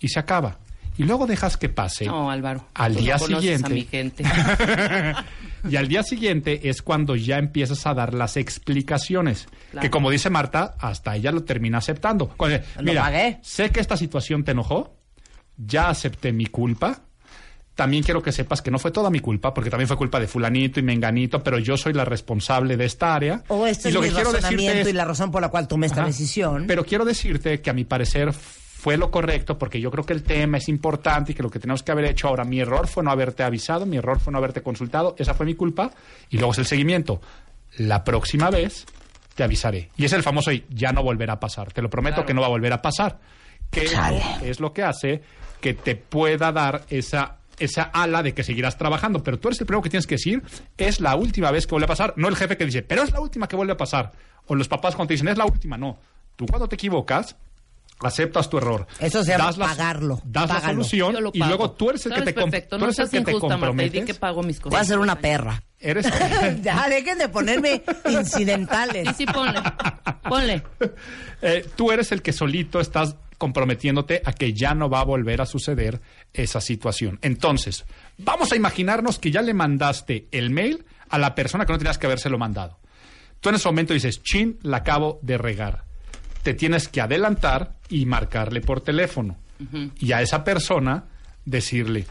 Y 0.00 0.08
se 0.08 0.18
acaba. 0.18 0.58
Y 0.98 1.04
luego 1.04 1.26
dejas 1.26 1.56
que 1.56 1.68
pase. 1.68 2.06
No, 2.06 2.30
Álvaro. 2.30 2.66
Al 2.74 2.94
tú 2.94 3.00
día 3.02 3.16
no 3.18 3.26
siguiente. 3.40 3.66
a 3.66 3.68
mi 3.74 3.84
gente. 3.84 4.24
y 5.68 5.76
al 5.76 5.88
día 5.88 6.02
siguiente 6.02 6.68
es 6.70 6.80
cuando 6.82 7.16
ya 7.16 7.38
empiezas 7.38 7.86
a 7.86 7.94
dar 7.94 8.14
las 8.14 8.36
explicaciones. 8.36 9.46
Claro. 9.72 9.82
Que 9.82 9.90
como 9.90 10.10
dice 10.10 10.30
Marta, 10.30 10.74
hasta 10.80 11.14
ella 11.16 11.32
lo 11.32 11.44
termina 11.44 11.78
aceptando. 11.78 12.28
Cuando- 12.36 12.58
Lo 12.76 12.82
Mira, 12.82 13.02
pagué. 13.02 13.38
sé 13.42 13.70
que 13.70 13.80
esta 13.80 13.96
situación 13.96 14.44
te 14.44 14.52
enojó, 14.52 14.96
ya 15.56 15.88
acepté 15.90 16.32
mi 16.32 16.46
culpa. 16.46 17.00
También 17.74 18.02
quiero 18.02 18.22
que 18.22 18.32
sepas 18.32 18.62
que 18.62 18.70
no 18.70 18.78
fue 18.78 18.90
toda 18.90 19.10
mi 19.10 19.20
culpa, 19.20 19.52
porque 19.52 19.68
también 19.68 19.86
fue 19.86 19.98
culpa 19.98 20.18
de 20.18 20.26
fulanito 20.26 20.80
y 20.80 20.82
menganito, 20.82 21.42
pero 21.42 21.58
yo 21.58 21.76
soy 21.76 21.92
la 21.92 22.06
responsable 22.06 22.78
de 22.78 22.86
esta 22.86 23.14
área. 23.14 23.42
O 23.48 23.66
este 23.66 23.88
Y 23.88 23.90
es 23.90 23.94
lo 23.94 24.00
mi 24.00 24.08
que 24.08 24.14
quiero 24.14 24.32
decirte 24.32 24.46
razonamiento 24.56 24.88
es- 24.88 24.94
y 24.94 24.96
la 24.96 25.04
razón 25.04 25.30
por 25.30 25.42
la 25.42 25.50
cual 25.50 25.68
tomé 25.68 25.84
esta 25.86 26.00
Ajá. 26.00 26.06
decisión. 26.06 26.64
Pero 26.66 26.84
quiero 26.86 27.04
decirte 27.04 27.60
que 27.60 27.68
a 27.68 27.74
mi 27.74 27.84
parecer 27.84 28.32
fue 28.86 28.96
lo 28.96 29.10
correcto 29.10 29.58
porque 29.58 29.80
yo 29.80 29.90
creo 29.90 30.04
que 30.04 30.12
el 30.12 30.22
tema 30.22 30.58
es 30.58 30.68
importante 30.68 31.32
y 31.32 31.34
que 31.34 31.42
lo 31.42 31.50
que 31.50 31.58
tenemos 31.58 31.82
que 31.82 31.90
haber 31.90 32.04
hecho 32.04 32.28
ahora, 32.28 32.44
mi 32.44 32.60
error 32.60 32.86
fue 32.86 33.02
no 33.02 33.10
haberte 33.10 33.42
avisado, 33.42 33.84
mi 33.84 33.96
error 33.96 34.20
fue 34.20 34.30
no 34.32 34.38
haberte 34.38 34.62
consultado, 34.62 35.16
esa 35.18 35.34
fue 35.34 35.44
mi 35.44 35.54
culpa 35.56 35.90
y 36.30 36.36
luego 36.36 36.52
es 36.52 36.58
el 36.58 36.66
seguimiento. 36.66 37.20
La 37.78 38.04
próxima 38.04 38.48
vez 38.48 38.86
te 39.34 39.42
avisaré. 39.42 39.90
Y 39.96 40.04
es 40.04 40.12
el 40.12 40.22
famoso 40.22 40.52
y 40.52 40.64
ya 40.70 40.92
no 40.92 41.02
volverá 41.02 41.32
a 41.32 41.40
pasar. 41.40 41.72
Te 41.72 41.82
lo 41.82 41.90
prometo 41.90 42.14
Claro. 42.14 42.26
que 42.28 42.34
no 42.34 42.42
va 42.42 42.46
a 42.46 42.50
volver 42.50 42.72
a 42.74 42.80
pasar. 42.80 43.18
Que 43.72 43.88
es 44.44 44.60
lo 44.60 44.72
que 44.72 44.84
hace 44.84 45.20
que 45.60 45.74
te 45.74 45.96
pueda 45.96 46.52
dar 46.52 46.82
esa 46.88 47.38
esa 47.58 47.82
ala 47.82 48.22
de 48.22 48.34
que 48.34 48.44
seguirás 48.44 48.78
trabajando, 48.78 49.20
pero 49.24 49.40
tú 49.40 49.48
eres 49.48 49.60
el 49.60 49.66
primero 49.66 49.82
que 49.82 49.90
tienes 49.90 50.06
que 50.06 50.14
decir, 50.14 50.44
es 50.78 51.00
la 51.00 51.16
última 51.16 51.50
vez 51.50 51.66
que 51.66 51.72
vuelve 51.72 51.86
a 51.86 51.88
pasar, 51.88 52.14
no 52.16 52.28
el 52.28 52.36
jefe 52.36 52.56
que 52.56 52.66
dice, 52.66 52.82
pero 52.82 53.02
es 53.02 53.10
la 53.10 53.18
última 53.20 53.48
que 53.48 53.56
vuelve 53.56 53.72
a 53.72 53.76
pasar, 53.76 54.12
o 54.46 54.54
los 54.54 54.68
papás 54.68 54.94
cuando 54.94 55.08
te 55.08 55.14
dicen, 55.14 55.26
es 55.26 55.38
la 55.38 55.46
última, 55.46 55.76
no. 55.76 55.98
Tú 56.36 56.46
cuando 56.46 56.68
te 56.68 56.76
equivocas, 56.76 57.34
aceptas 58.02 58.48
tu 58.50 58.58
error. 58.58 58.86
Eso 59.00 59.22
se 59.24 59.32
llama 59.32 59.44
das 59.46 59.58
la- 59.58 59.66
pagarlo, 59.66 60.20
Das 60.24 60.48
la 60.48 60.60
solución 60.60 61.16
y 61.32 61.38
luego 61.38 61.70
tú 61.72 61.90
eres 61.90 62.04
el 62.06 62.14
que 62.14 62.22
te, 62.22 62.32
perfecto, 62.32 62.76
tú 62.76 62.82
no 62.82 62.88
el 62.88 62.94
seas 62.94 63.10
que 63.10 63.20
te 63.22 63.30
injusta, 63.30 63.56
Marta, 63.56 63.66
y 63.82 63.88
di 63.88 63.98
comprometes. 63.98 64.04
que 64.04 64.14
pago 64.14 64.42
mis 64.42 64.60
cosas. 64.60 64.70
Voy 64.70 64.80
a 64.80 64.84
ser 64.84 64.98
una 64.98 65.18
perra. 65.18 65.62
Eres 65.78 66.06
ya, 66.62 66.88
dejen 66.88 67.18
de 67.18 67.28
ponerme 67.28 67.82
incidentales. 68.08 69.08
Sí, 69.08 69.14
sí, 69.18 69.26
ponle. 69.26 69.60
Ponle. 70.28 70.62
Eh, 71.42 71.68
tú 71.76 71.92
eres 71.92 72.12
el 72.12 72.22
que 72.22 72.32
solito 72.32 72.80
estás 72.80 73.14
comprometiéndote 73.36 74.22
a 74.24 74.32
que 74.32 74.54
ya 74.54 74.74
no 74.74 74.88
va 74.88 75.00
a 75.00 75.04
volver 75.04 75.42
a 75.42 75.46
suceder 75.46 76.00
esa 76.32 76.62
situación. 76.62 77.18
Entonces, 77.20 77.84
vamos 78.16 78.52
a 78.52 78.56
imaginarnos 78.56 79.18
que 79.18 79.30
ya 79.30 79.42
le 79.42 79.52
mandaste 79.52 80.28
el 80.32 80.48
mail 80.48 80.86
a 81.10 81.18
la 81.18 81.34
persona 81.34 81.66
que 81.66 81.72
no 81.74 81.78
tenías 81.78 81.98
que 81.98 82.06
habérselo 82.06 82.38
mandado. 82.38 82.78
Tú 83.40 83.50
en 83.50 83.56
ese 83.56 83.68
momento 83.68 83.92
dices, 83.92 84.22
chin, 84.22 84.58
la 84.62 84.78
acabo 84.78 85.18
de 85.22 85.36
regar. 85.36 85.84
Te 86.46 86.54
tienes 86.54 86.86
que 86.86 87.00
adelantar 87.00 87.72
y 87.88 88.06
marcarle 88.06 88.60
por 88.60 88.80
teléfono. 88.80 89.36
Y 89.98 90.12
a 90.12 90.22
esa 90.22 90.44
persona 90.44 91.02
decirle, 91.44 92.06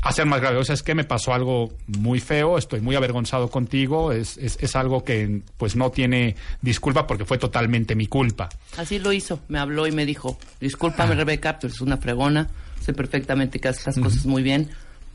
hacer 0.00 0.24
más 0.24 0.40
grave, 0.40 0.56
o 0.56 0.64
sea, 0.64 0.74
es 0.74 0.82
que 0.82 0.94
me 0.94 1.04
pasó 1.04 1.34
algo 1.34 1.74
muy 1.86 2.20
feo, 2.20 2.56
estoy 2.56 2.80
muy 2.80 2.96
avergonzado 2.96 3.50
contigo, 3.50 4.12
es, 4.12 4.38
es, 4.38 4.56
es 4.62 4.76
algo 4.76 5.04
que 5.04 5.42
pues 5.58 5.76
no 5.76 5.90
tiene 5.90 6.36
disculpa 6.62 7.06
porque 7.06 7.26
fue 7.26 7.36
totalmente 7.36 7.94
mi 7.94 8.06
culpa. 8.06 8.48
Así 8.78 8.98
lo 8.98 9.12
hizo. 9.12 9.40
Me 9.48 9.58
habló 9.58 9.86
y 9.86 9.92
me 9.92 10.06
dijo, 10.06 10.38
discúlpame, 10.58 11.14
Rebeca, 11.14 11.58
tú 11.58 11.66
eres 11.66 11.82
una 11.82 11.98
fregona. 11.98 12.48
Sé 12.80 12.94
perfectamente 12.94 13.58
que 13.58 13.68
haces 13.68 13.88
las 13.88 13.98
cosas 13.98 14.24
muy 14.24 14.42
bien 14.42 14.70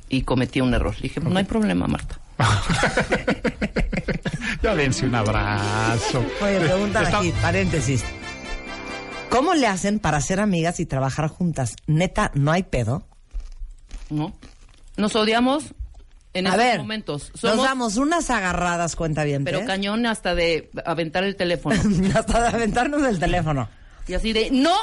y 0.08 0.22
cometí 0.22 0.62
un 0.62 0.72
error. 0.76 0.94
Le 0.98 1.02
dije, 1.02 1.20
no 1.20 1.36
hay 1.36 1.46
problema, 1.46 1.88
Marta. 1.88 2.20
ya 4.62 4.76
dense 4.76 5.08
un 5.08 5.16
abrazo. 5.16 6.24
Oye, 6.44 6.60
preguntan 6.60 7.04
Está- 7.06 7.18
aquí, 7.18 7.34
paréntesis. 7.42 8.06
¿Cómo 9.32 9.54
le 9.56 9.66
hacen 9.68 10.00
para 10.00 10.20
ser 10.22 10.40
amigas 10.40 10.80
y 10.80 10.86
trabajar 10.86 11.28
juntas? 11.30 11.76
Neta, 11.88 12.32
¿no 12.36 12.52
hay 12.52 12.64
pedo? 12.64 13.08
¿No? 14.10 14.34
Nos 14.98 15.16
odiamos 15.16 15.74
en 16.34 16.48
A 16.48 16.56
ver, 16.58 16.80
momentos. 16.80 17.32
nos 17.42 17.58
damos 17.58 17.98
unas 17.98 18.30
agarradas, 18.30 18.96
cuenta 18.96 19.24
bien. 19.24 19.44
pero 19.44 19.66
cañón 19.66 20.06
hasta 20.06 20.36
de 20.36 20.70
aventar 20.86 21.24
el 21.24 21.36
teléfono. 21.36 21.76
Hasta 22.16 22.42
de 22.42 22.48
aventarnos 22.50 23.04
el 23.04 23.20
teléfono. 23.20 23.70
y 24.08 24.14
así 24.14 24.34
de, 24.34 24.50
no 24.52 24.74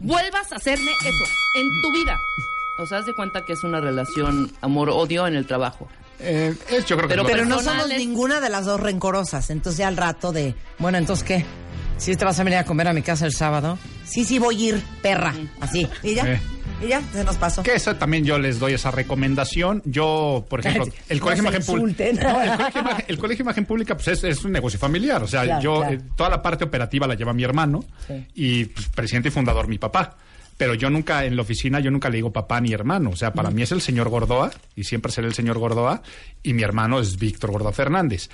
vuelvas 0.00 0.52
a 0.52 0.56
hacerme 0.56 0.90
eso 1.00 1.24
en 1.56 1.66
tu 1.82 1.92
vida. 1.92 2.16
O 2.80 2.86
sea, 2.86 2.98
haz 2.98 3.06
de 3.06 3.14
cuenta 3.14 3.44
que 3.44 3.54
es 3.54 3.64
una 3.64 3.80
relación 3.80 4.52
amor-odio 4.60 5.26
en 5.26 5.34
el 5.34 5.46
trabajo. 5.46 5.88
Eh, 6.20 6.54
es- 6.70 6.84
yo 6.86 6.96
creo 6.96 7.08
que 7.08 7.14
Pero- 7.14 7.22
lo- 7.24 7.28
Pero 7.28 7.44
no 7.44 7.60
somos 7.60 7.88
ninguna 7.88 8.40
de 8.40 8.48
las 8.50 8.64
dos 8.66 8.80
rencorosas. 8.80 9.50
Entonces 9.50 9.78
ya 9.78 9.88
al 9.88 9.96
rato 9.96 10.32
de, 10.32 10.54
bueno, 10.78 10.98
entonces 10.98 11.24
¿qué? 11.24 11.44
¿Sí 11.98 12.14
te 12.16 12.24
vas 12.24 12.38
a 12.38 12.44
venir 12.44 12.58
a 12.58 12.64
comer 12.64 12.88
a 12.88 12.92
mi 12.92 13.02
casa 13.02 13.26
el 13.26 13.32
sábado? 13.32 13.78
Sí, 14.04 14.24
sí, 14.24 14.38
voy 14.38 14.56
a 14.56 14.68
ir, 14.68 14.82
perra. 15.02 15.34
Así. 15.60 15.86
Y 16.02 16.14
ya. 16.14 16.34
Eh. 16.34 16.40
Y 16.80 16.86
ya, 16.88 17.02
se 17.12 17.24
nos 17.24 17.36
pasó. 17.36 17.64
Que 17.64 17.74
eso 17.74 17.96
también 17.96 18.24
yo 18.24 18.38
les 18.38 18.60
doy 18.60 18.72
esa 18.74 18.92
recomendación. 18.92 19.82
Yo, 19.84 20.46
por 20.48 20.60
ejemplo, 20.60 20.84
el 21.08 21.18
Colegio 21.18 21.42
Imagen 21.42 21.62
Pública. 21.64 22.08
insulten. 22.08 22.16
No, 22.24 22.40
el 22.40 22.50
Colegio 22.56 22.80
Imagen, 22.80 23.04
el 23.08 23.18
Colegio 23.18 23.42
Imagen 23.42 23.64
Pública 23.64 23.94
pues 23.96 24.08
es, 24.08 24.22
es 24.24 24.44
un 24.44 24.52
negocio 24.52 24.78
familiar. 24.78 25.20
O 25.22 25.26
sea, 25.26 25.42
Claro, 25.42 25.60
yo 25.60 25.78
claro. 25.80 25.94
eh, 25.96 26.00
toda 26.16 26.30
la 26.30 26.40
parte 26.40 26.62
operativa 26.64 27.08
la 27.08 27.14
lleva 27.16 27.32
mi 27.32 27.42
hermano 27.42 27.84
Sí. 28.06 28.26
y 28.34 28.64
pues, 28.66 28.86
presidente 28.90 29.28
y 29.28 29.32
fundador 29.32 29.66
mi 29.66 29.78
papá. 29.78 30.16
Pero 30.56 30.74
yo 30.74 30.88
nunca 30.90 31.24
en 31.24 31.34
la 31.34 31.42
oficina, 31.42 31.80
yo 31.80 31.90
nunca 31.90 32.08
le 32.10 32.16
digo 32.16 32.32
papá 32.32 32.60
ni 32.60 32.72
hermano. 32.72 33.10
O 33.10 33.16
sea, 33.16 33.32
para 33.32 33.50
mí 33.50 33.62
es 33.62 33.72
el 33.72 33.80
señor 33.80 34.08
Gordoa 34.08 34.52
y 34.76 34.84
siempre 34.84 35.10
será 35.10 35.26
el 35.26 35.34
señor 35.34 35.58
Gordoa 35.58 36.02
y 36.44 36.52
mi 36.52 36.62
hermano 36.62 37.00
es 37.00 37.16
Víctor 37.18 37.50
Gordoa 37.50 37.72
Fernández. 37.72 38.28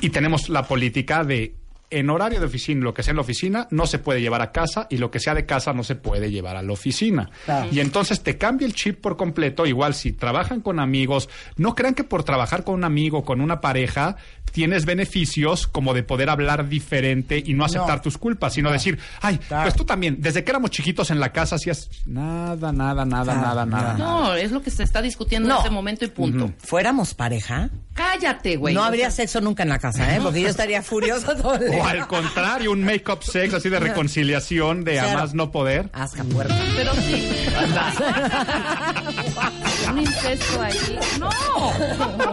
Y 0.00 0.10
tenemos 0.10 0.48
la 0.48 0.66
política 0.66 1.22
de 1.22 1.54
en 1.98 2.10
horario 2.10 2.40
de 2.40 2.46
oficina, 2.46 2.82
lo 2.84 2.94
que 2.94 3.02
sea 3.02 3.12
en 3.12 3.16
la 3.16 3.22
oficina 3.22 3.68
no 3.70 3.86
se 3.86 3.98
puede 3.98 4.20
llevar 4.20 4.42
a 4.42 4.52
casa 4.52 4.86
y 4.90 4.96
lo 4.98 5.10
que 5.10 5.20
sea 5.20 5.34
de 5.34 5.46
casa 5.46 5.72
no 5.72 5.82
se 5.84 5.94
puede 5.94 6.30
llevar 6.30 6.56
a 6.56 6.62
la 6.62 6.72
oficina. 6.72 7.30
Claro. 7.44 7.68
Y 7.72 7.80
entonces 7.80 8.22
te 8.22 8.36
cambia 8.38 8.66
el 8.66 8.74
chip 8.74 9.00
por 9.00 9.16
completo. 9.16 9.66
Igual 9.66 9.94
si 9.94 10.12
trabajan 10.12 10.60
con 10.60 10.80
amigos, 10.80 11.28
no 11.56 11.74
crean 11.74 11.94
que 11.94 12.04
por 12.04 12.24
trabajar 12.24 12.64
con 12.64 12.74
un 12.74 12.84
amigo, 12.84 13.24
con 13.24 13.40
una 13.40 13.60
pareja, 13.60 14.16
tienes 14.52 14.84
beneficios 14.86 15.66
como 15.66 15.94
de 15.94 16.02
poder 16.02 16.30
hablar 16.30 16.68
diferente 16.68 17.42
y 17.44 17.54
no 17.54 17.64
aceptar 17.64 17.96
No. 17.96 18.02
tus 18.02 18.18
culpas, 18.18 18.52
sino 18.54 18.70
decir, 18.70 18.98
ay, 19.20 19.38
Claro. 19.38 19.64
pues 19.64 19.74
tú 19.74 19.84
también, 19.84 20.16
desde 20.20 20.44
que 20.44 20.50
éramos 20.50 20.70
chiquitos 20.70 21.10
en 21.10 21.20
la 21.20 21.32
casa 21.32 21.56
hacías 21.56 21.88
nada, 22.06 22.72
nada, 22.72 23.04
nada, 23.04 23.32
Claro, 23.34 23.40
nada, 23.40 23.66
nada. 23.66 23.94
No, 23.94 24.34
es 24.34 24.52
lo 24.52 24.62
que 24.62 24.70
se 24.70 24.82
está 24.82 25.02
discutiendo 25.02 25.48
No. 25.48 25.54
en 25.56 25.58
este 25.60 25.70
momento 25.70 26.04
y 26.04 26.08
punto. 26.08 26.52
¿Fuéramos 26.58 27.14
pareja? 27.14 27.70
Cállate, 27.94 28.56
güey. 28.56 28.74
no 28.74 28.82
habría 28.82 29.10
sexo 29.10 29.40
nunca 29.40 29.62
en 29.62 29.68
la 29.68 29.78
casa, 29.78 30.14
¿eh? 30.16 30.20
Porque 30.22 30.40
yo 30.40 30.48
estaría 30.48 30.82
furiosa 30.82 31.36
todo 31.36 31.54
el 31.54 31.70
día. 31.70 31.83
O 31.84 31.86
al 31.86 32.06
contrario, 32.08 32.72
un 32.72 32.82
make-up 32.84 33.22
sex 33.22 33.54
así 33.54 33.68
de 33.68 33.78
reconciliación, 33.80 34.82
de 34.84 34.98
a 35.00 35.14
más 35.14 35.34
no 35.34 35.50
poder. 35.52 35.90
Asca 35.92 36.24
puerta. 36.24 36.56
Pero 36.76 36.92
sí. 36.94 37.28
Un 39.90 39.98
incesto 39.98 40.62
ahí. 40.62 40.98
No. 41.20 41.30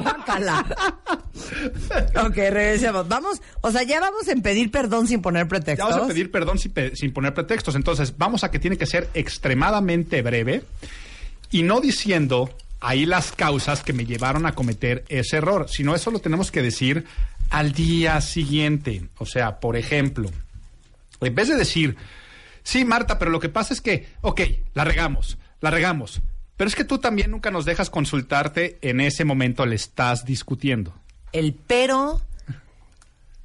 Guácala. 0.02 0.65
ok, 2.26 2.36
regresemos. 2.36 3.07
Vamos, 3.07 3.41
o 3.61 3.72
sea, 3.72 3.84
ya 3.84 3.99
vamos 3.99 4.28
en 4.28 4.41
pedir 4.41 4.72
perdón 4.72 5.07
sin 5.07 5.22
poner 5.22 5.44
Ya 5.44 5.49
pretextos. 5.49 5.90
vamos 5.90 6.06
a 6.06 6.07
pedir 6.07 6.32
perdón 6.32 6.60
sin, 6.60 6.72
pe- 6.72 6.95
sin 6.95 7.14
poner 7.14 7.34
pretextos. 7.34 7.76
Entonces, 7.76 8.14
vamos 8.18 8.44
a 8.44 8.52
que 8.52 8.60
tiene 8.60 8.78
que 8.78 8.86
ser 8.86 9.10
extremadamente 9.14 10.22
breve 10.22 10.64
y 11.52 11.64
no 11.64 11.82
diciendo 11.82 12.49
ahí 12.80 13.06
las 13.06 13.32
causas 13.34 13.84
que 13.84 13.94
me 13.94 14.06
llevaron 14.06 14.45
a 14.45 14.53
cometer 14.53 15.03
ese 15.10 15.38
error, 15.38 15.68
sino 15.69 15.94
eso 15.94 16.10
lo 16.11 16.19
tenemos 16.19 16.52
que 16.52 16.61
decir 16.61 17.06
al 17.52 17.73
día 17.73 18.19
siguiente. 18.22 19.10
O 19.18 19.28
sea, 19.28 19.60
por 19.60 19.78
ejemplo, 19.78 20.32
en 21.19 21.36
vez 21.36 21.49
de 21.49 21.56
decir, 21.56 21.98
sí, 22.64 22.84
Marta, 22.84 23.19
pero 23.19 23.30
lo 23.30 23.40
que 23.40 23.49
pasa 23.49 23.73
es 23.73 23.82
que, 23.82 24.07
ok, 24.22 24.41
la 24.73 24.84
regamos, 24.84 25.38
la 25.60 25.69
regamos, 25.69 26.22
pero 26.57 26.68
es 26.68 26.76
que 26.76 26.86
tú 26.86 26.98
también 26.98 27.30
nunca 27.30 27.52
nos 27.52 27.65
dejas 27.65 27.90
consultarte, 27.90 28.80
en 28.82 29.02
ese 29.02 29.26
momento 29.26 29.65
le 29.65 29.76
estás 29.76 30.26
discutiendo. 30.26 30.95
El 31.34 31.53
pero 31.53 32.22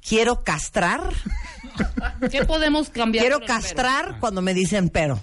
quiero 0.01 0.43
castrar. 0.43 1.01
¿Qué 2.31 2.45
podemos 2.45 2.89
cambiar? 2.89 3.23
Quiero 3.23 3.39
pero? 3.39 3.47
castrar 3.47 4.19
cuando 4.19 4.41
me 4.41 4.53
dicen 4.53 4.89
pero. 4.89 5.21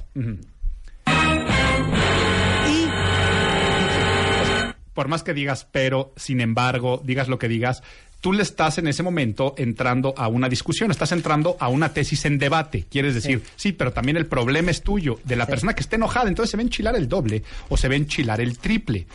por 4.92 5.08
más 5.08 5.24
que 5.24 5.34
digas 5.34 5.66
pero, 5.70 6.12
sin 6.16 6.40
embargo, 6.40 7.02
digas 7.04 7.28
lo 7.28 7.38
que 7.38 7.48
digas, 7.48 7.82
tú 8.24 8.32
le 8.32 8.42
estás 8.42 8.78
en 8.78 8.88
ese 8.88 9.02
momento 9.02 9.54
entrando 9.58 10.14
a 10.16 10.28
una 10.28 10.48
discusión, 10.48 10.90
estás 10.90 11.12
entrando 11.12 11.58
a 11.60 11.68
una 11.68 11.92
tesis 11.92 12.24
en 12.24 12.38
debate. 12.38 12.86
Quieres 12.90 13.14
decir, 13.14 13.42
sí, 13.54 13.72
pero 13.72 13.92
también 13.92 14.16
el 14.16 14.24
problema 14.24 14.70
es 14.70 14.80
tuyo, 14.80 15.20
de 15.24 15.36
la 15.36 15.44
persona 15.44 15.74
que 15.74 15.82
esté 15.82 15.96
enojada, 15.96 16.30
entonces 16.30 16.52
se 16.52 16.56
a 16.56 16.62
enchilar 16.62 16.96
el 16.96 17.06
doble 17.06 17.42
o 17.68 17.76
se 17.76 17.86
a 17.86 17.94
enchilar 17.94 18.40
el 18.40 18.56
triple. 18.56 19.06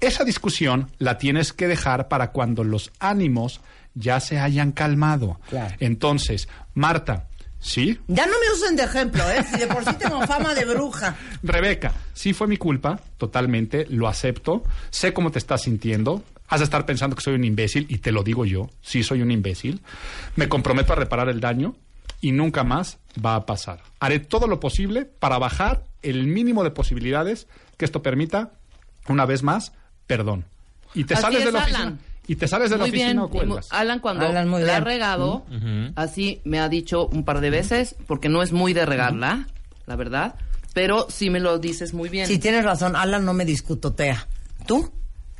Esa 0.00 0.24
discusión 0.24 0.90
la 0.98 1.16
tienes 1.16 1.54
que 1.54 1.66
dejar 1.66 2.08
para 2.08 2.30
cuando 2.30 2.62
los 2.62 2.92
ánimos 2.98 3.62
ya 3.94 4.20
se 4.20 4.38
hayan 4.38 4.72
calmado. 4.72 5.40
Claro. 5.48 5.74
Entonces, 5.80 6.46
Marta, 6.74 7.28
¿sí? 7.58 7.98
Ya 8.06 8.26
no 8.26 8.34
me 8.38 8.52
usen 8.54 8.76
de 8.76 8.82
ejemplo, 8.82 9.22
¿eh? 9.30 9.42
Si 9.50 9.60
de 9.60 9.66
por 9.66 9.82
sí 9.82 9.94
tengo 9.94 10.26
fama 10.26 10.52
de 10.52 10.66
bruja. 10.66 11.16
Rebeca, 11.42 11.94
sí 12.12 12.34
fue 12.34 12.48
mi 12.48 12.58
culpa, 12.58 13.00
totalmente, 13.16 13.86
lo 13.88 14.08
acepto, 14.08 14.62
sé 14.90 15.14
cómo 15.14 15.30
te 15.30 15.38
estás 15.38 15.62
sintiendo, 15.62 16.22
has 16.52 16.60
de 16.60 16.64
estar 16.64 16.84
pensando 16.84 17.16
que 17.16 17.22
soy 17.22 17.34
un 17.34 17.44
imbécil 17.44 17.86
y 17.88 17.98
te 17.98 18.12
lo 18.12 18.22
digo 18.22 18.44
yo, 18.44 18.68
sí 18.82 19.02
soy 19.02 19.22
un 19.22 19.30
imbécil, 19.30 19.80
me 20.36 20.48
comprometo 20.50 20.92
a 20.92 20.96
reparar 20.96 21.30
el 21.30 21.40
daño 21.40 21.74
y 22.20 22.32
nunca 22.32 22.62
más 22.62 22.98
va 23.24 23.36
a 23.36 23.46
pasar. 23.46 23.80
Haré 24.00 24.18
todo 24.20 24.46
lo 24.46 24.60
posible 24.60 25.06
para 25.06 25.38
bajar 25.38 25.84
el 26.02 26.26
mínimo 26.26 26.62
de 26.62 26.70
posibilidades 26.70 27.46
que 27.78 27.86
esto 27.86 28.02
permita, 28.02 28.52
una 29.08 29.24
vez 29.24 29.42
más, 29.42 29.72
perdón. 30.06 30.44
Y 30.94 31.04
te 31.04 31.14
Así 31.14 31.22
sales 31.22 31.44
de 31.46 31.52
la 31.52 31.58
oficina. 31.60 31.78
Alan. 31.80 31.98
Y 32.26 32.36
te 32.36 32.46
sales 32.46 32.68
de 32.70 32.76
la 32.76 32.82
Muy 32.82 32.90
oficina 32.90 33.06
bien. 33.12 33.18
o 33.18 33.28
cuelgas. 33.30 33.68
Alan, 33.72 33.98
cuando 33.98 34.26
Alan, 34.26 34.46
muy 34.48 34.62
la 34.62 34.76
ha 34.76 34.80
regado, 34.80 35.46
así 35.96 36.42
me 36.44 36.60
ha 36.60 36.68
dicho 36.68 37.06
un 37.08 37.24
par 37.24 37.40
de 37.40 37.48
veces, 37.48 37.96
porque 38.06 38.28
no 38.28 38.42
es 38.42 38.52
muy 38.52 38.74
de 38.74 38.84
regarla, 38.84 39.48
la 39.86 39.96
verdad, 39.96 40.34
pero 40.74 41.06
sí 41.08 41.30
me 41.30 41.40
lo 41.40 41.58
dices 41.58 41.94
muy 41.94 42.10
bien. 42.10 42.26
Sí, 42.26 42.38
tienes 42.38 42.62
razón, 42.62 42.94
Alan 42.94 43.24
no 43.24 43.32
me 43.32 43.44
discutotea. 43.46 44.28
¿Tú? 44.66 44.92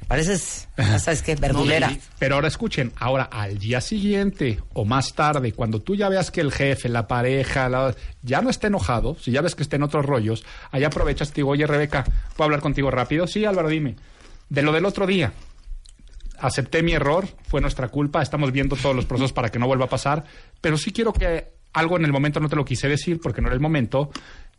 Pareces, 0.09 0.69
sabes 0.99 1.23
qué, 1.23 1.37
verdulera. 1.37 1.91
Pero 2.19 2.35
ahora 2.35 2.49
escuchen, 2.49 2.93
ahora 2.97 3.25
al 3.25 3.59
día 3.59 3.81
siguiente 3.81 4.61
o 4.75 4.85
más 4.85 5.15
tarde, 5.15 5.53
cuando 5.53 5.81
tú 5.81 5.95
ya 5.95 6.09
veas 6.09 6.31
que 6.31 6.41
el 6.41 6.53
jefe, 6.53 6.89
la 6.89 7.07
pareja, 7.07 7.95
ya 8.23 8.43
no 8.43 8.51
está 8.51 8.67
enojado, 8.67 9.17
si 9.19 9.31
ya 9.31 9.41
ves 9.41 9.55
que 9.55 9.63
está 9.63 9.77
en 9.77 9.85
otros 9.85 10.05
rollos, 10.05 10.45
ahí 10.71 10.85
aprovechas 10.85 11.29
y 11.29 11.33
te 11.33 11.37
digo, 11.37 11.51
oye 11.51 11.67
Rebeca, 11.67 12.05
¿puedo 12.37 12.45
hablar 12.45 12.61
contigo 12.61 12.91
rápido? 12.91 13.27
Sí, 13.27 13.45
Álvaro, 13.45 13.69
dime. 13.69 13.97
De 14.49 14.63
lo 14.63 14.73
del 14.73 14.85
otro 14.85 15.07
día, 15.07 15.33
acepté 16.39 16.83
mi 16.83 16.93
error, 16.93 17.27
fue 17.49 17.61
nuestra 17.61 17.89
culpa, 17.89 18.21
estamos 18.21 18.53
viendo 18.53 18.77
todos 18.77 18.95
los 18.95 19.07
procesos 19.07 19.33
para 19.33 19.49
que 19.49 19.59
no 19.59 19.67
vuelva 19.67 19.87
a 19.87 19.89
pasar, 19.89 20.25
pero 20.61 20.77
sí 20.77 20.93
quiero 20.93 21.13
que 21.13 21.53
algo 21.73 21.97
en 21.97 22.05
el 22.05 22.13
momento 22.13 22.39
no 22.39 22.51
te 22.51 22.57
lo 22.57 22.65
quise 22.65 22.89
decir 22.89 23.19
porque 23.21 23.41
no 23.41 23.49
era 23.49 23.55
el 23.55 23.61
momento. 23.61 24.11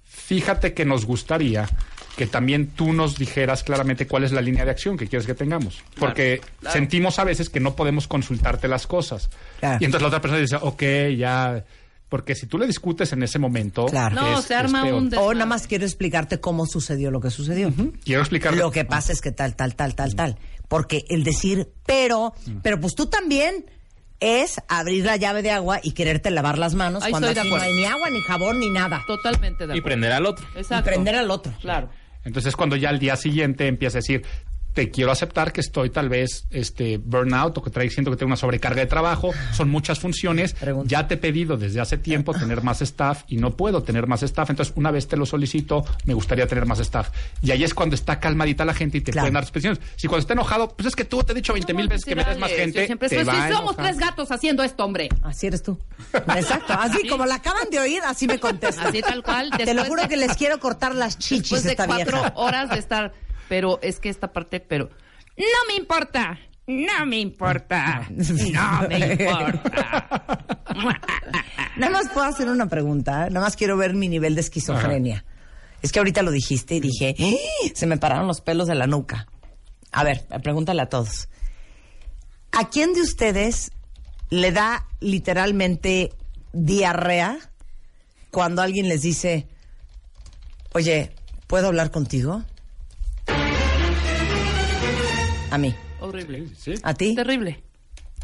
Fíjate 0.03 0.73
que 0.73 0.85
nos 0.85 1.05
gustaría 1.05 1.67
que 2.15 2.27
también 2.27 2.67
tú 2.67 2.93
nos 2.93 3.17
dijeras 3.17 3.63
claramente 3.63 4.05
cuál 4.07 4.23
es 4.23 4.31
la 4.31 4.41
línea 4.41 4.65
de 4.65 4.71
acción 4.71 4.97
que 4.97 5.07
quieres 5.07 5.25
que 5.25 5.33
tengamos. 5.33 5.81
Porque 5.97 6.41
claro. 6.59 6.73
sentimos 6.73 7.17
a 7.19 7.23
veces 7.23 7.49
que 7.49 7.59
no 7.59 7.75
podemos 7.75 8.07
consultarte 8.07 8.67
las 8.67 8.85
cosas. 8.85 9.29
Claro. 9.59 9.77
Y 9.81 9.85
entonces 9.85 10.01
la 10.03 10.07
otra 10.09 10.21
persona 10.21 10.39
dice, 10.41 10.57
ok, 10.61 10.83
ya. 11.17 11.65
Porque 12.09 12.35
si 12.35 12.45
tú 12.45 12.59
le 12.59 12.67
discutes 12.67 13.11
en 13.13 13.23
ese 13.23 13.39
momento. 13.39 13.87
Claro. 13.87 14.15
No, 14.15 14.37
es- 14.39 14.45
se 14.45 14.53
arma 14.53 14.83
un 14.83 15.09
O 15.17 15.33
nada 15.33 15.47
más 15.47 15.65
quiero 15.65 15.83
explicarte 15.85 16.39
cómo 16.39 16.67
sucedió 16.67 17.09
lo 17.09 17.19
que 17.19 17.31
sucedió. 17.31 17.73
Quiero 18.05 18.21
explicar. 18.21 18.53
Lo 18.55 18.69
que 18.69 18.85
pasa 18.85 19.11
es 19.11 19.19
que 19.19 19.31
tal, 19.31 19.55
tal, 19.55 19.75
tal, 19.75 19.95
tal, 19.95 20.13
tal. 20.15 20.37
Porque 20.67 21.05
el 21.09 21.23
decir 21.23 21.69
pero, 21.87 22.33
Mm. 22.45 22.57
pero 22.61 22.79
pues 22.79 22.93
tú 22.93 23.07
también 23.07 23.65
es 24.19 24.61
abrir 24.67 25.03
la 25.05 25.17
llave 25.17 25.41
de 25.41 25.49
agua 25.51 25.79
y 25.83 25.91
quererte 25.93 26.29
lavar 26.31 26.57
las 26.59 26.75
manos 26.75 27.03
Ahí 27.03 27.09
cuando 27.11 27.29
aquí 27.29 27.49
no 27.49 27.55
hay 27.55 27.73
ni 27.73 27.85
agua, 27.85 28.09
ni 28.11 28.21
jabón, 28.21 28.59
ni 28.59 28.69
nada. 28.69 29.01
Totalmente 29.07 29.65
de 29.67 29.75
Y 29.75 29.81
prender 29.81 30.11
al 30.11 30.25
otro. 30.27 30.45
Exacto. 30.55 30.89
Y 30.89 30.93
prender 30.93 31.15
al 31.15 31.31
otro. 31.31 31.51
Claro. 31.61 31.89
Entonces 32.23 32.55
cuando 32.55 32.75
ya 32.75 32.89
al 32.89 32.99
día 32.99 33.15
siguiente 33.15 33.67
empieza 33.67 33.97
a 33.97 34.01
decir, 34.01 34.23
te 34.73 34.89
quiero 34.89 35.11
aceptar 35.11 35.51
que 35.53 35.61
estoy 35.61 35.89
tal 35.89 36.09
vez 36.09 36.45
este 36.49 36.97
burnout 36.97 37.57
o 37.57 37.63
que 37.63 37.69
trae 37.69 37.89
siento 37.89 38.09
que 38.11 38.17
tengo 38.17 38.27
una 38.29 38.35
sobrecarga 38.37 38.81
de 38.81 38.87
trabajo, 38.87 39.31
son 39.53 39.69
muchas 39.69 39.99
funciones, 39.99 40.53
Pregunta. 40.53 40.87
ya 40.89 41.07
te 41.07 41.13
he 41.15 41.17
pedido 41.17 41.57
desde 41.57 41.79
hace 41.79 41.97
tiempo 41.97 42.33
tener 42.39 42.63
más 42.63 42.81
staff 42.81 43.23
y 43.27 43.37
no 43.37 43.55
puedo 43.55 43.83
tener 43.83 44.07
más 44.07 44.23
staff, 44.23 44.49
entonces 44.49 44.73
una 44.75 44.91
vez 44.91 45.07
te 45.07 45.15
lo 45.17 45.25
solicito, 45.25 45.85
me 46.05 46.13
gustaría 46.13 46.47
tener 46.47 46.65
más 46.65 46.79
staff. 46.79 47.09
Y 47.41 47.51
ahí 47.51 47.63
es 47.63 47.73
cuando 47.73 47.95
está 47.95 48.19
calmadita 48.19 48.65
la 48.65 48.73
gente 48.73 48.97
y 48.97 49.01
te 49.01 49.11
Claro. 49.11 49.25
pueden 49.25 49.33
dar 49.35 49.45
peticiones. 49.45 49.79
Si 49.95 50.07
cuando 50.07 50.21
está 50.21 50.33
enojado, 50.33 50.69
pues 50.69 50.87
es 50.87 50.95
que 50.95 51.05
tú 51.05 51.21
te 51.23 51.33
he 51.33 51.35
dicho 51.35 51.53
20 51.53 51.73
mil 51.73 51.87
veces 51.87 52.03
que 52.05 52.15
me 52.15 52.23
des 52.23 52.37
más 52.39 52.49
Yo 52.49 52.57
gente, 52.57 52.85
siempre 52.85 53.09
te 53.09 53.23
va 53.23 53.47
si 53.47 53.53
somos 53.53 53.75
tres 53.77 53.97
gatos 53.99 54.31
haciendo 54.31 54.63
esto, 54.63 54.83
hombre. 54.85 55.09
Así 55.21 55.47
eres 55.47 55.61
tú. 55.61 55.77
Exacto. 56.13 56.73
Así 56.73 57.07
como 57.07 57.25
la 57.25 57.35
acaban 57.35 57.69
de 57.69 57.79
oír, 57.79 58.01
así 58.05 58.27
me 58.27 58.39
contestan. 58.39 58.87
Así 58.87 59.01
tal 59.01 59.21
cual. 59.23 59.51
Te 59.55 59.73
lo 59.73 59.85
juro 59.85 60.07
que 60.07 60.17
les 60.17 60.35
quiero 60.35 60.59
cortar 60.59 60.95
las 60.95 61.19
chichis 61.19 61.41
Después 61.41 61.63
de 61.63 61.71
esta 61.71 61.85
cuatro 61.85 62.17
vieja. 62.21 62.33
horas 62.35 62.69
de 62.69 62.79
estar... 62.79 63.13
Pero 63.49 63.79
es 63.81 63.99
que 63.99 64.09
esta 64.09 64.31
parte, 64.31 64.59
pero... 64.59 64.89
No 65.37 65.45
me 65.67 65.75
importa. 65.75 66.39
No 66.67 67.05
me 67.05 67.19
importa. 67.19 68.07
No 68.17 68.87
me 68.87 68.99
importa. 68.99 70.55
Nada 71.77 71.91
más 71.91 72.09
puedo 72.09 72.25
hacer 72.25 72.49
una 72.49 72.67
pregunta. 72.67 73.29
Nada 73.29 73.41
más 73.41 73.55
quiero 73.55 73.77
ver 73.77 73.93
mi 73.93 74.07
nivel 74.07 74.35
de 74.35 74.41
esquizofrenia. 74.41 75.25
Es 75.81 75.91
que 75.91 75.99
ahorita 75.99 76.21
lo 76.21 76.31
dijiste 76.31 76.75
y 76.75 76.79
dije, 76.79 77.15
¡Eh! 77.17 77.73
se 77.73 77.85
me 77.85 77.97
pararon 77.97 78.27
los 78.27 78.41
pelos 78.41 78.67
de 78.67 78.75
la 78.75 78.87
nuca. 78.87 79.27
A 79.91 80.03
ver, 80.03 80.25
pregúntale 80.41 80.81
a 80.81 80.87
todos. 80.87 81.27
¿A 82.51 82.69
quién 82.69 82.93
de 82.93 83.01
ustedes 83.01 83.71
le 84.29 84.51
da 84.51 84.87
literalmente 84.99 86.13
diarrea 86.53 87.37
cuando 88.31 88.61
alguien 88.61 88.87
les 88.87 89.01
dice, 89.01 89.47
oye, 90.71 91.11
¿puedo 91.47 91.67
hablar 91.67 91.91
contigo? 91.91 92.43
A 95.53 95.57
mí. 95.57 95.73
Horrible. 95.99 96.47
Sí. 96.57 96.73
¿A 96.83 96.93
ti? 96.93 97.15
Terrible. 97.15 97.63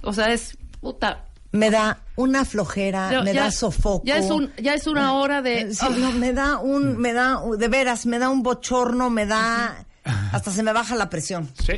O 0.02 0.14
sea, 0.14 0.34
es... 0.34 0.58
Puta. 0.82 1.26
Me 1.52 1.70
da 1.72 2.04
una 2.16 2.46
flojera, 2.46 3.22
me 3.24 3.34
ya- 3.34 3.44
da 3.46 3.52
sofoco. 3.52 4.04
Ya 4.06 4.18
es, 4.18 4.30
un, 4.30 4.52
ya 4.62 4.74
es 4.76 4.86
una 4.88 5.14
hora 5.14 5.42
de... 5.42 5.62
Eh, 5.62 5.74
Sí, 5.74 5.86
no, 5.98 6.12
me 6.12 6.32
da 6.34 6.58
un, 6.60 6.98
me 6.98 7.12
da, 7.14 7.40
de 7.58 7.68
veras, 7.68 8.06
me 8.06 8.20
da 8.20 8.30
un 8.30 8.44
bochorno, 8.44 9.10
me 9.10 9.26
da, 9.26 9.86
hasta 10.32 10.52
se 10.52 10.62
me 10.64 10.74
baja 10.74 10.96
la 10.96 11.10
presión. 11.10 11.50
Sí. 11.64 11.74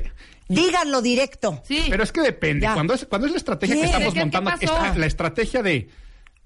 Díganlo 0.50 1.02
directo. 1.02 1.62
Sí. 1.66 1.86
Pero 1.90 2.04
es 2.04 2.12
que 2.12 2.22
depende. 2.22 2.64
Ya. 2.64 2.74
Cuando 2.74 2.94
es, 2.94 3.06
cuando 3.06 3.28
es 3.28 3.32
la 3.34 3.38
estrategia 3.38 3.76
¿Qué? 3.76 3.82
que 3.82 3.88
estamos 3.88 4.14
¿Qué- 4.14 4.20
qué 4.20 4.26
montando, 4.26 4.52
esta- 4.60 4.98
la 4.98 5.06
estrategia 5.06 5.64
de, 5.64 5.90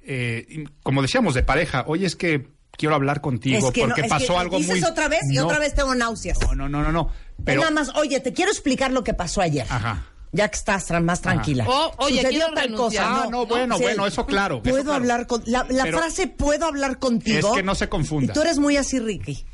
eh, 0.04 0.66
como 0.84 1.02
decíamos, 1.02 1.34
de 1.34 1.42
pareja, 1.44 1.84
oye, 1.88 2.06
es 2.06 2.16
que 2.16 2.48
quiero 2.78 2.94
hablar 2.94 3.22
contigo 3.22 3.70
es 3.70 3.74
que 3.74 3.82
porque 3.82 4.02
no, 4.02 4.06
es 4.06 4.10
pasó 4.12 4.34
que 4.34 4.40
algo 4.40 4.58
dices 4.58 4.82
muy... 4.82 4.90
otra 4.90 5.08
vez 5.08 5.22
y 5.32 5.36
No, 5.38 5.46
otra 5.46 5.60
vez 5.60 5.74
tengo 5.74 5.96
náuseas. 5.96 6.38
No, 6.42 6.54
no, 6.56 6.70
no, 6.70 6.84
no, 6.84 6.92
no. 6.92 7.10
Pero, 7.44 7.62
Nada 7.62 7.72
más, 7.72 7.90
oye, 7.96 8.20
te 8.20 8.34
quiero 8.34 8.52
explicar 8.52 8.92
lo 8.92 9.04
que 9.04 9.14
pasó 9.14 9.42
ayer. 9.42 9.66
Ajá. 9.70 10.06
Ya 10.32 10.50
que 10.50 10.58
estás 10.58 10.90
tra- 10.90 11.02
más 11.02 11.22
tranquila. 11.22 11.66
Oh, 11.68 11.92
oye, 11.98 12.18
Sucedió 12.18 12.30
quiero 12.40 12.54
tal 12.56 12.64
renunciar. 12.70 13.06
cosa. 13.10 13.24
Ah, 13.24 13.28
no, 13.30 13.46
bueno, 13.46 13.78
Sí. 13.78 13.84
bueno, 13.84 14.06
eso 14.08 14.26
claro. 14.26 14.56
eso 14.56 14.64
Puedo 14.64 14.84
claro. 14.84 14.94
hablar 14.98 15.28
con. 15.28 15.44
La, 15.46 15.66
la 15.70 15.86
frase 15.86 16.28
puedo 16.28 16.66
hablar 16.66 17.00
contigo. 17.00 17.50
Es 17.50 17.56
que 17.56 17.64
no 17.64 17.74
se 17.76 17.88
confunda. 17.88 18.32
Y 18.32 18.34
tú 18.34 18.42
eres 18.42 18.58
muy 18.60 18.76
así, 18.78 19.00
Ricky. 19.00 19.46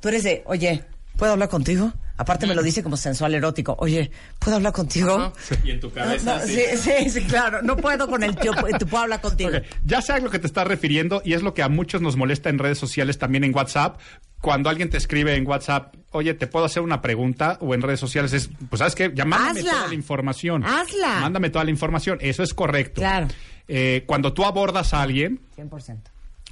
Tú 0.00 0.08
eres 0.08 0.22
de, 0.22 0.42
oye, 0.46 0.84
¿puedo 1.16 1.32
hablar 1.32 1.48
contigo? 1.50 1.92
Aparte 2.20 2.46
me 2.46 2.54
lo 2.54 2.62
dice 2.62 2.82
como 2.82 2.98
sensual 2.98 3.34
erótico. 3.34 3.74
Oye, 3.78 4.10
¿puedo 4.38 4.58
hablar 4.58 4.74
contigo? 4.74 5.32
Y 5.64 5.70
en 5.70 5.80
tu 5.80 5.90
cabeza. 5.90 6.36
No, 6.38 6.46
sí, 6.46 6.60
sí, 6.76 7.08
sí, 7.08 7.22
claro. 7.24 7.62
No 7.62 7.78
puedo 7.78 8.06
con 8.08 8.22
el 8.22 8.36
tío. 8.36 8.52
¿Tú 8.78 8.86
puedo 8.86 9.04
hablar 9.04 9.22
contigo? 9.22 9.52
Ya 9.86 10.02
sé 10.02 10.12
a 10.12 10.18
lo 10.18 10.28
que 10.28 10.38
te 10.38 10.46
estás 10.46 10.66
refiriendo 10.66 11.22
y 11.24 11.32
es 11.32 11.42
lo 11.42 11.54
que 11.54 11.62
a 11.62 11.70
muchos 11.70 12.02
nos 12.02 12.16
molesta 12.16 12.50
en 12.50 12.58
redes 12.58 12.76
sociales, 12.76 13.16
también 13.16 13.42
en 13.44 13.54
WhatsApp. 13.54 13.98
Cuando 14.42 14.68
alguien 14.68 14.90
te 14.90 14.98
escribe 14.98 15.34
en 15.34 15.46
WhatsApp, 15.46 15.94
oye, 16.10 16.34
¿te 16.34 16.46
puedo 16.46 16.66
hacer 16.66 16.82
una 16.82 17.00
pregunta? 17.00 17.56
O 17.62 17.72
en 17.72 17.80
redes 17.80 18.00
sociales 18.00 18.34
es, 18.34 18.50
pues, 18.68 18.80
¿sabes 18.80 18.94
qué? 18.94 19.10
Ya 19.14 19.24
mándame 19.24 19.60
Hazla. 19.60 19.72
toda 19.72 19.88
la 19.88 19.94
información. 19.94 20.62
Hazla. 20.66 21.20
Mándame 21.20 21.48
toda 21.48 21.64
la 21.64 21.70
información. 21.70 22.18
Eso 22.20 22.42
es 22.42 22.52
correcto. 22.52 23.00
Claro. 23.00 23.28
Eh, 23.66 24.04
cuando 24.06 24.34
tú 24.34 24.44
abordas 24.44 24.92
a 24.92 25.00
alguien, 25.00 25.40
100%. 25.56 25.96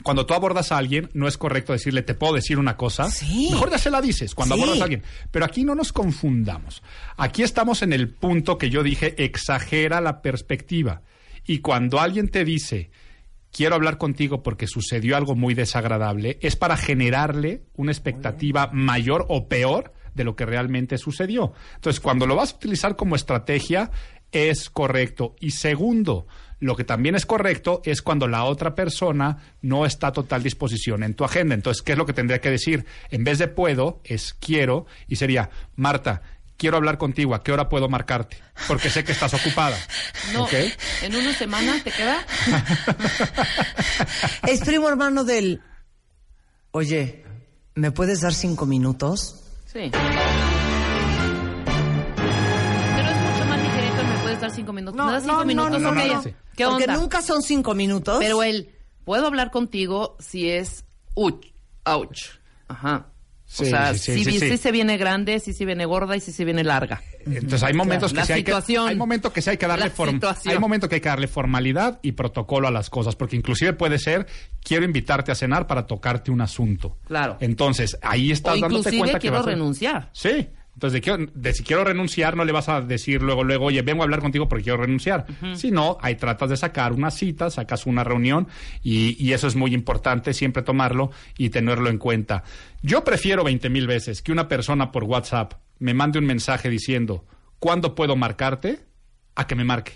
Cuando 0.03 0.27
tú 0.27 0.35
abordas 0.35 0.70
a 0.73 0.79
alguien, 0.79 1.11
no 1.12 1.27
es 1.29 1.37
correcto 1.39 1.73
decirle, 1.73 2.03
te 2.03 2.15
puedo 2.15 2.35
decir 2.35 2.59
una 2.59 2.77
cosa. 2.77 3.11
Sí. 3.11 3.49
Mejor 3.51 3.70
ya 3.70 3.79
se 3.79 3.91
la 3.91 4.01
dices 4.01 4.35
cuando 4.35 4.55
Sí. 4.55 4.61
abordas 4.62 4.81
a 4.81 4.85
alguien. 4.85 5.03
Pero 5.31 5.45
aquí 5.45 5.65
no 5.65 5.75
nos 5.75 5.93
confundamos. 5.93 6.83
Aquí 7.16 7.43
estamos 7.43 7.83
en 7.83 7.93
el 7.93 8.09
punto 8.09 8.59
que 8.59 8.70
yo 8.70 8.83
dije, 8.83 9.23
exagera 9.25 10.01
la 10.01 10.23
perspectiva. 10.23 11.03
Y 11.47 11.59
cuando 11.59 12.01
alguien 12.01 12.29
te 12.29 12.45
dice, 12.45 12.91
quiero 13.51 13.75
hablar 13.75 13.99
contigo 13.99 14.43
porque 14.43 14.66
sucedió 14.66 15.16
algo 15.16 15.35
muy 15.35 15.55
desagradable, 15.55 16.39
es 16.43 16.57
para 16.57 16.77
generarle 16.77 17.62
una 17.75 17.93
expectativa 17.93 18.69
mayor 18.73 19.25
o 19.29 19.49
peor 19.49 19.93
de 20.15 20.25
lo 20.25 20.37
que 20.37 20.47
realmente 20.47 20.99
sucedió. 20.99 21.53
Entonces, 21.77 22.01
cuando 22.01 22.27
lo 22.27 22.37
vas 22.37 22.53
a 22.53 22.57
utilizar 22.57 22.97
como 22.97 23.16
estrategia, 23.16 23.91
es 24.33 24.69
correcto. 24.69 25.37
Y 25.41 25.53
segundo, 25.53 26.27
lo 26.60 26.74
que 26.76 26.85
también 26.85 27.14
es 27.14 27.24
correcto 27.26 27.80
es 27.85 28.02
cuando 28.02 28.26
la 28.26 28.43
otra 28.44 28.74
persona 28.74 29.39
no 29.62 29.86
está 29.86 30.09
a 30.09 30.12
total 30.12 30.43
disposición 30.43 31.02
en 31.05 31.14
tu 31.14 31.24
agenda. 31.24 31.55
Entonces, 31.55 31.82
¿qué 31.82 31.93
es 31.93 31.98
lo 31.98 32.05
que 32.06 32.12
tendría 32.12 32.40
que 32.40 32.51
decir? 32.51 32.85
En 33.10 33.22
vez 33.24 33.39
de 33.39 33.47
puedo, 33.48 34.01
es 34.05 34.35
quiero 34.35 34.86
y 35.06 35.14
sería, 35.16 35.51
Marta, 35.76 36.22
quiero 36.56 36.76
hablar 36.76 36.98
contigo, 36.98 37.35
¿a 37.36 37.43
qué 37.44 37.52
hora 37.52 37.68
puedo 37.68 37.89
marcarte? 37.89 38.39
Porque 38.66 38.90
sé 38.90 39.05
que 39.05 39.12
estás 39.12 39.32
ocupada. 39.35 39.76
No, 40.35 40.47
en 40.51 41.14
una 41.16 41.32
semana 41.32 41.80
te 41.82 41.90
queda. 41.90 42.18
Es 44.47 44.60
primo 44.60 44.89
hermano 44.89 45.24
del. 45.24 45.62
Oye, 46.72 47.24
¿me 47.74 47.90
puedes 47.93 48.20
dar 48.20 48.35
cinco 48.35 48.66
minutos? 48.66 49.43
Sí. 49.64 49.90
Pero 49.90 50.06
es 53.10 53.16
mucho 53.16 53.44
más 53.47 53.62
ligerito, 53.62 54.05
me 54.05 54.18
puedes 54.22 54.40
dar 54.40 54.51
cinco 54.51 54.72
minutos. 54.72 55.06
¿Me 55.06 55.12
das 55.12 55.22
cinco 55.22 55.44
minutos? 55.44 55.80
no, 55.80 55.89
Ok, 55.90 55.94
no, 55.97 56.06
ya. 56.06 56.14
no. 56.14 56.22
¿Qué 56.59 56.64
Porque 56.64 56.85
onda? 56.85 56.94
nunca 56.97 57.22
son 57.22 57.43
cinco 57.43 57.74
minutos. 57.74 58.18
Pero 58.18 58.43
él, 58.43 58.70
puedo 59.05 59.26
hablar 59.26 59.51
contigo 59.51 60.16
si 60.18 60.51
es 60.51 60.85
uch, 61.14 61.47
ouch. 61.86 62.24
Ajá. 62.68 63.06
Sí, 63.51 63.62
o 63.64 63.66
sea, 63.66 63.94
sí, 63.94 64.12
sí, 64.12 64.24
si, 64.24 64.39
sí, 64.40 64.51
si 64.51 64.56
se 64.59 64.70
viene 64.72 64.98
grande, 64.98 65.40
si 65.40 65.55
se 65.55 65.64
viene 65.64 65.86
gorda 65.86 66.14
y 66.14 66.20
si 66.20 66.32
se 66.32 66.44
viene 66.44 66.62
larga. 66.64 67.01
Entonces 67.24 67.62
hay 67.62 67.72
momentos 67.72 68.12
La 68.12 68.20
que 68.20 68.26
sí 68.26 68.32
hay 68.35 68.44
que 68.44 68.52
hay 68.78 68.94
momentos 68.94 69.32
que 69.32 69.40
sí 69.40 69.48
hay 69.48 69.56
que 69.56 69.66
darle 69.66 69.90
form- 69.90 70.36
hay 70.44 70.59
momentos 70.59 70.86
que 70.90 70.97
hay 70.97 71.01
que 71.01 71.09
darle 71.09 71.28
formalidad 71.28 71.98
y 72.02 72.12
protocolo 72.12 72.68
a 72.68 72.70
las 72.70 72.90
cosas, 72.90 73.16
porque 73.16 73.36
inclusive 73.36 73.72
puede 73.72 73.98
ser 73.98 74.26
quiero 74.62 74.85
invitarte 74.85 75.32
a 75.32 75.35
cenar 75.35 75.66
para 75.66 75.86
tocarte 75.86 76.30
un 76.30 76.43
asunto. 76.43 76.98
Claro. 77.06 77.39
Entonces, 77.40 77.97
ahí 78.02 78.32
estás 78.32 78.59
o 78.59 78.60
dándote 78.60 78.98
cuenta 78.98 79.18
que 79.18 79.22
quiero 79.22 79.36
vas 79.39 79.47
a- 79.47 79.51
renunciar. 79.51 80.10
Sí. 80.12 80.48
Entonces, 80.78 80.92
de, 80.92 81.00
quiero- 81.00 81.26
de 81.34 81.52
si 81.55 81.64
quiero 81.64 81.82
renunciar, 81.82 82.36
no 82.36 82.44
le 82.44 82.52
vas 82.52 82.68
a 82.68 82.80
decir 82.80 83.20
luego, 83.20 83.42
luego, 83.42 83.64
oye, 83.64 83.82
vengo 83.82 84.02
a 84.02 84.05
hablar 84.05 84.20
contigo 84.20 84.48
porque 84.48 84.62
quiero 84.62 84.78
renunciar. 84.78 85.26
Si 85.56 85.72
no, 85.72 85.98
ahí 86.00 86.14
tratas 86.14 86.50
de 86.50 86.56
sacar 86.56 86.92
una 86.92 87.10
cita, 87.10 87.50
sacas 87.50 87.84
una 87.84 88.05
reunión 88.05 88.46
y, 88.80 89.16
y 89.18 89.32
eso 89.32 89.48
es 89.48 89.56
muy 89.56 89.74
importante, 89.74 90.32
siempre 90.32 90.62
tomarlo 90.62 91.10
y 91.36 91.50
tenerlo 91.50 91.90
en 91.90 91.98
cuenta. 91.98 92.44
Yo 92.80 93.02
prefiero 93.02 93.42
20 93.42 93.68
mil 93.70 93.88
veces 93.88 94.22
que 94.22 94.30
una 94.30 94.46
persona 94.46 94.92
por 94.92 95.02
WhatsApp 95.02 95.55
me 95.80 95.94
mande 95.94 96.20
un 96.20 96.26
mensaje 96.26 96.70
diciendo, 96.70 97.24
¿cuándo 97.59 97.96
puedo 97.96 98.14
marcarte? 98.14 98.78
A 99.34 99.48
que 99.48 99.56
me 99.56 99.64
marque. 99.64 99.94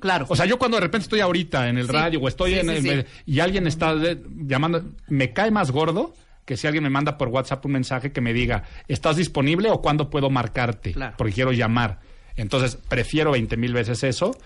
Claro. 0.00 0.24
O 0.30 0.36
sea, 0.36 0.46
yo 0.46 0.58
cuando 0.58 0.78
de 0.78 0.82
repente 0.82 1.04
estoy 1.04 1.20
ahorita 1.20 1.68
en 1.68 1.76
el 1.76 1.86
Sí. 1.86 1.92
radio 1.92 2.20
o 2.20 2.28
estoy 2.28 2.52
Sí, 2.54 2.58
en 2.60 2.82
sí, 2.82 2.88
el- 2.88 3.06
y 3.26 3.40
alguien 3.40 3.66
está 3.66 3.94
de- 3.94 4.22
llamando, 4.46 4.84
me 5.08 5.34
cae 5.34 5.50
más 5.50 5.70
gordo 5.70 6.14
que 6.44 6.56
si 6.56 6.66
alguien 6.66 6.82
me 6.84 6.90
manda 6.90 7.16
por 7.16 7.28
WhatsApp 7.28 7.64
un 7.66 7.72
mensaje 7.72 8.12
que 8.12 8.20
me 8.20 8.32
diga, 8.32 8.64
¿estás 8.88 9.16
disponible 9.16 9.70
o 9.70 9.80
cuándo 9.80 10.10
puedo 10.10 10.30
marcarte? 10.30 10.92
Claro. 10.92 11.14
Porque 11.16 11.32
quiero 11.32 11.52
llamar. 11.52 12.00
Entonces, 12.36 12.76
prefiero 12.88 13.30
20 13.32 13.56
mil 13.56 13.72
veces 13.72 14.02
eso, 14.02 14.36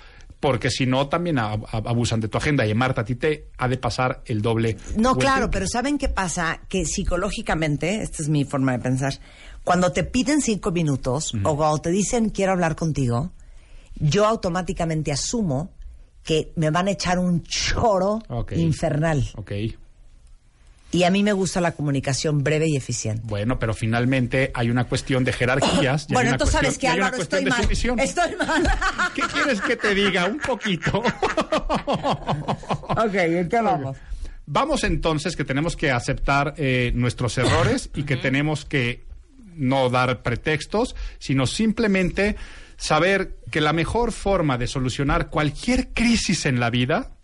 porque 0.41 0.70
si 0.70 0.87
no, 0.87 1.09
también 1.09 1.39
a- 1.39 1.53
a- 1.55 1.59
abusan 1.85 2.20
de 2.20 2.29
tu 2.29 2.39
agenda. 2.39 2.65
Y 2.66 2.75
Marta, 2.75 3.01
a 3.01 3.05
ti 3.05 3.15
te 3.16 3.49
ha 3.59 3.66
de 3.66 3.77
pasar 3.79 4.23
el 4.27 4.43
doble. 4.43 4.77
No, 4.97 5.15
vuelta. 5.15 5.19
claro, 5.33 5.51
pero 5.51 5.66
¿saben 5.66 5.99
qué 5.99 6.09
pasa? 6.09 6.61
Que 6.69 6.85
psicológicamente, 6.85 8.03
esta 8.03 8.23
es 8.23 8.29
mi 8.29 8.45
forma 8.45 8.73
de 8.73 8.79
pensar, 8.79 9.15
cuando 9.65 9.91
te 9.93 10.05
piden 10.05 10.41
cinco 10.41 10.70
minutos 10.70 11.33
o 11.43 11.57
cuando 11.57 11.79
te 11.79 11.91
dicen 11.91 12.31
quiero 12.31 12.53
hablar 12.53 12.77
contigo, 12.77 13.33
yo 13.97 14.27
automáticamente 14.27 15.11
asumo 15.11 15.73
que 16.23 16.53
me 16.57 16.70
van 16.70 16.89
a 16.89 16.91
echar 16.93 17.19
un 17.19 17.43
choro 17.43 18.20
infernal. 18.53 19.25
Ok. 19.37 19.53
Y 20.90 21.02
a 21.02 21.10
mí 21.10 21.23
me 21.23 21.32
gusta 21.32 21.60
la 21.60 21.73
comunicación 21.73 22.43
breve 22.43 22.66
y 22.66 22.77
eficiente. 22.77 23.23
Bueno, 23.24 23.59
pero 23.59 23.74
finalmente 23.74 24.51
hay 24.55 24.70
una 24.70 24.85
cuestión 24.85 25.23
de 25.23 25.35
jerarquías. 25.35 26.06
y 26.09 26.15
Bueno, 26.15 26.31
entonces 26.31 26.55
sabes 26.55 26.78
que 26.78 26.89
Álvaro, 26.89 27.19
estoy 27.19 27.44
mal. 27.44 27.62
sumisión. 27.62 27.98
Estoy 28.01 28.35
mal. 28.36 28.62
¿Qué 29.15 29.23
quieres 29.23 29.60
que 29.60 29.77
te 29.77 29.94
diga? 29.94 30.24
Un 30.24 30.39
poquito. 30.39 30.98
ok, 31.78 33.15
¿en 33.15 33.48
qué 33.48 33.60
vamos? 33.60 33.98
Vamos 34.47 34.82
entonces 34.85 35.36
que 35.36 35.44
tenemos 35.44 35.77
que 35.77 35.90
aceptar 35.90 36.55
eh, 36.56 36.90
nuestros 36.94 37.36
errores 37.36 37.90
y 37.94 38.05
que 38.05 38.16
tenemos 38.16 38.65
que 38.65 39.05
no 39.56 39.90
dar 39.90 40.23
pretextos, 40.23 40.97
sino 41.19 41.47
simplemente 41.47 42.36
saber 42.78 43.36
que 43.51 43.60
la 43.60 43.74
mejor 43.74 44.12
forma 44.12 44.56
de 44.56 44.66
solucionar 44.66 45.28
cualquier 45.28 45.89
crisis 45.93 46.47
en 46.47 46.60
la 46.60 46.70
vida, 46.70 47.18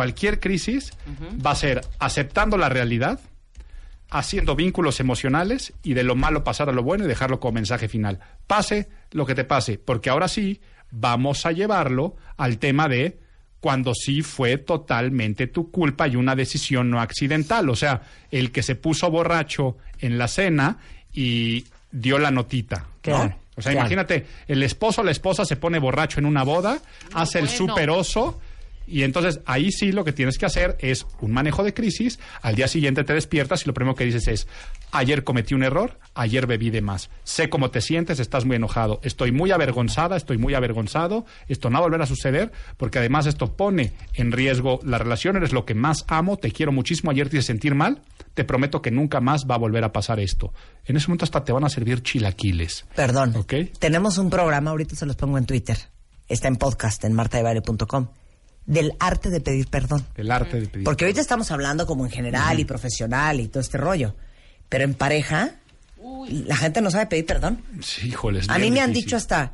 cualquier 0.00 0.40
crisis, 0.40 0.92
va 1.44 1.50
a 1.50 1.54
ser 1.54 1.82
aceptando 1.98 2.56
la 2.56 2.70
realidad, 2.70 3.20
haciendo 4.08 4.56
vínculos 4.56 4.98
emocionales 4.98 5.74
y 5.82 5.92
de 5.92 6.04
lo 6.04 6.16
malo 6.16 6.42
pasar 6.42 6.70
a 6.70 6.72
lo 6.72 6.82
bueno 6.82 7.04
y 7.04 7.06
dejarlo 7.06 7.38
como 7.38 7.52
mensaje 7.52 7.86
final. 7.86 8.18
Pase 8.46 8.88
lo 9.10 9.26
que 9.26 9.34
te 9.34 9.44
pase, 9.44 9.76
porque 9.76 10.08
ahora 10.08 10.28
sí 10.28 10.62
vamos 10.90 11.44
a 11.44 11.52
llevarlo 11.52 12.16
al 12.38 12.56
tema 12.56 12.88
de 12.88 13.18
cuando 13.60 13.92
sí 13.92 14.22
fue 14.22 14.56
totalmente 14.56 15.48
tu 15.48 15.70
culpa 15.70 16.08
y 16.08 16.16
una 16.16 16.34
decisión 16.34 16.88
no 16.88 17.02
accidental. 17.02 17.68
O 17.68 17.76
sea, 17.76 18.00
el 18.30 18.52
que 18.52 18.62
se 18.62 18.76
puso 18.76 19.10
borracho 19.10 19.76
en 19.98 20.16
la 20.16 20.28
cena 20.28 20.78
y 21.12 21.66
dio 21.92 22.18
la 22.18 22.30
notita. 22.30 22.78
¿no? 22.78 22.86
Claro, 23.02 23.36
O 23.54 23.60
sea, 23.60 23.72
claro. 23.72 23.80
imagínate, 23.80 24.26
el 24.48 24.62
esposo 24.62 25.02
o 25.02 25.04
la 25.04 25.10
esposa 25.10 25.44
se 25.44 25.56
pone 25.56 25.78
borracho 25.78 26.20
en 26.20 26.24
una 26.24 26.42
boda, 26.42 26.78
hace 27.12 27.38
el 27.38 27.50
super 27.50 27.90
oso 27.90 28.40
y 28.86 29.04
entonces 29.04 29.40
ahí 29.46 29.70
sí 29.70 29.92
lo 29.92 30.04
que 30.04 30.12
tienes 30.12 30.36
que 30.36 30.46
hacer 30.46 30.76
es 30.80 31.06
un 31.20 31.32
manejo 31.32 31.62
de 31.62 31.72
crisis. 31.72 32.18
Al 32.42 32.56
día 32.56 32.68
siguiente 32.68 33.04
te 33.04 33.14
despiertas 33.14 33.62
y 33.62 33.66
lo 33.66 33.74
primero 33.74 33.94
que 33.94 34.04
dices 34.04 34.26
es, 34.28 34.48
ayer 34.90 35.22
cometí 35.22 35.54
un 35.54 35.62
error, 35.62 35.98
ayer 36.14 36.46
bebí 36.46 36.70
de 36.70 36.80
más. 36.80 37.08
Sé 37.22 37.48
cómo 37.48 37.70
te 37.70 37.80
sientes, 37.80 38.18
estás 38.18 38.44
muy 38.44 38.56
enojado. 38.56 39.00
Estoy 39.04 39.30
muy 39.30 39.52
avergonzada, 39.52 40.16
estoy 40.16 40.38
muy 40.38 40.54
avergonzado. 40.54 41.24
Esto 41.46 41.70
no 41.70 41.74
va 41.74 41.78
a 41.80 41.88
volver 41.88 42.02
a 42.02 42.06
suceder 42.06 42.50
porque 42.76 42.98
además 42.98 43.26
esto 43.26 43.56
pone 43.56 43.92
en 44.14 44.32
riesgo 44.32 44.80
la 44.82 44.98
relación. 44.98 45.36
Eres 45.36 45.52
lo 45.52 45.64
que 45.64 45.74
más 45.74 46.04
amo, 46.08 46.36
te 46.36 46.50
quiero 46.50 46.72
muchísimo. 46.72 47.10
Ayer 47.10 47.28
te 47.28 47.36
hice 47.36 47.46
sentir 47.46 47.74
mal. 47.74 48.02
Te 48.34 48.44
prometo 48.44 48.82
que 48.82 48.90
nunca 48.90 49.20
más 49.20 49.46
va 49.48 49.54
a 49.54 49.58
volver 49.58 49.84
a 49.84 49.92
pasar 49.92 50.20
esto. 50.20 50.52
En 50.84 50.96
ese 50.96 51.08
momento 51.08 51.24
hasta 51.24 51.44
te 51.44 51.52
van 51.52 51.64
a 51.64 51.68
servir 51.68 52.02
chilaquiles. 52.02 52.86
Perdón. 52.94 53.36
Ok. 53.36 53.54
Tenemos 53.78 54.18
un 54.18 54.30
programa, 54.30 54.70
ahorita 54.70 54.96
se 54.96 55.06
los 55.06 55.16
pongo 55.16 55.38
en 55.38 55.46
Twitter. 55.46 55.78
Está 56.28 56.48
en 56.48 56.56
podcast 56.56 57.04
en 57.04 57.12
martadebaile.com. 57.12 58.08
Del 58.66 58.94
arte 59.00 59.30
de 59.30 59.40
pedir 59.40 59.66
perdón. 59.68 60.06
El 60.16 60.30
arte 60.30 60.60
de 60.60 60.66
pedir. 60.68 60.84
Porque 60.84 61.04
ahorita 61.04 61.20
estamos 61.20 61.50
hablando 61.50 61.86
como 61.86 62.04
en 62.04 62.10
general 62.12 62.60
y 62.60 62.64
profesional 62.64 63.40
y 63.40 63.48
todo 63.48 63.60
este 63.60 63.78
rollo. 63.78 64.14
Pero 64.68 64.84
en 64.84 64.94
pareja, 64.94 65.50
la 66.28 66.56
gente 66.56 66.80
no 66.80 66.90
sabe 66.90 67.06
pedir 67.06 67.26
perdón. 67.26 67.62
Sí, 67.82 68.08
híjoles, 68.08 68.48
A 68.48 68.58
mí 68.58 68.70
me 68.70 68.80
han 68.80 68.92
dicho 68.92 69.16
hasta, 69.16 69.52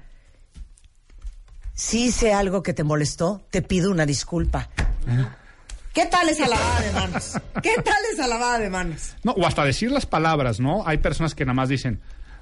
si 1.74 2.04
hice 2.06 2.32
algo 2.32 2.62
que 2.62 2.72
te 2.74 2.84
molestó, 2.84 3.42
te 3.50 3.62
pido 3.62 3.90
una 3.90 4.06
disculpa. 4.06 4.68
¿Qué 5.94 6.04
tal 6.06 6.28
esa 6.28 6.46
lavada 6.46 6.80
de 6.80 6.92
manos? 6.92 7.32
¿Qué 7.62 7.74
tal 7.82 7.96
esa 8.12 8.26
lavada 8.26 8.58
de 8.58 8.68
manos? 8.68 9.14
No, 9.24 9.32
o 9.32 9.46
hasta 9.46 9.64
decir 9.64 9.90
las 9.90 10.04
palabras, 10.04 10.60
¿no? 10.60 10.86
Hay 10.86 10.98
personas 10.98 11.34
que 11.34 11.44
nada 11.46 11.54
más 11.54 11.70
dicen, 11.70 12.00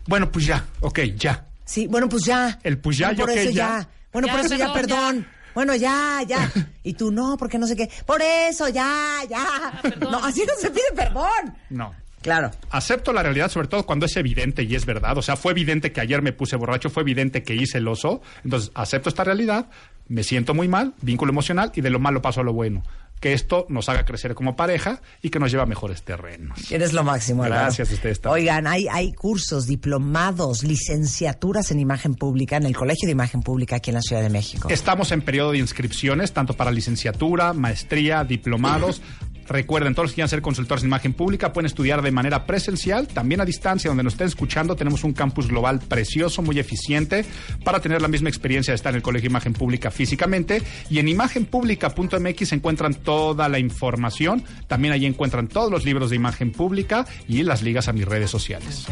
bueno, 0.08 0.32
pues 0.32 0.46
ya, 0.46 0.64
ok, 0.80 1.00
ya. 1.16 1.46
Sí, 1.64 1.86
bueno, 1.86 2.08
pues 2.08 2.24
ya. 2.24 2.58
El 2.64 2.78
pues 2.78 2.98
ya, 2.98 3.08
Bueno, 3.08 3.18
yo 3.20 3.26
por 3.26 3.34
qué, 3.34 3.42
eso 3.42 3.50
ya. 3.50 3.54
ya. 3.80 3.88
Bueno, 4.12 4.26
Ya, 4.28 4.32
por 4.36 4.44
eso 4.44 4.54
ya, 4.56 4.72
perdón, 4.72 4.98
perdón. 4.98 5.26
Bueno, 5.54 5.74
ya, 5.76 6.22
ya. 6.26 6.50
Y 6.82 6.94
tú 6.94 7.10
no, 7.10 7.36
porque 7.38 7.58
no 7.58 7.66
sé 7.66 7.76
qué. 7.76 7.88
Por 8.04 8.20
eso, 8.20 8.68
ya, 8.68 9.20
ya. 9.28 9.78
perdón. 9.82 10.12
No, 10.12 10.24
así 10.24 10.44
no 10.46 10.54
se 10.58 10.70
pide 10.70 10.92
perdón. 10.94 11.54
No. 11.70 11.94
Claro. 12.24 12.50
Acepto 12.70 13.12
la 13.12 13.22
realidad, 13.22 13.50
sobre 13.50 13.68
todo 13.68 13.84
cuando 13.84 14.06
es 14.06 14.16
evidente 14.16 14.62
y 14.62 14.74
es 14.74 14.86
verdad. 14.86 15.18
O 15.18 15.22
sea, 15.22 15.36
fue 15.36 15.52
evidente 15.52 15.92
que 15.92 16.00
ayer 16.00 16.22
me 16.22 16.32
puse 16.32 16.56
borracho, 16.56 16.88
fue 16.88 17.02
evidente 17.02 17.42
que 17.42 17.54
hice 17.54 17.78
el 17.78 17.86
oso. 17.86 18.22
Entonces, 18.44 18.70
acepto 18.74 19.10
esta 19.10 19.24
realidad, 19.24 19.66
me 20.08 20.22
siento 20.22 20.54
muy 20.54 20.66
mal, 20.66 20.94
vínculo 21.02 21.32
emocional 21.32 21.70
y 21.74 21.82
de 21.82 21.90
lo 21.90 22.00
malo 22.00 22.22
paso 22.22 22.40
a 22.40 22.44
lo 22.44 22.54
bueno. 22.54 22.82
Que 23.24 23.32
esto 23.32 23.64
nos 23.70 23.88
haga 23.88 24.04
crecer 24.04 24.34
como 24.34 24.54
pareja 24.54 25.00
y 25.22 25.30
que 25.30 25.38
nos 25.38 25.50
lleve 25.50 25.62
a 25.62 25.66
mejores 25.66 26.02
terrenos. 26.02 26.70
Eres 26.70 26.92
lo 26.92 27.04
máximo. 27.04 27.42
Gracias 27.44 27.90
a 27.90 27.94
ustedes 27.94 28.20
también. 28.20 28.42
Oigan, 28.42 28.66
hay, 28.66 28.86
hay 28.86 29.14
cursos, 29.14 29.66
diplomados, 29.66 30.62
licenciaturas 30.62 31.70
en 31.70 31.80
imagen 31.80 32.16
pública 32.16 32.58
en 32.58 32.66
el 32.66 32.76
Colegio 32.76 33.06
de 33.06 33.12
Imagen 33.12 33.40
Pública 33.40 33.76
aquí 33.76 33.88
en 33.88 33.94
la 33.94 34.02
Ciudad 34.02 34.20
de 34.20 34.28
México. 34.28 34.68
Estamos 34.68 35.10
en 35.10 35.22
periodo 35.22 35.52
de 35.52 35.58
inscripciones, 35.58 36.34
tanto 36.34 36.52
para 36.52 36.70
licenciatura, 36.70 37.54
maestría, 37.54 38.24
diplomados. 38.24 39.00
Recuerden, 39.48 39.94
todos 39.94 40.04
los 40.04 40.10
que 40.12 40.16
quieran 40.16 40.28
ser 40.28 40.42
consultores 40.42 40.82
de 40.82 40.88
imagen 40.88 41.12
pública 41.12 41.52
pueden 41.52 41.66
estudiar 41.66 42.02
de 42.02 42.10
manera 42.10 42.46
presencial, 42.46 43.06
también 43.08 43.40
a 43.40 43.44
distancia, 43.44 43.88
donde 43.90 44.02
nos 44.02 44.14
estén 44.14 44.26
escuchando. 44.28 44.76
Tenemos 44.76 45.04
un 45.04 45.12
campus 45.12 45.48
global 45.48 45.80
precioso, 45.80 46.42
muy 46.42 46.58
eficiente, 46.58 47.24
para 47.64 47.80
tener 47.80 48.00
la 48.02 48.08
misma 48.08 48.28
experiencia 48.28 48.72
de 48.72 48.76
estar 48.76 48.92
en 48.92 48.96
el 48.96 49.02
Colegio 49.02 49.28
de 49.28 49.32
Imagen 49.32 49.52
Pública 49.52 49.90
físicamente. 49.90 50.62
Y 50.90 50.98
en 50.98 51.08
imagenpublica.mx 51.08 52.48
se 52.48 52.54
encuentran 52.54 52.94
toda 52.94 53.48
la 53.48 53.58
información. 53.58 54.42
También 54.66 54.92
allí 54.92 55.06
encuentran 55.06 55.48
todos 55.48 55.70
los 55.70 55.84
libros 55.84 56.10
de 56.10 56.16
imagen 56.16 56.52
pública 56.52 57.06
y 57.28 57.42
las 57.42 57.62
ligas 57.62 57.88
a 57.88 57.92
mis 57.92 58.04
redes 58.06 58.30
sociales. 58.30 58.86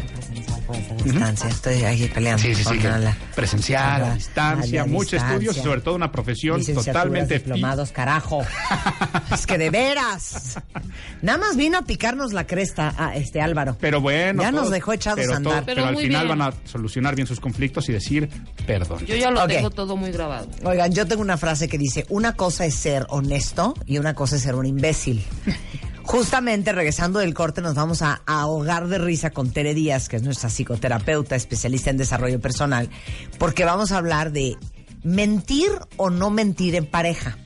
Distancia, 1.03 1.49
estoy 1.49 1.83
aquí 1.83 2.07
peleando. 2.07 2.41
Sí, 2.41 2.55
sí, 2.55 2.63
sí. 2.63 2.77
la- 2.79 3.15
presencial, 3.35 4.03
a 4.03 4.15
distancia, 4.15 4.81
la 4.81 4.87
muchos 4.87 5.11
distancia. 5.11 5.33
estudios 5.35 5.57
y 5.57 5.61
sobre 5.61 5.81
todo 5.81 5.95
una 5.95 6.11
profesión 6.11 6.63
totalmente 6.63 7.35
diplomados, 7.35 7.91
carajo. 7.91 8.43
es 9.33 9.45
que 9.45 9.57
de 9.57 9.69
veras. 9.69 10.42
Más. 10.45 10.63
Nada 11.21 11.37
más 11.37 11.55
vino 11.57 11.77
a 11.77 11.81
picarnos 11.83 12.33
la 12.33 12.45
cresta 12.47 12.93
a 12.97 13.15
este 13.15 13.41
Álvaro. 13.41 13.77
Pero 13.79 14.01
bueno. 14.01 14.41
Ya 14.41 14.51
nos 14.51 14.69
dejó 14.69 14.93
echados 14.93 15.19
pero 15.19 15.33
a 15.33 15.37
andar. 15.37 15.53
todo- 15.53 15.65
pero, 15.65 15.75
Pero 15.83 15.87
al 15.87 15.97
final 16.03 16.25
bien. 16.27 16.39
van 16.39 16.49
a 16.53 16.53
solucionar 16.65 17.15
bien 17.15 17.27
sus 17.27 17.39
conflictos 17.39 17.87
y 17.89 17.93
decir 17.93 18.29
perdón. 18.65 19.05
Yo 19.05 19.15
ya 19.15 19.31
lo 19.31 19.41
Ok. 19.43 19.49
tengo 19.49 19.69
todo 19.69 19.95
muy 19.97 20.11
grabado. 20.11 20.47
Oigan, 20.63 20.91
yo 20.93 21.05
tengo 21.07 21.21
una 21.21 21.37
frase 21.37 21.67
que 21.67 21.77
dice, 21.77 22.05
una 22.09 22.33
cosa 22.33 22.65
es 22.65 22.75
ser 22.75 23.05
honesto 23.09 23.73
y 23.85 23.97
una 23.97 24.13
cosa 24.13 24.35
es 24.35 24.41
ser 24.43 24.55
un 24.55 24.65
imbécil. 24.65 25.23
Justamente 26.05 26.73
regresando 26.73 27.19
del 27.19 27.33
corte 27.33 27.61
nos 27.61 27.75
vamos 27.75 28.01
a, 28.01 28.21
a 28.25 28.41
ahogar 28.41 28.87
de 28.87 28.97
risa 28.97 29.29
con 29.29 29.51
Tere 29.51 29.73
Díaz, 29.73 30.09
que 30.09 30.17
es 30.17 30.23
nuestra 30.23 30.49
psicoterapeuta 30.49 31.35
especialista 31.37 31.91
en 31.91 31.97
desarrollo 31.97 32.41
personal, 32.41 32.89
porque 33.39 33.63
vamos 33.63 33.93
a 33.93 33.97
hablar 33.99 34.33
de 34.33 34.57
mentir 35.03 35.69
o 35.95 36.09
no 36.09 36.29
mentir 36.29 36.75
en 36.75 36.85
pareja. 36.85 37.37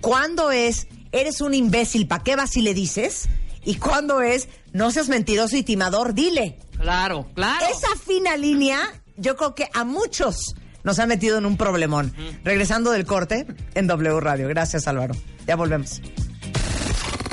¿Cuándo 0.00 0.50
es, 0.50 0.88
eres 1.12 1.40
un 1.40 1.54
imbécil, 1.54 2.06
¿para 2.08 2.22
qué 2.24 2.36
vas 2.36 2.56
y 2.56 2.62
le 2.62 2.74
dices? 2.74 3.28
Y 3.64 3.76
cuándo 3.76 4.20
es, 4.20 4.48
no 4.72 4.90
seas 4.90 5.08
mentiroso 5.08 5.56
y 5.56 5.62
timador, 5.62 6.14
dile. 6.14 6.58
Claro, 6.78 7.28
claro. 7.34 7.66
Esa 7.70 7.94
fina 7.96 8.36
línea, 8.36 8.78
yo 9.16 9.36
creo 9.36 9.54
que 9.54 9.68
a 9.72 9.84
muchos 9.84 10.56
nos 10.82 10.98
ha 10.98 11.06
metido 11.06 11.38
en 11.38 11.46
un 11.46 11.56
problemón. 11.56 12.14
Regresando 12.44 12.90
del 12.90 13.06
corte 13.06 13.46
en 13.74 13.86
W 13.86 14.20
Radio. 14.20 14.48
Gracias, 14.48 14.88
Álvaro. 14.88 15.14
Ya 15.46 15.56
volvemos. 15.56 16.00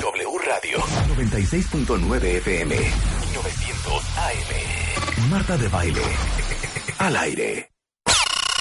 W 0.00 0.28
Radio 0.46 0.78
96.9 1.16 2.24
FM 2.24 2.74
y 2.74 3.34
900 3.34 4.04
AM. 4.16 5.30
Marta 5.30 5.56
de 5.56 5.68
Baile. 5.68 6.02
Al 6.98 7.16
aire. 7.16 7.69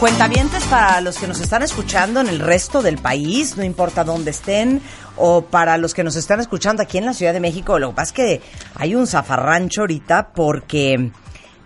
Cuentavientes 0.00 0.64
para 0.64 1.02
los 1.02 1.18
que 1.18 1.26
nos 1.26 1.40
están 1.40 1.62
escuchando 1.62 2.22
en 2.22 2.28
el 2.28 2.38
resto 2.38 2.80
del 2.80 2.96
país, 2.96 3.58
no 3.58 3.64
importa 3.64 4.02
dónde 4.02 4.30
estén, 4.30 4.80
o 5.18 5.42
para 5.42 5.76
los 5.76 5.92
que 5.92 6.02
nos 6.02 6.16
están 6.16 6.40
escuchando 6.40 6.82
aquí 6.82 6.96
en 6.96 7.04
la 7.04 7.12
Ciudad 7.12 7.34
de 7.34 7.40
México. 7.40 7.78
Lo 7.78 7.90
que 7.90 7.96
pasa 7.96 8.08
es 8.08 8.12
que 8.14 8.40
hay 8.76 8.94
un 8.94 9.06
zafarrancho 9.06 9.82
ahorita 9.82 10.32
porque 10.32 11.10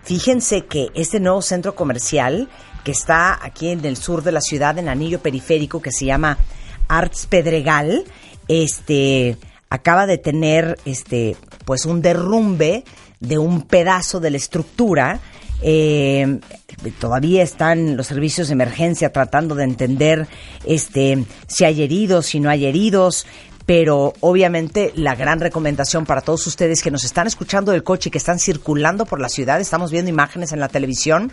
fíjense 0.03 0.65
que 0.65 0.89
este 0.95 1.21
nuevo 1.21 1.41
centro 1.41 1.75
comercial 1.75 2.49
que 2.83 2.91
está 2.91 3.39
aquí 3.41 3.69
en 3.69 3.85
el 3.85 3.95
sur 3.95 4.21
de 4.21 4.33
la 4.33 4.41
ciudad, 4.41 4.77
en 4.77 4.89
anillo 4.89 5.21
periférico, 5.21 5.81
que 5.81 5.93
se 5.93 6.03
llama 6.03 6.37
Arts 6.89 7.27
Pedregal, 7.27 8.03
este 8.49 9.37
acaba 9.69 10.07
de 10.07 10.17
tener 10.17 10.77
este 10.83 11.37
pues 11.63 11.85
un 11.85 12.01
derrumbe 12.01 12.83
de 13.21 13.37
un 13.37 13.61
pedazo 13.61 14.19
de 14.19 14.31
la 14.31 14.37
estructura 14.37 15.21
eh, 15.61 16.39
todavía 16.99 17.43
están 17.43 17.97
los 17.97 18.07
servicios 18.07 18.47
de 18.47 18.53
emergencia 18.53 19.11
tratando 19.11 19.55
de 19.55 19.63
entender 19.63 20.27
este 20.65 21.23
si 21.47 21.65
hay 21.65 21.81
heridos, 21.81 22.27
si 22.27 22.39
no 22.39 22.49
hay 22.49 22.65
heridos, 22.65 23.25
pero 23.65 24.13
obviamente 24.19 24.91
la 24.95 25.15
gran 25.15 25.39
recomendación 25.39 26.05
para 26.05 26.21
todos 26.21 26.45
ustedes 26.47 26.81
que 26.81 26.91
nos 26.91 27.03
están 27.03 27.27
escuchando 27.27 27.71
del 27.71 27.83
coche 27.83 28.09
y 28.09 28.11
que 28.11 28.17
están 28.17 28.39
circulando 28.39 29.05
por 29.05 29.19
la 29.19 29.29
ciudad, 29.29 29.59
estamos 29.59 29.91
viendo 29.91 30.09
imágenes 30.09 30.51
en 30.51 30.59
la 30.59 30.67
televisión, 30.67 31.31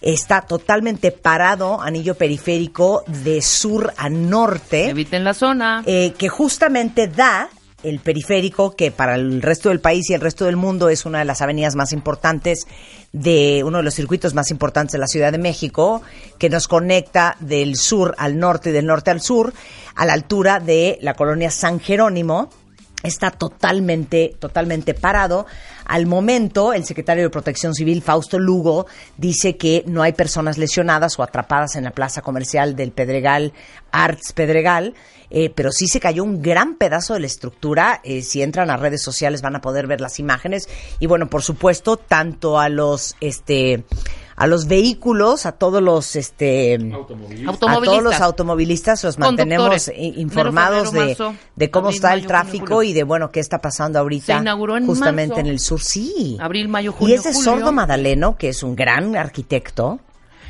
está 0.00 0.42
totalmente 0.42 1.10
parado 1.10 1.80
anillo 1.80 2.14
periférico 2.14 3.02
de 3.06 3.42
sur 3.42 3.92
a 3.96 4.08
norte. 4.08 4.90
Eviten 4.90 5.24
la 5.24 5.34
zona. 5.34 5.82
eh, 5.86 6.14
que 6.16 6.28
justamente 6.28 7.08
da 7.08 7.48
el 7.84 8.00
periférico, 8.00 8.74
que 8.74 8.90
para 8.90 9.14
el 9.14 9.42
resto 9.42 9.68
del 9.68 9.80
país 9.80 10.10
y 10.10 10.14
el 10.14 10.20
resto 10.20 10.46
del 10.46 10.56
mundo 10.56 10.88
es 10.88 11.06
una 11.06 11.20
de 11.20 11.24
las 11.24 11.42
avenidas 11.42 11.76
más 11.76 11.92
importantes 11.92 12.66
de 13.12 13.62
uno 13.64 13.78
de 13.78 13.84
los 13.84 13.94
circuitos 13.94 14.34
más 14.34 14.50
importantes 14.50 14.92
de 14.92 14.98
la 14.98 15.06
Ciudad 15.06 15.30
de 15.30 15.38
México, 15.38 16.02
que 16.38 16.50
nos 16.50 16.66
conecta 16.66 17.36
del 17.40 17.76
sur 17.76 18.14
al 18.18 18.38
norte 18.38 18.70
y 18.70 18.72
del 18.72 18.86
norte 18.86 19.10
al 19.10 19.20
sur, 19.20 19.52
a 19.94 20.06
la 20.06 20.14
altura 20.14 20.58
de 20.58 20.98
la 21.00 21.14
colonia 21.14 21.50
San 21.50 21.78
Jerónimo. 21.78 22.50
Está 23.04 23.30
totalmente, 23.30 24.34
totalmente 24.38 24.94
parado. 24.94 25.44
Al 25.84 26.06
momento, 26.06 26.72
el 26.72 26.86
secretario 26.86 27.22
de 27.22 27.28
Protección 27.28 27.74
Civil, 27.74 28.00
Fausto 28.00 28.38
Lugo, 28.38 28.86
dice 29.18 29.58
que 29.58 29.84
no 29.86 30.02
hay 30.02 30.14
personas 30.14 30.56
lesionadas 30.56 31.18
o 31.18 31.22
atrapadas 31.22 31.76
en 31.76 31.84
la 31.84 31.90
plaza 31.90 32.22
comercial 32.22 32.74
del 32.76 32.92
Pedregal, 32.92 33.52
Arts 33.92 34.32
Pedregal, 34.32 34.94
eh, 35.28 35.50
pero 35.54 35.70
sí 35.70 35.86
se 35.86 36.00
cayó 36.00 36.24
un 36.24 36.40
gran 36.40 36.76
pedazo 36.76 37.12
de 37.12 37.20
la 37.20 37.26
estructura. 37.26 38.00
Eh, 38.04 38.22
si 38.22 38.40
entran 38.40 38.70
a 38.70 38.78
redes 38.78 39.02
sociales 39.02 39.42
van 39.42 39.56
a 39.56 39.60
poder 39.60 39.86
ver 39.86 40.00
las 40.00 40.18
imágenes. 40.18 40.66
Y 40.98 41.06
bueno, 41.06 41.28
por 41.28 41.42
supuesto, 41.42 41.98
tanto 41.98 42.58
a 42.58 42.70
los, 42.70 43.16
este, 43.20 43.84
a 44.36 44.46
los 44.46 44.66
vehículos, 44.66 45.46
a 45.46 45.52
todos 45.52 45.82
los, 45.82 46.16
este, 46.16 46.74
a 46.74 47.52
todos 47.56 48.02
los 48.02 48.20
automovilistas. 48.20 49.04
los 49.04 49.18
mantenemos 49.18 49.90
informados 49.96 50.92
de, 50.92 51.16
de 51.54 51.70
cómo 51.70 51.86
abril, 51.86 51.96
está 51.96 52.14
el 52.14 52.20
mayo, 52.20 52.28
tráfico 52.28 52.66
junio, 52.76 52.82
y 52.82 52.92
de 52.92 53.04
bueno 53.04 53.30
qué 53.30 53.40
está 53.40 53.58
pasando 53.60 53.98
ahorita 53.98 54.36
Se 54.36 54.40
inauguró 54.40 54.76
en 54.76 54.86
justamente 54.86 55.34
marzo. 55.36 55.40
en 55.40 55.46
el 55.46 55.60
sur 55.60 55.80
sí. 55.80 56.36
Abril, 56.40 56.68
mayo, 56.68 56.90
y 56.90 56.94
junio, 56.94 57.14
ese 57.16 57.32
julio. 57.32 57.44
sordo 57.44 57.72
Madaleno 57.72 58.36
que 58.36 58.48
es 58.48 58.62
un 58.62 58.74
gran 58.74 59.16
arquitecto. 59.16 60.00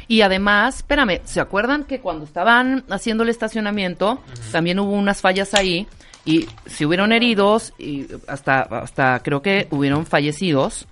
Y 0.07 0.21
además, 0.21 0.77
espérame, 0.77 1.21
¿se 1.25 1.41
acuerdan 1.41 1.85
que 1.85 2.01
cuando 2.01 2.25
estaban 2.25 2.85
haciendo 2.91 3.23
el 3.23 3.31
estacionamiento, 3.31 4.21
también 4.53 4.79
hubo 4.79 4.93
unas 4.93 5.21
fallas 5.21 5.55
ahí? 5.55 5.87
Y 6.27 6.47
si 6.67 6.85
hubieron 6.85 7.13
heridos, 7.13 7.73
y 7.79 8.07
hasta, 8.27 8.63
hasta 8.63 9.21
creo 9.21 9.41
que 9.41 9.67
hubieron 9.71 10.05
fallecidos, 10.05 10.87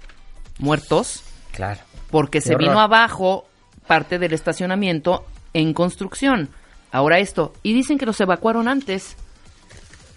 muertos, 0.59 1.23
claro 1.53 1.81
porque 2.13 2.39
Qué 2.39 2.43
se 2.43 2.55
horror. 2.55 2.69
vino 2.69 2.81
abajo 2.81 3.47
parte 3.89 4.21
del 4.21 4.35
estacionamiento 4.35 5.25
en 5.55 5.73
construcción. 5.73 6.51
Ahora 6.93 7.19
esto, 7.19 7.55
y 7.63 7.73
dicen 7.73 7.99
que 7.99 8.05
los 8.07 8.21
evacuaron 8.21 8.69
antes, 8.69 9.17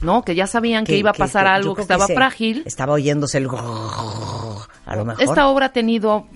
¿no? 0.02 0.24
Que 0.24 0.36
ya 0.36 0.46
sabían 0.46 0.84
que, 0.84 0.98
iba 0.98 1.12
a 1.12 1.14
pasar 1.14 1.48
algo, 1.48 1.74
que 1.74 1.82
estaba 1.82 2.06
frágil. 2.08 2.64
estaba 2.66 2.94
oyéndose 2.94 3.38
el 3.38 3.48
a 3.48 4.96
lo 4.96 5.06
mejor 5.06 5.24
Esta 5.24 5.48
obra 5.48 5.68
ha 5.68 5.72
tenido, 5.72 6.28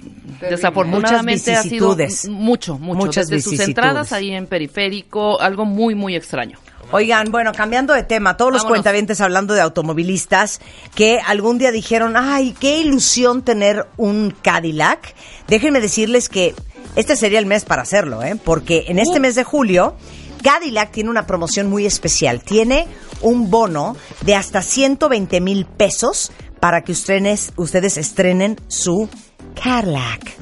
desafortunadamente, 0.41 1.55
ha 1.55 1.61
sido 1.61 1.95
mucho, 2.29 2.79
mucho. 2.79 2.97
Muchas 2.97 3.27
Desde 3.27 3.43
sus 3.43 3.59
entradas 3.59 4.13
ahí 4.13 4.31
en 4.31 4.47
periférico, 4.47 5.39
algo 5.41 5.65
muy, 5.65 5.93
muy 5.93 6.15
extraño. 6.15 6.57
Oigan, 6.91 7.31
bueno, 7.31 7.51
cambiando 7.53 7.93
de 7.93 8.03
tema, 8.03 8.35
todos 8.35 8.51
los 8.51 8.63
Vámonos. 8.63 8.77
cuentavientes 8.77 9.21
hablando 9.21 9.53
de 9.53 9.61
automovilistas 9.61 10.59
que 10.95 11.19
algún 11.19 11.59
día 11.59 11.71
dijeron, 11.71 12.15
ay, 12.17 12.55
qué 12.59 12.79
ilusión 12.79 13.43
tener 13.43 13.87
un 13.97 14.31
Cadillac. 14.41 15.13
Déjenme 15.47 15.81
decirles 15.81 16.29
que 16.29 16.55
este 16.95 17.15
sería 17.15 17.37
el 17.37 17.45
mes 17.45 17.63
para 17.63 17.83
hacerlo, 17.83 18.23
¿eh? 18.23 18.35
Porque 18.43 18.85
en 18.87 18.97
este 18.97 19.19
mes 19.19 19.35
de 19.35 19.43
julio, 19.43 19.95
Cadillac 20.43 20.91
tiene 20.91 21.11
una 21.11 21.27
promoción 21.27 21.69
muy 21.69 21.85
especial. 21.85 22.41
Tiene 22.41 22.87
un 23.21 23.51
bono 23.51 23.95
de 24.21 24.33
hasta 24.35 24.63
120 24.63 25.41
mil 25.41 25.65
pesos 25.65 26.31
para 26.59 26.81
que 26.81 26.93
ustedes, 26.93 27.53
ustedes 27.55 27.97
estrenen 27.97 28.59
su 28.67 29.07
Cadillac. 29.63 30.35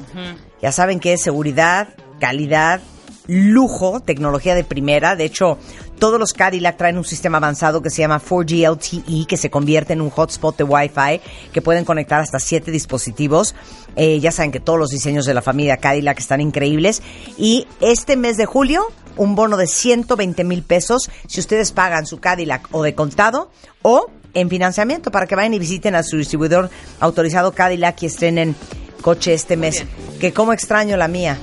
Ya 0.62 0.72
saben 0.72 0.98
que 0.98 1.12
es 1.12 1.20
seguridad, 1.20 1.88
calidad, 2.20 2.80
lujo, 3.28 4.00
tecnología 4.00 4.54
de 4.54 4.64
primera. 4.64 5.14
De 5.14 5.24
hecho, 5.24 5.58
todos 5.98 6.18
los 6.18 6.32
Cadillac 6.32 6.76
traen 6.76 6.98
un 6.98 7.04
sistema 7.04 7.38
avanzado 7.38 7.82
que 7.82 7.90
se 7.90 7.98
llama 7.98 8.20
4G 8.20 8.72
LTE, 8.72 9.26
que 9.26 9.36
se 9.36 9.50
convierte 9.50 9.92
en 9.92 10.00
un 10.00 10.10
hotspot 10.10 10.56
de 10.56 10.64
Wi-Fi, 10.64 11.20
que 11.52 11.62
pueden 11.62 11.84
conectar 11.84 12.20
hasta 12.20 12.40
siete 12.40 12.70
dispositivos. 12.70 13.54
Eh, 13.94 14.18
ya 14.18 14.32
saben 14.32 14.50
que 14.50 14.60
todos 14.60 14.78
los 14.78 14.90
diseños 14.90 15.26
de 15.26 15.34
la 15.34 15.42
familia 15.42 15.76
Cadillac 15.76 16.18
están 16.18 16.40
increíbles. 16.40 17.02
Y 17.36 17.66
este 17.80 18.16
mes 18.16 18.36
de 18.38 18.46
julio, 18.46 18.86
un 19.16 19.34
bono 19.34 19.56
de 19.56 19.66
120 19.66 20.42
mil 20.44 20.62
pesos 20.62 21.10
si 21.26 21.40
ustedes 21.40 21.72
pagan 21.72 22.06
su 22.06 22.18
Cadillac 22.18 22.68
o 22.72 22.82
de 22.82 22.94
contado 22.94 23.50
o 23.82 24.06
en 24.34 24.48
financiamiento 24.48 25.10
para 25.10 25.26
que 25.26 25.34
vayan 25.34 25.54
y 25.54 25.58
visiten 25.58 25.94
a 25.94 26.02
su 26.02 26.16
distribuidor 26.16 26.70
autorizado 27.00 27.52
Cadillac 27.52 28.02
y 28.02 28.06
estrenen 28.06 28.54
coche 29.02 29.34
este 29.34 29.56
mes. 29.56 29.84
Que 30.20 30.32
como 30.32 30.52
extraño 30.52 30.96
la 30.96 31.08
mía. 31.08 31.38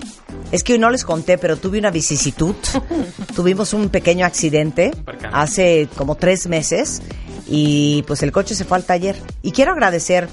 Es 0.52 0.64
que 0.64 0.74
hoy 0.74 0.80
no 0.80 0.90
les 0.90 1.04
conté, 1.04 1.38
pero 1.38 1.58
tuve 1.58 1.80
una 1.80 1.92
vicisitud. 1.92 2.56
Tuvimos 3.36 3.74
un 3.74 3.90
pequeño 3.90 4.26
accidente 4.26 4.92
hace 5.32 5.90
como 5.98 6.16
tres 6.16 6.48
meses 6.48 7.02
y 7.48 8.04
pues 8.08 8.24
el 8.24 8.32
coche 8.32 8.56
se 8.56 8.66
fue 8.66 8.78
al 8.78 8.84
taller. 8.84 9.16
Y 9.42 9.52
quiero 9.52 9.72
agradecer 9.72 10.30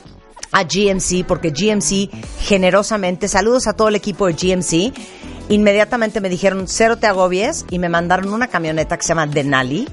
a 0.53 0.65
GMC 0.65 1.25
porque 1.27 1.51
GMC 1.51 2.11
generosamente, 2.41 3.27
saludos 3.29 3.67
a 3.67 3.73
todo 3.73 3.89
el 3.89 3.95
equipo 3.97 4.27
de 4.27 4.35
GMC, 4.35 4.93
inmediatamente 5.49 6.21
me 6.21 6.29
dijeron 6.29 6.65
cero 6.69 6.99
te 6.99 7.07
agobies 7.07 7.65
y 7.71 7.79
me 7.79 7.89
mandaron 7.89 8.33
una 8.33 8.49
camioneta 8.49 8.97
que 8.97 9.03
se 9.03 9.09
llama 9.09 9.27
Denali. 9.27 9.89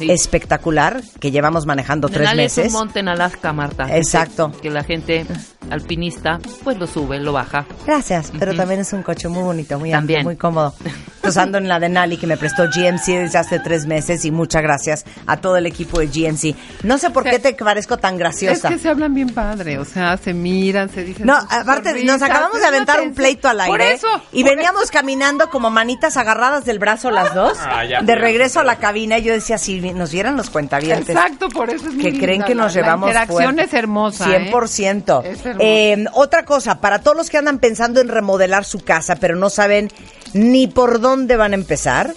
Espectacular, 0.00 1.02
que 1.20 1.30
llevamos 1.30 1.66
manejando 1.66 2.08
tres 2.08 2.20
Denali 2.20 2.44
es 2.44 2.56
meses. 2.56 2.72
un 2.72 2.78
monte 2.80 3.00
en 3.00 3.08
Alaska, 3.08 3.52
Marta. 3.52 3.94
Exacto. 3.96 4.50
Que 4.62 4.70
la 4.70 4.82
gente 4.82 5.26
alpinista, 5.68 6.38
pues 6.64 6.78
lo 6.78 6.86
sube, 6.86 7.18
lo 7.18 7.32
baja. 7.32 7.66
Gracias, 7.86 8.32
pero 8.38 8.54
también 8.54 8.80
es 8.80 8.92
un 8.92 9.02
coche 9.02 9.28
muy 9.28 9.42
bonito, 9.42 9.78
muy 9.78 9.92
amplio, 9.92 10.22
muy 10.22 10.36
cómodo. 10.36 10.74
Entonces 11.16 11.36
ando 11.42 11.58
en 11.58 11.68
la 11.68 11.78
Denali 11.78 12.16
que 12.16 12.26
me 12.26 12.38
prestó 12.38 12.64
GMC 12.64 13.04
desde 13.18 13.38
hace 13.38 13.58
tres 13.60 13.84
meses 13.86 14.24
y 14.24 14.30
muchas 14.30 14.62
gracias 14.62 15.04
a 15.26 15.36
todo 15.36 15.56
el 15.58 15.66
equipo 15.66 16.00
de 16.00 16.06
GMC. 16.06 16.56
No 16.82 16.96
sé 16.96 17.10
por 17.10 17.24
qué 17.24 17.38
te 17.38 17.52
parezco 17.52 17.98
tan 17.98 18.14
Es 18.14 18.18
graciosa. 18.20 18.68
que 18.70 18.78
se 18.78 18.88
hablan 18.88 19.12
bien 19.12 19.28
padre, 19.28 19.78
o 19.78 19.84
sea, 19.84 20.16
se 20.16 20.32
miran, 20.32 20.88
se 20.88 21.04
dicen. 21.04 21.26
No, 21.26 21.34
aparte, 21.36 22.04
nos 22.04 22.22
acabamos 22.22 22.58
de 22.60 22.66
aventar 22.66 23.00
un 23.02 23.12
pleito 23.14 23.48
al 23.48 23.60
aire. 23.60 23.70
Por 23.70 23.80
eso. 23.82 24.06
Y 24.32 24.44
por 24.44 24.56
veníamos 24.56 24.90
caminando 24.90 25.50
como 25.50 25.68
manitas 25.70 26.16
agarradas 26.16 26.64
del 26.64 26.78
brazo 26.78 27.10
las 27.10 27.34
dos. 27.34 27.58
Ah, 27.60 27.84
ya. 27.84 28.00
de 28.00 28.14
regreso 28.14 28.60
a 28.60 28.64
la 28.64 28.76
cabina. 28.76 29.18
Y 29.18 29.22
yo 29.24 29.32
decía, 29.34 29.58
si 29.58 29.78
nos 29.92 30.10
vieran 30.12 30.36
los 30.38 30.48
cuentavientes. 30.48 31.10
Exacto, 31.10 31.48
por 31.50 31.68
eso 31.68 31.88
es 31.88 31.94
Que 31.96 32.12
creen 32.18 32.30
linda. 32.30 32.46
que 32.46 32.54
nos 32.54 32.74
La- 32.74 32.80
llevamos 32.82 33.12
La 33.12 33.22
interacción 33.22 33.54
fuerte. 33.56 33.62
es 33.64 33.74
hermosa. 33.74 34.36
¿eh? 34.36 34.50
100%. 34.50 35.22
Es 35.24 35.44
hermosa. 35.44 35.49
Eh, 35.58 36.04
otra 36.12 36.44
cosa, 36.44 36.80
para 36.80 37.00
todos 37.00 37.16
los 37.16 37.30
que 37.30 37.38
andan 37.38 37.58
pensando 37.58 38.00
en 38.00 38.08
remodelar 38.08 38.64
su 38.64 38.80
casa, 38.80 39.16
pero 39.16 39.36
no 39.36 39.50
saben 39.50 39.90
ni 40.32 40.66
por 40.66 41.00
dónde 41.00 41.36
van 41.36 41.52
a 41.52 41.56
empezar. 41.56 42.14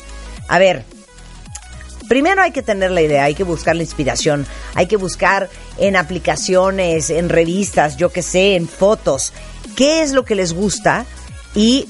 A 0.48 0.60
ver, 0.60 0.86
primero 2.08 2.42
hay 2.42 2.52
que 2.52 2.62
tener 2.62 2.92
la 2.92 3.02
idea, 3.02 3.24
hay 3.24 3.36
que 3.36 3.44
buscar 3.44 3.76
la 3.76 3.84
inspiración, 3.84 4.46
hay 4.76 4.88
que 4.88 4.98
buscar 4.98 5.50
en 5.78 5.96
aplicaciones, 5.96 7.10
en 7.10 7.30
revistas, 7.30 7.98
yo 7.98 8.12
que 8.12 8.22
sé, 8.22 8.56
en 8.56 8.68
fotos, 8.68 9.34
qué 9.76 10.04
es 10.04 10.12
lo 10.12 10.26
que 10.26 10.36
les 10.36 10.54
gusta 10.54 11.06
y 11.56 11.88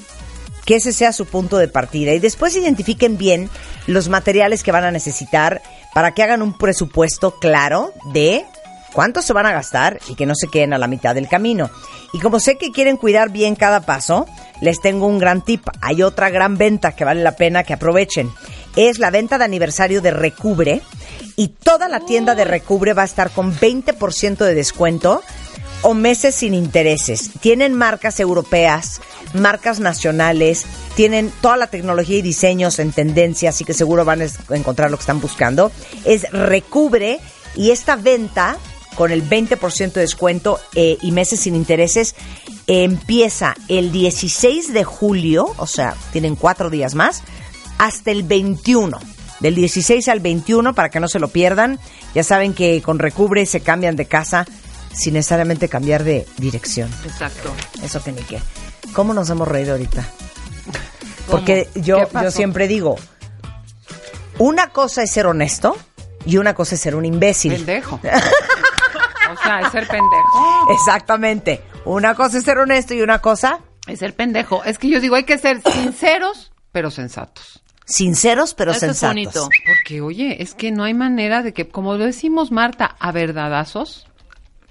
que 0.66 0.76
ese 0.76 0.94
sea 0.94 1.12
su 1.12 1.26
punto 1.26 1.58
de 1.58 1.68
partida. 1.68 2.14
Y 2.14 2.20
después 2.20 2.56
identifiquen 2.56 3.18
bien 3.18 3.50
los 3.88 4.10
materiales 4.10 4.64
que 4.64 4.72
van 4.72 4.86
a 4.86 4.92
necesitar 4.92 5.62
para 5.94 6.14
que 6.14 6.24
hagan 6.24 6.42
un 6.42 6.58
presupuesto 6.58 7.40
claro 7.40 7.94
de 8.14 8.46
cuánto 8.94 9.22
se 9.22 9.34
van 9.34 9.46
a 9.46 9.52
gastar 9.52 10.00
y 10.08 10.16
que 10.16 10.26
no 10.26 10.36
se 10.36 10.48
queden 10.48 10.74
a 10.74 10.78
la 10.78 10.88
mitad 10.88 11.16
del 11.16 11.28
camino. 11.28 11.70
Y 12.14 12.20
como 12.20 12.40
sé 12.40 12.58
que 12.58 12.72
quieren 12.72 12.98
cuidar 12.98 13.32
bien 13.32 13.56
cada 13.56 13.82
paso, 13.82 14.28
les 14.62 14.80
tengo 14.80 15.08
un 15.08 15.20
gran 15.20 15.44
tip. 15.44 15.68
Hay 15.82 16.04
otra 16.04 16.30
gran 16.30 16.58
venta 16.58 16.94
que 16.94 17.04
vale 17.04 17.24
la 17.24 17.36
pena 17.36 17.64
que 17.64 17.74
aprovechen. 17.74 18.32
Es 18.76 19.00
la 19.00 19.12
venta 19.12 19.38
de 19.38 19.46
aniversario 19.46 20.02
de 20.02 20.12
Recubre 20.12 20.82
y 21.36 21.50
toda 21.50 21.90
la 21.90 22.00
tienda 22.02 22.36
de 22.36 22.46
Recubre 22.46 22.94
va 22.94 23.02
a 23.02 23.06
estar 23.06 23.32
con 23.32 23.54
20% 23.54 24.38
de 24.38 24.54
descuento 24.54 25.22
o 25.82 25.94
meses 25.94 26.36
sin 26.36 26.54
intereses. 26.54 27.32
Tienen 27.42 27.74
marcas 27.74 28.20
europeas, 28.20 29.02
marcas 29.34 29.80
nacionales, 29.80 30.66
tienen 30.96 31.32
toda 31.42 31.58
la 31.58 31.68
tecnología 31.68 32.20
y 32.20 32.22
diseños 32.22 32.80
en 32.80 32.92
tendencia, 32.92 33.50
así 33.50 33.66
que 33.66 33.74
seguro 33.74 34.06
van 34.06 34.22
a 34.22 34.56
encontrar 34.56 34.90
lo 34.90 34.98
que 34.98 35.02
están 35.02 35.20
buscando. 35.20 35.72
Es 36.06 36.30
Recubre 36.32 37.20
y 37.56 37.72
esta 37.72 37.96
venta 37.96 38.58
con 38.96 39.12
el 39.12 39.28
20% 39.28 39.94
de 39.94 40.02
descuento 40.02 40.60
eh, 40.76 40.98
y 41.02 41.12
meses 41.12 41.42
sin 41.42 41.56
intereses 41.56 42.16
eh, 42.68 42.84
empieza 42.84 43.56
el 43.68 43.92
16 43.92 44.74
de 44.74 44.84
julio, 44.84 45.54
o 45.58 45.68
sea, 45.68 45.96
tienen 46.12 46.36
cuatro 46.36 46.70
días 46.70 46.96
más, 46.96 47.24
hasta 47.78 48.12
el 48.12 48.24
21. 48.24 49.00
Del 49.40 49.56
16 49.56 50.08
al 50.08 50.22
21 50.22 50.74
para 50.74 50.90
que 50.90 51.02
no 51.02 51.10
se 51.10 51.20
lo 51.20 51.28
pierdan. 51.28 51.78
Ya 52.16 52.24
saben 52.24 52.54
que 52.54 52.82
con 52.82 52.98
Recubre 53.00 53.46
se 53.46 53.60
cambian 53.60 53.98
de 53.98 54.06
casa 54.06 54.46
sin 54.94 55.16
necesariamente 55.16 55.68
cambiar 55.68 56.04
de 56.06 56.26
dirección. 56.38 56.90
Exacto. 57.04 57.52
Eso 57.84 58.02
que 58.02 58.14
ni 58.14 58.22
qué. 58.22 58.40
¿Cómo 58.94 59.14
nos 59.14 59.30
hemos 59.30 59.48
reído 59.48 59.74
ahorita? 59.74 60.08
Porque 61.28 61.68
yo, 61.76 61.98
yo 62.22 62.32
siempre 62.32 62.68
digo, 62.68 62.96
una 64.38 64.70
cosa 64.70 65.04
es 65.04 65.12
ser 65.12 65.26
honesto 65.28 65.76
y 66.26 66.38
una 66.38 66.54
cosa 66.54 66.76
es 66.76 66.82
ser 66.82 66.96
un 66.96 67.06
imbécil. 67.06 67.54
Pendejo. 67.54 68.00
sea, 69.44 69.60
es 69.62 69.72
ser 69.72 69.88
pendejo. 69.88 70.68
Exactamente. 70.72 71.62
Una 71.86 72.16
cosa 72.16 72.38
es 72.38 72.44
ser 72.44 72.58
honesto 72.58 72.94
y 72.94 73.02
una 73.02 73.20
cosa 73.20 73.60
Es 73.88 74.00
ser 74.00 74.16
pendejo. 74.16 74.64
Es 74.64 74.78
que 74.78 74.90
yo 74.90 75.00
digo, 75.02 75.16
hay 75.16 75.24
que 75.26 75.38
ser 75.38 75.62
sinceros, 75.62 76.52
pero 76.72 76.90
sensatos. 76.92 77.62
sinceros 77.86 78.54
pero 78.54 78.72
Eso 78.72 78.86
es 78.86 78.98
sensatos. 78.98 79.14
bonito. 79.14 79.50
Porque, 79.68 80.02
oye, 80.02 80.42
es 80.42 80.56
que 80.56 80.72
no 80.72 80.84
hay 80.86 80.94
manera 80.94 81.42
de 81.44 81.54
que, 81.54 81.68
como 81.68 81.96
lo 81.96 82.06
decimos, 82.06 82.52
Marta, 82.52 82.96
a 83.00 83.12
verdadazos, 83.12 84.08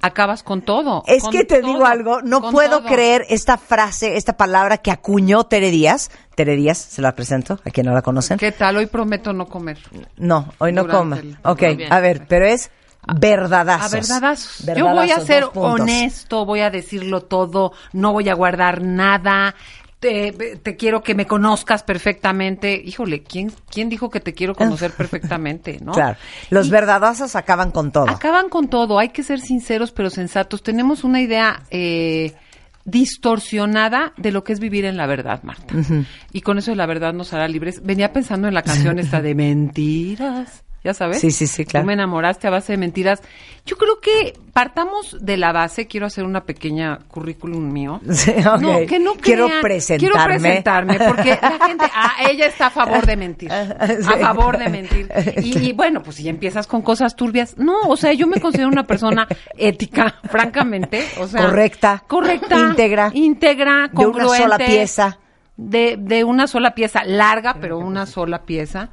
acabas 0.00 0.42
con 0.42 0.62
todo. 0.62 1.04
Es 1.06 1.22
con 1.22 1.30
que 1.32 1.44
te 1.44 1.60
todo, 1.60 1.72
digo 1.72 1.86
algo, 1.86 2.22
no 2.22 2.50
puedo 2.50 2.78
todo. 2.80 2.88
creer 2.88 3.24
esta 3.28 3.58
frase, 3.58 4.16
esta 4.16 4.36
palabra 4.36 4.78
que 4.78 4.90
acuñó 4.90 5.44
Tere 5.44 5.70
Díaz. 5.70 6.10
Tere 6.34 6.56
Díaz, 6.56 6.78
se 6.78 7.02
la 7.02 7.14
presento, 7.14 7.60
a 7.64 7.70
quien 7.70 7.86
no 7.86 7.92
la 7.92 8.00
conocen. 8.02 8.38
¿Qué 8.38 8.50
tal? 8.52 8.78
Hoy 8.78 8.86
prometo 8.86 9.32
no 9.34 9.46
comer. 9.46 9.78
No, 10.16 10.52
hoy 10.58 10.72
no 10.72 10.82
Durante 10.84 10.98
coma. 10.98 11.16
el- 11.18 11.38
Ok, 11.44 11.62
a 11.90 12.00
ver, 12.00 12.26
pero 12.26 12.46
es 12.46 12.70
verdadazos. 13.06 13.92
A 13.92 13.96
verdadazos. 13.96 14.66
Yo 14.76 14.88
voy 14.88 15.10
a 15.10 15.20
ser 15.20 15.44
honesto, 15.54 16.44
voy 16.44 16.60
a 16.60 16.70
decirlo 16.70 17.22
todo, 17.22 17.72
no 17.92 18.12
voy 18.12 18.28
a 18.28 18.34
guardar 18.34 18.82
nada. 18.82 19.54
Te, 19.98 20.32
te 20.60 20.76
quiero 20.76 21.02
que 21.02 21.14
me 21.14 21.26
conozcas 21.26 21.84
perfectamente. 21.84 22.74
Híjole, 22.74 23.22
¿quién, 23.22 23.52
¿quién 23.70 23.88
dijo 23.88 24.10
que 24.10 24.18
te 24.18 24.34
quiero 24.34 24.54
conocer 24.54 24.90
perfectamente? 24.96 25.78
¿no? 25.80 25.92
Claro, 25.92 26.16
los 26.50 26.66
Y 26.66 26.70
verdadazos 26.70 27.36
acaban 27.36 27.70
con 27.70 27.92
todo. 27.92 28.08
Acaban 28.08 28.48
con 28.48 28.68
todo. 28.68 28.98
Hay 28.98 29.10
que 29.10 29.22
ser 29.22 29.40
sinceros 29.40 29.92
pero 29.92 30.10
sensatos. 30.10 30.62
Tenemos 30.62 31.04
una 31.04 31.20
idea 31.20 31.62
eh, 31.70 32.34
distorsionada 32.84 34.12
de 34.16 34.32
lo 34.32 34.42
que 34.42 34.52
es 34.52 34.60
vivir 34.60 34.84
en 34.84 34.96
la 34.96 35.06
verdad, 35.06 35.42
Marta. 35.44 35.74
Y 36.32 36.40
con 36.40 36.58
eso 36.58 36.72
de 36.72 36.76
la 36.76 36.86
verdad 36.86 37.12
nos 37.12 37.32
hará 37.32 37.46
libres. 37.46 37.80
Venía 37.84 38.12
pensando 38.12 38.48
en 38.48 38.54
la 38.54 38.62
canción 38.62 38.98
esta 38.98 39.22
de 39.22 39.34
mentiras. 39.36 40.61
¿Ya 40.84 40.94
sabes? 40.94 41.20
Sí, 41.20 41.30
sí, 41.30 41.46
sí, 41.46 41.64
claro. 41.64 41.84
Tú 41.84 41.86
me 41.86 41.92
enamoraste 41.92 42.48
a 42.48 42.50
base 42.50 42.72
de 42.72 42.76
mentiras. 42.78 43.22
Yo 43.64 43.76
creo 43.76 44.00
que 44.00 44.32
partamos 44.52 45.16
de 45.20 45.36
la 45.36 45.52
base. 45.52 45.86
Quiero 45.86 46.06
hacer 46.06 46.24
una 46.24 46.44
pequeña 46.44 46.98
currículum 47.08 47.72
mío. 47.72 48.00
Sí, 48.12 48.32
ok. 48.32 48.60
No, 48.60 48.86
que 48.88 48.98
no 48.98 49.14
Quiero 49.14 49.46
crean- 49.46 49.60
presentarme. 49.62 50.10
Quiero 50.12 50.24
presentarme 50.40 50.98
porque 50.98 51.38
la 51.40 51.66
gente, 51.68 51.84
ah, 51.94 52.12
ella 52.28 52.46
está 52.46 52.66
a 52.66 52.70
favor 52.70 53.06
de 53.06 53.16
mentir. 53.16 53.50
Sí. 54.02 54.08
A 54.12 54.18
favor 54.18 54.58
de 54.58 54.68
mentir. 54.68 55.08
Y, 55.42 55.68
y 55.68 55.72
bueno, 55.72 56.02
pues 56.02 56.16
si 56.16 56.24
ya 56.24 56.30
empiezas 56.30 56.66
con 56.66 56.82
cosas 56.82 57.14
turbias, 57.14 57.56
no, 57.58 57.82
o 57.82 57.96
sea, 57.96 58.12
yo 58.12 58.26
me 58.26 58.40
considero 58.40 58.68
una 58.68 58.84
persona 58.84 59.28
ética, 59.56 60.16
francamente, 60.30 61.04
o 61.20 61.26
sea, 61.28 61.42
Correcta. 61.46 62.02
correcta, 62.08 62.58
Íntegra. 62.58 63.10
íntegra, 63.14 63.72
De 63.72 63.78
una 63.78 63.92
congruente, 63.92 64.36
sola 64.38 64.58
pieza. 64.58 65.18
De, 65.56 65.96
de 65.98 66.24
una 66.24 66.46
sola 66.46 66.74
pieza, 66.74 67.04
larga, 67.04 67.58
pero 67.60 67.78
una 67.78 68.06
sola 68.06 68.42
pieza. 68.44 68.88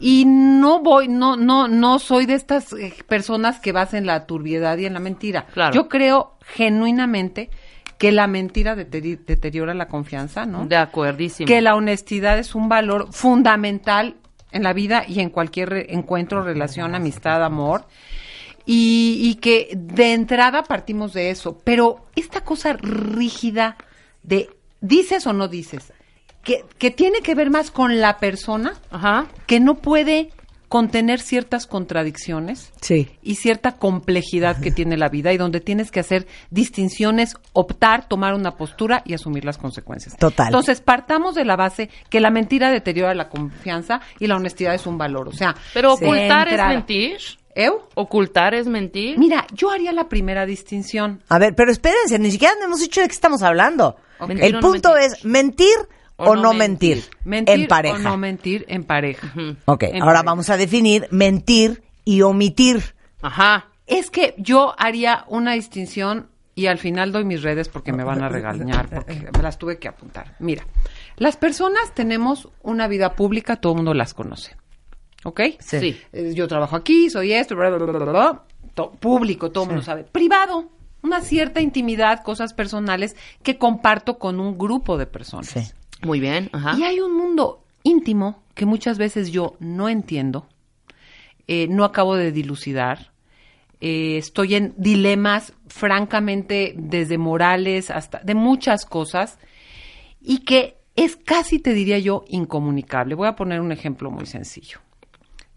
Y 0.00 0.24
no 0.26 0.80
voy, 0.80 1.08
no, 1.08 1.36
no, 1.36 1.66
no 1.68 1.98
soy 1.98 2.26
de 2.26 2.34
estas 2.34 2.72
eh, 2.74 2.94
personas 3.08 3.58
que 3.60 3.72
basen 3.72 4.06
la 4.06 4.26
turbiedad 4.26 4.76
y 4.78 4.86
en 4.86 4.92
la 4.94 5.00
mentira. 5.00 5.46
Claro. 5.52 5.74
Yo 5.74 5.88
creo 5.88 6.36
genuinamente 6.54 7.50
que 7.98 8.12
la 8.12 8.26
mentira 8.26 8.74
deteri- 8.76 9.24
deteriora 9.24 9.72
la 9.72 9.88
confianza, 9.88 10.46
¿no? 10.46 10.66
De 10.66 10.76
acuerdísimo. 10.76 11.46
Que 11.46 11.60
la 11.62 11.74
honestidad 11.74 12.38
es 12.38 12.54
un 12.54 12.68
valor 12.68 13.12
fundamental 13.12 14.16
en 14.52 14.62
la 14.62 14.72
vida 14.72 15.04
y 15.08 15.20
en 15.20 15.30
cualquier 15.30 15.70
re- 15.70 15.94
encuentro, 15.94 16.42
relación, 16.42 16.94
amistad, 16.94 17.42
amor. 17.42 17.86
Y, 18.66 19.18
y 19.22 19.34
que 19.36 19.70
de 19.76 20.12
entrada 20.12 20.62
partimos 20.64 21.12
de 21.12 21.30
eso. 21.30 21.60
Pero 21.64 22.06
esta 22.16 22.42
cosa 22.42 22.72
rígida 22.74 23.76
de 24.22 24.48
dices 24.84 25.26
o 25.26 25.32
no 25.32 25.48
dices, 25.48 25.92
que, 26.42 26.64
que 26.78 26.90
tiene 26.90 27.20
que 27.20 27.34
ver 27.34 27.50
más 27.50 27.70
con 27.70 28.00
la 28.00 28.18
persona, 28.18 28.74
Ajá. 28.90 29.26
que 29.46 29.60
no 29.60 29.76
puede 29.76 30.30
contener 30.68 31.20
ciertas 31.20 31.66
contradicciones 31.68 32.72
Sí. 32.80 33.08
y 33.22 33.36
cierta 33.36 33.72
complejidad 33.76 34.60
que 34.60 34.72
tiene 34.72 34.96
la 34.96 35.08
vida 35.08 35.32
y 35.32 35.36
donde 35.36 35.60
tienes 35.60 35.90
que 35.92 36.00
hacer 36.00 36.26
distinciones, 36.50 37.36
optar, 37.52 38.08
tomar 38.08 38.34
una 38.34 38.56
postura 38.56 39.02
y 39.06 39.14
asumir 39.14 39.44
las 39.44 39.56
consecuencias. 39.56 40.16
Total. 40.16 40.46
Entonces, 40.48 40.80
partamos 40.80 41.34
de 41.36 41.44
la 41.44 41.54
base 41.56 41.90
que 42.10 42.18
la 42.20 42.30
mentira 42.30 42.70
deteriora 42.72 43.14
la 43.14 43.28
confianza 43.28 44.00
y 44.18 44.26
la 44.26 44.36
honestidad 44.36 44.74
es 44.74 44.86
un 44.86 44.98
valor. 44.98 45.28
O 45.28 45.32
sea, 45.32 45.54
Pero 45.72 45.94
ocultar 45.94 46.48
es 46.48 46.58
mentir. 46.66 47.18
¿Eu? 47.54 47.88
Ocultar 47.94 48.54
es 48.54 48.66
mentir. 48.66 49.18
Mira, 49.18 49.46
yo 49.52 49.70
haría 49.70 49.92
la 49.92 50.08
primera 50.08 50.44
distinción. 50.46 51.22
A 51.28 51.38
ver, 51.38 51.54
pero 51.54 51.70
espérense, 51.70 52.18
ni 52.18 52.30
siquiera 52.30 52.54
hemos 52.62 52.80
dicho 52.80 53.00
de 53.00 53.06
qué 53.08 53.14
estamos 53.14 53.42
hablando. 53.42 53.96
El 54.28 54.52
no 54.54 54.60
punto 54.60 54.92
mentir. 54.94 55.12
es 55.18 55.24
mentir 55.24 55.76
o, 56.16 56.36
no 56.36 56.52
mentir, 56.54 57.04
Mentir 57.24 57.54
en 57.62 57.66
pareja. 57.66 57.96
o 57.96 57.98
no 57.98 58.16
mentir 58.16 58.64
en 58.68 58.84
pareja. 58.84 59.32
ok, 59.66 59.82
En 59.84 59.94
ahora 60.02 60.04
pareja. 60.06 60.22
vamos 60.22 60.50
a 60.50 60.56
definir 60.56 61.06
mentir 61.10 61.82
y 62.04 62.22
omitir. 62.22 62.94
Ajá. 63.22 63.66
Es 63.86 64.10
que 64.10 64.34
yo 64.38 64.74
haría 64.78 65.24
una 65.28 65.52
distinción 65.52 66.28
y 66.54 66.66
al 66.66 66.78
final 66.78 67.10
doy 67.12 67.24
mis 67.24 67.42
redes 67.42 67.68
porque 67.68 67.92
me 67.92 68.04
van 68.04 68.22
a 68.22 68.28
regañar, 68.28 68.88
porque 68.88 69.28
me 69.36 69.42
las 69.42 69.58
tuve 69.58 69.78
que 69.78 69.88
apuntar. 69.88 70.36
Mira, 70.38 70.64
las 71.16 71.36
personas 71.36 71.92
tenemos 71.94 72.48
una 72.62 72.86
vida 72.88 73.14
pública, 73.14 73.56
todo 73.56 73.72
el 73.72 73.76
mundo 73.78 73.92
las 73.94 74.14
conoce. 74.14 74.56
¿Ok? 75.24 75.40
Sí. 75.58 75.96
Eh, 76.12 76.32
Yo 76.34 76.46
trabajo 76.48 76.76
aquí, 76.76 77.10
soy 77.10 77.32
esto, 77.32 77.56
bla, 77.56 77.70
bla, 77.70 77.78
bla, 77.84 77.98
bla, 77.98 78.12
bla. 78.12 78.42
To- 78.74 78.92
público, 78.92 79.50
todo 79.50 79.64
el 79.64 79.70
mundo 79.70 79.82
sabe. 79.82 80.04
Privado, 80.04 80.68
una 81.02 81.20
cierta 81.20 81.60
intimidad, 81.60 82.22
cosas 82.22 82.54
personales 82.54 83.16
que 83.42 83.58
comparto 83.58 84.18
con 84.18 84.40
un 84.40 84.56
grupo 84.58 84.96
de 84.98 85.06
personas. 85.06 85.48
Sí. 85.48 85.60
Muy 86.02 86.20
bien, 86.20 86.50
ajá. 86.52 86.76
Y 86.78 86.82
hay 86.84 87.00
un 87.00 87.16
mundo 87.16 87.64
íntimo 87.82 88.42
que 88.54 88.66
muchas 88.66 88.98
veces 88.98 89.30
yo 89.32 89.54
no 89.60 89.88
entiendo, 89.88 90.46
eh, 91.46 91.66
no 91.68 91.84
acabo 91.84 92.16
de 92.16 92.32
dilucidar, 92.32 93.12
eh, 93.80 94.16
estoy 94.18 94.54
en 94.54 94.74
dilemas, 94.76 95.52
francamente, 95.66 96.74
desde 96.76 97.18
morales 97.18 97.90
hasta 97.90 98.20
de 98.20 98.34
muchas 98.34 98.84
cosas, 98.86 99.38
y 100.20 100.38
que 100.44 100.76
es 100.96 101.16
casi, 101.16 101.58
te 101.58 101.72
diría 101.74 101.98
yo, 101.98 102.24
incomunicable. 102.28 103.14
Voy 103.14 103.28
a 103.28 103.36
poner 103.36 103.60
un 103.60 103.72
ejemplo 103.72 104.10
muy 104.10 104.26
sencillo. 104.26 104.78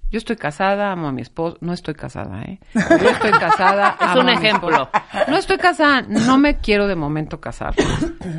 Yo 0.09 0.17
estoy 0.19 0.37
casada, 0.37 0.91
amo 0.93 1.07
a 1.07 1.11
mi 1.11 1.21
esposo. 1.21 1.57
No 1.59 1.73
estoy 1.73 1.93
casada, 1.93 2.41
¿eh? 2.43 2.59
Yo 2.73 3.09
estoy 3.09 3.31
casada. 3.31 3.97
Es 3.99 4.07
amo 4.07 4.21
un 4.21 4.29
a 4.29 4.31
mi 4.31 4.37
ejemplo. 4.37 4.89
No 5.27 5.35
estoy 5.37 5.57
casada, 5.57 6.01
no 6.03 6.37
me 6.37 6.57
quiero 6.59 6.87
de 6.87 6.95
momento 6.95 7.41
casar. 7.41 7.75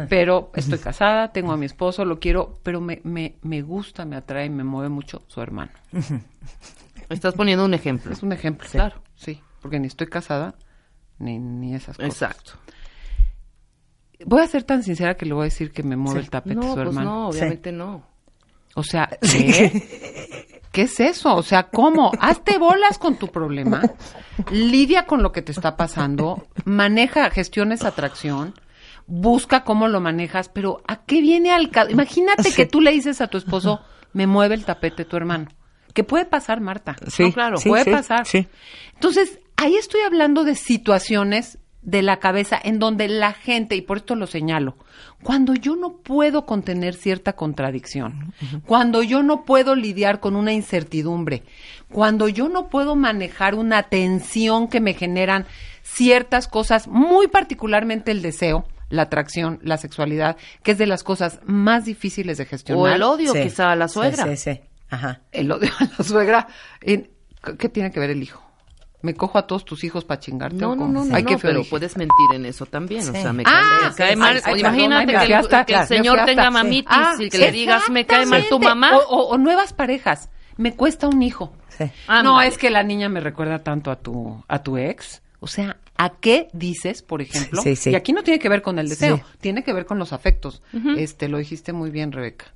Pero 0.08 0.50
estoy 0.54 0.78
casada, 0.78 1.30
tengo 1.32 1.52
a 1.52 1.56
mi 1.58 1.66
esposo, 1.66 2.04
lo 2.06 2.18
quiero, 2.18 2.58
pero 2.62 2.80
me, 2.80 3.00
me, 3.04 3.36
me 3.42 3.60
gusta, 3.62 4.04
me 4.06 4.16
atrae, 4.16 4.48
me 4.48 4.64
mueve 4.64 4.88
mucho 4.88 5.22
su 5.26 5.42
hermano. 5.42 5.70
Estás 7.10 7.34
poniendo 7.34 7.64
un 7.64 7.74
ejemplo. 7.74 8.12
Es 8.12 8.22
un 8.22 8.32
ejemplo, 8.32 8.66
Claro. 8.70 9.02
Sí, 9.14 9.40
porque 9.60 9.78
ni 9.78 9.88
estoy 9.88 10.06
casada, 10.06 10.54
ni, 11.18 11.38
ni 11.38 11.74
esas 11.74 11.96
cosas. 11.96 12.10
Exacto. 12.12 12.52
Voy 14.24 14.40
a 14.42 14.46
ser 14.46 14.62
tan 14.64 14.82
sincera 14.82 15.16
que 15.16 15.26
le 15.26 15.34
voy 15.34 15.42
a 15.42 15.44
decir 15.44 15.70
que 15.70 15.82
me 15.82 15.96
mueve 15.96 16.20
el 16.20 16.30
tapete 16.30 16.56
No, 16.56 16.62
su 16.62 16.74
pues 16.74 16.86
hermano. 16.88 17.10
no, 17.10 17.28
obviamente 17.28 17.72
no. 17.72 18.04
O 18.74 18.82
sea, 18.82 19.08
¿qué? 19.20 20.27
¿Qué 20.78 20.84
es 20.84 21.00
eso? 21.00 21.34
O 21.34 21.42
sea, 21.42 21.64
¿cómo? 21.70 22.12
Hazte 22.20 22.56
bolas 22.56 22.98
con 22.98 23.16
tu 23.16 23.26
problema, 23.32 23.82
lidia 24.52 25.06
con 25.06 25.24
lo 25.24 25.32
que 25.32 25.42
te 25.42 25.50
está 25.50 25.76
pasando, 25.76 26.46
maneja, 26.66 27.28
gestiona 27.30 27.74
esa 27.74 27.88
atracción, 27.88 28.54
busca 29.08 29.64
cómo 29.64 29.88
lo 29.88 30.00
manejas, 30.00 30.48
pero 30.48 30.80
¿a 30.86 31.04
qué 31.04 31.20
viene 31.20 31.50
al 31.50 31.70
caso? 31.70 31.90
Imagínate 31.90 32.52
que 32.54 32.64
tú 32.64 32.80
le 32.80 32.92
dices 32.92 33.20
a 33.20 33.26
tu 33.26 33.38
esposo, 33.38 33.80
me 34.12 34.28
mueve 34.28 34.54
el 34.54 34.64
tapete 34.64 35.04
tu 35.04 35.16
hermano. 35.16 35.48
¿Qué 35.94 36.04
puede 36.04 36.26
pasar, 36.26 36.60
Marta? 36.60 36.94
Sí, 37.08 37.24
No, 37.24 37.32
claro, 37.32 37.56
sí, 37.56 37.70
puede 37.70 37.82
sí, 37.82 37.90
pasar. 37.90 38.24
sí. 38.24 38.46
Entonces, 38.94 39.40
ahí 39.56 39.74
estoy 39.74 40.02
hablando 40.02 40.44
de 40.44 40.54
situaciones 40.54 41.58
de 41.88 42.02
la 42.02 42.18
cabeza 42.18 42.60
en 42.62 42.78
donde 42.78 43.08
la 43.08 43.32
gente, 43.32 43.74
y 43.74 43.80
por 43.80 43.96
esto 43.98 44.14
lo 44.14 44.26
señalo, 44.26 44.76
cuando 45.22 45.54
yo 45.54 45.74
no 45.74 45.96
puedo 45.96 46.44
contener 46.44 46.94
cierta 46.94 47.32
contradicción, 47.32 48.34
cuando 48.66 49.02
yo 49.02 49.22
no 49.22 49.44
puedo 49.44 49.74
lidiar 49.74 50.20
con 50.20 50.36
una 50.36 50.52
incertidumbre, 50.52 51.44
cuando 51.90 52.28
yo 52.28 52.48
no 52.50 52.68
puedo 52.68 52.94
manejar 52.94 53.54
una 53.54 53.84
tensión 53.84 54.68
que 54.68 54.80
me 54.80 54.92
generan 54.92 55.46
ciertas 55.82 56.46
cosas, 56.46 56.88
muy 56.88 57.26
particularmente 57.28 58.10
el 58.10 58.20
deseo, 58.20 58.66
la 58.90 59.02
atracción, 59.02 59.58
la 59.62 59.78
sexualidad, 59.78 60.36
que 60.62 60.72
es 60.72 60.78
de 60.78 60.86
las 60.86 61.02
cosas 61.02 61.40
más 61.46 61.86
difíciles 61.86 62.36
de 62.36 62.44
gestionar. 62.44 62.82
O 62.82 62.88
el 62.88 63.02
odio 63.02 63.32
Sí. 63.32 63.42
quizá 63.44 63.72
a 63.72 63.76
la 63.76 63.88
suegra. 63.88 64.24
Sí, 64.24 64.36
sí. 64.36 64.60
Ajá. 64.90 65.20
El 65.32 65.50
odio 65.52 65.70
a 65.80 65.84
la 65.98 66.04
suegra. 66.04 66.48
¿Qué 66.82 67.68
tiene 67.70 67.90
que 67.90 68.00
ver 68.00 68.10
el 68.10 68.22
hijo? 68.22 68.42
¿Me 69.00 69.14
cojo 69.14 69.38
a 69.38 69.46
todos 69.46 69.64
tus 69.64 69.84
hijos 69.84 70.04
para 70.04 70.18
chingarte? 70.18 70.56
No, 70.56 70.72
o 70.72 70.74
no, 70.76 70.88
no, 70.88 71.04
no, 71.04 71.14
Ay, 71.14 71.22
qué 71.24 71.34
no, 71.34 71.38
feo 71.38 71.50
pero 71.52 71.64
puedes 71.64 71.96
mentir 71.96 72.16
en 72.34 72.44
eso 72.46 72.66
también. 72.66 73.02
O 73.08 73.12
Sí. 73.12 73.20
sea, 73.22 73.32
me 73.32 73.44
Ah, 73.46 73.92
cae, 73.96 74.16
me 74.16 74.24
cae 74.24 74.40
sí, 74.40 74.42
mal. 74.42 74.58
Imagínate 74.58 75.06
que, 75.06 75.18
el, 75.18 75.24
fui 75.26 75.32
hasta- 75.34 75.64
que 75.64 75.74
el 75.74 75.86
señor 75.86 76.18
hasta- 76.18 76.26
tenga 76.26 76.50
mamitis 76.50 76.86
Ah, 76.90 77.14
y 77.18 77.28
que 77.28 77.38
le 77.38 77.52
digas, 77.52 77.88
me 77.90 78.06
cae 78.06 78.26
mal 78.26 78.44
tu 78.48 78.58
mamá. 78.58 78.96
O, 78.96 79.00
o- 79.02 79.28
o 79.28 79.38
nuevas 79.38 79.72
parejas. 79.72 80.30
Me 80.56 80.74
cuesta 80.74 81.06
un 81.06 81.22
hijo. 81.22 81.52
No, 82.24 82.42
es 82.42 82.58
que 82.58 82.70
la 82.70 82.82
niña 82.82 83.08
me 83.08 83.20
recuerda 83.20 83.60
tanto 83.62 83.92
a 83.92 83.96
tu, 83.96 84.42
a 84.48 84.62
tu 84.64 84.76
ex. 84.78 85.22
O 85.38 85.46
sea, 85.46 85.76
¿a 85.96 86.10
qué 86.18 86.48
dices, 86.52 87.02
por 87.02 87.22
ejemplo? 87.22 87.62
Sí, 87.62 87.76
sí. 87.76 87.90
Y 87.90 87.94
aquí 87.94 88.12
no 88.12 88.24
tiene 88.24 88.40
que 88.40 88.48
ver 88.48 88.62
con 88.62 88.80
el 88.80 88.88
deseo, 88.88 89.18
Sí. 89.18 89.22
tiene 89.40 89.62
que 89.62 89.72
ver 89.72 89.86
con 89.86 90.00
los 90.00 90.12
afectos. 90.12 90.60
Este, 90.96 91.28
lo 91.28 91.38
dijiste 91.38 91.72
muy 91.72 91.90
bien, 91.90 92.10
Rebeca. 92.10 92.46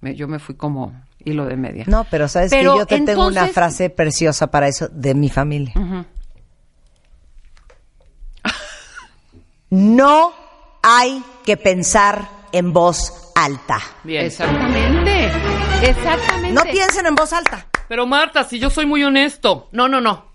Me- 0.00 0.14
yo 0.14 0.26
me 0.28 0.38
fui 0.38 0.54
como 0.54 0.94
hilo 1.24 1.46
de 1.46 1.56
media. 1.56 1.84
No, 1.86 2.04
pero 2.10 2.28
sabes 2.28 2.50
Pero 2.50 2.72
que 2.74 2.78
yo 2.80 2.86
te 2.86 3.00
tengo 3.00 3.26
una 3.26 3.46
frase 3.48 3.90
preciosa 3.90 4.50
para 4.50 4.68
eso 4.68 4.88
de 4.88 5.14
mi 5.14 5.28
familia. 5.28 5.74
No 9.70 10.32
hay 10.82 11.22
que 11.44 11.56
pensar 11.56 12.28
en 12.52 12.72
voz 12.72 13.30
alta. 13.34 13.78
Bien. 14.02 14.26
Exactamente. 14.26 15.26
Exactamente. 15.82 16.52
No 16.52 16.62
piensen 16.64 17.06
en 17.06 17.14
voz 17.14 17.32
alta. 17.32 17.66
Pero 17.88 18.06
Marta, 18.06 18.44
si 18.44 18.58
yo 18.58 18.70
soy 18.70 18.86
muy 18.86 19.02
honesto. 19.04 19.68
No, 19.72 19.88
no, 19.88 20.00
no. 20.00 20.28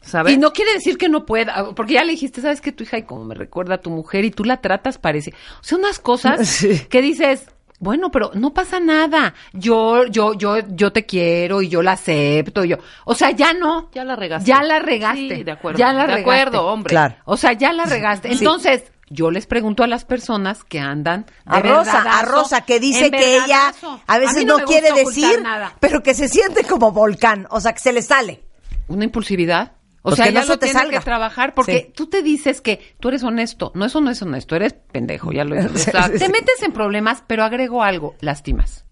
¿Sabes? 0.00 0.34
Y 0.34 0.36
no 0.36 0.52
quiere 0.52 0.74
decir 0.74 0.98
que 0.98 1.08
no 1.08 1.24
pueda, 1.24 1.74
porque 1.74 1.94
ya 1.94 2.04
le 2.04 2.12
dijiste, 2.12 2.42
sabes 2.42 2.60
que 2.60 2.72
tu 2.72 2.84
hija 2.84 2.98
y 2.98 3.04
como 3.04 3.24
me 3.24 3.34
recuerda 3.34 3.76
a 3.76 3.80
tu 3.80 3.88
mujer 3.88 4.26
y 4.26 4.30
tú 4.30 4.44
la 4.44 4.58
tratas 4.58 4.98
parece, 4.98 5.32
o 5.60 5.64
sea, 5.64 5.78
unas 5.78 5.98
cosas 5.98 6.46
Sí. 6.48 6.78
que 6.90 7.00
dices, 7.00 7.46
bueno, 7.84 8.10
pero 8.10 8.30
no 8.34 8.54
pasa 8.54 8.80
nada. 8.80 9.34
Yo 9.52 10.06
yo 10.06 10.32
yo 10.34 10.58
yo 10.70 10.90
te 10.90 11.04
quiero 11.04 11.60
y 11.60 11.68
yo 11.68 11.82
la 11.82 11.92
acepto, 11.92 12.64
y 12.64 12.68
yo, 12.68 12.78
o 13.04 13.14
sea, 13.14 13.30
ya 13.30 13.52
no. 13.52 13.90
Ya 13.92 14.04
la 14.04 14.16
regaste. 14.16 14.48
Ya 14.48 14.62
la 14.62 14.78
regaste. 14.78 15.36
Sí, 15.36 15.44
de 15.44 15.52
acuerdo. 15.52 15.78
Ya 15.78 15.92
la 15.92 16.06
de 16.06 16.14
regaste. 16.14 16.22
acuerdo, 16.22 16.66
hombre. 16.66 16.90
Claro. 16.90 17.14
O 17.26 17.36
sea, 17.36 17.52
ya 17.52 17.72
la 17.72 17.84
regaste. 17.84 18.28
Sí. 18.30 18.38
Entonces, 18.38 18.84
yo 19.10 19.30
les 19.30 19.46
pregunto 19.46 19.84
a 19.84 19.86
las 19.86 20.06
personas 20.06 20.64
que 20.64 20.80
andan 20.80 21.26
de 21.26 21.56
A 21.56 21.60
Rosa, 21.60 22.02
a 22.18 22.22
Rosa, 22.22 22.62
que 22.62 22.80
dice 22.80 23.10
que 23.10 23.36
ella 23.36 23.72
a 24.06 24.18
veces 24.18 24.46
no 24.46 24.58
no, 24.58 24.64
quiere 24.64 24.90
decir, 24.92 25.42
nada. 25.42 25.74
pero 25.78 26.02
que 26.02 26.14
se 26.14 26.28
siente 26.28 26.64
como 26.64 26.90
volcán, 26.90 27.46
o 27.50 27.60
sea, 27.60 27.74
que 27.74 27.80
se 27.80 27.92
le 27.92 28.00
sale. 28.00 28.42
Una 28.88 29.04
impulsividad. 29.04 29.72
O 30.06 30.10
Pues 30.10 30.16
sea, 30.16 30.26
que 30.26 30.32
no 30.32 30.40
ya 30.40 30.42
se 30.42 30.48
lo 30.52 30.58
te 30.58 30.66
tiene 30.66 30.80
salga. 30.80 30.98
que 30.98 31.04
trabajar 31.04 31.54
porque 31.54 31.84
Sí. 31.86 31.92
tú 31.96 32.06
te 32.08 32.22
dices 32.22 32.60
que 32.60 32.94
tú 33.00 33.08
eres 33.08 33.22
honesto. 33.22 33.72
No, 33.74 33.86
eso 33.86 34.02
no 34.02 34.10
es 34.10 34.20
honesto, 34.20 34.54
eres 34.54 34.74
pendejo, 34.92 35.32
ya 35.32 35.44
lo 35.44 35.56
Exacto. 35.60 36.12
sí, 36.12 36.18
Te 36.18 36.28
metes 36.28 36.62
en 36.62 36.72
problemas, 36.72 37.24
pero 37.26 37.42
agrego 37.42 37.82
algo, 37.82 38.14
lastimas. 38.20 38.84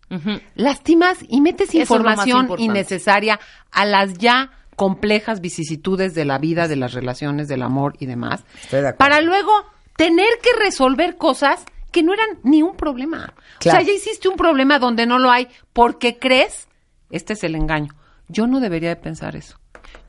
Lastimas 0.55 1.19
y 1.29 1.41
metes 1.41 1.75
información 1.75 2.49
innecesaria 2.59 3.41
a 3.71 3.85
las 3.85 4.15
ya 4.15 4.51
complejas 4.77 5.41
vicisitudes 5.41 6.15
de 6.15 6.25
la 6.25 6.39
vida, 6.39 6.69
de 6.69 6.77
las 6.77 6.93
relaciones, 6.93 7.49
del 7.49 7.63
amor 7.63 7.95
y 7.99 8.07
demás. 8.07 8.45
Estoy 8.63 8.81
de 8.83 8.89
acuerdo. 8.89 8.99
Para 8.99 9.21
luego 9.21 9.53
tener 9.97 10.29
que 10.43 10.51
resolver 10.63 11.17
cosas 11.17 11.65
que 11.91 12.03
no 12.03 12.13
eran 12.15 12.39
ni 12.43 12.63
un 12.63 12.75
problema. 12.77 13.35
Claro. 13.59 13.79
O 13.81 13.81
sea, 13.81 13.87
ya 13.87 13.93
hiciste 13.93 14.29
un 14.29 14.37
problema 14.37 14.79
donde 14.79 15.07
no 15.07 15.19
lo 15.19 15.31
hay 15.31 15.49
porque 15.73 16.19
crees, 16.19 16.69
este 17.11 17.35
es 17.35 17.45
el 17.45 17.55
engaño. 17.55 17.95
Yo 18.29 18.47
no 18.47 18.61
debería 18.61 18.89
de 18.91 18.97
pensar 18.97 19.37
eso. 19.37 19.59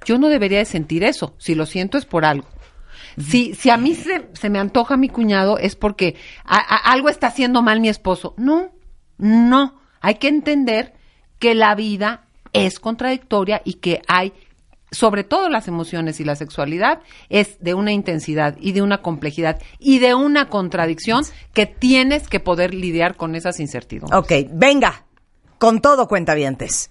Yo 0.06 0.18
no 0.18 0.28
debería 0.30 0.60
de 0.60 0.66
sentir 0.66 1.04
eso. 1.04 1.36
Si 1.38 1.56
lo 1.56 1.66
siento 1.66 1.98
es 1.98 2.06
por 2.06 2.26
algo. 2.26 2.48
Si, 3.18 3.54
si 3.54 3.70
a 3.70 3.78
mí 3.78 3.94
se, 3.96 4.28
se 4.34 4.50
me 4.50 4.60
antoja 4.60 4.98
mi 4.98 5.08
cuñado 5.10 5.58
es 5.60 5.76
porque 5.76 6.16
a- 6.46 6.92
algo 6.92 7.10
está 7.10 7.28
haciendo 7.28 7.62
mal 7.62 7.80
mi 7.80 7.90
esposo. 7.90 8.34
No, 8.38 8.72
no. 9.18 9.80
Hay 10.02 10.16
que 10.16 10.28
entender 10.28 10.94
que 11.40 11.54
la 11.56 11.76
vida 11.76 12.26
es 12.54 12.80
contradictoria 12.80 13.62
y 13.66 13.76
que 13.76 14.02
hay, 14.08 14.34
sobre 14.92 15.24
todo 15.24 15.50
las 15.50 15.68
emociones 15.68 16.20
y 16.20 16.24
la 16.24 16.36
sexualidad, 16.36 17.02
es 17.30 17.58
de 17.60 17.74
una 17.74 17.92
intensidad 17.92 18.58
y 18.60 18.72
de 18.74 18.82
una 18.82 19.02
complejidad 19.02 19.62
y 19.80 20.00
de 20.00 20.16
una 20.16 20.50
contradicción 20.50 21.24
que 21.54 21.66
tienes 21.66 22.28
que 22.28 22.40
poder 22.40 22.74
lidiar 22.74 23.16
con 23.16 23.36
esas 23.36 23.60
incertidumbres. 23.60 24.18
Ok, 24.20 24.50
venga, 24.52 25.06
con 25.60 25.82
todo 25.82 26.08
cuentavientes. 26.08 26.90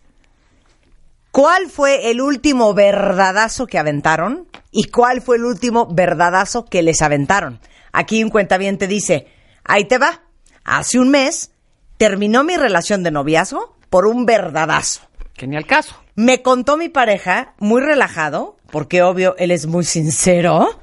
¿Cuál 1.32 1.70
fue 1.70 2.10
el 2.10 2.20
último 2.20 2.74
verdadazo 2.74 3.66
que 3.66 3.78
aventaron? 3.78 4.48
¿Y 4.70 4.84
cuál 4.84 5.22
fue 5.22 5.36
el 5.36 5.46
último 5.46 5.86
verdadazo 5.86 6.66
que 6.66 6.82
les 6.82 7.00
aventaron? 7.00 7.58
Aquí 7.90 8.22
un 8.22 8.28
cuentaviente 8.28 8.86
dice, 8.86 9.28
ahí 9.64 9.86
te 9.86 9.96
va. 9.96 10.20
Hace 10.62 10.98
un 10.98 11.08
mes 11.08 11.50
terminó 11.96 12.44
mi 12.44 12.58
relación 12.58 13.02
de 13.02 13.12
noviazgo 13.12 13.78
por 13.88 14.06
un 14.06 14.26
verdadazo. 14.26 15.00
Que 15.32 15.46
ni 15.46 15.56
al 15.56 15.64
caso. 15.66 15.96
Me 16.16 16.42
contó 16.42 16.76
mi 16.76 16.90
pareja, 16.90 17.54
muy 17.58 17.80
relajado, 17.80 18.58
porque 18.70 19.02
obvio 19.02 19.34
él 19.38 19.52
es 19.52 19.66
muy 19.66 19.84
sincero, 19.84 20.82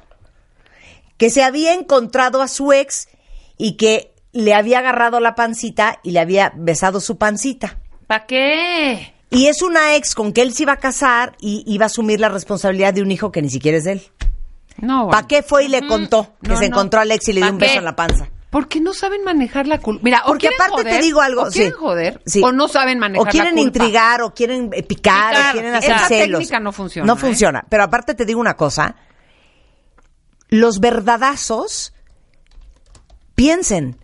que 1.16 1.30
se 1.30 1.44
había 1.44 1.74
encontrado 1.74 2.42
a 2.42 2.48
su 2.48 2.72
ex 2.72 3.08
y 3.56 3.76
que 3.76 4.16
le 4.32 4.54
había 4.54 4.80
agarrado 4.80 5.20
la 5.20 5.36
pancita 5.36 6.00
y 6.02 6.10
le 6.10 6.18
había 6.18 6.52
besado 6.56 7.00
su 7.00 7.18
pancita. 7.18 7.78
¿Para 8.08 8.26
qué? 8.26 9.19
Y 9.30 9.46
es 9.46 9.62
una 9.62 9.94
ex 9.94 10.14
con 10.14 10.32
que 10.32 10.42
él 10.42 10.52
se 10.52 10.64
iba 10.64 10.72
a 10.72 10.78
casar 10.78 11.36
y 11.40 11.62
iba 11.66 11.84
a 11.84 11.86
asumir 11.86 12.18
la 12.20 12.28
responsabilidad 12.28 12.92
de 12.92 13.02
un 13.02 13.10
hijo 13.12 13.30
que 13.30 13.40
ni 13.42 13.48
siquiera 13.50 13.78
es 13.78 13.84
de 13.84 13.92
él. 13.92 14.02
No, 14.78 15.04
bueno. 15.04 15.10
¿Para 15.10 15.26
qué 15.28 15.42
fue 15.42 15.64
y 15.64 15.68
le 15.68 15.86
contó 15.86 16.34
que 16.42 16.48
No, 16.50 16.56
se 16.56 16.62
no. 16.62 16.66
encontró 16.76 16.98
a 16.98 17.02
Alex 17.02 17.28
y 17.28 17.32
le 17.34 17.40
dio 17.40 17.48
¿Pa 17.48 17.52
un 17.52 17.58
beso 17.58 17.78
en 17.78 17.84
la 17.84 17.94
panza? 17.96 18.28
Porque 18.50 18.80
no 18.80 18.92
saben 18.94 19.22
manejar 19.22 19.68
la 19.68 19.78
culpa. 19.78 20.00
Mira, 20.02 20.22
o 20.24 20.28
Porque 20.28 20.48
quieren 20.48 20.60
aparte 20.72 20.90
te 20.90 21.00
digo 21.00 21.20
algo, 21.20 21.42
o 21.42 21.50
quieren 21.50 21.70
sí. 21.72 21.78
joder, 21.78 22.20
Sí. 22.26 22.42
o 22.42 22.50
no 22.50 22.66
saben 22.66 22.98
manejar 22.98 23.28
O 23.28 23.30
quieren 23.30 23.54
la 23.54 23.62
culpa. 23.62 23.78
intrigar, 23.78 24.22
o 24.22 24.34
quieren 24.34 24.70
eh, 24.72 24.82
picar, 24.82 25.34
Picar. 25.36 25.50
o 25.50 25.52
quieren 25.52 25.74
hacer 25.76 25.90
Esa 25.94 26.08
celos. 26.08 26.38
técnica 26.40 26.58
no 26.58 26.72
funciona, 26.72 27.06
No 27.06 27.12
¿eh? 27.12 27.20
funciona. 27.20 27.64
Pero 27.68 27.84
aparte 27.84 28.14
te 28.16 28.24
digo 28.24 28.40
una 28.40 28.56
cosa. 28.56 28.96
Los 30.48 30.80
verdadazos, 30.80 31.92
piensen, 33.36 33.99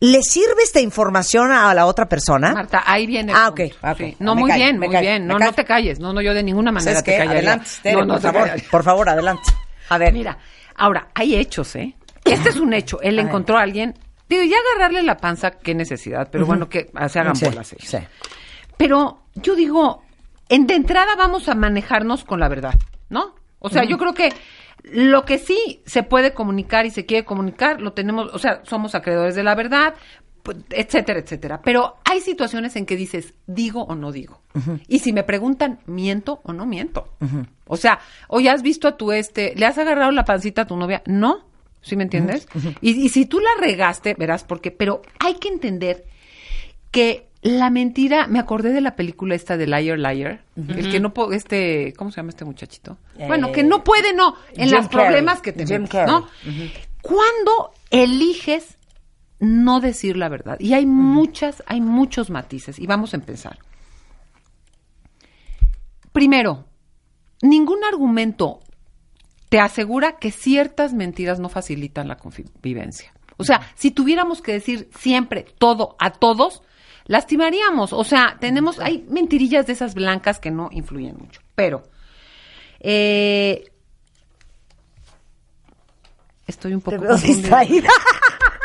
¿Le 0.00 0.22
sirve 0.22 0.62
esta 0.62 0.80
información 0.80 1.50
a 1.50 1.74
la 1.74 1.86
otra 1.86 2.08
persona? 2.08 2.52
Marta, 2.52 2.82
ahí 2.86 3.06
viene. 3.06 3.32
el 3.32 3.38
Ah, 3.38 3.46
punto. 3.54 3.64
ok. 3.64 3.68
Sí. 3.98 4.04
Ah, 4.12 4.16
No, 4.20 4.34
me 4.36 4.42
muy 4.42 4.50
callo, 4.50 4.64
bien, 4.64 4.78
muy 4.78 4.88
callo, 4.90 5.00
bien. 5.00 5.26
No, 5.26 5.38
no 5.38 5.52
te 5.52 5.64
calles. 5.64 5.98
No, 5.98 6.12
no, 6.12 6.20
yo 6.22 6.34
de 6.34 6.42
ninguna 6.44 6.70
manera 6.70 6.92
¿Sabes 6.92 7.04
te 7.04 7.16
callaría. 7.18 7.38
Adelante, 7.38 7.70
Tere, 7.82 7.94
no, 7.96 8.04
no 8.04 8.12
por 8.14 8.20
te 8.22 8.32
favor, 8.32 8.50
por 8.70 8.84
favor, 8.84 9.08
adelante. 9.08 9.42
A 9.88 9.98
ver. 9.98 10.12
Mira, 10.12 10.38
ahora, 10.76 11.08
hay 11.14 11.34
hechos, 11.34 11.74
¿eh? 11.76 11.94
Este 12.24 12.50
es 12.50 12.56
un 12.56 12.72
hecho. 12.74 13.00
Él 13.00 13.18
A 13.18 13.22
ver. 13.22 13.28
encontró 13.28 13.58
a 13.58 13.62
alguien. 13.62 13.94
Digo, 14.28 14.42
ya 14.44 14.56
agarrarle 14.76 15.02
la 15.02 15.16
panza, 15.16 15.50
qué 15.52 15.74
necesidad. 15.74 16.28
Pero 16.30 16.46
bueno, 16.46 16.68
que 16.68 16.90
se 17.08 17.18
hagan 17.18 17.34
Sí, 17.34 17.46
bolas 17.46 17.72
ellos. 17.72 17.88
sí. 17.90 17.98
Pero 18.76 19.22
yo 19.34 19.56
digo, 19.56 20.02
en, 20.48 20.66
de 20.66 20.74
entrada 20.74 21.16
vamos 21.16 21.48
a 21.48 21.54
manejarnos 21.54 22.24
con 22.24 22.38
la 22.38 22.48
verdad, 22.48 22.74
¿no? 23.08 23.34
O 23.58 23.68
sea, 23.68 23.82
yo 23.84 23.98
creo 23.98 24.14
que 24.14 24.32
lo 24.84 25.24
que 25.24 25.38
sí 25.38 25.82
se 25.86 26.02
puede 26.02 26.32
comunicar 26.32 26.86
y 26.86 26.90
se 26.90 27.06
quiere 27.06 27.24
comunicar, 27.24 27.80
lo 27.80 27.92
tenemos, 27.92 28.32
o 28.32 28.38
sea, 28.38 28.62
somos 28.64 28.94
acreedores 28.94 29.34
de 29.34 29.42
la 29.42 29.54
verdad, 29.54 29.94
etcétera, 30.70 31.20
etcétera. 31.20 31.60
Pero 31.62 31.96
hay 32.04 32.20
situaciones 32.20 32.76
en 32.76 32.86
que 32.86 32.96
dices, 32.96 33.34
digo 33.46 33.82
o 33.82 33.94
no 33.94 34.12
digo. 34.12 34.42
Y 34.88 35.00
si 35.00 35.12
me 35.12 35.22
preguntan, 35.22 35.80
¿miento 35.86 36.40
o 36.44 36.52
no 36.52 36.66
miento? 36.66 37.08
O 37.66 37.76
sea, 37.76 38.00
oye, 38.28 38.50
¿has 38.50 38.62
visto 38.62 38.88
a 38.88 38.96
tu 38.96 39.12
este, 39.12 39.54
le 39.56 39.66
has 39.66 39.78
agarrado 39.78 40.10
la 40.10 40.24
pancita 40.24 40.62
a 40.62 40.66
tu 40.66 40.76
novia? 40.76 41.02
No, 41.06 41.46
¿sí 41.80 41.96
me 41.96 42.04
entiendes? 42.04 42.48
y, 42.80 42.90
y 42.90 43.08
si 43.10 43.26
tú 43.26 43.40
la 43.40 43.60
regaste, 43.60 44.14
verás 44.14 44.44
por 44.44 44.60
qué. 44.60 44.70
Pero 44.70 45.02
hay 45.18 45.34
que 45.34 45.48
entender 45.48 46.04
que 46.90 47.27
la 47.42 47.70
mentira, 47.70 48.26
me 48.26 48.38
acordé 48.40 48.72
de 48.72 48.80
la 48.80 48.96
película 48.96 49.34
esta 49.34 49.56
de 49.56 49.66
Liar 49.66 49.98
Liar, 49.98 50.42
el 50.56 50.90
que 50.90 50.98
no 50.98 51.14
puede, 51.14 51.36
este, 51.36 51.94
¿cómo 51.96 52.10
se 52.10 52.16
llama 52.16 52.30
este 52.30 52.44
muchachito? 52.44 52.98
bueno, 53.26 53.52
que 53.52 53.62
no 53.62 53.84
puede, 53.84 54.12
no, 54.12 54.34
en 54.54 54.70
los 54.70 54.88
problemas 54.88 55.40
que 55.40 55.52
te 55.52 55.64
Jim 55.64 55.82
metes, 55.82 55.90
Carrey. 55.90 56.12
¿no? 56.12 56.26
Cuando 57.00 57.72
eliges 57.90 58.76
no 59.38 59.80
decir 59.80 60.16
la 60.16 60.28
verdad, 60.28 60.58
y 60.58 60.74
hay 60.74 60.84
muchas, 60.84 61.62
hay 61.66 61.80
muchos 61.80 62.28
matices, 62.28 62.78
y 62.78 62.86
vamos 62.86 63.14
a 63.14 63.18
empezar. 63.18 63.58
Primero, 66.12 66.64
ningún 67.40 67.84
argumento 67.84 68.58
te 69.48 69.60
asegura 69.60 70.16
que 70.18 70.32
ciertas 70.32 70.92
mentiras 70.92 71.38
no 71.38 71.48
facilitan 71.48 72.08
la 72.08 72.16
convivencia. 72.16 73.12
O 73.36 73.44
sea, 73.44 73.60
si 73.76 73.92
tuviéramos 73.92 74.42
que 74.42 74.52
decir 74.52 74.90
siempre 74.98 75.46
todo 75.58 75.94
a 76.00 76.10
todos, 76.10 76.62
lastimaríamos. 77.08 77.92
O 77.92 78.04
sea, 78.04 78.36
tenemos, 78.38 78.78
hay 78.78 79.04
mentirillas 79.08 79.66
de 79.66 79.72
esas 79.72 79.94
blancas 79.94 80.38
que 80.38 80.52
no 80.52 80.68
influyen 80.70 81.16
mucho. 81.18 81.40
Pero, 81.56 81.82
eh, 82.78 83.64
estoy 86.46 86.74
un 86.74 86.80
poco 86.80 86.98
veo 86.98 87.10
confundida. 87.10 87.36
distraída. 87.60 87.90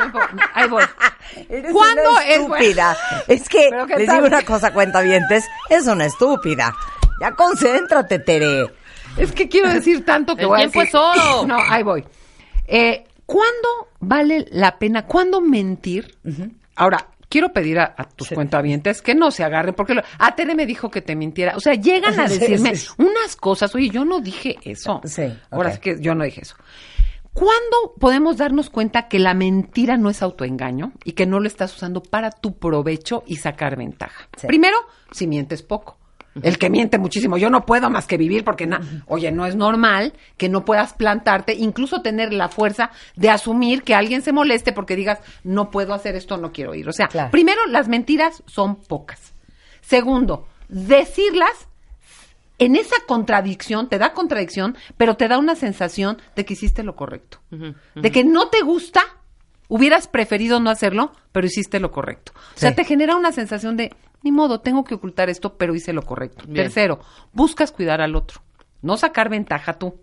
Ahí 0.54 0.70
voy. 0.70 0.84
Eres 1.50 1.72
¿Cuándo 1.72 2.10
una 2.12 2.26
es 2.28 2.40
estúpida? 2.42 2.98
Es 3.28 3.50
que 3.50 3.68
¿Pero 3.70 3.88
qué 3.88 3.96
les 3.98 4.06
tal? 4.08 4.16
digo 4.18 4.28
una 4.28 4.46
cosa, 4.46 4.74
cuentavientes, 4.74 5.46
es 5.70 5.88
una 5.88 6.06
estúpida. 6.06 6.74
Ya 7.22 7.32
concéntrate, 7.32 8.20
Tere. 8.20 8.68
Es 9.18 9.32
que 9.32 9.48
quiero 9.48 9.70
decir 9.70 10.04
tanto 10.06 10.36
que 10.36 10.44
El 10.44 10.48
voy 10.50 10.58
a 10.64 10.70
tiempo 10.70 10.80
decir- 10.82 10.90
es 10.90 10.96
oro. 10.96 11.46
No, 11.48 11.58
ahí 11.58 11.84
voy. 11.84 12.04
Eh, 12.68 13.06
¿Cuándo 13.26 13.90
vale 14.00 14.46
la 14.52 14.78
pena? 14.78 15.06
¿Cuándo 15.06 15.40
mentir? 15.42 16.18
Ahora, 16.76 17.08
quiero 17.34 17.52
pedir 17.52 17.80
a, 17.80 17.96
a 17.98 18.04
tus 18.04 18.30
cuentavientes 18.30 19.02
que 19.02 19.16
no 19.16 19.32
se 19.32 19.44
agarren, 19.44 19.74
porque 19.74 19.96
lo- 19.96 20.04
a 20.20 20.36
Tere 20.36 20.54
me 20.54 20.68
dijo 20.68 20.92
que 20.92 21.02
te 21.02 21.16
mintiera. 21.16 21.56
O 21.58 21.60
sea, 21.60 21.74
llegan 21.74 22.20
a 22.20 22.28
Sí, 22.28 22.38
decirme 22.38 22.76
sí. 22.76 22.90
unas 23.00 23.36
cosas. 23.36 23.74
Oye, 23.74 23.90
yo 23.90 24.06
no 24.06 24.20
dije 24.22 24.58
eso. 24.64 25.02
Sí, 25.04 25.24
Ahora 25.50 25.72
sí 25.72 25.80
que 25.80 25.98
yo 26.00 26.14
no 26.14 26.24
dije 26.24 26.42
eso. 26.42 26.56
¿Cuándo 27.34 27.96
podemos 28.00 28.38
darnos 28.38 28.70
cuenta 28.70 29.08
que 29.08 29.18
la 29.18 29.34
mentira 29.34 29.98
no 29.98 30.12
es 30.12 30.22
autoengaño 30.22 30.92
y 31.04 31.14
que 31.14 31.26
no 31.26 31.40
lo 31.40 31.48
estás 31.48 31.76
usando 31.76 32.04
para 32.04 32.30
tu 32.30 32.60
provecho 32.60 33.24
y 33.26 33.38
sacar 33.38 33.76
ventaja? 33.76 34.30
Sí. 34.38 34.46
Primero, 34.46 34.78
si 35.12 35.26
mientes 35.26 35.64
poco. 35.64 35.98
El 36.42 36.58
que 36.58 36.70
miente 36.70 36.98
muchísimo, 36.98 37.38
yo 37.38 37.50
no 37.50 37.66
puedo 37.66 37.90
más 37.90 38.08
que 38.08 38.18
vivir 38.18 38.44
porque, 38.44 38.66
na 38.66 38.82
oye, 39.08 39.32
no 39.32 39.46
es 39.46 39.56
normal 39.56 40.14
que 40.38 40.50
no 40.50 40.66
puedas 40.66 40.94
plantarte, 40.94 41.54
incluso 41.54 42.02
tener 42.02 42.34
la 42.34 42.50
fuerza 42.50 42.90
de 43.16 43.30
asumir 43.30 43.84
que 43.84 43.94
alguien 43.94 44.22
se 44.24 44.32
moleste 44.34 44.72
porque 44.74 44.96
digas, 44.96 45.20
no 45.44 45.70
puedo 45.70 45.94
hacer 45.94 46.16
esto, 46.16 46.38
no 46.38 46.52
quiero 46.52 46.74
ir. 46.74 46.90
O 46.90 46.94
sea, 46.94 47.08
Claro. 47.08 47.30
primero, 47.32 47.66
las 47.68 47.88
mentiras 47.88 48.42
son 48.48 48.78
pocas. 48.78 49.34
Segundo, 49.82 50.48
decirlas 50.70 51.68
en 52.60 52.76
esa 52.76 52.96
contradicción, 53.08 53.90
te 53.90 53.98
da 53.98 54.14
contradicción, 54.14 54.78
pero 54.98 55.18
te 55.18 55.28
da 55.28 55.38
una 55.38 55.56
sensación 55.56 56.20
de 56.36 56.46
que 56.46 56.54
hiciste 56.54 56.84
lo 56.84 56.96
correcto. 56.96 57.40
De 57.96 58.12
que 58.12 58.24
no 58.24 58.48
te 58.50 58.62
gusta, 58.62 59.02
hubieras 59.68 60.08
preferido 60.08 60.60
no 60.60 60.70
hacerlo, 60.70 61.12
pero 61.32 61.48
hiciste 61.48 61.80
lo 61.80 61.92
correcto. 61.92 62.32
O 62.56 62.60
sea, 62.60 62.74
te 62.74 62.86
genera 62.86 63.16
una 63.16 63.32
sensación 63.32 63.76
de, 63.76 63.94
ni 64.24 64.32
modo, 64.32 64.62
tengo 64.62 64.84
que 64.84 64.96
ocultar 64.96 65.30
esto, 65.30 65.58
pero 65.58 65.76
hice 65.76 65.94
lo 65.94 66.02
correcto. 66.04 66.46
Bien. 66.48 66.66
Tercero, 66.66 67.00
buscas 67.34 67.72
cuidar 67.72 68.02
al 68.02 68.16
otro, 68.16 68.42
no 68.82 68.98
sacar 68.98 69.30
ventaja 69.30 69.74
tú. 69.74 69.96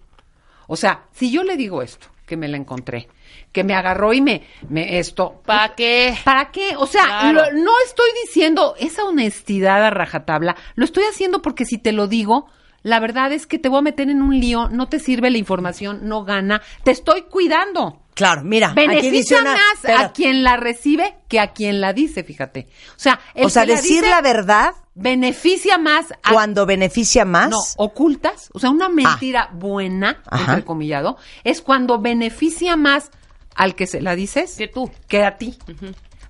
O 0.68 0.76
sea, 0.76 1.06
si 1.12 1.32
yo 1.32 1.42
le 1.42 1.56
digo 1.56 1.82
esto, 1.82 2.06
que 2.26 2.36
me 2.36 2.46
la 2.46 2.56
encontré, 2.56 3.08
que 3.50 3.64
me 3.64 3.74
agarró 3.74 4.12
y 4.12 4.20
me, 4.20 4.46
me 4.68 4.98
esto, 5.00 5.42
¿Para 5.44 5.74
qué? 5.74 6.14
¿Para 6.24 6.52
qué? 6.52 6.76
O 6.76 6.86
sea, 6.86 7.04
Claro. 7.04 7.32
lo- 7.50 7.52
no 7.64 7.72
estoy 7.86 8.08
diciendo 8.24 8.74
esa 8.78 9.02
honestidad 9.04 9.82
a 9.84 9.90
rajatabla. 9.90 10.54
Lo 10.76 10.84
estoy 10.84 11.04
haciendo 11.10 11.42
porque 11.42 11.64
si 11.64 11.78
te 11.78 11.90
lo 11.90 12.06
digo, 12.06 12.46
la 12.84 13.00
verdad 13.00 13.32
es 13.32 13.48
que 13.48 13.58
te 13.58 13.68
voy 13.68 13.78
a 13.80 13.82
meter 13.82 14.08
en 14.10 14.22
un 14.22 14.38
lío, 14.38 14.68
no 14.68 14.88
te 14.88 15.00
sirve 15.00 15.30
la 15.30 15.38
información, 15.38 16.06
no 16.08 16.24
gana. 16.24 16.62
Te 16.84 16.92
estoy 16.92 17.22
cuidando. 17.22 17.99
Claro, 18.14 18.42
mira, 18.44 18.70
aquí 18.70 18.80
dice 18.80 19.34
Beneficia 19.34 19.40
una... 19.40 19.52
más 19.54 20.00
a 20.00 20.12
quien 20.12 20.42
la 20.42 20.56
recibe 20.56 21.14
que 21.28 21.40
a 21.40 21.52
quien 21.52 21.80
la 21.80 21.92
dice, 21.92 22.22
fíjate. 22.24 22.66
O 22.90 22.98
sea, 22.98 23.20
el 23.34 23.46
O 23.46 23.50
sea, 23.50 23.62
que 23.62 23.68
la 23.70 23.76
decir 23.76 23.96
dice 24.02 24.10
la 24.10 24.20
verdad 24.20 24.74
beneficia 24.94 25.78
más 25.78 26.12
a 26.22 26.32
cuando 26.32 26.66
beneficia 26.66 27.24
más. 27.24 27.50
no, 27.50 27.58
ocultas, 27.76 28.50
o 28.52 28.58
sea, 28.58 28.70
una 28.70 28.88
mentira 28.88 29.50
buena, 29.52 30.22
Ajá. 30.26 30.52
entrecomillado, 30.52 31.16
es 31.44 31.62
cuando 31.62 31.98
beneficia 32.00 32.76
más 32.76 33.10
al 33.54 33.74
que 33.74 33.86
se 33.86 34.00
la 34.00 34.14
dices 34.14 34.56
Que 34.56 34.68
tú. 34.68 34.90
que 35.08 35.24
a 35.24 35.36
ti. 35.36 35.56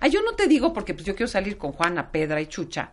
Ah, 0.00 0.06
yo 0.08 0.22
no 0.22 0.32
te 0.32 0.46
digo 0.46 0.72
porque 0.72 0.94
pues 0.94 1.04
yo 1.06 1.14
quiero 1.14 1.28
salir 1.28 1.58
con 1.58 1.72
Juana, 1.72 2.10
Pedra 2.10 2.40
y 2.40 2.46
Chucha 2.46 2.92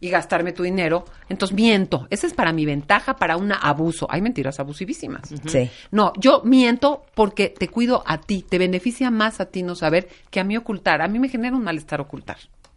y 0.00 0.10
gastarme 0.10 0.52
tu 0.52 0.62
dinero, 0.62 1.04
entonces 1.28 1.54
miento. 1.54 2.06
Esa 2.10 2.26
es 2.26 2.34
para 2.34 2.52
mi 2.52 2.66
ventaja, 2.66 3.16
para 3.16 3.36
un 3.36 3.52
abuso. 3.52 4.06
Hay 4.10 4.20
mentiras 4.20 4.60
abusivísimas. 4.60 5.28
Sí. 5.46 5.70
No, 5.90 6.12
yo 6.18 6.42
miento 6.44 7.04
porque 7.14 7.48
te 7.48 7.68
cuido 7.68 8.02
a 8.06 8.20
ti, 8.20 8.44
te 8.46 8.58
beneficia 8.58 9.10
más 9.10 9.40
a 9.40 9.46
ti 9.46 9.62
no 9.62 9.74
saber 9.74 10.08
que 10.30 10.40
a 10.40 10.44
mí 10.44 10.56
ocultar. 10.56 11.00
A 11.00 11.08
mí 11.08 11.18
me 11.18 11.28
genera 11.28 11.56
un 11.56 11.64
malestar 11.64 12.00
ocultar. 12.00 12.36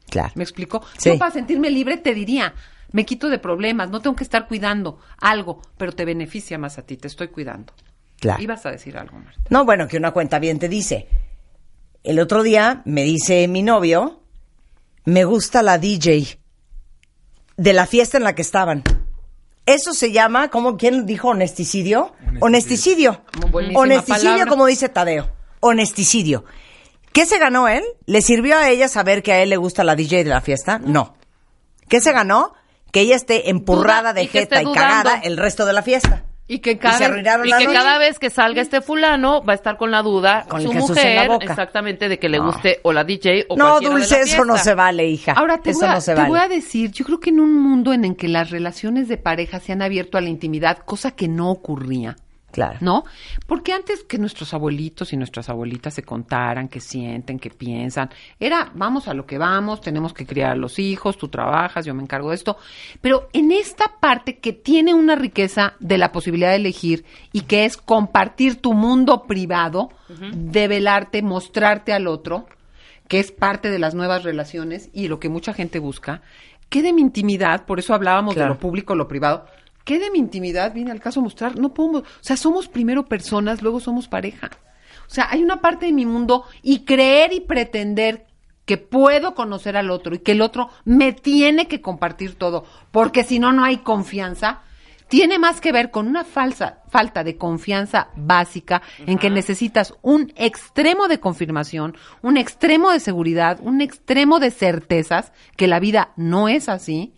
Claro. 0.09 0.31
¿Me 0.35 0.43
explico? 0.43 0.83
Sí. 0.97 1.09
Yo 1.09 1.19
para 1.19 1.31
sentirme 1.31 1.69
libre 1.69 1.97
te 1.97 2.13
diría, 2.13 2.53
me 2.91 3.05
quito 3.05 3.29
de 3.29 3.37
problemas, 3.37 3.89
no 3.89 4.01
tengo 4.01 4.15
que 4.15 4.23
estar 4.23 4.47
cuidando 4.47 4.99
algo, 5.19 5.61
pero 5.77 5.91
te 5.91 6.05
beneficia 6.05 6.57
más 6.57 6.77
a 6.77 6.83
ti, 6.83 6.97
te 6.97 7.07
estoy 7.07 7.27
cuidando. 7.27 7.73
Claro. 8.19 8.41
Ibas 8.41 8.65
a 8.65 8.71
decir 8.71 8.97
algo, 8.97 9.17
Marta. 9.19 9.41
No, 9.49 9.65
bueno, 9.65 9.87
que 9.87 9.97
una 9.97 10.11
cuenta 10.11 10.39
bien 10.39 10.57
te 10.57 10.67
dice. 10.67 11.07
El 12.03 12.19
otro 12.19 12.43
día 12.43 12.81
me 12.85 13.03
dice 13.03 13.47
mi 13.47 13.61
novio, 13.61 14.21
me 15.05 15.25
gusta 15.25 15.61
la 15.61 15.77
DJ 15.77 16.39
de 17.59 17.73
la 17.73 17.85
fiesta 17.85 18.17
en 18.17 18.23
la 18.23 18.33
que 18.35 18.41
estaban. 18.41 18.83
Eso 19.65 19.93
se 19.93 20.11
llama, 20.11 20.49
¿cómo? 20.49 20.77
¿Quién 20.77 21.05
dijo 21.05 21.27
honesticidio? 21.27 22.13
Honesticidio. 22.39 23.21
Honesticidio, 23.75 24.23
palabra. 24.23 24.45
como 24.47 24.65
dice 24.65 24.89
Tadeo. 24.89 25.29
Honesticidio. 25.59 26.45
¿Qué 27.11 27.25
se 27.25 27.37
ganó 27.37 27.67
él? 27.67 27.83
¿Le 28.05 28.21
sirvió 28.21 28.57
a 28.57 28.69
ella 28.69 28.87
saber 28.87 29.21
que 29.21 29.33
a 29.33 29.43
él 29.43 29.49
le 29.49 29.57
gusta 29.57 29.83
la 29.83 29.95
DJ 29.95 30.23
de 30.23 30.29
la 30.29 30.41
fiesta? 30.41 30.79
No. 30.79 31.15
¿Qué 31.89 31.99
se 31.99 32.13
ganó? 32.13 32.53
Que 32.91 33.01
ella 33.01 33.17
esté 33.17 33.49
empurrada 33.49 34.11
Duda, 34.11 34.13
de 34.13 34.23
y 34.23 34.27
jeta 34.27 34.61
y 34.61 34.65
cagada 34.73 35.19
el 35.19 35.35
resto 35.37 35.65
de 35.65 35.73
la 35.73 35.83
fiesta. 35.83 36.23
Y 36.51 36.59
que 36.59 36.79
cada 36.79 37.19
Y 37.45 37.51
que 37.51 37.65
cada 37.71 37.99
vez 37.99 38.17
que 38.17 38.31
salga 38.31 38.63
este 38.63 38.81
fulano 38.81 39.43
va 39.43 39.53
a 39.53 39.55
estar 39.55 39.77
con 39.77 39.91
la 39.91 40.01
duda 40.01 40.47
Con 40.49 40.63
su 40.63 40.73
mujer 40.73 41.29
exactamente 41.41 42.09
de 42.09 42.17
que 42.17 42.27
le 42.27 42.39
guste 42.39 42.79
o 42.81 42.91
la 42.91 43.03
DJ 43.03 43.45
o 43.49 43.55
No, 43.55 43.79
de 43.79 43.87
Dulce, 43.87 44.15
la 44.15 44.21
eso 44.23 44.43
no 44.43 44.57
se 44.57 44.73
vale, 44.73 45.07
hija. 45.07 45.33
Ahora 45.33 45.59
te, 45.59 45.69
eso 45.69 45.81
voy 45.81 45.89
a, 45.89 45.93
no 45.93 46.01
se 46.01 46.13
te 46.13 46.17
vale. 46.17 46.29
voy 46.29 46.39
a 46.39 46.47
decir, 46.47 46.91
yo 46.91 47.05
creo 47.05 47.19
que 47.19 47.29
en 47.29 47.39
un 47.39 47.53
mundo 47.53 47.93
en 47.93 48.03
el 48.03 48.15
que 48.15 48.27
las 48.27 48.49
relaciones 48.49 49.07
de 49.07 49.17
pareja 49.17 49.59
se 49.59 49.73
han 49.73 49.83
abierto 49.83 50.17
a 50.17 50.21
la 50.21 50.29
intimidad, 50.29 50.79
cosa 50.79 51.11
que 51.11 51.27
no 51.27 51.51
ocurría. 51.51 52.15
Claro. 52.51 52.77
¿No? 52.81 53.03
Porque 53.45 53.73
antes 53.73 54.03
que 54.03 54.17
nuestros 54.17 54.53
abuelitos 54.53 55.13
y 55.13 55.17
nuestras 55.17 55.49
abuelitas 55.49 55.93
se 55.93 56.03
contaran, 56.03 56.67
que 56.67 56.79
sienten, 56.79 57.39
que 57.39 57.49
piensan, 57.49 58.09
era 58.39 58.71
vamos 58.73 59.07
a 59.07 59.13
lo 59.13 59.25
que 59.25 59.37
vamos, 59.37 59.81
tenemos 59.81 60.13
que 60.13 60.25
criar 60.25 60.51
a 60.51 60.55
los 60.55 60.79
hijos, 60.79 61.17
tú 61.17 61.27
trabajas, 61.27 61.85
yo 61.85 61.93
me 61.93 62.01
encargo 62.03 62.29
de 62.29 62.35
esto. 62.35 62.57
Pero 63.01 63.29
en 63.33 63.51
esta 63.51 63.99
parte 63.99 64.37
que 64.39 64.53
tiene 64.53 64.93
una 64.93 65.15
riqueza 65.15 65.73
de 65.79 65.97
la 65.97 66.11
posibilidad 66.11 66.49
de 66.49 66.55
elegir 66.57 67.05
y 67.31 67.41
que 67.41 67.65
es 67.65 67.77
compartir 67.77 68.61
tu 68.61 68.73
mundo 68.73 69.23
privado, 69.23 69.89
develarte, 70.33 71.21
mostrarte 71.21 71.93
al 71.93 72.07
otro, 72.07 72.47
que 73.07 73.19
es 73.19 73.31
parte 73.31 73.69
de 73.69 73.79
las 73.79 73.95
nuevas 73.95 74.23
relaciones 74.23 74.89
y 74.93 75.07
lo 75.07 75.19
que 75.19 75.29
mucha 75.29 75.53
gente 75.53 75.79
busca, 75.79 76.21
¿qué 76.69 76.81
de 76.81 76.93
mi 76.93 77.01
intimidad? 77.01 77.65
Por 77.65 77.79
eso 77.79 77.93
hablábamos 77.93 78.35
Claro. 78.35 78.53
de 78.53 78.55
lo 78.55 78.59
público, 78.59 78.95
lo 78.95 79.07
privado. 79.07 79.45
¿Qué 79.89 79.97
de 79.97 80.11
mi 80.11 80.19
intimidad 80.19 80.71
viene 80.71 80.91
al 80.91 80.99
caso 80.99 81.19
mostrar? 81.19 81.57
No 81.57 81.73
podemos, 81.73 82.03
o 82.03 82.21
sea, 82.21 82.37
somos 82.37 82.67
primero 82.67 83.07
personas, 83.07 83.63
luego 83.63 83.79
somos 83.79 84.07
pareja. 84.07 84.51
O 85.07 85.09
sea, 85.09 85.29
hay 85.31 85.41
una 85.41 85.61
parte 85.61 85.87
de 85.87 85.93
mi 85.93 86.05
mundo 86.05 86.43
y 86.61 86.85
creer 86.85 87.33
y 87.33 87.39
pretender 87.39 88.27
que 88.65 88.77
puedo 88.77 89.33
conocer 89.33 89.75
al 89.75 89.89
otro 89.89 90.13
y 90.13 90.19
que 90.19 90.33
el 90.33 90.43
otro 90.43 90.69
me 90.85 91.11
tiene 91.11 91.67
que 91.67 91.81
compartir 91.81 92.35
todo, 92.35 92.65
porque 92.91 93.23
si 93.23 93.39
no, 93.39 93.51
no 93.51 93.63
hay 93.63 93.77
confianza, 93.77 94.61
tiene 95.07 95.39
más 95.39 95.59
que 95.59 95.71
ver 95.71 95.89
con 95.89 96.07
una 96.07 96.23
falsa 96.23 96.83
falta 96.89 97.23
de 97.23 97.37
confianza 97.37 98.09
básica 98.15 98.83
en 99.07 99.17
que 99.17 99.31
necesitas 99.31 99.95
un 100.03 100.31
extremo 100.35 101.07
de 101.07 101.19
confirmación, 101.19 101.97
un 102.21 102.37
extremo 102.37 102.91
de 102.91 102.99
seguridad, 102.99 103.57
un 103.63 103.81
extremo 103.81 104.39
de 104.39 104.51
certezas 104.51 105.31
que 105.57 105.65
la 105.65 105.79
vida 105.79 106.13
no 106.15 106.47
es 106.47 106.69
así, 106.69 107.15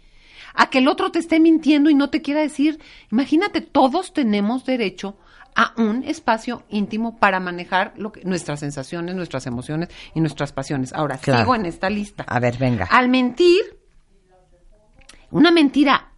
a 0.54 0.70
que 0.70 0.80
el 0.80 0.88
otro 0.88 1.12
te 1.12 1.20
esté 1.20 1.40
mintiendo 1.40 1.90
y 1.90 1.94
no 1.96 2.10
te 2.10 2.22
quiera 2.22 2.42
decir, 2.42 2.80
imagínate, 3.12 3.62
todos 3.62 4.14
tenemos 4.14 4.66
derecho 4.66 5.18
a 5.56 5.74
un 5.78 6.04
espacio 6.04 6.64
íntimo 6.70 7.18
para 7.18 7.40
manejar 7.40 7.94
lo 7.98 8.12
que, 8.12 8.24
nuestras 8.24 8.62
sensaciones, 8.62 9.16
nuestras 9.16 9.46
emociones 9.48 9.90
y 10.16 10.22
nuestras 10.22 10.54
pasiones. 10.54 10.94
Ahora, 10.94 11.18
Claro. 11.18 11.42
sigo 11.42 11.56
en 11.56 11.66
esta 11.66 11.90
lista. 11.90 12.24
A 12.28 12.40
ver, 12.40 12.58
venga. 12.58 12.86
Al 12.90 13.10
mentir, 13.10 13.62
una 15.30 15.52
mentira 15.52 16.10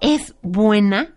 es 0.00 0.34
buena 0.42 1.14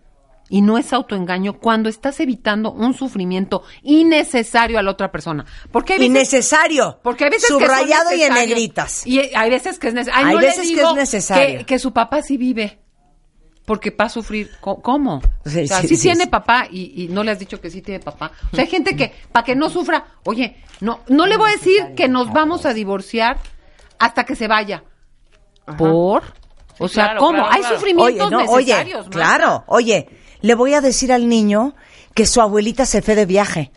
y 0.50 0.62
no 0.62 0.78
es 0.78 0.94
autoengaño 0.94 1.54
cuando 1.60 1.90
estás 1.90 2.20
evitando 2.20 2.72
un 2.72 2.94
sufrimiento 2.94 3.64
innecesario 3.82 4.78
a 4.78 4.84
la 4.84 4.92
otra 4.92 5.12
persona. 5.12 5.46
Porque 5.72 5.94
hay 5.94 6.00
veces, 6.00 6.10
Innecesario. 6.12 7.00
porque 7.02 7.24
hay 7.26 7.32
veces 7.32 7.48
que 7.48 7.54
Subrayado 7.54 8.14
y 8.16 8.22
en 8.24 8.34
negritas. 8.34 9.06
Y 9.08 9.20
hay 9.36 9.50
veces 9.50 9.80
que 9.80 9.88
es 9.88 9.94
necesario. 9.94 10.28
Hay 10.28 10.36
no 10.36 10.42
veces 10.42 10.68
que 10.72 10.82
es 10.82 10.94
necesario. 10.94 11.58
Que, 11.60 11.66
que 11.66 11.80
su 11.80 11.92
papá 11.94 12.22
sí 12.22 12.38
vive. 12.38 12.80
Porque 13.66 13.90
va 13.90 14.06
a 14.06 14.10
sufrir. 14.10 14.52
Co- 14.62 14.80
¿Cómo? 14.84 15.22
Sí, 15.46 15.64
o 15.64 15.68
sea, 15.68 15.82
sí, 15.82 15.88
sí, 15.88 15.96
sí, 15.96 16.02
tiene 16.04 16.26
sí. 16.26 16.30
papá 16.30 16.68
y, 16.70 17.04
y 17.04 17.08
no 17.08 17.24
le 17.24 17.32
has 17.32 17.40
dicho 17.40 17.60
que 17.60 17.72
sí 17.72 17.82
tiene 17.82 18.00
papá. 18.00 18.32
O 18.52 18.56
sea, 18.56 18.64
hay 18.66 18.70
gente 18.70 18.96
que, 18.96 19.12
para 19.32 19.44
que 19.44 19.56
no 19.56 19.70
sufra, 19.72 20.06
oye, 20.26 20.58
no, 20.82 21.00
no 21.08 21.26
le 21.26 21.36
voy 21.38 21.50
a 21.50 21.54
decir 21.54 21.96
que 21.96 22.08
nos 22.08 22.32
vamos 22.32 22.68
a 22.68 22.74
divorciar 22.76 23.40
hasta 23.98 24.24
que 24.24 24.36
se 24.36 24.48
vaya. 24.48 24.84
¿Por? 25.80 26.22
O 26.78 26.88
sea, 26.88 27.06
claro, 27.06 27.20
¿cómo? 27.22 27.38
claro, 27.40 27.52
hay 27.54 27.60
claro. 27.62 27.76
sufrimientos 27.76 28.28
Oye, 28.28 28.32
no, 28.46 28.52
oye, 28.52 28.66
necesarios. 28.66 29.06
Marta. 29.06 29.10
claro, 29.18 29.64
oye, 29.68 30.10
le 30.46 30.56
voy 30.56 30.74
a 30.74 30.82
decir 30.82 31.12
al 31.12 31.28
niño 31.28 31.76
que 32.14 32.26
su 32.26 32.40
abuelita 32.42 32.86
se 32.86 33.02
fue 33.02 33.16
de 33.16 33.26
viaje, 33.26 33.72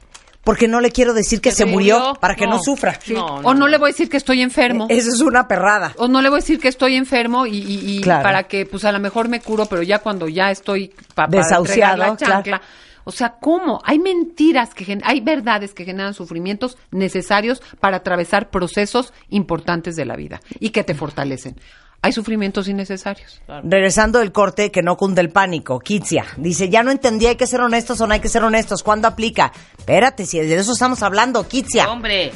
porque 0.44 0.68
no 0.68 0.80
le 0.80 0.90
quiero 0.90 1.12
decir 1.14 1.40
que 1.40 1.48
¿Que 1.50 1.54
se 1.56 1.64
se 1.64 1.66
murió, 1.66 1.98
murió? 1.98 2.14
para 2.20 2.34
que 2.36 2.46
no, 2.46 2.56
No. 2.56 2.62
sufra. 2.62 2.98
Sí. 3.02 3.14
No, 3.14 3.24
o 3.26 3.54
no 3.54 3.66
le 3.68 3.78
voy 3.78 3.88
a 3.90 3.92
decir 3.92 4.08
que 4.08 4.16
estoy 4.16 4.42
enfermo. 4.42 4.86
Eso 4.88 5.08
es 5.10 5.20
una 5.20 5.48
perrada. 5.48 5.92
O 5.96 6.08
no 6.08 6.20
le 6.22 6.28
voy 6.28 6.38
a 6.38 6.40
decir 6.42 6.58
que 6.60 6.68
estoy 6.68 6.94
enfermo 6.96 7.46
y, 7.46 7.56
y- 7.58 7.96
y 7.96 8.00
Claro. 8.00 8.22
para 8.22 8.44
que, 8.44 8.64
pues 8.66 8.84
a 8.84 8.92
lo 8.92 9.00
mejor 9.00 9.28
me 9.28 9.40
curo, 9.40 9.66
pero 9.66 9.82
ya 9.82 9.98
cuando 9.98 10.28
ya 10.28 10.50
estoy 10.50 10.88
pa- 11.14 11.26
para 11.26 11.42
Desahuciado, 11.42 11.96
la 11.96 12.16
chancla. 12.16 12.42
claro. 12.42 12.62
O 13.04 13.10
sea, 13.10 13.36
¿cómo? 13.40 13.80
Hay 13.84 13.98
mentiras 13.98 14.74
que 14.74 14.84
gen- 14.84 15.00
hay 15.04 15.20
verdades 15.20 15.72
que 15.72 15.86
generan 15.86 16.12
sufrimientos 16.12 16.76
necesarios 16.90 17.62
para 17.80 17.96
atravesar 17.98 18.50
procesos 18.50 19.14
importantes 19.30 19.96
de 19.96 20.04
la 20.04 20.14
vida 20.14 20.40
y 20.60 20.70
que 20.70 20.84
te 20.84 20.94
fortalecen. 20.94 21.56
Hay 22.00 22.12
sufrimientos 22.12 22.68
innecesarios. 22.68 23.40
Regresando 23.64 24.20
del 24.20 24.30
corte, 24.30 24.70
que 24.70 24.82
no 24.82 24.96
cunde 24.96 25.20
el 25.20 25.30
pánico. 25.30 25.80
Kitsia 25.80 26.24
dice, 26.36 26.68
ya 26.68 26.82
no 26.84 26.90
entendí, 26.92 27.26
hay 27.26 27.34
que 27.36 27.46
ser 27.46 27.60
honestos 27.60 28.00
o 28.00 28.06
no 28.06 28.14
hay 28.14 28.20
que 28.20 28.28
ser 28.28 28.44
honestos. 28.44 28.82
¿Cuándo 28.84 29.08
aplica? 29.08 29.52
Espérate, 29.76 30.24
si 30.24 30.38
de 30.38 30.54
eso 30.54 30.72
estamos 30.72 31.02
hablando, 31.02 31.46
Kitsia. 31.48 31.90
Hombre. 31.90 32.30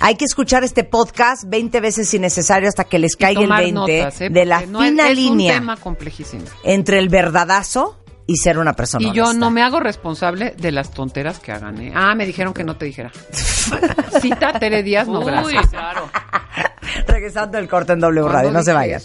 Hay 0.00 0.14
que 0.16 0.24
escuchar 0.24 0.64
este 0.64 0.84
podcast 0.84 1.44
20 1.46 1.80
veces 1.80 2.08
si 2.08 2.18
necesario 2.18 2.68
hasta 2.68 2.84
que 2.84 2.98
les 2.98 3.16
caiga 3.16 3.40
el 3.40 3.46
tomar 3.46 3.62
20 3.64 3.74
notas, 3.98 4.20
¿eh? 4.20 4.28
de 4.30 4.44
la 4.46 4.64
no 4.66 4.82
es- 4.82 4.90
fina 4.90 5.08
es 5.10 5.16
línea 5.16 5.52
un 5.54 5.58
tema 5.60 5.76
complejísimo. 5.76 6.44
entre 6.64 6.98
el 6.98 7.08
verdadazo 7.08 7.98
y 8.26 8.36
ser 8.36 8.58
una 8.58 8.74
persona 8.74 9.06
Y 9.08 9.12
yo 9.12 9.32
no 9.34 9.50
me 9.50 9.62
hago 9.62 9.78
responsable 9.80 10.54
de 10.58 10.72
las 10.72 10.90
tonteras 10.90 11.38
que 11.38 11.52
hagan. 11.52 11.80
¿eh? 11.80 11.92
Ah, 11.94 12.14
me 12.14 12.26
dijeron 12.26 12.52
que 12.54 12.64
no 12.64 12.76
te 12.76 12.84
dijera. 12.86 13.10
Cita 14.20 14.58
Tere 14.58 14.82
Díaz, 14.82 15.06
no 15.08 15.20
Uy, 15.20 15.26
gracias. 15.26 15.68
claro. 15.68 16.10
Regresando 17.06 17.58
el 17.58 17.68
corte 17.68 17.92
en 17.92 18.00
W 18.00 18.28
Radio, 18.28 18.50
no 18.50 18.62
se 18.62 18.72
vayan. 18.72 19.00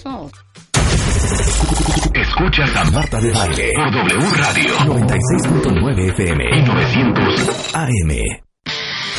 Escuchas 2.14 2.76
a 2.76 2.84
Marta 2.92 3.20
de 3.20 3.32
Baile 3.32 3.72
por 3.76 3.92
W 3.92 4.30
Radio 4.36 4.78
96.9 4.80 6.10
FM 6.10 6.44
y 6.44 6.64
900 6.64 7.76
AM. 7.76 8.12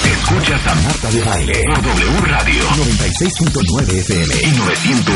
Escuchas 0.05 0.67
a 0.67 0.75
Marta 0.75 1.11
de 1.11 1.21
Baile 1.23 1.63
por 1.67 1.83
W 1.83 2.21
Radio 2.27 2.63
96.9 2.65 3.99
FM 4.01 4.35
y 4.43 4.51
900 4.59 5.15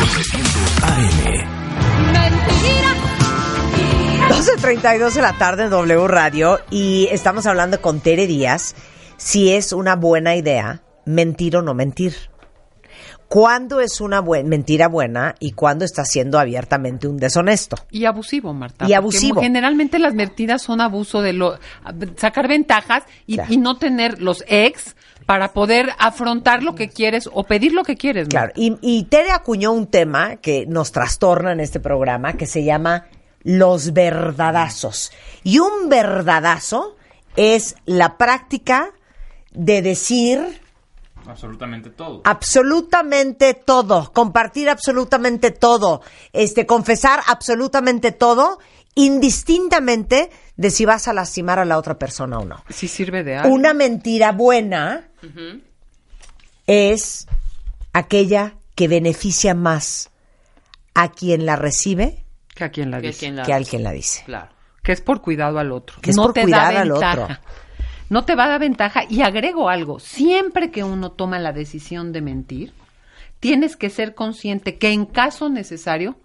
AM. 0.82 1.56
12.32 4.28 5.12
de 5.12 5.22
la 5.22 5.32
tarde 5.34 5.64
en 5.64 5.70
W 5.70 6.08
Radio 6.08 6.60
y 6.70 7.08
estamos 7.10 7.46
hablando 7.46 7.80
con 7.80 8.00
Tere 8.00 8.26
Díaz 8.26 8.74
si 9.16 9.52
es 9.52 9.72
una 9.72 9.96
buena 9.96 10.36
idea 10.36 10.82
mentir 11.04 11.56
o 11.56 11.62
no 11.62 11.74
mentir. 11.74 12.14
¿Cuándo 13.28 13.80
es 13.80 14.00
una 14.00 14.20
buen- 14.20 14.48
mentira 14.48 14.86
buena 14.88 15.34
y 15.40 15.52
cuándo 15.52 15.84
está 15.84 16.04
siendo 16.04 16.38
abiertamente 16.38 17.08
un 17.08 17.16
deshonesto? 17.16 17.76
Y 17.90 18.04
abusivo, 18.04 18.54
Marta. 18.54 18.86
Y 18.88 18.92
abusivo. 18.92 19.40
Generalmente 19.40 19.98
las 19.98 20.14
mentiras 20.14 20.62
son 20.62 20.80
abuso 20.80 21.22
de 21.22 21.32
lo 21.32 21.58
sacar 22.16 22.46
ventajas 22.46 23.02
y, 23.26 23.34
Claro. 23.34 23.52
y 23.52 23.56
no 23.56 23.76
tener 23.78 24.22
los 24.22 24.44
ex 24.46 24.94
para 25.26 25.52
poder 25.52 25.88
afrontar 25.98 26.62
lo 26.62 26.76
que 26.76 26.88
quieres 26.88 27.28
o 27.32 27.42
pedir 27.42 27.72
lo 27.72 27.82
que 27.82 27.96
quieres. 27.96 28.28
Claro, 28.28 28.52
y, 28.54 28.76
y 28.80 29.04
Tere 29.04 29.32
acuñó 29.32 29.72
un 29.72 29.88
tema 29.88 30.36
que 30.36 30.64
nos 30.66 30.92
trastorna 30.92 31.50
en 31.50 31.58
este 31.58 31.80
programa 31.80 32.34
que 32.34 32.46
se 32.46 32.62
llama 32.62 33.06
los 33.42 33.92
verdadazos. 33.92 35.10
Y 35.42 35.58
un 35.58 35.88
verdadazo 35.88 36.96
es 37.34 37.74
la 37.86 38.16
práctica 38.18 38.92
de 39.52 39.82
decir 39.82 40.60
Absolutamente 41.28 41.90
todo. 41.90 42.22
absolutamente 42.24 43.54
todo, 43.54 44.12
compartir 44.12 44.68
absolutamente 44.70 45.50
todo, 45.50 46.02
este, 46.32 46.66
confesar 46.66 47.20
absolutamente 47.26 48.12
todo, 48.12 48.58
indistintamente 48.94 50.30
de 50.56 50.70
si 50.70 50.84
vas 50.86 51.06
a 51.08 51.12
lastimar 51.12 51.58
a 51.58 51.64
la 51.64 51.76
otra 51.78 51.98
persona 51.98 52.38
o 52.38 52.44
no. 52.44 52.62
Si 52.70 52.88
sirve 52.88 53.22
de 53.24 53.36
algo. 53.36 53.54
Una 53.54 53.74
mentira 53.74 54.32
buena 54.32 55.08
es 56.66 57.26
aquella 57.92 58.54
que 58.74 58.88
beneficia 58.88 59.54
más 59.54 60.10
a 60.94 61.10
quien 61.12 61.46
la 61.46 61.56
recibe 61.56 62.24
que 62.54 62.64
a 62.64 62.70
quien 62.70 62.90
la 62.90 63.00
Que 63.00 63.08
dice. 63.08 63.18
quien 63.20 63.36
la- 63.36 63.42
que 63.44 63.52
al 63.52 63.66
quien 63.66 63.82
la 63.82 63.92
dice. 63.92 64.22
Claro. 64.24 64.48
Que 64.82 64.92
es 64.92 65.00
por 65.02 65.20
cuidado 65.20 65.58
al 65.58 65.72
otro. 65.72 66.00
Que 66.00 66.10
es 66.10 66.16
no 66.16 66.22
por 66.24 66.32
te 66.32 66.42
cuidar 66.42 66.72
da 66.72 66.80
al 66.80 66.90
ventaja. 66.90 67.22
otro. 67.24 67.36
No 68.08 68.24
te 68.24 68.34
va 68.34 68.44
a 68.44 68.48
dar 68.48 68.60
ventaja. 68.60 69.02
Y 69.08 69.22
agrego 69.22 69.68
algo. 69.68 69.98
Siempre 69.98 70.70
que 70.70 70.84
uno 70.84 71.12
toma 71.12 71.38
la 71.38 71.52
decisión 71.52 72.12
de 72.12 72.20
mentir, 72.20 72.72
tienes 73.40 73.76
que 73.76 73.90
ser 73.90 74.14
consciente 74.14 74.78
que 74.78 74.90
en 74.90 75.06
caso 75.06 75.48
necesario 75.48 76.16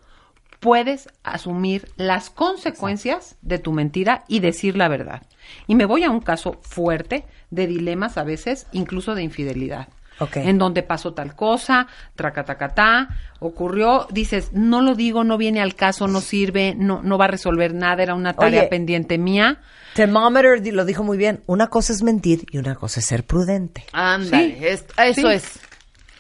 puedes 0.60 1.10
asumir 1.24 1.92
las 1.98 2.30
consecuencias 2.30 3.36
de 3.42 3.58
tu 3.58 3.72
mentira 3.72 4.24
y 4.28 4.42
decir 4.42 4.78
la 4.78 4.88
verdad. 4.88 5.24
Y 5.66 5.76
me 5.76 5.86
voy 5.86 6.04
a 6.04 6.12
un 6.12 6.22
caso 6.22 6.60
fuerte 6.62 7.26
de 7.50 7.66
dilemas 7.66 8.18
a 8.18 8.24
veces, 8.24 8.68
incluso 8.72 9.16
de 9.16 9.24
infidelidad. 9.24 9.90
En 10.36 10.58
donde 10.58 10.84
pasó 10.84 11.14
tal 11.14 11.36
cosa, 11.36 11.88
tracatacatá, 12.16 13.10
ocurrió, 13.40 14.08
dices, 14.12 14.52
no 14.54 14.82
lo 14.82 14.96
digo, 14.96 15.24
no 15.24 15.38
viene 15.38 15.62
al 15.62 15.76
caso, 15.76 16.08
no 16.08 16.22
sirve, 16.22 16.76
no, 16.78 17.02
no 17.04 17.18
va 17.18 17.26
a 17.26 17.30
resolver 17.30 17.74
nada, 17.74 18.04
era 18.04 18.16
una 18.16 18.34
tarea 18.34 18.62
Oye. 18.62 18.70
pendiente 18.70 19.18
mía. 19.18 19.60
Thermometer 19.96 20.74
lo 20.74 20.86
dijo 20.86 21.04
muy 21.04 21.18
bien. 21.18 21.42
Una 21.48 21.68
cosa 21.68 21.92
es 21.94 22.02
mentir 22.04 22.46
y 22.52 22.58
una 22.60 22.76
cosa 22.76 23.00
es 23.00 23.06
ser 23.06 23.24
prudente. 23.26 23.84
Ándale, 23.92 24.56
Sí. 24.58 24.66
es- 24.66 24.86
eso 24.98 25.28
Sí. 25.30 25.34
es. 25.34 25.60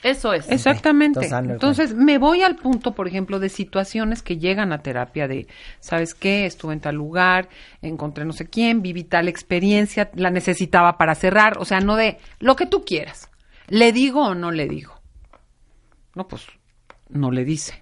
Eso 0.03 0.33
es. 0.33 0.49
Exactamente. 0.49 1.29
Entonces, 1.31 1.93
me 1.93 2.17
voy 2.17 2.41
al 2.41 2.55
punto, 2.55 2.95
por 2.95 3.07
ejemplo, 3.07 3.37
de 3.39 3.49
situaciones 3.49 4.23
que 4.23 4.39
llegan 4.39 4.73
a 4.73 4.79
terapia 4.81 5.27
de, 5.27 5.45
¿sabes 5.79 6.15
qué? 6.15 6.47
Estuve 6.47 6.73
en 6.73 6.79
tal 6.79 6.95
lugar, 6.95 7.49
encontré 7.83 8.25
no 8.25 8.33
sé 8.33 8.47
quién, 8.47 8.81
viví 8.81 9.03
tal 9.03 9.27
experiencia, 9.27 10.09
la 10.15 10.31
necesitaba 10.31 10.97
para 10.97 11.13
cerrar, 11.13 11.59
o 11.59 11.65
sea, 11.65 11.81
no 11.81 11.95
de 11.97 12.17
lo 12.39 12.55
que 12.55 12.65
tú 12.65 12.83
quieras. 12.83 13.29
¿Le 13.71 13.91
digo 13.93 14.21
o 14.27 14.35
no 14.35 14.51
le 14.51 14.67
digo? 14.67 14.93
No, 16.15 16.27
pues, 16.27 16.43
no 17.09 17.31
le 17.31 17.45
dice. 17.45 17.79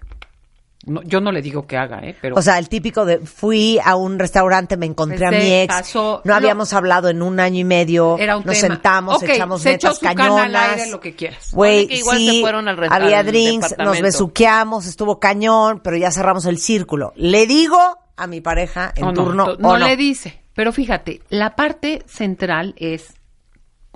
No, 0.86 1.02
yo 1.02 1.20
no 1.20 1.30
le 1.32 1.42
digo 1.42 1.66
que 1.66 1.76
haga, 1.76 1.98
¿eh? 2.04 2.16
Pero 2.22 2.36
O 2.36 2.42
sea, 2.42 2.58
el 2.58 2.68
típico 2.70 3.04
de 3.04 3.18
fui 3.18 3.78
a 3.84 3.96
un 3.96 4.18
restaurante, 4.18 4.76
me 4.78 4.86
encontré 4.86 5.26
a 5.26 5.30
Pues, 5.30 5.42
mi 5.44 5.52
ex, 5.52 5.74
pasó- 5.74 6.22
no 6.24 6.30
lo- 6.30 6.34
habíamos 6.36 6.72
hablado 6.72 7.08
en 7.10 7.20
un 7.22 7.38
año 7.40 7.58
y 7.58 7.64
medio, 7.64 8.16
era 8.18 8.36
un 8.38 8.44
nos 8.46 8.56
tema. 8.58 8.74
sentamos, 8.74 9.16
Ok, 9.16 9.28
echamos 9.30 9.60
se 9.62 9.78
cana 9.78 10.14
cañonas. 10.14 10.44
al 10.46 10.56
aire, 10.78 10.90
lo 10.90 11.00
que 11.00 11.14
quieras. 11.16 11.50
Güey, 11.52 11.86
que 11.88 11.96
igual 11.96 12.16
sí, 12.18 12.36
se 12.36 12.40
fueron 12.40 12.68
al 12.68 12.78
había 12.90 13.22
drinks, 13.24 13.74
nos 13.78 14.00
besuqueamos, 14.00 14.86
estuvo 14.86 15.18
cañón, 15.20 15.80
pero 15.84 15.96
ya 15.96 16.10
cerramos 16.12 16.46
el 16.46 16.58
círculo. 16.58 17.12
Le 17.16 17.46
digo 17.46 17.98
a 18.16 18.26
mi 18.26 18.40
pareja 18.40 18.92
en 18.96 19.04
O 19.04 19.08
no, 19.08 19.14
turno 19.24 19.44
o 19.44 19.56
no 19.58 19.76
no. 19.78 19.86
le 19.86 19.96
dice. 19.96 20.40
Pero 20.54 20.72
fíjate, 20.72 21.20
la 21.28 21.56
parte 21.56 22.02
central 22.06 22.74
es, 22.78 23.12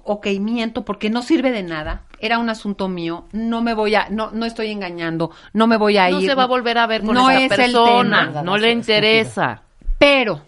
ok, 0.04 0.26
miento 0.40 0.84
porque 0.84 1.10
no 1.10 1.22
sirve 1.22 1.50
de 1.50 1.62
nada. 1.62 2.02
Era 2.20 2.38
un 2.38 2.48
asunto 2.48 2.88
mío. 2.88 3.26
No 3.32 3.60
me 3.62 3.74
voy 3.74 3.94
a, 3.94 4.08
no, 4.10 4.30
no 4.30 4.46
estoy 4.46 4.70
engañando. 4.70 5.30
No 5.52 5.66
me 5.66 5.76
voy 5.76 5.96
a 5.98 6.08
No 6.08 6.20
ir. 6.20 6.28
se 6.28 6.34
va 6.34 6.44
a 6.44 6.46
volver 6.46 6.78
a 6.78 6.86
ver 6.86 7.02
con 7.02 7.14
No 7.14 7.28
esa 7.30 7.38
es 7.44 7.50
el 7.52 7.56
persona. 7.56 8.26
tema. 8.28 8.42
No 8.42 8.56
le 8.56 8.70
interesa. 8.70 9.62
Pero, 9.98 10.40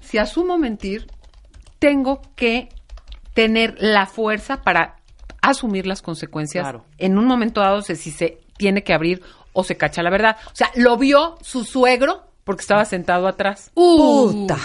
si 0.00 0.18
asumo 0.18 0.58
mentir, 0.58 1.06
tengo 1.78 2.20
que 2.36 2.68
tener 3.34 3.76
la 3.78 4.06
fuerza 4.06 4.62
para 4.62 4.96
asumir 5.42 5.86
las 5.86 6.02
consecuencias 6.02 6.64
Claro. 6.64 6.84
en 6.98 7.16
un 7.18 7.26
momento 7.26 7.60
dado 7.60 7.82
si 7.82 7.94
se 7.96 8.38
tiene 8.56 8.82
que 8.82 8.92
abrir 8.92 9.22
o 9.52 9.64
se 9.64 9.76
cacha 9.76 10.02
la 10.02 10.10
verdad. 10.10 10.36
O 10.46 10.54
sea, 10.56 10.70
lo 10.74 10.96
vio 10.96 11.36
su 11.42 11.64
suegro 11.64 12.24
porque 12.44 12.62
estaba 12.62 12.84
sentado 12.84 13.28
atrás. 13.28 13.70
Puta. 13.74 14.56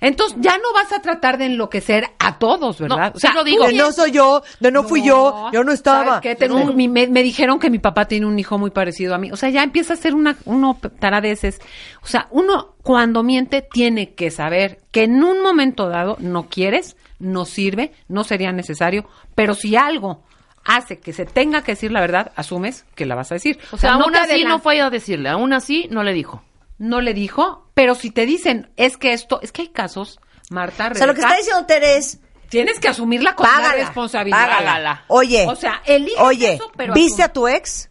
Entonces 0.00 0.36
ya 0.40 0.58
no 0.58 0.72
vas 0.74 0.92
a 0.92 1.00
tratar 1.00 1.38
de 1.38 1.46
enloquecer 1.46 2.04
a 2.18 2.38
todos, 2.38 2.78
¿verdad? 2.80 3.14
No, 3.34 3.44
digo. 3.44 3.64
tú 3.64 3.70
De 3.70 3.76
no 3.78 3.92
soy 3.92 4.10
yo, 4.10 4.42
de 4.60 4.70
no 4.70 4.82
fui 4.84 5.02
yo, 5.02 5.50
yo 5.52 5.64
no 5.64 5.72
estaba. 5.72 6.04
¿sabes 6.06 6.20
qué? 6.22 6.34
Tengo 6.36 6.56
un- 6.56 6.76
mi- 6.76 6.88
me, 6.88 7.06
me 7.06 7.22
dijeron 7.22 7.58
que 7.58 7.70
mi 7.70 7.78
papá 7.78 8.04
tiene 8.06 8.26
un 8.26 8.38
hijo 8.38 8.58
muy 8.58 8.70
parecido 8.70 9.14
a 9.14 9.18
mí. 9.18 9.30
O 9.32 9.36
sea, 9.36 9.48
ya 9.48 9.62
empieza 9.62 9.94
a 9.94 9.96
ser 9.96 10.14
una, 10.14 10.36
uno 10.44 10.78
taradeces. 10.98 11.60
O 12.02 12.06
sea, 12.06 12.28
uno 12.30 12.74
cuando 12.82 13.22
miente 13.22 13.62
tiene 13.62 14.14
que 14.14 14.30
saber 14.30 14.80
que 14.90 15.04
en 15.04 15.22
un 15.24 15.42
momento 15.42 15.88
dado 15.88 16.16
no 16.20 16.48
quieres, 16.48 16.96
no 17.18 17.44
sirve, 17.46 17.92
no 18.08 18.24
sería 18.24 18.52
necesario, 18.52 19.08
pero 19.34 19.54
si 19.54 19.76
algo 19.76 20.22
hace 20.64 20.98
que 20.98 21.12
se 21.12 21.24
tenga 21.24 21.62
que 21.62 21.72
decir 21.72 21.92
la 21.92 22.00
verdad, 22.00 22.32
asumes 22.36 22.84
que 22.94 23.06
la 23.06 23.14
vas 23.14 23.30
a 23.30 23.36
decir. 23.36 23.58
O 23.72 23.76
sea, 23.78 23.92
no 23.92 24.04
aún 24.04 24.12
te 24.12 24.18
así 24.18 24.44
no 24.48 24.58
fue 24.58 24.80
a 24.80 24.90
decirle, 24.90 25.28
aún 25.30 25.52
así 25.52 25.86
no 25.90 26.02
le 26.02 26.12
dijo. 26.12 26.42
No 26.78 27.00
le 27.00 27.14
dijo, 27.14 27.68
pero 27.74 27.94
si 27.94 28.10
te 28.10 28.26
dicen, 28.26 28.70
es 28.76 28.96
que 28.96 29.12
esto, 29.12 29.40
es 29.42 29.52
que 29.52 29.62
hay 29.62 29.68
casos, 29.68 30.20
Marta, 30.50 30.90
O 30.92 30.94
sea, 30.94 31.06
lo 31.06 31.14
que 31.14 31.20
Rebeca, 31.22 31.28
está 31.28 31.36
diciendo 31.38 31.66
Tere 31.66 31.96
es, 31.96 32.18
tienes 32.48 32.78
que 32.78 32.88
asumirla 32.88 33.34
con 33.34 33.46
la 33.48 33.52
págala, 33.56 33.84
responsabilidad. 33.84 34.46
págala. 34.48 35.04
Oye, 35.08 35.46
O 35.48 35.56
sea, 35.56 35.82
elige 35.86 36.20
oye, 36.20 36.54
eso, 36.54 36.70
pero 36.76 36.94
¿viste 36.94 37.22
a 37.22 37.32
tu 37.32 37.48
ex? 37.48 37.90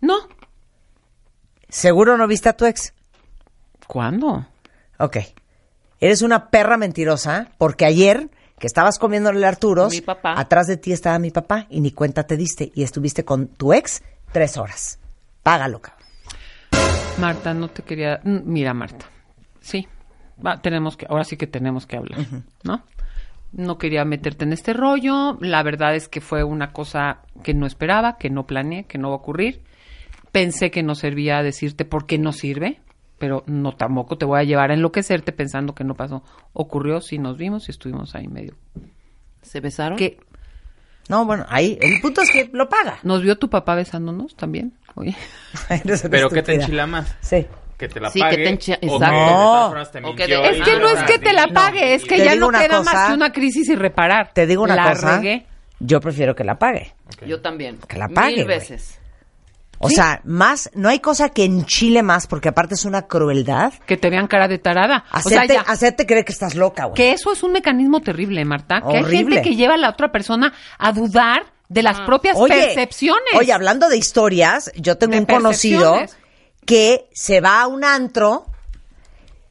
No. 0.00 0.16
Seguro 1.68 2.16
no 2.16 2.26
viste 2.26 2.48
a 2.48 2.56
tu 2.56 2.66
ex. 2.66 2.92
¿Cuándo? 3.86 4.46
Ok. 4.98 5.16
Eres 6.00 6.22
una 6.22 6.50
perra 6.50 6.76
mentirosa 6.76 7.50
porque 7.58 7.84
ayer 7.84 8.30
que 8.58 8.66
estabas 8.66 8.98
comiéndole 8.98 9.44
Arturos, 9.46 9.92
Mi 9.92 10.00
papá. 10.00 10.38
atrás 10.38 10.66
de 10.66 10.76
ti 10.76 10.92
estaba 10.92 11.18
mi 11.18 11.30
papá 11.30 11.66
y 11.68 11.80
ni 11.80 11.90
cuenta 11.90 12.26
te 12.26 12.36
diste 12.36 12.70
y 12.74 12.82
estuviste 12.84 13.24
con 13.24 13.48
tu 13.48 13.72
ex 13.72 14.02
tres 14.32 14.56
horas. 14.56 14.98
Págalo, 15.42 15.80
cabrón. 15.80 16.03
Marta, 17.18 17.54
no 17.54 17.68
te 17.68 17.82
quería. 17.82 18.20
Mira, 18.24 18.74
Marta. 18.74 19.06
Sí. 19.60 19.86
Va, 20.44 20.60
tenemos 20.60 20.96
que. 20.96 21.06
Ahora 21.08 21.24
sí 21.24 21.36
que 21.36 21.46
tenemos 21.46 21.86
que 21.86 21.96
hablar, 21.96 22.18
¿no? 22.64 22.82
No 23.52 23.78
quería 23.78 24.04
meterte 24.04 24.44
en 24.44 24.52
este 24.52 24.72
rollo. 24.72 25.38
La 25.40 25.62
verdad 25.62 25.94
es 25.94 26.08
que 26.08 26.20
fue 26.20 26.42
una 26.42 26.72
cosa 26.72 27.20
que 27.44 27.54
no 27.54 27.66
esperaba, 27.66 28.16
que 28.18 28.30
no 28.30 28.46
planeé, 28.46 28.84
que 28.84 28.98
no 28.98 29.10
va 29.10 29.14
a 29.14 29.18
ocurrir. 29.18 29.62
Pensé 30.32 30.72
que 30.72 30.82
no 30.82 30.96
servía 30.96 31.42
decirte 31.42 31.84
por 31.84 32.06
qué 32.06 32.18
no 32.18 32.32
sirve, 32.32 32.80
pero 33.18 33.44
no 33.46 33.76
tampoco 33.76 34.18
te 34.18 34.24
voy 34.24 34.40
a 34.40 34.44
llevar 34.44 34.72
a 34.72 34.74
enloquecerte 34.74 35.30
pensando 35.30 35.74
que 35.76 35.84
no 35.84 35.94
pasó. 35.94 36.24
Ocurrió, 36.52 37.00
sí 37.00 37.18
nos 37.18 37.38
vimos 37.38 37.68
y 37.68 37.70
estuvimos 37.70 38.16
ahí 38.16 38.26
medio. 38.26 38.56
¿Se 39.42 39.60
besaron? 39.60 39.96
Que 39.96 40.18
No, 41.08 41.24
bueno, 41.24 41.46
ahí 41.48 41.78
el 41.80 42.00
punto 42.00 42.22
es 42.22 42.32
que 42.32 42.50
lo 42.52 42.68
paga. 42.68 42.98
nos 43.04 43.22
vio 43.22 43.38
tu 43.38 43.48
papá 43.48 43.76
besándonos 43.76 44.34
también. 44.34 44.72
Oye. 44.96 45.16
Pero 46.10 46.28
¿qué 46.30 46.42
te 46.42 46.54
enchila 46.54 46.86
más? 46.86 47.14
Sí. 47.20 47.46
Que 47.76 47.88
te 47.88 47.98
la 48.00 48.08
Sí, 48.10 48.20
que 48.20 48.24
pague. 48.24 48.36
te 48.36 48.58
que 48.58 48.72
exacto. 48.74 48.86
te 49.92 49.98
O 49.98 50.14
que 50.14 50.26
mintió 50.26 50.40
de- 50.42 50.56
y 50.56 50.60
Es 50.60 50.62
que 50.64 50.78
no 50.78 50.88
es 50.88 51.02
que 51.02 51.18
te 51.18 51.32
la 51.32 51.46
no. 51.46 51.52
pague, 51.54 51.94
es 51.94 52.04
que 52.04 52.16
Te 52.18 52.24
ya 52.24 52.36
no 52.36 52.50
queda 52.50 52.78
cosa. 52.78 52.82
más 52.92 53.08
que 53.08 53.14
una 53.14 53.32
crisis 53.32 53.68
y 53.68 53.74
reparar. 53.74 54.30
Te 54.32 54.46
digo 54.46 54.62
una 54.62 54.76
la 54.76 54.90
cosa. 54.90 55.16
regué. 55.18 55.46
Yo 55.80 56.00
prefiero 56.00 56.34
que 56.36 56.44
la 56.44 56.56
pague. 56.56 56.94
Yo 57.26 57.40
también. 57.40 57.78
Que 57.88 57.98
la 57.98 58.08
pague, 58.08 58.36
Mil 58.36 58.46
veces. 58.46 59.00
O 59.80 59.90
sea, 59.90 60.20
más, 60.24 60.70
no 60.74 60.88
hay 60.88 61.00
cosa 61.00 61.28
que 61.30 61.44
enchile 61.44 62.02
más 62.04 62.26
porque 62.28 62.48
aparte 62.48 62.74
es 62.74 62.84
una 62.84 63.02
crueldad. 63.02 63.72
que 63.86 63.96
te 63.96 64.08
vean 64.08 64.28
cara 64.28 64.46
de 64.46 64.58
tarada. 64.58 65.04
o 65.12 65.16
Hacerte, 65.16 65.54
sea, 65.54 65.64
ya, 65.64 65.70
hacerte 65.70 66.06
creer 66.06 66.24
que 66.24 66.32
estás 66.32 66.54
loca, 66.54 66.84
güey. 66.84 66.94
que 66.94 67.10
eso 67.12 67.32
es 67.32 67.42
un 67.42 67.52
mecanismo 67.52 68.00
terrible, 68.00 68.44
Marta. 68.44 68.80
Que 68.88 68.98
hay 68.98 69.04
gente 69.04 69.42
que 69.42 69.56
lleva 69.56 69.74
a 69.74 69.78
la 69.78 69.90
otra 69.90 70.12
persona 70.12 70.54
a 70.78 70.92
dudar 70.92 71.42
de 71.74 71.82
las 71.82 72.00
propias 72.02 72.36
Oye, 72.38 72.54
percepciones. 72.54 73.34
Oye, 73.36 73.52
hablando 73.52 73.88
de 73.88 73.96
historias, 73.96 74.70
yo 74.76 74.96
tengo 74.96 75.14
De 75.14 75.18
un 75.18 75.26
conocido 75.26 75.96
que 76.64 77.10
se 77.12 77.40
va 77.40 77.62
a 77.62 77.66
un 77.66 77.82
antro, 77.84 78.46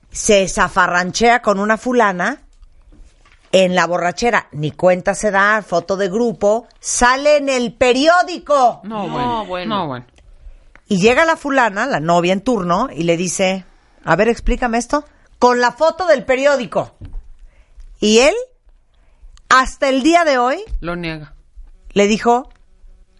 se 0.09 0.47
zafarranchea 0.47 1.41
con 1.41 1.59
una 1.59 1.77
fulana 1.77 2.43
en 3.51 3.75
la 3.75 3.85
borrachera, 3.85 4.47
ni 4.53 4.71
cuenta 4.71 5.15
se 5.15 5.31
da, 5.31 5.61
foto 5.67 5.97
de 5.97 6.07
grupo, 6.07 6.69
sale 6.79 7.35
en 7.37 7.49
el 7.49 7.73
periódico. 7.73 8.79
no, 8.85 9.05
No, 9.05 9.09
bueno. 9.09 9.45
bueno. 9.45 9.75
No, 9.75 9.87
bueno. 9.87 10.05
Y 10.87 11.01
llega 11.01 11.25
la 11.25 11.35
fulana, 11.35 11.85
la 11.85 11.99
novia 11.99 12.31
en 12.31 12.41
turno, 12.41 12.87
y 12.89 13.03
le 13.03 13.17
dice, 13.17 13.65
a 14.05 14.15
ver, 14.15 14.29
explícame 14.29 14.77
esto, 14.77 15.03
con 15.39 15.59
la 15.59 15.73
foto 15.73 16.07
del 16.07 16.23
periódico. 16.23 16.95
Y 17.99 18.19
él, 18.19 18.35
hasta 19.49 19.89
el 19.89 20.03
día 20.03 20.23
de 20.23 20.37
hoy, 20.37 20.63
Lo 20.79 20.95
niega. 20.95 21.33
Le 21.93 22.07
dijo, 22.07 22.49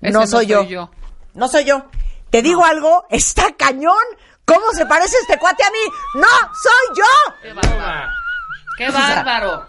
no 0.01 0.27
soy 0.27 0.47
yo. 0.47 0.89
No 1.33 1.47
soy 1.47 1.65
yo. 1.65 1.85
Te 2.29 2.41
digo 2.41 2.65
algo, 2.65 3.05
está 3.09 3.51
cañón. 3.55 3.93
¿Cómo 4.45 4.71
se 4.73 4.85
parece 4.85 5.15
este 5.21 5.37
cuate 5.37 5.63
a 5.63 5.69
mí? 5.71 5.79
¡No 6.15 6.27
soy 6.27 6.97
yo! 6.97 7.33
¡Qué 7.41 7.53
bárbaro! 7.53 8.11
¡Qué 8.77 8.89
bárbaro! 8.89 9.65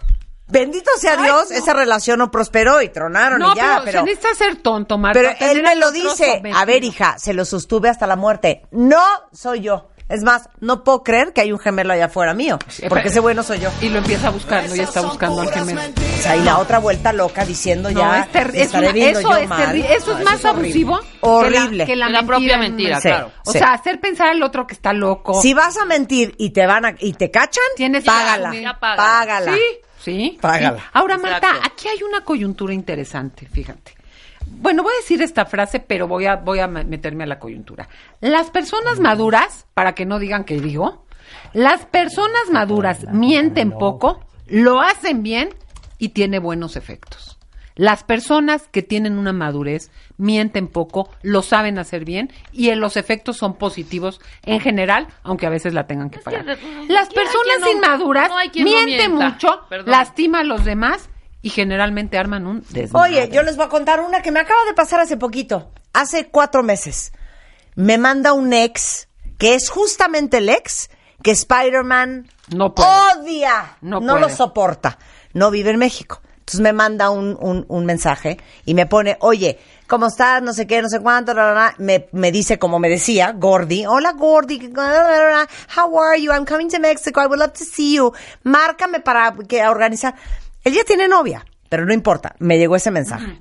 Bendito 0.47 0.91
sea 0.99 1.17
Dios, 1.17 1.49
esa 1.49 1.73
relación 1.73 2.19
no 2.19 2.29
prosperó 2.29 2.81
y 2.81 2.89
tronaron 2.89 3.39
No, 3.39 3.53
y 3.53 3.55
ya, 3.55 3.79
pero, 3.79 3.85
pero... 3.85 3.99
se 3.99 4.05
necesita 4.05 4.35
ser 4.35 4.61
tonto, 4.61 4.97
Marta. 4.97 5.19
Pero 5.19 5.51
él 5.51 5.63
me 5.63 5.75
lo 5.75 5.91
dice. 5.91 6.41
A 6.53 6.65
ver, 6.65 6.83
hija, 6.83 7.17
se 7.17 7.33
lo 7.33 7.45
sostuve 7.45 7.89
hasta 7.89 8.05
la 8.05 8.15
muerte. 8.15 8.65
No 8.71 9.03
soy 9.31 9.61
yo. 9.61 9.89
Es 10.07 10.21
más, 10.21 10.49
no 10.59 10.83
puedo 10.83 11.01
creer 11.03 11.33
que 11.33 11.41
hay 11.41 11.51
un 11.51 11.57
gemelo 11.57 11.91
allá 11.93 12.05
afuera 12.05 12.35
mío. 12.35 12.59
Porque 12.89 13.07
ese 13.07 13.19
güey 13.21 13.35
no 13.35 13.41
soy 13.41 13.59
yo. 13.59 13.69
Y 13.81 13.89
lo 13.89 13.97
empieza 13.97 14.27
a 14.27 14.29
buscar, 14.29 14.69
¿no? 14.69 14.75
Ya 14.75 14.83
está 14.83 15.01
buscando 15.01 15.41
al 15.41 15.51
gemelo. 15.51 15.81
O 15.81 16.21
sea, 16.21 16.35
y 16.35 16.43
la 16.43 16.59
otra 16.59 16.77
vuelta 16.77 17.11
loca 17.11 17.43
diciendo 17.43 17.89
No, 17.89 17.99
ya, 18.01 18.19
es 18.21 18.31
ter- 18.31 18.55
estaré 18.55 18.89
una- 18.89 18.99
eso 19.19 19.21
yo 19.21 19.35
es 19.37 19.49
mal. 19.49 19.75
eso 19.75 20.13
No, 20.13 20.19
es 20.19 20.25
más 20.25 20.45
abusivo 20.45 20.99
Horrible. 21.21 21.85
que 21.87 21.95
la, 21.95 22.05
que 22.07 22.11
La 22.13 22.23
propia 22.23 22.53
en- 22.53 22.59
mentira, 22.59 23.01
Sí, 23.01 23.07
claro. 23.07 23.31
O 23.45 23.51
sí. 23.51 23.57
sea, 23.57 23.73
hacer 23.73 23.99
pensar 23.99 24.27
al 24.29 24.43
otro 24.43 24.67
que 24.67 24.75
está 24.75 24.93
loco. 24.93 25.41
Si 25.41 25.55
vas 25.55 25.75
a 25.77 25.85
mentir 25.85 26.35
y 26.37 26.51
te 26.51 26.67
van 26.67 26.85
a, 26.85 26.95
y 26.99 27.13
te 27.13 27.31
cachan, 27.31 27.63
Tienes 27.75 28.03
págala. 28.03 28.51
págala. 28.79 28.95
Págala. 28.95 29.53
Sí, 29.55 29.61
sí. 30.03 30.37
Págala. 30.39 30.77
sí. 30.77 30.83
Ahora, 30.93 31.17
Marta, 31.17 31.47
Exacto. 31.47 31.67
aquí 31.73 31.87
hay 31.87 32.03
una 32.03 32.21
coyuntura 32.23 32.75
interesante, 32.75 33.47
fíjate. 33.51 33.94
Bueno, 34.57 34.83
voy 34.83 34.93
a 34.93 34.97
decir 35.01 35.21
esta 35.21 35.45
frase, 35.45 35.79
pero 35.79 36.07
voy 36.07 36.25
a, 36.25 36.35
voy 36.37 36.59
a 36.59 36.67
me- 36.67 36.83
meterme 36.85 37.23
a 37.23 37.27
la 37.27 37.39
coyuntura. 37.39 37.87
Las 38.21 38.49
personas 38.49 38.99
maduras, 38.99 39.67
para 39.73 39.93
que 39.95 40.05
no 40.05 40.19
digan 40.19 40.43
que 40.43 40.59
digo, 40.59 41.05
las 41.53 41.85
personas 41.85 42.49
maduras 42.51 43.05
mienten 43.11 43.71
poco, 43.71 44.19
lo 44.47 44.81
hacen 44.81 45.23
bien 45.23 45.49
y 45.97 46.09
tiene 46.09 46.39
buenos 46.39 46.75
efectos. 46.75 47.37
Las 47.77 48.05
personas 48.05 48.69
que 48.71 48.83
tienen 48.83 49.17
una 49.17 49.33
madurez 49.33 49.91
mienten 50.17 50.67
poco, 50.69 51.09
lo 51.23 51.41
saben 51.41 51.77
hacer 51.77 52.05
bien 52.05 52.31
y 52.53 52.69
en 52.69 52.79
los 52.79 52.95
efectos 52.95 53.35
son 53.35 53.55
positivos 53.57 54.21
en 54.43 54.61
general, 54.61 55.07
aunque 55.23 55.45
a 55.45 55.49
veces 55.49 55.73
la 55.73 55.85
tengan 55.85 56.09
que 56.09 56.19
pagar. 56.19 56.45
Las 56.45 56.57
¿quién- 57.09 57.23
personas 57.25 57.69
inmaduras 57.73 58.31
mienten 58.55 59.13
mucho, 59.15 59.65
Perdón. 59.67 59.91
lastima 59.91 60.39
a 60.39 60.43
los 60.45 60.63
demás 60.63 61.09
y 61.45 61.51
generalmente 61.51 62.17
arman 62.17 62.47
un 62.47 62.65
desmadre. 62.71 63.21
Oye, 63.21 63.29
yo 63.31 63.43
les 63.43 63.55
voy 63.55 63.67
a 63.67 63.69
contar 63.69 63.99
una 64.01 64.23
que 64.23 64.31
me 64.31 64.39
acaba 64.39 64.65
de 64.65 64.73
pasar 64.73 64.99
hace 64.99 65.15
poquito. 65.15 65.71
Hace 65.93 66.27
cuatro 66.29 66.63
meses. 66.63 67.11
Me 67.75 67.99
manda 67.99 68.33
un 68.33 68.51
ex, 68.51 69.07
que 69.37 69.53
es 69.53 69.69
justamente 69.69 70.37
el 70.37 70.49
ex 70.49 70.89
que 71.21 71.29
Spider-Man 71.29 72.27
No 72.49 72.73
puede. 72.73 72.89
odia. 73.19 73.77
No 73.81 73.99
No, 73.99 74.17
lo 74.17 74.27
soporta. 74.29 74.97
No 75.33 75.51
vive 75.51 75.69
en 75.69 75.77
México. 75.77 76.19
Entonces 76.39 76.61
me 76.61 76.73
manda 76.73 77.11
un, 77.11 77.37
un, 77.39 77.65
un 77.67 77.85
mensaje 77.85 78.37
y 78.65 78.73
me 78.73 78.87
pone, 78.87 79.15
oye, 79.19 79.59
¿cómo 79.85 80.07
estás? 80.07 80.41
No 80.41 80.51
sé 80.51 80.65
qué, 80.65 80.81
no 80.81 80.89
sé 80.89 80.99
cuánto. 80.99 81.35
la, 81.35 81.45
la, 81.45 81.53
la". 81.53 81.75
Me, 81.77 82.07
me 82.11 82.31
dice, 82.31 82.57
como 82.57 82.79
me 82.79 82.89
decía, 82.89 83.33
Gordy. 83.33 83.85
Hola, 83.85 84.13
Gordy. 84.13 84.71
How 84.75 85.99
are 85.99 86.19
you? 86.19 86.31
I'm 86.31 86.45
coming 86.45 86.69
to 86.69 86.79
Mexico. 86.79 87.21
I 87.21 87.27
would 87.27 87.37
love 87.39 87.53
to 87.53 87.63
see 87.65 87.95
you. 87.97 88.13
Márcame 88.43 88.99
para 88.99 89.35
que 89.47 89.63
organizar. 89.67 90.15
Él 90.65 90.73
ya 90.73 90.83
tiene 90.83 91.07
novia, 91.07 91.45
pero 91.69 91.85
no 91.85 91.93
importa. 91.93 92.35
Me 92.39 92.57
llegó 92.57 92.75
ese 92.75 92.91
mensaje. 92.91 93.39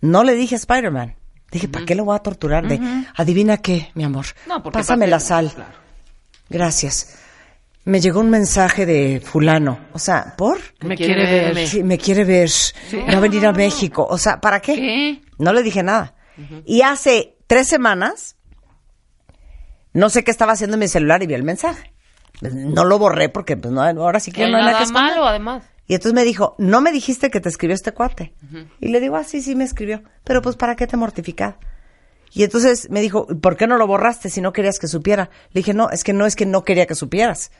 No 0.00 0.22
le 0.22 0.34
dije 0.34 0.54
Spider-Man. 0.54 1.16
Dije, 1.50 1.68
¿para 1.68 1.86
qué 1.86 1.94
lo 1.94 2.04
voy 2.04 2.14
a 2.14 2.18
torturar? 2.18 2.68
De, 2.68 2.78
adivina 3.16 3.56
qué, 3.56 3.90
mi 3.94 4.04
amor. 4.04 4.26
No, 4.46 4.62
porque 4.62 4.78
Pásame 4.78 5.06
la 5.06 5.20
sal. 5.20 5.52
Gracias. 6.50 7.18
Me 7.84 8.00
llegó 8.00 8.20
un 8.20 8.28
mensaje 8.28 8.84
de 8.84 9.22
fulano. 9.24 9.78
O 9.92 9.98
sea, 9.98 10.34
¿por? 10.36 10.58
Me 10.80 10.96
quiere 10.96 11.52
ver. 11.54 11.66
Sí, 11.66 11.82
me 11.82 11.96
quiere 11.96 12.24
ver. 12.24 12.50
Va 13.08 13.16
a 13.16 13.20
venir 13.20 13.46
a 13.46 13.52
México. 13.52 14.06
O 14.08 14.18
sea, 14.18 14.40
¿para 14.40 14.60
qué? 14.60 14.74
¿Qué? 14.74 15.22
No 15.38 15.52
le 15.52 15.62
dije 15.62 15.82
nada. 15.82 16.14
Y 16.66 16.82
hace 16.82 17.38
tres 17.46 17.68
semanas, 17.68 18.36
no 19.94 20.10
sé 20.10 20.24
qué 20.24 20.30
estaba 20.30 20.52
haciendo 20.52 20.74
en 20.74 20.80
mi 20.80 20.88
celular 20.88 21.22
y 21.22 21.26
vi 21.26 21.34
el 21.34 21.42
mensaje. 21.44 21.93
Pues, 22.50 22.54
No 22.54 22.84
lo 22.84 22.98
borré 22.98 23.28
porque 23.28 23.56
pues 23.56 23.72
no, 23.72 23.82
ahora 23.82 24.20
sí 24.20 24.30
que 24.30 24.42
Que 24.42 24.50
no 24.50 24.56
hay 24.58 24.64
nada 24.64 24.78
que 24.78 24.84
nada 24.84 24.92
malo, 24.92 25.26
además. 25.26 25.64
Y 25.86 25.94
entonces 25.94 26.14
me 26.14 26.24
dijo, 26.24 26.54
no 26.58 26.80
me 26.80 26.92
dijiste 26.92 27.30
que 27.30 27.40
te 27.40 27.48
escribió 27.48 27.74
este 27.74 27.92
cuate. 27.92 28.34
Y 28.80 28.88
le 28.88 29.00
digo, 29.00 29.16
ah, 29.16 29.24
sí, 29.24 29.42
sí 29.42 29.54
me 29.54 29.64
escribió. 29.64 30.02
Pero 30.24 30.40
pues, 30.40 30.56
¿para 30.56 30.76
qué 30.76 30.86
te 30.86 30.96
mortificar? 30.96 31.58
Y 32.32 32.42
entonces 32.42 32.90
me 32.90 33.00
dijo, 33.00 33.26
¿por 33.26 33.56
qué 33.56 33.66
no 33.66 33.76
lo 33.76 33.86
borraste 33.86 34.28
si 34.28 34.40
no 34.40 34.52
querías 34.52 34.78
que 34.78 34.88
supiera? 34.88 35.30
Le 35.52 35.60
dije, 35.60 35.74
no, 35.74 35.90
es 35.90 36.02
que 36.02 36.12
no 36.12 36.26
es 36.26 36.36
que 36.36 36.46
no 36.46 36.64
quería 36.64 36.86
que 36.86 36.94
supieras. 36.94 37.52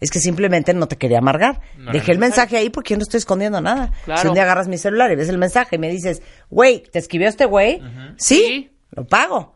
Es 0.00 0.10
que 0.10 0.18
simplemente 0.18 0.74
no 0.74 0.86
te 0.86 0.96
quería 0.96 1.18
amargar. 1.18 1.60
No 1.78 1.92
Dejé 1.92 2.12
el 2.12 2.18
mensaje 2.18 2.56
ahí 2.56 2.70
porque 2.70 2.94
yo 2.94 2.98
no 2.98 3.02
estoy 3.02 3.18
escondiendo 3.18 3.60
nada. 3.60 3.92
Claro. 4.04 4.20
Si 4.20 4.28
un 4.28 4.34
día 4.34 4.42
agarras 4.42 4.68
mi 4.68 4.78
celular 4.78 5.10
y 5.12 5.16
ves 5.16 5.28
el 5.28 5.38
mensaje 5.38 5.76
y 5.76 5.78
me 5.78 5.88
dices, 5.88 6.22
güey, 6.50 6.82
¿te 6.82 6.98
escribió 6.98 7.28
este 7.28 7.46
güey? 7.46 7.80
¿Sí? 8.16 8.70
lo 8.90 9.06
pago. 9.06 9.54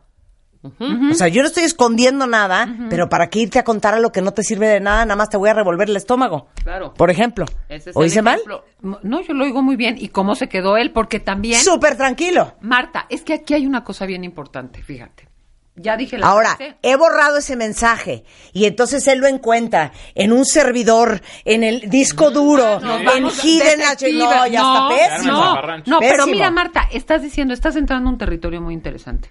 O 0.79 1.13
sea, 1.13 1.27
yo 1.27 1.41
no 1.41 1.47
estoy 1.47 1.63
escondiendo 1.63 2.27
nada, 2.27 2.67
pero 2.89 3.09
¿para 3.09 3.29
qué 3.29 3.39
irte 3.39 3.59
a 3.59 3.63
contar 3.63 3.93
a 3.93 3.99
lo 3.99 4.11
que 4.11 4.21
no 4.21 4.31
te 4.33 4.43
sirve 4.43 4.67
de 4.67 4.79
nada? 4.79 5.05
Nada 5.05 5.15
más 5.15 5.29
te 5.29 5.37
voy 5.37 5.49
a 5.49 5.53
revolver 5.53 5.89
el 5.89 5.95
estómago. 5.95 6.47
Claro. 6.63 6.93
Por 6.93 7.09
ejemplo. 7.09 7.45
Ese 7.69 7.89
es 7.91 7.95
¿O 7.95 8.03
hice 8.05 8.21
mal? 8.21 8.39
No, 8.81 9.21
yo 9.21 9.33
lo 9.33 9.43
oigo 9.45 9.61
muy 9.61 9.75
bien. 9.75 9.95
¿Y 9.99 10.09
cómo 10.09 10.35
se 10.35 10.47
quedó 10.49 10.77
él? 10.77 10.91
Porque 10.91 11.19
también... 11.19 11.59
Súper 11.61 11.97
tranquilo. 11.97 12.55
Marta, 12.61 13.05
es 13.09 13.21
que 13.23 13.33
aquí 13.33 13.53
hay 13.53 13.65
una 13.65 13.83
cosa 13.83 14.05
bien 14.05 14.23
importante, 14.23 14.81
fíjate. 14.83 15.27
Ya 15.79 15.95
dije 15.95 16.17
la 16.17 16.25
Ahora, 16.25 16.55
frase. 16.55 16.75
he 16.81 16.95
borrado 16.95 17.37
ese 17.37 17.55
mensaje 17.55 18.23
y 18.51 18.65
entonces 18.65 19.07
él 19.07 19.19
lo 19.19 19.27
encuentra 19.27 19.91
en 20.15 20.31
un 20.31 20.43
servidor, 20.43 21.21
en 21.45 21.63
el 21.63 21.81
disco 21.87 22.31
duro, 22.31 22.79
Nos 22.79 22.99
en 23.01 23.05
vamos 23.05 23.39
a- 23.39 23.45
Hidden. 23.45 23.79
No, 24.17 24.47
ya 24.47 24.61
no, 24.63 24.89
está 24.97 25.07
pésimo. 25.17 25.31
No, 25.33 25.77
no, 25.85 25.99
pero 25.99 26.25
mira, 26.25 26.49
Marta, 26.49 26.89
estás 26.91 27.21
diciendo, 27.21 27.53
estás 27.53 27.75
entrando 27.75 28.09
en 28.09 28.13
un 28.13 28.17
territorio 28.17 28.59
muy 28.59 28.73
interesante. 28.73 29.29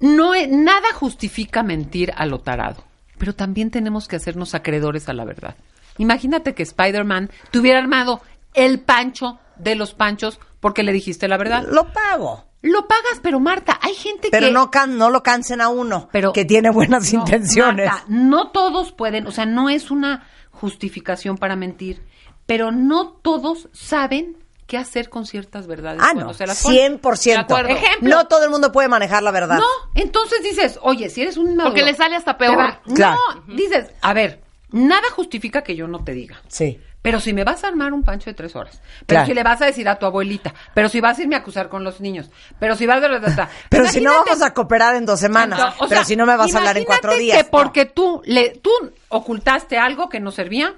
No, 0.00 0.34
e- 0.34 0.46
nada 0.46 0.92
justifica 0.94 1.62
mentir 1.62 2.12
a 2.16 2.26
lo 2.26 2.40
tarado, 2.40 2.84
pero 3.18 3.34
también 3.34 3.70
tenemos 3.70 4.06
que 4.08 4.16
hacernos 4.16 4.54
acreedores 4.54 5.08
a 5.08 5.12
la 5.12 5.24
verdad. 5.24 5.56
Imagínate 5.98 6.54
que 6.54 6.62
Spider-Man 6.62 7.30
te 7.50 7.58
hubiera 7.58 7.78
armado 7.80 8.22
el 8.54 8.80
pancho 8.80 9.38
de 9.56 9.74
los 9.74 9.94
panchos 9.94 10.38
porque 10.60 10.82
le 10.84 10.92
dijiste 10.92 11.26
la 11.28 11.36
verdad. 11.36 11.64
Lo 11.68 11.92
pago. 11.92 12.44
Lo 12.62 12.88
pagas, 12.88 13.20
pero 13.22 13.38
Marta, 13.38 13.78
hay 13.82 13.94
gente 13.94 14.28
Pero 14.32 14.48
que... 14.48 14.52
no, 14.52 14.70
can- 14.70 14.98
no 14.98 15.10
lo 15.10 15.22
cansen 15.22 15.60
a 15.60 15.68
uno, 15.68 16.08
Pero- 16.10 16.32
que 16.32 16.44
tiene 16.44 16.70
buenas 16.70 17.12
No, 17.12 17.20
intenciones. 17.20 17.86
Marta, 17.86 18.04
no 18.08 18.48
todos 18.50 18.90
pueden, 18.92 19.26
o 19.28 19.30
sea, 19.30 19.46
no 19.46 19.68
es 19.70 19.92
una 19.92 20.26
justificación 20.50 21.38
para 21.38 21.54
mentir, 21.54 22.02
pero 22.46 22.72
no 22.72 23.10
todos 23.10 23.68
saben 23.72 24.36
qué 24.68 24.76
hacer 24.78 25.08
con 25.08 25.26
ciertas 25.26 25.66
verdades. 25.66 26.00
Ah, 26.04 26.12
no, 26.14 26.32
se 26.34 26.46
las 26.46 26.62
ponen. 26.62 27.00
100%. 27.00 27.24
De 27.24 27.34
acuerdo. 27.36 27.70
Ejemplo. 27.70 28.08
No 28.08 28.28
todo 28.28 28.44
el 28.44 28.50
mundo 28.50 28.70
puede 28.70 28.86
manejar 28.88 29.22
la 29.24 29.32
verdad. 29.32 29.58
No, 29.58 29.66
entonces 29.96 30.42
dices, 30.44 30.78
oye, 30.82 31.08
si 31.10 31.22
eres 31.22 31.36
un 31.36 31.48
inmaduro, 31.50 31.70
Porque 31.74 31.84
le 31.90 31.96
sale 31.96 32.14
hasta 32.14 32.38
peor. 32.38 32.56
Claro. 32.94 33.16
No, 33.46 33.54
dices, 33.56 33.90
a 34.02 34.12
ver, 34.12 34.42
nada 34.70 35.08
justifica 35.16 35.62
que 35.62 35.74
yo 35.74 35.88
no 35.88 36.04
te 36.04 36.12
diga. 36.12 36.40
Sí. 36.46 36.78
Pero 37.00 37.20
si 37.20 37.32
me 37.32 37.44
vas 37.44 37.64
a 37.64 37.68
armar 37.68 37.92
un 37.94 38.02
pancho 38.02 38.28
de 38.28 38.34
tres 38.34 38.54
horas, 38.56 38.82
pero 39.06 39.18
Claro. 39.20 39.26
si 39.28 39.32
le 39.34 39.42
vas 39.42 39.62
a 39.62 39.66
decir 39.66 39.88
a 39.88 39.98
tu 39.98 40.04
abuelita, 40.04 40.52
pero 40.74 40.88
si 40.88 41.00
vas 41.00 41.16
a 41.18 41.22
irme 41.22 41.36
a 41.36 41.38
acusar 41.38 41.68
con 41.68 41.82
los 41.84 42.00
niños, 42.00 42.28
pero 42.60 42.74
si 42.74 42.86
vas 42.86 43.02
a... 43.02 43.08
Pero 43.70 43.86
si 43.88 44.00
no 44.00 44.10
Imagínate- 44.10 44.30
vamos 44.30 44.42
a 44.42 44.52
cooperar 44.52 44.96
en 44.96 45.06
dos 45.06 45.18
semanas, 45.20 45.58
Entonces, 45.60 45.80
o 45.82 45.88
pero 45.88 46.00
sea, 46.00 46.04
si 46.04 46.16
no 46.16 46.26
me 46.26 46.36
vas 46.36 46.54
a 46.54 46.58
hablar 46.58 46.76
en 46.76 46.84
cuatro 46.84 47.12
imagínate 47.12 47.22
días. 47.36 47.44
que 47.44 47.50
porque 47.50 47.84
tú 47.86 48.20
le 48.26 48.50
tú 48.50 48.70
ocultaste 49.08 49.78
algo 49.78 50.08
que 50.08 50.20
no 50.20 50.32
servía, 50.32 50.74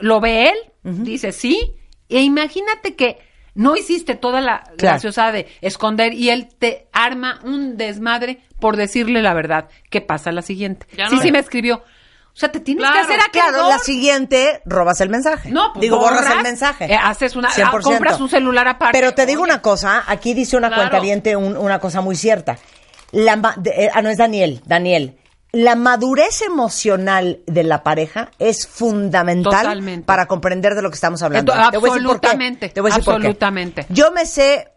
lo 0.00 0.20
ve 0.20 0.48
él, 0.48 0.56
dice 0.82 1.32
sí, 1.32 1.74
e 2.16 2.22
imagínate 2.22 2.94
que 2.94 3.18
no 3.54 3.76
hiciste 3.76 4.14
toda 4.14 4.40
la 4.40 4.60
Claro. 4.62 4.76
graciosada 4.78 5.32
de 5.32 5.46
esconder 5.60 6.14
y 6.14 6.30
él 6.30 6.48
te 6.58 6.86
arma 6.92 7.40
un 7.44 7.76
desmadre 7.76 8.40
por 8.60 8.76
decirle 8.76 9.20
la 9.22 9.34
verdad. 9.34 9.68
¿Qué 9.90 10.00
pasa 10.00 10.32
la 10.32 10.42
siguiente? 10.42 10.86
Ya 10.96 11.08
sí, 11.08 11.18
sí 11.20 11.30
me 11.32 11.38
escribió. 11.40 11.76
O 12.34 12.34
sea, 12.34 12.50
te 12.50 12.60
tienes 12.60 12.82
Claro, 12.82 12.94
que 13.06 13.12
hacer 13.12 13.20
acreedor. 13.20 13.52
Claro, 13.52 13.68
la 13.68 13.78
siguiente, 13.78 14.62
robas 14.64 15.02
el 15.02 15.10
mensaje. 15.10 15.50
No, 15.50 15.70
pues 15.74 15.82
Digo, 15.82 15.98
borras 15.98 16.20
borras, 16.22 16.36
el 16.38 16.42
mensaje. 16.42 16.86
eh, 16.86 16.96
haces 16.98 17.36
una- 17.36 17.48
ah, 17.48 17.52
100%. 17.52 17.82
compras 17.96 18.20
un 18.22 18.30
celular 18.30 18.66
aparte. 18.68 18.98
Pero 18.98 19.12
te 19.12 19.26
digo 19.26 19.42
una 19.42 19.60
cosa, 19.60 20.02
aquí 20.06 20.32
dice 20.32 20.56
una 20.56 20.68
Claro. 20.68 20.88
cuenta 20.90 21.36
una 21.36 21.78
cosa 21.78 22.00
muy 22.00 22.16
cierta. 22.16 22.56
La 23.10 23.36
de- 23.58 23.70
eh, 23.84 23.90
ah, 23.92 24.00
no 24.00 24.08
es 24.08 24.16
Daniel, 24.16 24.62
Daniel. 24.64 25.18
La 25.52 25.74
madurez 25.76 26.40
emocional 26.40 27.40
de 27.46 27.62
la 27.62 27.82
pareja 27.82 28.30
es 28.38 28.66
fundamental 28.66 29.52
Totalmente. 29.64 30.06
para 30.06 30.26
comprender 30.26 30.74
de 30.74 30.80
lo 30.80 30.88
que 30.90 30.94
estamos 30.94 31.22
hablando. 31.22 31.52
Absolutamente, 31.52 32.70
Te 32.70 32.80
voy 32.80 32.90
a 32.90 32.94
decir 32.94 33.04
por 33.04 33.14
qué. 33.20 33.26
absolutamente. 33.26 33.86
Yo 33.90 34.12
me 34.12 34.24
sé, 34.24 34.68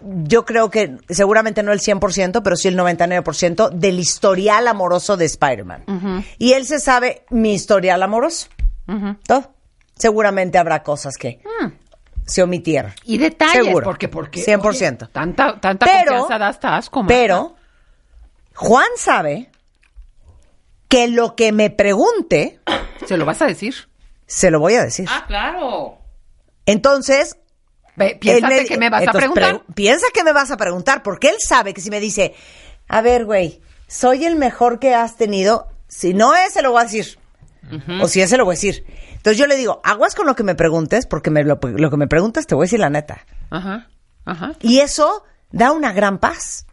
yo 0.00 0.44
creo 0.44 0.70
que 0.70 0.98
seguramente 1.08 1.64
no 1.64 1.72
el 1.72 1.80
100%, 1.80 2.42
pero 2.44 2.54
sí 2.56 2.68
el 2.68 2.78
99% 2.78 3.70
del 3.70 3.98
historial 3.98 4.68
amoroso 4.68 5.16
de 5.16 5.24
Spider-Man. 5.24 6.24
Y 6.38 6.52
él 6.52 6.64
se 6.64 6.78
sabe 6.78 7.24
mi 7.30 7.52
historial 7.52 8.00
amoroso. 8.02 8.46
Todo. 9.26 9.52
Seguramente 9.96 10.58
habrá 10.58 10.84
cosas 10.84 11.16
que 11.16 11.40
se 12.24 12.42
omitieron. 12.44 12.92
Y 13.04 13.18
detalles, 13.18 13.64
Seguro. 13.64 13.84
porque 13.84 14.06
porque 14.08 14.40
100%. 14.44 15.02
oye, 15.06 15.12
tanta 15.12 15.58
tanta 15.60 15.86
Pero- 15.86 16.12
confianza 16.20 16.38
da 16.38 16.48
hasta 16.48 16.76
asco. 16.76 17.00
Marta. 17.02 17.12
Pero 17.14 17.56
Juan 18.54 18.86
sabe 18.96 19.49
que 20.90 21.08
lo 21.08 21.34
que 21.36 21.52
me 21.52 21.70
pregunte, 21.70 22.60
se 23.06 23.16
lo 23.16 23.24
vas 23.24 23.40
a 23.40 23.46
decir. 23.46 23.74
se 24.26 24.50
lo 24.50 24.60
voy 24.60 24.74
a 24.74 24.82
decir. 24.84 25.06
Ah, 25.10 25.24
claro. 25.26 25.96
Entonces, 26.66 27.36
piénsate 28.20 28.66
que 28.66 28.76
me 28.78 28.90
vas 28.90 29.06
a 29.08 29.12
preguntar. 29.12 29.62
pre- 29.64 29.74
piensa 29.74 30.06
que 30.12 30.24
me 30.24 30.32
vas 30.32 30.50
a 30.50 30.56
preguntar, 30.56 31.02
porque 31.02 31.28
él 31.30 31.36
sabe 31.38 31.72
que 31.74 31.80
si 31.80 31.90
me 31.90 32.00
dice, 32.00 32.34
a 32.88 33.00
ver, 33.00 33.24
güey, 33.24 33.60
soy 33.86 34.24
el 34.24 34.36
mejor 34.36 34.78
que 34.78 34.94
has 34.94 35.16
tenido, 35.16 35.68
si 35.88 36.12
no 36.14 36.34
es, 36.34 36.52
se 36.52 36.62
lo 36.62 36.72
voy 36.72 36.80
a 36.82 36.84
decir. 36.84 37.18
O 38.02 38.08
si 38.08 38.20
es, 38.20 38.30
se 38.30 38.36
lo 38.36 38.44
voy 38.44 38.54
a 38.54 38.56
decir. 38.56 38.84
Entonces 39.12 39.36
yo 39.38 39.46
le 39.46 39.54
digo, 39.56 39.80
aguas 39.84 40.14
con 40.14 40.26
lo 40.26 40.34
que 40.34 40.42
me 40.42 40.54
preguntes, 40.54 41.06
porque 41.06 41.30
me, 41.30 41.44
lo, 41.44 41.58
lo 41.62 41.90
que 41.90 41.96
me 41.96 42.08
preguntas 42.08 42.46
te 42.46 42.54
voy 42.54 42.64
a 42.64 42.66
decir 42.66 42.80
la 42.80 42.90
neta. 42.90 43.24
Ajá, 43.50 43.88
ajá. 44.24 44.52
Y 44.60 44.80
eso 44.80 45.24
da 45.52 45.70
una 45.72 45.92
gran 45.92 46.18
paz. 46.18 46.66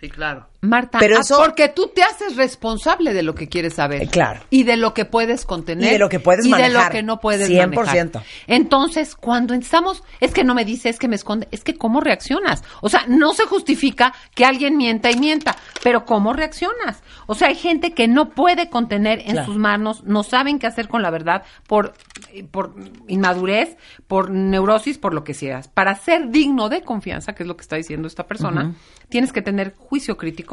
Sí, 0.00 0.08
claro. 0.08 0.48
Marta, 0.64 0.98
Pero 1.00 1.16
ah, 1.16 1.20
eso- 1.22 1.38
porque 1.38 1.68
tú 1.68 1.90
te 1.92 2.04
haces 2.04 2.36
responsable 2.36 3.12
de 3.12 3.24
lo 3.24 3.34
que 3.34 3.48
quieres 3.48 3.74
saber. 3.74 4.02
Eh, 4.02 4.06
claro. 4.08 4.40
Y 4.48 4.62
de 4.62 4.76
lo 4.76 4.94
que 4.94 5.04
puedes 5.04 5.44
contener. 5.44 5.88
Y 5.88 5.92
de 5.94 5.98
lo 5.98 6.08
que 6.08 6.20
puedes 6.20 6.46
y 6.46 6.50
de 6.50 6.52
manejar. 6.56 6.84
lo 6.86 6.90
que 6.92 7.02
no 7.02 7.18
puedes 7.18 7.48
100%. 7.48 7.74
manejar. 8.20 8.22
Entonces, 8.46 9.16
cuando 9.16 9.54
estamos, 9.54 10.04
es 10.20 10.32
que 10.32 10.44
no 10.44 10.54
me 10.54 10.64
dice, 10.64 10.88
es 10.88 11.00
que 11.00 11.08
me 11.08 11.16
esconde, 11.16 11.48
es 11.50 11.64
que 11.64 11.74
cómo 11.74 12.00
reaccionas. 12.00 12.62
O 12.80 12.88
sea, 12.88 13.04
no 13.08 13.32
se 13.34 13.44
justifica 13.44 14.14
que 14.36 14.44
alguien 14.44 14.76
mienta 14.76 15.10
y 15.10 15.16
mienta, 15.18 15.56
pero 15.82 16.04
cómo 16.04 16.32
reaccionas. 16.32 17.02
O 17.26 17.34
sea, 17.34 17.48
hay 17.48 17.56
gente 17.56 17.92
que 17.92 18.06
no 18.06 18.30
puede 18.30 18.70
contener 18.70 19.18
en 19.20 19.32
Claro. 19.32 19.46
sus 19.46 19.56
manos, 19.56 20.04
no 20.04 20.22
saben 20.22 20.58
qué 20.60 20.68
hacer 20.68 20.86
con 20.86 21.02
la 21.02 21.10
verdad 21.10 21.42
por, 21.66 21.94
eh, 22.32 22.44
por 22.44 22.74
inmadurez, 23.08 23.76
por 24.06 24.30
neurosis, 24.30 24.98
por 24.98 25.12
lo 25.14 25.24
que 25.24 25.34
seas. 25.34 25.66
Para 25.66 25.94
ser 25.96 26.28
digno 26.30 26.68
de 26.68 26.82
confianza, 26.82 27.32
que 27.34 27.42
es 27.42 27.46
lo 27.48 27.56
que 27.56 27.62
está 27.62 27.74
diciendo 27.76 28.06
esta 28.06 28.26
persona, 28.26 28.74
tienes 29.08 29.32
que 29.32 29.42
tener 29.42 29.74
juicio 29.76 30.16
crítico, 30.16 30.51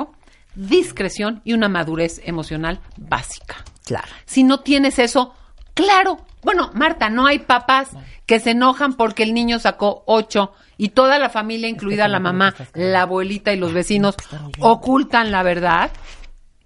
discreción 0.56 1.42
y 1.44 1.54
una 1.54 1.70
madurez 1.70 2.22
emocional 2.24 2.80
básica. 2.98 3.64
Claro. 3.86 4.08
Si 4.26 4.44
no 4.44 4.60
tienes 4.60 5.00
eso, 5.00 5.34
claro. 5.74 6.18
Bueno, 6.42 6.72
Marta, 6.74 7.10
no 7.10 7.26
hay 7.26 7.40
papás 7.40 7.90
que 8.26 8.40
se 8.40 8.52
enojan 8.52 8.94
porque 8.94 9.24
el 9.24 9.34
niño 9.34 9.60
sacó 9.60 10.04
ocho 10.06 10.54
y 10.78 10.90
toda 10.90 11.20
la 11.20 11.30
familia, 11.30 11.68
incluida 11.68 12.08
la 12.08 12.20
mamá, 12.20 12.54
la 12.74 13.02
abuelita 13.02 13.52
y 13.52 13.58
los 13.58 13.74
vecinos, 13.74 14.16
ocultan 14.60 15.32
la 15.32 15.44
verdad. 15.44 15.92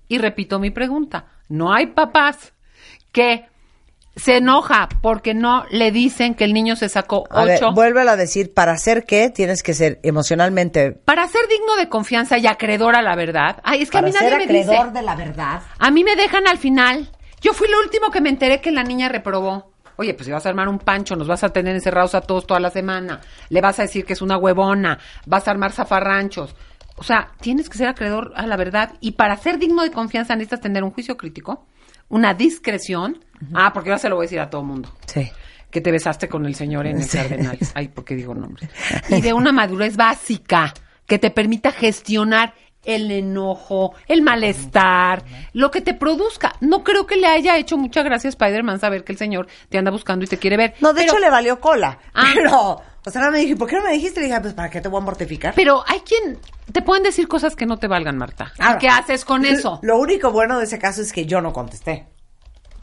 Y 0.07 0.19
repito 0.19 0.59
mi 0.59 0.69
pregunta, 0.69 1.27
no 1.49 1.73
hay 1.73 1.87
papás 1.87 2.53
que 3.11 3.45
se 4.15 4.37
enoja 4.37 4.89
porque 5.01 5.33
no 5.33 5.65
le 5.71 5.91
dicen 5.91 6.35
que 6.35 6.43
el 6.43 6.53
niño 6.53 6.75
se 6.75 6.87
sacó 6.89 7.23
A 7.31 7.45
ver, 7.45 7.57
ocho. 7.57 7.73
vuélvelo 7.73 8.11
a 8.11 8.15
decir, 8.15 8.53
para 8.53 8.73
hacer 8.73 9.05
qué 9.05 9.29
tienes 9.29 9.63
que 9.63 9.73
ser 9.73 9.99
emocionalmente... 10.03 10.91
Para 10.91 11.27
ser 11.27 11.47
digno 11.49 11.75
de 11.77 11.89
confianza 11.89 12.37
y 12.37 12.45
acreedor 12.47 12.95
a 12.95 13.01
la 13.01 13.15
verdad. 13.15 13.57
Ay, 13.63 13.81
es 13.81 13.89
que 13.89 13.97
a 13.97 14.01
para 14.01 14.07
mí 14.07 14.13
nadie 14.13 14.29
ser 14.29 14.37
me 14.37 14.43
acreedor 14.43 14.85
dice. 14.87 14.91
de 14.99 15.01
la 15.01 15.15
verdad. 15.15 15.61
A 15.79 15.91
mí 15.91 16.03
me 16.03 16.15
dejan 16.15 16.47
al 16.47 16.57
final. 16.57 17.09
Yo 17.41 17.53
fui 17.53 17.67
lo 17.69 17.79
último 17.79 18.11
que 18.11 18.21
me 18.21 18.29
enteré 18.29 18.61
que 18.61 18.71
la 18.71 18.83
niña 18.83 19.09
reprobó. 19.09 19.73
Oye, 19.95 20.13
pues 20.13 20.25
si 20.25 20.31
vas 20.31 20.45
a 20.45 20.49
armar 20.49 20.67
un 20.69 20.79
pancho, 20.79 21.15
nos 21.15 21.27
vas 21.27 21.43
a 21.43 21.49
tener 21.49 21.75
encerrados 21.75 22.15
a 22.15 22.21
todos 22.21 22.47
toda 22.47 22.59
la 22.59 22.69
semana. 22.71 23.21
Le 23.49 23.61
vas 23.61 23.77
a 23.79 23.83
decir 23.83 24.05
que 24.05 24.13
es 24.13 24.21
una 24.21 24.37
huevona. 24.37 24.97
Vas 25.25 25.47
a 25.47 25.51
armar 25.51 25.71
zafarranchos. 25.71 26.55
O 26.95 27.03
sea, 27.03 27.31
tienes 27.41 27.69
que 27.69 27.77
ser 27.77 27.87
acreedor 27.87 28.31
a 28.35 28.45
la 28.47 28.55
verdad. 28.57 28.93
Y 29.01 29.11
para 29.13 29.35
ser 29.37 29.57
digno 29.59 29.83
de 29.83 29.91
confianza 29.91 30.35
necesitas 30.35 30.61
tener 30.61 30.83
un 30.83 30.91
juicio 30.91 31.17
crítico, 31.17 31.65
una 32.13 32.35
discreción. 32.35 33.25
Ah, 33.53 33.71
porque 33.73 33.89
yo 33.89 33.97
se 33.97 34.07
lo 34.07 34.15
voy 34.15 34.23
a 34.23 34.27
decir 34.27 34.39
a 34.39 34.49
todo 34.49 34.63
mundo. 34.63 34.89
Sí. 35.07 35.29
Que 35.71 35.81
te 35.81 35.91
besaste 35.91 36.29
con 36.29 36.45
el 36.45 36.53
señor 36.53 36.85
en 36.85 37.01
el 37.01 37.09
Cardenales. 37.09 37.71
Ay, 37.73 37.87
¿por 37.87 38.05
qué 38.05 38.15
digo 38.15 38.35
nombres? 38.35 38.69
Y 39.09 39.19
de 39.21 39.33
una 39.33 39.51
madurez 39.51 39.97
básica 39.97 40.73
que 41.07 41.17
te 41.17 41.31
permita 41.31 41.71
gestionar 41.71 42.53
el 42.83 43.09
enojo, 43.11 43.93
el 44.07 44.21
malestar, 44.21 45.23
lo 45.53 45.71
que 45.71 45.81
te 45.81 45.93
produzca. 45.93 46.53
No 46.61 46.83
creo 46.83 47.05
que 47.05 47.15
le 47.17 47.27
haya 47.27 47.57
hecho 47.57 47.77
mucha 47.77 48.03
gracia 48.03 48.27
a 48.27 48.31
Spider-Man 48.31 48.79
saber 48.79 49.03
que 49.03 49.11
el 49.13 49.17
señor 49.17 49.47
te 49.69 49.77
anda 49.77 49.91
buscando 49.91 50.25
y 50.25 50.27
te 50.27 50.37
quiere 50.37 50.57
ver. 50.57 50.73
No, 50.79 50.93
de 50.93 51.01
Pero- 51.01 51.13
hecho 51.13 51.19
le 51.19 51.29
valió 51.29 51.59
cola. 51.59 51.97
Ah. 52.13 52.31
Pero, 52.35 52.81
o 53.05 53.09
sea, 53.09 53.29
me 53.31 53.39
dije, 53.39 53.55
¿por 53.55 53.67
qué 53.69 53.75
no 53.77 53.83
me 53.83 53.93
dijiste? 53.93 54.19
Le 54.21 54.27
dije, 54.27 54.41
pues, 54.41 54.53
¿para 54.53 54.69
qué 54.69 54.81
te 54.81 54.87
voy 54.89 55.01
a 55.01 55.05
mortificar? 55.05 55.53
Pero 55.55 55.83
hay 55.87 55.99
quien 56.01 56.39
te 56.71 56.81
pueden 56.81 57.03
decir 57.03 57.27
cosas 57.27 57.55
que 57.55 57.65
no 57.65 57.77
te 57.77 57.87
valgan, 57.87 58.17
Marta. 58.17 58.53
Ahora, 58.59 58.77
¿Qué 58.79 58.87
haces 58.87 59.25
con 59.25 59.45
eso? 59.45 59.79
Lo 59.81 59.97
único 59.97 60.31
bueno 60.31 60.57
de 60.57 60.65
ese 60.65 60.79
caso 60.79 61.01
es 61.01 61.11
que 61.11 61.25
yo 61.25 61.41
no 61.41 61.51
contesté. 61.53 62.07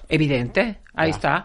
Evidente, 0.08 0.80
ahí 0.94 1.10
está. 1.10 1.44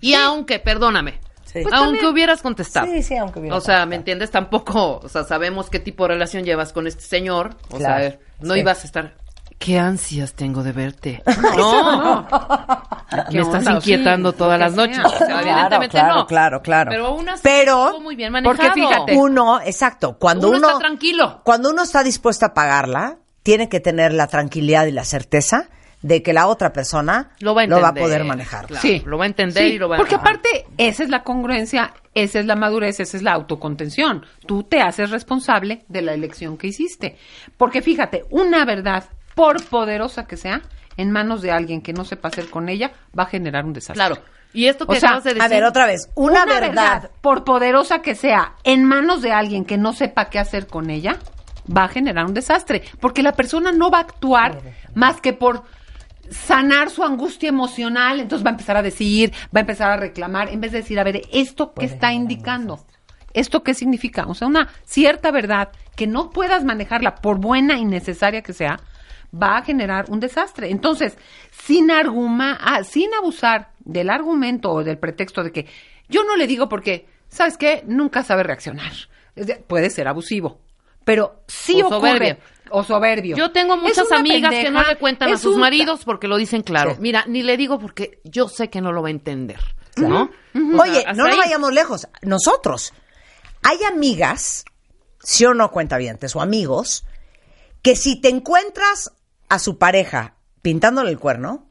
Y 0.00 0.14
aunque, 0.14 0.58
perdóname, 0.58 1.18
Sí. 1.60 1.62
Pues 1.64 1.74
aunque 1.74 1.92
también- 1.98 2.06
hubieras 2.12 2.42
contestado. 2.42 2.86
Sí, 2.86 3.02
sí, 3.02 3.16
aunque 3.16 3.40
hubiera 3.40 3.56
O 3.56 3.60
sea, 3.60 3.66
contestado. 3.74 3.86
¿me 3.88 3.96
entiendes? 3.96 4.30
Tampoco, 4.30 5.00
o 5.02 5.08
sea, 5.08 5.24
sabemos 5.24 5.70
qué 5.70 5.78
tipo 5.80 6.04
de 6.04 6.08
relación 6.14 6.44
llevas 6.44 6.72
con 6.72 6.86
este 6.86 7.02
señor. 7.02 7.56
O 7.70 7.76
Claro. 7.78 8.00
sea, 8.10 8.18
no 8.40 8.54
Sí. 8.54 8.60
ibas 8.60 8.82
a 8.82 8.86
estar. 8.86 9.14
qué 9.58 9.78
ansias 9.78 10.34
tengo 10.34 10.62
de 10.62 10.72
verte. 10.72 11.22
No. 11.56 12.20
No, 12.22 12.28
¿Qué 13.30 13.36
me 13.36 13.40
estás 13.42 13.66
onda? 13.66 13.72
inquietando 13.76 14.32
Sí, 14.32 14.36
todas 14.38 14.60
las 14.60 14.74
noches. 14.74 14.96
sea. 14.96 15.06
O 15.06 15.10
sea, 15.10 15.26
Claro, 15.26 15.40
evidentemente 15.48 15.88
claro, 15.98 16.14
no. 16.14 16.26
claro, 16.26 16.60
claro. 16.62 16.90
Pero 16.90 17.06
aún 17.06 17.28
así 17.30 17.40
Pero- 17.42 17.98
muy 18.00 18.16
bien 18.16 18.32
manejado. 18.32 18.54
Porque 18.56 18.72
fíjate, 18.78 19.16
Uno, 19.16 19.60
exacto, 19.62 20.18
cuando 20.18 20.48
Uno 20.48 20.58
uno, 20.58 20.66
está 20.68 20.78
tranquilo. 20.80 21.40
cuando 21.44 21.70
uno 21.70 21.82
está 21.84 22.02
dispuesto 22.02 22.44
a 22.44 22.52
pagarla, 22.52 23.16
tiene 23.42 23.68
que 23.70 23.80
tener 23.80 24.12
la 24.12 24.26
tranquilidad 24.26 24.84
y 24.86 24.92
la 24.92 25.04
certeza 25.04 25.68
de 26.02 26.22
que 26.22 26.32
la 26.32 26.46
otra 26.46 26.72
persona 26.72 27.30
Lo 27.40 27.54
va 27.54 27.62
a 27.62 27.94
poder 27.94 28.24
manejar. 28.24 28.66
Claro, 28.66 28.82
Sí. 28.82 29.02
Lo 29.06 29.18
va 29.18 29.24
a 29.24 29.28
entender 29.28 29.62
Sí, 29.62 29.74
y 29.74 29.78
lo 29.78 29.88
va 29.88 29.96
a... 29.96 29.98
Porque 29.98 30.14
aparte, 30.14 30.66
esa 30.78 31.02
es 31.02 31.08
la 31.08 31.22
congruencia, 31.22 31.94
esa 32.14 32.38
es 32.38 32.46
la 32.46 32.56
madurez, 32.56 33.00
esa 33.00 33.16
es 33.16 33.22
la 33.22 33.32
autocontención. 33.32 34.24
Tú 34.46 34.62
te 34.62 34.80
haces 34.80 35.10
responsable 35.10 35.84
de 35.88 36.02
la 36.02 36.14
elección 36.14 36.58
que 36.58 36.68
hiciste. 36.68 37.16
Porque 37.56 37.82
fíjate, 37.82 38.24
una 38.30 38.64
verdad, 38.64 39.04
por 39.34 39.64
poderosa 39.64 40.26
que 40.26 40.36
sea, 40.36 40.62
en 40.96 41.10
manos 41.10 41.42
de 41.42 41.50
alguien 41.50 41.82
que 41.82 41.92
no 41.92 42.04
sepa 42.04 42.28
hacer 42.28 42.48
con 42.50 42.68
ella, 42.68 42.92
va 43.18 43.24
a 43.24 43.26
generar 43.26 43.64
un 43.64 43.72
desastre. 43.72 44.04
Claro. 44.04 44.22
Y 44.52 44.66
esto 44.68 44.86
que 44.86 44.96
O 44.96 45.00
sea, 45.00 45.10
acabas 45.10 45.24
de 45.24 45.30
decir... 45.34 45.42
A 45.42 45.48
ver, 45.48 45.64
otra 45.64 45.86
vez, 45.86 46.08
una, 46.14 46.46
verdad, 46.46 47.10
por 47.20 47.44
poderosa 47.44 48.00
que 48.00 48.14
sea, 48.14 48.54
en 48.64 48.84
manos 48.84 49.20
de 49.20 49.32
alguien 49.32 49.64
que 49.64 49.76
no 49.76 49.92
sepa 49.92 50.30
qué 50.30 50.38
hacer 50.38 50.66
con 50.66 50.88
ella, 50.88 51.18
va 51.74 51.84
a 51.84 51.88
generar 51.88 52.24
un 52.24 52.34
desastre. 52.34 52.82
Porque 53.00 53.22
la 53.22 53.32
persona 53.32 53.72
no 53.72 53.90
va 53.90 53.98
a 53.98 54.02
actuar 54.02 54.60
más 54.94 55.20
que 55.20 55.32
por 55.32 55.64
sanar 56.30 56.90
su 56.90 57.02
angustia 57.04 57.48
emocional, 57.48 58.20
entonces 58.20 58.44
va 58.44 58.50
a 58.50 58.52
empezar 58.54 58.76
a 58.76 58.82
decir, 58.82 59.32
va 59.54 59.60
a 59.60 59.60
empezar 59.60 59.90
a 59.90 59.96
reclamar, 59.96 60.48
en 60.50 60.60
vez 60.60 60.72
de 60.72 60.78
decir, 60.78 60.98
a 60.98 61.04
ver, 61.04 61.22
¿esto 61.32 61.72
qué 61.74 61.86
está 61.86 62.12
indicando? 62.12 62.84
¿Esto 63.34 63.62
qué 63.62 63.74
significa? 63.74 64.26
O 64.26 64.34
sea, 64.34 64.48
una 64.48 64.68
cierta 64.84 65.30
verdad 65.30 65.68
que 65.94 66.06
no 66.06 66.30
puedas 66.30 66.64
manejarla 66.64 67.16
por 67.16 67.38
buena 67.38 67.76
y 67.78 67.84
necesaria 67.84 68.42
que 68.42 68.52
sea, 68.52 68.78
va 69.34 69.58
a 69.58 69.62
generar 69.62 70.06
un 70.08 70.20
desastre. 70.20 70.70
Entonces, 70.70 71.18
sin 71.50 71.90
arguma, 71.90 72.58
ah, 72.60 72.82
sin 72.84 73.12
abusar 73.14 73.72
del 73.80 74.08
argumento 74.08 74.70
o 74.70 74.84
del 74.84 74.98
pretexto 74.98 75.42
de 75.42 75.52
que 75.52 75.66
yo 76.08 76.24
no 76.24 76.36
le 76.36 76.46
digo 76.46 76.68
porque, 76.68 77.06
¿sabes 77.28 77.58
qué? 77.58 77.82
Nunca 77.86 78.22
sabe 78.22 78.42
reaccionar. 78.42 78.92
Es 79.34 79.46
de- 79.46 79.56
puede 79.56 79.90
ser 79.90 80.08
abusivo, 80.08 80.60
pero 81.04 81.42
sí 81.46 81.82
O 81.82 81.88
ocurre. 81.88 82.38
O 82.70 82.82
soberbio. 82.84 83.36
Yo 83.36 83.52
tengo 83.52 83.76
muchas 83.76 84.10
amigas 84.12 84.50
que 84.52 84.70
no 84.70 84.82
le 84.82 84.96
cuentan 84.96 85.32
a 85.32 85.38
sus 85.38 85.54
un- 85.54 85.60
maridos 85.60 86.04
porque 86.04 86.28
lo 86.28 86.36
dicen 86.36 86.62
claro. 86.62 86.92
Sí. 86.94 86.98
Mira, 87.00 87.24
ni 87.26 87.42
le 87.42 87.56
digo 87.56 87.78
porque 87.78 88.20
yo 88.24 88.48
sé 88.48 88.68
que 88.70 88.80
no 88.80 88.92
lo 88.92 89.02
va 89.02 89.08
a 89.08 89.12
entender, 89.12 89.60
¿no? 89.96 90.30
Oye, 90.78 91.04
no 91.14 91.24
nos 91.24 91.32
ahí. 91.32 91.38
vayamos 91.38 91.72
lejos. 91.72 92.08
Nosotros, 92.22 92.92
hay 93.62 93.78
amigas, 93.84 94.64
sí 95.20 95.44
o 95.44 95.54
no 95.54 95.70
cuentavientes, 95.70 96.34
o 96.36 96.40
amigos, 96.40 97.04
que 97.82 97.94
si 97.96 98.20
te 98.20 98.28
encuentras 98.28 99.12
a 99.48 99.58
su 99.58 99.78
pareja 99.78 100.34
pintándole 100.62 101.10
el 101.10 101.18
cuerno, 101.18 101.68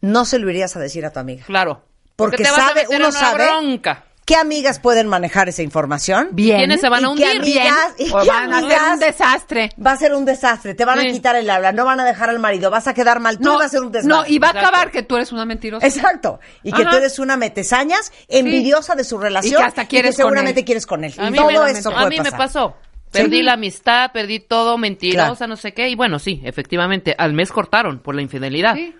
no 0.00 0.24
se 0.24 0.38
lo 0.38 0.50
irías 0.50 0.74
a 0.76 0.80
decir 0.80 1.06
a 1.06 1.12
tu 1.12 1.20
amiga. 1.20 1.44
Claro. 1.46 1.84
Porque 2.16 2.38
te 2.38 2.50
vas 2.50 2.58
a 2.58 2.68
sabe, 2.68 2.82
meter 2.82 2.88
uno 2.96 3.04
en 3.06 3.10
una 3.10 3.20
sabe 3.20 3.44
bronca. 3.46 4.04
Qué 4.32 4.36
amigas 4.38 4.78
pueden 4.78 5.08
manejar 5.08 5.48
esa 5.48 5.62
información. 5.62 6.28
Bien. 6.32 6.56
¿Quiénes 6.58 6.80
se 6.80 6.88
van 6.88 7.04
a 7.04 7.12
¿Y 7.12 7.16
qué 7.16 7.24
hundir? 7.24 7.40
amigas- 7.60 7.94
y 7.98 8.10
O 8.12 8.20
qué 8.22 8.28
van 8.28 8.52
a 8.52 8.58
amigas 8.58 8.92
un 8.94 8.98
desastre. 9.00 9.70
Va 9.84 9.92
a 9.92 9.96
ser 9.96 10.14
un 10.14 10.24
desastre, 10.24 10.74
te 10.74 10.84
van 10.84 11.00
Sí. 11.00 11.08
a 11.08 11.12
quitar 11.12 11.36
el 11.36 11.50
habla, 11.50 11.72
no 11.72 11.84
van 11.84 12.00
a 12.00 12.04
dejar 12.04 12.30
al 12.30 12.38
marido, 12.38 12.70
vas 12.70 12.86
a 12.88 12.94
quedar 12.94 13.20
mal, 13.20 13.36
tú 13.38 13.44
No, 13.44 13.56
vas 13.58 13.66
a 13.66 13.68
ser 13.68 13.80
un 13.80 13.86
no, 13.86 13.90
desastre. 13.92 14.32
y 14.34 14.38
va 14.38 14.48
a 14.48 14.50
acabar 14.52 14.90
que 14.90 15.02
tú 15.02 15.16
eres 15.16 15.32
una 15.32 15.44
mentirosa. 15.44 15.86
Exacto. 15.86 16.40
Y 16.62 16.72
que 16.72 16.84
tú 16.84 16.96
eres 16.96 17.18
una 17.18 17.36
metesañas, 17.36 18.10
envidiosa 18.28 18.94
de 18.94 19.04
su 19.04 19.18
relación. 19.18 19.54
Y 19.54 19.56
que 19.56 19.62
hasta 19.62 19.86
quieres 19.86 20.16
con 20.16 20.24
seguramente 20.26 20.60
él. 20.60 20.64
quieres 20.66 20.86
con 20.86 21.04
él. 21.04 21.12
A 21.18 21.30
mí, 21.30 21.36
Todo 21.36 21.48
me, 21.64 21.70
eso 21.70 21.94
a 21.94 22.08
mí 22.08 22.18
me 22.20 22.32
pasó. 22.32 22.76
Perdí 23.10 23.38
Sí. 23.38 23.42
la 23.42 23.52
amistad, 23.52 24.10
perdí 24.10 24.40
todo, 24.40 24.78
mentirosa, 24.78 25.34
Claro. 25.36 25.46
no 25.48 25.56
sé 25.56 25.74
qué. 25.74 25.90
Y 25.90 25.94
bueno, 25.94 26.18
sí, 26.18 26.40
efectivamente, 26.44 27.14
al 27.18 27.34
mes 27.34 27.52
cortaron 27.52 27.98
por 27.98 28.14
la 28.14 28.22
infidelidad. 28.22 28.74
Sí. 28.74 28.94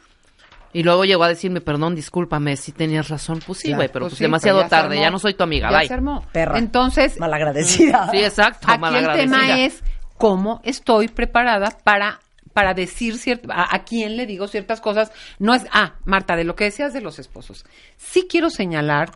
Y 0.75 0.83
luego 0.83 1.05
llegó 1.05 1.25
a 1.25 1.29
decirme, 1.29 1.61
perdón, 1.61 1.95
discúlpame, 1.95 2.57
si 2.57 2.73
tenías 2.73 3.09
razón. 3.09 3.41
Pues 3.47 3.59
sí, 3.59 3.69
Claro. 3.69 3.79
güey, 3.79 3.89
pero 3.89 4.05
Pues 4.05 4.13
pues 4.13 4.19
sí, 4.19 4.25
demasiado 4.25 4.59
pero 4.61 4.65
ya 4.65 4.69
se 4.77 4.83
tarde, 4.83 4.95
armó. 4.95 5.03
ya 5.05 5.11
no 5.11 5.19
soy 5.19 5.35
tu 5.35 5.43
amiga, 5.45 5.71
Ya 5.71 5.79
bye. 5.79 5.89
se 5.89 5.95
armó. 5.95 6.23
Perra. 6.33 6.59
Entonces, 6.59 7.19
Malagradecida. 7.21 8.09
Sí, 8.11 8.19
exacto, 8.19 8.67
aquí 8.71 8.97
el 8.97 9.13
tema 9.13 9.61
es 9.61 9.83
cómo 10.19 10.61
estoy 10.65 11.09
preparada 11.09 11.77
para 11.85 12.21
para 12.55 12.75
decir 12.75 13.17
cierto, 13.17 13.49
a, 13.51 13.75
a 13.75 13.83
quién 13.85 14.15
le 14.19 14.27
digo 14.27 14.47
ciertas 14.47 14.83
cosas. 14.83 15.11
No 15.39 15.55
es, 15.55 15.65
ah, 15.73 15.95
Marta, 16.05 16.37
de 16.37 16.45
lo 16.45 16.55
que 16.55 16.65
decías 16.65 16.93
de 16.93 17.01
los 17.01 17.19
esposos. 17.19 17.65
Sí 17.97 18.27
quiero 18.29 18.51
señalar 18.51 19.11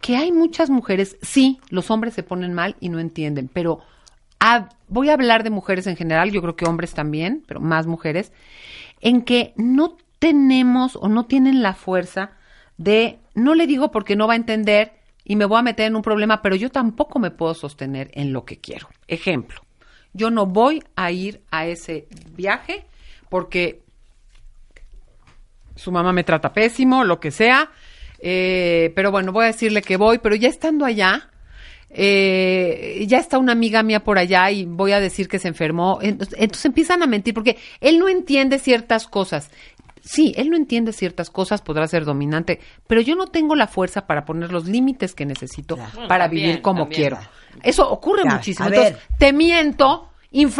que 0.00 0.16
hay 0.16 0.30
muchas 0.30 0.70
mujeres, 0.70 1.16
sí, 1.20 1.58
los 1.68 1.90
hombres 1.90 2.14
se 2.14 2.22
ponen 2.22 2.54
mal 2.54 2.76
y 2.78 2.88
no 2.90 3.00
entienden, 3.00 3.48
pero 3.52 3.80
ah, 4.38 4.68
voy 4.86 5.08
a 5.10 5.14
hablar 5.14 5.42
de 5.42 5.50
mujeres 5.50 5.88
en 5.88 5.96
general, 5.96 6.30
yo 6.30 6.40
creo 6.42 6.54
que 6.54 6.64
hombres 6.64 6.94
también, 6.94 7.42
pero 7.48 7.60
más 7.60 7.88
mujeres, 7.88 8.30
en 9.00 9.22
que 9.22 9.52
no 9.56 9.96
tenemos 10.26 10.96
o 10.96 11.08
no 11.08 11.26
tienen 11.26 11.62
la 11.62 11.72
fuerza 11.72 12.32
de, 12.78 13.20
no 13.36 13.54
le 13.54 13.68
digo 13.68 13.92
porque 13.92 14.16
no 14.16 14.26
va 14.26 14.32
a 14.32 14.36
entender 14.36 14.94
y 15.22 15.36
me 15.36 15.44
voy 15.44 15.60
a 15.60 15.62
meter 15.62 15.86
en 15.86 15.94
un 15.94 16.02
problema, 16.02 16.42
pero 16.42 16.56
yo 16.56 16.68
tampoco 16.68 17.20
me 17.20 17.30
puedo 17.30 17.54
sostener 17.54 18.10
en 18.12 18.32
lo 18.32 18.44
que 18.44 18.58
quiero. 18.58 18.88
Ejemplo, 19.06 19.60
yo 20.14 20.32
no 20.32 20.44
voy 20.46 20.82
a 20.96 21.12
ir 21.12 21.42
a 21.52 21.66
ese 21.66 22.08
viaje 22.34 22.86
porque 23.28 23.82
su 25.76 25.92
mamá 25.92 26.12
me 26.12 26.24
trata 26.24 26.52
pésimo, 26.52 27.04
lo 27.04 27.20
que 27.20 27.30
sea, 27.30 27.70
eh, 28.18 28.92
pero 28.96 29.12
bueno, 29.12 29.30
voy 29.30 29.44
a 29.44 29.48
decirle 29.48 29.80
que 29.80 29.96
voy, 29.96 30.18
pero 30.18 30.34
ya 30.34 30.48
estando 30.48 30.84
allá, 30.84 31.30
eh, 31.88 33.04
ya 33.06 33.18
está 33.18 33.38
una 33.38 33.52
amiga 33.52 33.84
mía 33.84 34.02
por 34.02 34.18
allá 34.18 34.50
y 34.50 34.64
voy 34.64 34.90
a 34.90 34.98
decir 34.98 35.28
que 35.28 35.38
se 35.38 35.46
enfermó. 35.48 36.00
Entonces, 36.02 36.36
entonces 36.38 36.64
empiezan 36.64 37.02
a 37.04 37.06
mentir 37.06 37.32
porque 37.32 37.58
él 37.80 37.98
no 38.00 38.08
entiende 38.08 38.58
ciertas 38.58 39.06
cosas. 39.06 39.50
Sí, 40.08 40.32
él 40.36 40.50
no 40.50 40.56
entiende 40.56 40.92
ciertas 40.92 41.30
cosas, 41.30 41.62
podrá 41.62 41.86
ser 41.88 42.04
dominante, 42.04 42.60
pero 42.86 43.00
yo 43.00 43.16
no 43.16 43.26
tengo 43.26 43.56
la 43.56 43.66
fuerza 43.66 44.06
para 44.06 44.24
poner 44.24 44.52
los 44.52 44.66
límites 44.66 45.14
que 45.14 45.26
necesito 45.26 45.76
Bueno, 45.76 46.06
para 46.08 46.26
también, 46.26 46.46
vivir 46.46 46.62
como 46.62 46.82
también. 46.84 47.00
quiero. 47.02 47.18
Eso 47.64 47.90
ocurre 47.90 48.22
Ya, 48.24 48.34
muchísimo. 48.36 48.66
a 48.66 48.68
Entonces, 48.68 48.92
ver. 48.94 49.02
te 49.18 49.32
miento, 49.32 50.08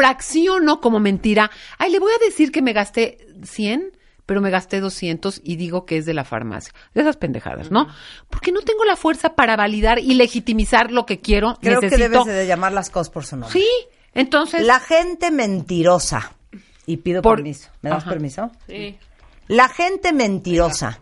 infracciono 0.00 0.80
como 0.80 0.98
mentira. 1.00 1.50
Ay, 1.78 1.90
le 1.92 1.98
voy 1.98 2.12
a 2.12 2.24
decir 2.24 2.52
que 2.52 2.62
me 2.62 2.72
gasté 2.72 3.18
100, 3.44 3.92
pero 4.26 4.40
me 4.40 4.50
gasté 4.50 4.80
200 4.80 5.40
y 5.44 5.56
digo 5.56 5.86
que 5.86 5.96
es 5.98 6.06
de 6.06 6.14
la 6.14 6.24
farmacia. 6.24 6.72
De 6.94 7.02
esas 7.02 7.16
pendejadas, 7.16 7.70
¿no? 7.70 7.86
Porque 8.28 8.50
no 8.52 8.60
tengo 8.62 8.84
la 8.84 8.96
fuerza 8.96 9.34
para 9.34 9.56
validar 9.56 9.98
y 10.00 10.14
legitimizar 10.14 10.90
lo 10.90 11.06
que 11.06 11.20
quiero. 11.20 11.56
Creo 11.62 11.80
que 11.80 11.86
Necesito- 11.88 12.24
debes 12.24 12.26
de 12.26 12.46
llamar 12.46 12.72
las 12.72 12.90
cosas 12.90 13.10
por 13.10 13.24
su 13.24 13.36
nombre. 13.36 13.52
Sí, 13.60 13.66
entonces... 14.14 14.66
La 14.66 14.80
gente 14.80 15.30
mentirosa. 15.30 16.32
Y 16.88 16.98
pido 16.98 17.20
Por- 17.22 17.36
permiso. 17.36 17.68
¿Me 17.82 17.90
das 17.90 18.02
Ajá. 18.02 18.10
permiso? 18.10 18.50
Sí. 18.68 18.96
La 19.48 19.68
gente 19.68 20.12
mentirosa, 20.12 21.00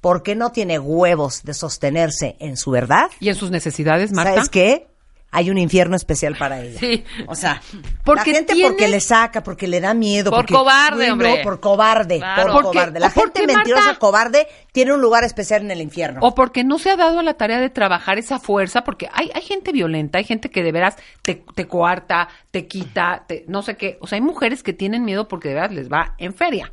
porque 0.00 0.34
no 0.34 0.52
tiene 0.52 0.78
huevos 0.78 1.42
de 1.44 1.54
sostenerse 1.54 2.36
en 2.40 2.56
su 2.56 2.70
verdad, 2.70 3.10
¿Y 3.20 3.28
en 3.28 3.34
sus 3.34 3.50
necesidades, 3.50 4.12
Marta? 4.12 4.34
¿sabes 4.34 4.48
qué? 4.48 4.86
Hay 5.32 5.50
un 5.50 5.58
infierno 5.58 5.96
especial 5.96 6.34
para 6.38 6.62
ella. 6.62 6.78
Sí. 6.78 7.04
O 7.26 7.34
sea, 7.34 7.60
Porque 8.04 8.30
la 8.30 8.36
gente 8.38 8.54
tiene- 8.54 8.68
porque 8.70 8.88
le 8.88 9.00
saca, 9.00 9.42
porque 9.42 9.66
le 9.66 9.80
da 9.80 9.92
miedo. 9.92 10.30
Por 10.30 10.40
porque- 10.40 10.54
cobarde, 10.54 11.06
no, 11.08 11.12
hombre. 11.14 11.40
por 11.42 11.60
cobarde, 11.60 12.18
Claro. 12.18 12.44
por 12.44 12.62
Porque- 12.62 12.78
cobarde. 12.78 13.00
La 13.00 13.08
¿o 13.08 13.10
por 13.10 13.24
gente 13.34 13.46
mentirosa, 13.46 13.84
Marta? 13.86 13.98
cobarde, 13.98 14.46
tiene 14.72 14.94
un 14.94 15.00
lugar 15.02 15.24
especial 15.24 15.62
en 15.62 15.72
el 15.72 15.82
infierno. 15.82 16.20
O 16.22 16.34
porque 16.34 16.64
no 16.64 16.78
se 16.78 16.90
ha 16.90 16.96
dado 16.96 17.18
a 17.18 17.22
la 17.22 17.34
tarea 17.34 17.58
de 17.60 17.68
trabajar 17.68 18.18
esa 18.18 18.38
fuerza, 18.38 18.82
porque 18.84 19.08
hay, 19.12 19.30
hay 19.34 19.42
gente 19.42 19.72
violenta, 19.72 20.18
hay 20.18 20.24
gente 20.24 20.48
que 20.48 20.62
de 20.62 20.72
veras 20.72 20.96
te, 21.22 21.42
te 21.54 21.66
coarta, 21.66 22.28
te 22.50 22.66
quita, 22.66 23.24
te- 23.26 23.44
no 23.48 23.62
sé 23.62 23.76
qué. 23.76 23.98
O 24.00 24.06
sea, 24.06 24.16
hay 24.16 24.22
mujeres 24.22 24.62
que 24.62 24.72
tienen 24.72 25.04
miedo 25.04 25.28
porque 25.28 25.48
de 25.48 25.54
veras 25.56 25.72
les 25.72 25.92
va 25.92 26.14
en 26.18 26.32
feria. 26.34 26.72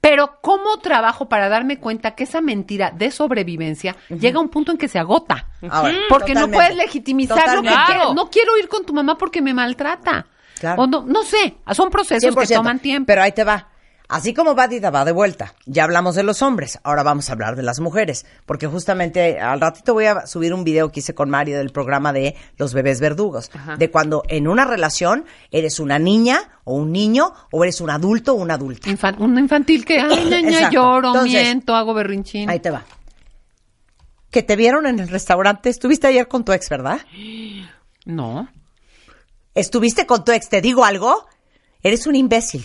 Pero 0.00 0.38
¿cómo 0.40 0.78
trabajo 0.78 1.28
para 1.28 1.48
darme 1.48 1.78
cuenta 1.78 2.14
que 2.14 2.24
esa 2.24 2.40
mentira 2.40 2.90
de 2.90 3.10
sobrevivencia 3.10 3.96
llega 4.08 4.38
a 4.38 4.42
un 4.42 4.48
punto 4.48 4.70
en 4.70 4.78
que 4.78 4.88
se 4.88 4.98
agota? 4.98 5.48
Ahora, 5.68 5.94
Porque 6.08 6.34
no 6.34 6.48
puedes 6.48 6.76
legitimizar 6.76 7.56
lo 7.56 7.62
que 7.62 7.68
quieres. 7.86 8.14
No 8.14 8.30
quiero 8.30 8.56
ir 8.56 8.68
con 8.68 8.84
tu 8.84 8.92
mamá 8.92 9.18
porque 9.18 9.42
me 9.42 9.52
maltrata. 9.54 10.26
Claro. 10.60 10.82
O 10.82 10.86
no, 10.86 11.02
no 11.02 11.22
sé, 11.22 11.56
son 11.72 11.90
procesos 11.90 12.34
que 12.34 12.46
100%. 12.46 12.54
toman 12.54 12.78
tiempo. 12.78 13.06
Pero 13.06 13.22
ahí 13.22 13.32
te 13.32 13.44
va. 13.44 13.68
Así 14.08 14.32
como 14.34 14.54
va 14.54 14.68
Dida 14.68 14.90
va 14.90 15.04
de 15.04 15.10
vuelta. 15.12 15.54
Ya 15.64 15.82
hablamos 15.84 16.14
de 16.14 16.22
los 16.22 16.40
hombres, 16.40 16.78
ahora 16.84 17.02
vamos 17.02 17.28
a 17.28 17.32
hablar 17.32 17.56
de 17.56 17.62
las 17.64 17.80
mujeres. 17.80 18.24
Porque 18.46 18.66
justamente 18.68 19.40
al 19.40 19.60
ratito 19.60 19.94
voy 19.94 20.04
a 20.06 20.26
subir 20.26 20.54
un 20.54 20.62
video 20.62 20.92
que 20.92 21.00
hice 21.00 21.14
con 21.14 21.28
Mario 21.28 21.58
del 21.58 21.70
programa 21.70 22.12
de 22.12 22.36
los 22.56 22.72
bebés 22.72 23.00
verdugos. 23.00 23.50
De 23.78 23.90
cuando 23.90 24.22
en 24.28 24.46
una 24.46 24.64
relación 24.64 25.24
eres 25.50 25.80
una 25.80 25.98
niña 25.98 26.60
o 26.62 26.74
un 26.74 26.92
niño 26.92 27.32
o 27.50 27.64
eres 27.64 27.80
un 27.80 27.90
adulto 27.90 28.32
o 28.34 28.36
una 28.36 28.54
adulta. 28.54 28.88
Infan- 28.88 29.18
un 29.18 29.36
infantil 29.38 29.84
que, 29.84 29.98
ay, 29.98 30.68
lloro, 30.70 31.08
Entonces, 31.08 31.32
miento, 31.42 31.74
hago 31.74 31.92
berrinchín. 31.92 32.48
Ahí 32.48 32.60
te 32.60 32.70
va. 32.70 32.84
Que 34.30 34.42
te 34.42 34.54
vieron 34.54 34.86
en 34.86 35.00
el 35.00 35.08
restaurante. 35.08 35.68
Estuviste 35.68 36.06
ayer 36.06 36.28
con 36.28 36.44
tu 36.44 36.52
ex, 36.52 36.68
¿verdad? 36.68 37.00
No. 38.04 38.48
¿Estuviste 39.54 40.06
con 40.06 40.24
tu 40.24 40.32
ex? 40.32 40.48
¿Te 40.48 40.60
digo 40.60 40.84
algo? 40.84 41.26
Eres 41.82 42.06
un 42.06 42.14
imbécil. 42.14 42.64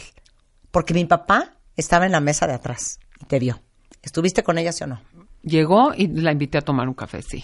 Porque 0.72 0.94
mi 0.94 1.06
papá 1.06 1.52
estaba 1.76 2.06
en 2.06 2.12
la 2.12 2.20
mesa 2.20 2.48
de 2.48 2.54
atrás 2.54 3.00
y 3.20 3.26
te 3.26 3.40
vio. 3.40 3.62
¿Estuviste 4.02 4.44
con 4.44 4.58
ella, 4.58 4.72
sí 4.72 4.84
o 4.84 4.88
no? 4.88 5.02
Llegó 5.44 5.94
y 5.96 6.08
la 6.08 6.32
invité 6.32 6.58
a 6.58 6.62
tomar 6.62 6.88
un 6.88 6.94
café, 6.94 7.22
sí. 7.22 7.42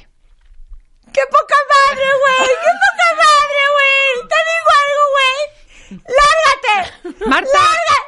¡Qué 1.13 1.21
poca 1.29 1.55
madre, 1.69 2.03
güey! 2.03 2.47
¡Qué 2.47 2.71
poca 2.83 3.07
madre, 3.17 3.61
güey! 3.75 4.27
¡Te 4.27 4.39
digo 4.49 4.69
algo, 4.83 5.03
güey! 5.15 6.07
¡Lárgate! 6.17 7.25
Marta, 7.29 7.59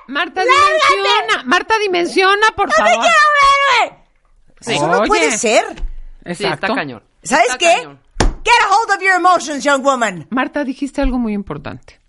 Marta 0.08 0.44
¡Lárgate! 0.44 0.96
dimensiona, 0.96 1.44
Marta 1.46 1.80
dimensiona, 1.80 2.48
por 2.56 2.68
¡No 2.70 2.84
me 2.84 2.92
favor. 2.92 3.06
quiero 3.06 3.26
ver, 3.40 3.92
güey! 3.92 4.76
Eso 4.76 4.88
no 4.88 5.04
puede 5.04 5.32
ser. 5.38 5.64
Sí, 6.26 6.32
está 6.32 6.54
Exacto. 6.54 6.76
cañón. 6.76 7.04
¿Sabes 7.24 7.46
Está 7.46 7.58
qué? 7.58 7.74
cañón. 7.78 8.00
Get 8.44 8.54
a 8.66 8.74
hold 8.74 8.92
of 8.98 9.02
your 9.02 9.16
emotions, 9.16 9.64
young 9.64 9.82
woman. 9.84 10.28
Marta, 10.30 10.64
dijiste 10.64 11.02
algo 11.02 11.18
muy 11.18 11.34
importante. 11.34 12.00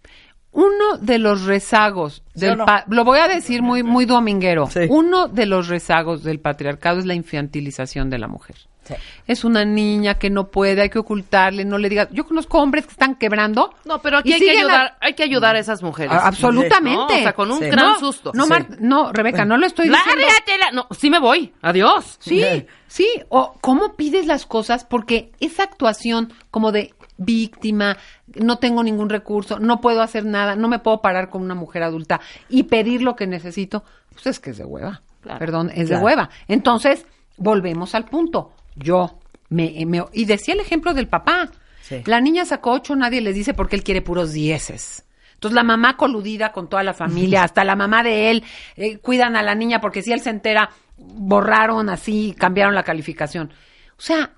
Uno 0.53 0.99
de 1.01 1.19
los 1.19 1.45
rezagos 1.45 2.23
¿Sí 2.35 2.41
del 2.41 2.59
no? 2.59 2.67
pa- 2.67 2.85
lo 2.89 3.05
voy 3.05 3.21
a 3.21 3.29
decir 3.29 3.63
muy 3.63 3.83
muy 3.83 4.05
dominguero. 4.05 4.67
Sí. 4.69 4.81
Uno 4.89 5.29
de 5.29 5.47
los 5.47 5.69
rezagos 5.69 6.25
del 6.25 6.41
patriarcado 6.41 6.99
es 6.99 7.07
la 7.07 7.15
infantilización 7.15 8.11
de 8.11 8.19
la 8.19 8.27
mujer. 8.29 8.57
Sí. 8.83 8.95
Es 9.29 9.45
una 9.45 9.65
niña 9.65 10.15
que 10.15 10.31
no 10.31 10.49
puede, 10.49 10.83
hay 10.83 10.91
que 10.91 10.99
ocultarle, 10.99 11.65
no 11.65 11.79
le 11.79 11.89
digas. 11.89 12.09
Yo 12.11 12.27
conozco 12.27 12.59
hombres 12.59 12.87
que 12.87 12.93
están 12.93 13.15
quebrando. 13.15 13.73
No, 13.85 14.03
pero 14.03 14.19
aquí 14.19 14.31
y 14.31 14.33
hay 14.33 14.41
que 14.41 14.51
ayudar, 14.51 14.87
a- 14.87 14.97
hay 15.07 15.15
que 15.15 15.23
ayudar 15.23 15.55
a 15.55 15.61
esas 15.61 15.83
mujeres. 15.85 16.13
A- 16.13 16.27
absolutamente. 16.27 16.97
No, 17.15 17.19
o 17.21 17.23
sea, 17.23 17.33
con 17.35 17.53
un 17.53 17.61
Sí. 17.61 17.67
gran 17.67 17.87
no, 17.87 17.99
susto. 18.01 18.33
No, 18.35 18.45
Sí. 18.45 18.51
Mar- 18.51 18.67
no, 18.81 19.13
Rebeca, 19.13 19.45
no 19.45 19.57
lo 19.59 19.67
estoy 19.67 19.89
diciendo. 19.89 20.21
Lárgatela. 20.27 20.73
No, 20.73 20.89
sí 20.91 21.11
me 21.11 21.21
voy. 21.21 21.53
Adiós. 21.63 22.17
Sí, 22.19 22.45
sí. 22.89 23.07
O 23.29 23.55
cómo 23.61 23.95
pides 23.95 24.27
las 24.27 24.47
cosas, 24.47 24.85
porque 24.85 25.31
esa 25.39 25.63
actuación 25.63 26.33
como 26.51 26.73
de 26.73 26.93
víctima, 27.25 27.97
no 28.35 28.57
tengo 28.59 28.83
ningún 28.83 29.09
recurso, 29.11 29.59
no 29.59 29.81
puedo 29.81 30.03
hacer 30.03 30.25
nada, 30.25 30.57
no 30.57 30.69
me 30.69 30.79
puedo 30.79 31.01
parar 31.03 31.29
con 31.31 31.43
una 31.43 31.55
mujer 31.55 31.83
adulta 31.83 32.21
y 32.49 32.65
pedir 32.65 33.03
lo 33.03 33.15
que 33.15 33.27
necesito, 33.27 33.85
pues 34.13 34.27
es 34.27 34.41
que 34.41 34.51
es 34.51 34.59
de 34.59 34.65
hueva. 34.65 35.03
Claro. 35.21 35.39
Perdón, 35.39 35.69
es 35.69 35.87
Claro. 35.89 35.99
de 35.99 36.05
hueva. 36.05 36.31
Entonces, 36.49 37.07
volvemos 37.37 37.95
al 37.95 38.07
punto. 38.07 38.53
Yo 38.75 39.19
me, 39.51 39.85
me- 39.87 40.05
y 40.13 40.25
decía 40.25 40.55
el 40.55 40.61
ejemplo 40.61 40.95
del 40.95 41.09
papá. 41.09 41.51
Sí. 41.83 42.03
La 42.07 42.21
niña 42.21 42.45
sacó 42.47 42.73
ocho, 42.73 42.97
nadie 42.97 43.21
les 43.21 43.35
dice 43.35 43.53
porque 43.53 43.77
él 43.77 43.85
quiere 43.85 44.01
puros 44.01 44.33
dieces. 44.33 45.05
Entonces 45.35 45.55
la 45.55 45.63
mamá 45.63 45.97
coludida 45.97 46.53
con 46.53 46.69
toda 46.69 46.83
la 46.83 46.95
familia, 46.95 47.43
hasta 47.45 47.65
la 47.65 47.77
mamá 47.77 48.03
de 48.03 48.31
él, 48.31 48.45
eh, 48.77 48.99
cuidan 48.99 49.37
a 49.37 49.43
la 49.43 49.55
niña 49.55 49.81
porque 49.81 50.03
si 50.03 50.13
él 50.13 50.21
se 50.21 50.31
entera, 50.31 50.71
borraron 50.97 51.89
así, 51.89 52.35
cambiaron 52.39 52.75
la 52.75 52.83
calificación. 52.83 53.51
O 53.99 54.01
sea, 54.03 54.33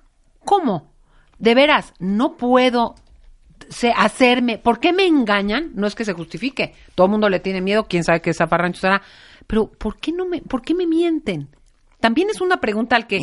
¿cómo? 0.45 0.92
De 1.43 1.55
veras, 1.55 1.93
no 1.99 2.37
puedo 2.37 2.95
hacerme, 3.97 4.59
¿por 4.59 4.79
qué 4.79 4.93
me 4.93 5.05
engañan? 5.05 5.71
No 5.75 5.87
es 5.87 5.93
que 5.93 6.05
se 6.05 6.13
justifique. 6.13 6.73
Todo 6.95 7.07
el 7.07 7.11
mundo 7.11 7.27
le 7.27 7.41
tiene 7.41 7.59
miedo, 7.59 7.85
quién 7.85 8.05
sabe 8.05 8.21
qué 8.21 8.33
zafarrancho 8.33 8.79
será. 8.79 9.01
Pero 9.45 9.69
¿por 9.69 9.97
qué 9.97 10.13
no 10.13 10.25
me, 10.25 10.41
por 10.41 10.61
qué 10.61 10.73
me 10.73 10.87
mienten? 10.87 11.49
También 11.99 12.29
es 12.29 12.39
una 12.39 12.61
pregunta 12.61 12.95
al 12.95 13.07
que 13.07 13.19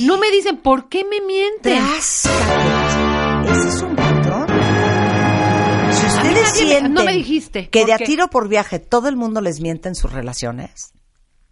no 0.00 0.18
me 0.18 0.32
dicen 0.32 0.56
por 0.56 0.88
qué 0.88 1.04
me 1.04 1.20
mienten. 1.20 1.78
Tráscate. 1.78 3.52
Ese 3.52 3.68
es 3.68 3.82
un 3.82 3.94
patrón. 3.94 4.48
Si 5.92 6.06
ustedes 6.06 6.48
sienten 6.50 6.92
no 6.92 7.04
me 7.04 7.12
dijiste, 7.12 7.68
que 7.68 7.82
¿por 7.82 7.86
de 7.86 7.94
a 7.94 7.98
tiro 7.98 8.30
por 8.30 8.48
viaje 8.48 8.80
todo 8.80 9.08
el 9.08 9.14
mundo 9.14 9.40
les 9.40 9.60
miente 9.60 9.88
en 9.88 9.94
sus 9.94 10.12
relaciones, 10.12 10.92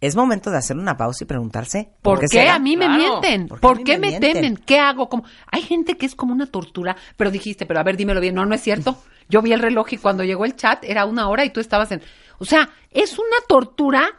es 0.01 0.15
momento 0.15 0.49
de 0.51 0.57
hacer 0.57 0.77
una 0.77 0.95
pausa 0.95 1.23
y 1.23 1.27
preguntarse 1.27 1.89
¿Por 2.01 2.19
qué, 2.21 2.27
será? 2.29 2.55
a 2.55 2.59
mí 2.59 2.77
me 2.77 2.85
Claro. 2.85 2.99
mienten? 3.21 3.47
¿Por 3.47 3.59
¿Por 3.59 3.77
qué 3.79 3.83
qué, 3.83 3.93
a 3.95 3.97
mí 3.99 4.11
me 4.11 4.19
temen? 4.19 4.55
¿Qué 4.57 4.79
hago? 4.79 5.09
Como 5.09 5.23
hay 5.51 5.61
gente 5.61 5.97
que 5.97 6.05
es 6.05 6.15
como 6.15 6.33
una 6.33 6.45
tortura, 6.47 6.95
pero 7.17 7.31
dijiste, 7.31 7.65
pero 7.65 7.79
a 7.79 7.83
ver, 7.83 7.97
dímelo 7.97 8.21
bien. 8.21 8.35
No, 8.35 8.45
no 8.45 8.55
es 8.55 8.61
cierto. 8.61 8.97
Yo 9.29 9.41
vi 9.41 9.51
el 9.53 9.59
reloj 9.59 9.87
y 9.93 9.97
cuando 9.97 10.23
llegó 10.23 10.45
el 10.45 10.55
chat 10.55 10.83
era 10.83 11.05
una 11.05 11.27
hora 11.29 11.45
y 11.45 11.49
tú 11.51 11.59
estabas 11.59 11.91
en, 11.91 12.01
o 12.39 12.45
sea, 12.45 12.69
es 12.91 13.19
una 13.19 13.37
tortura 13.47 14.09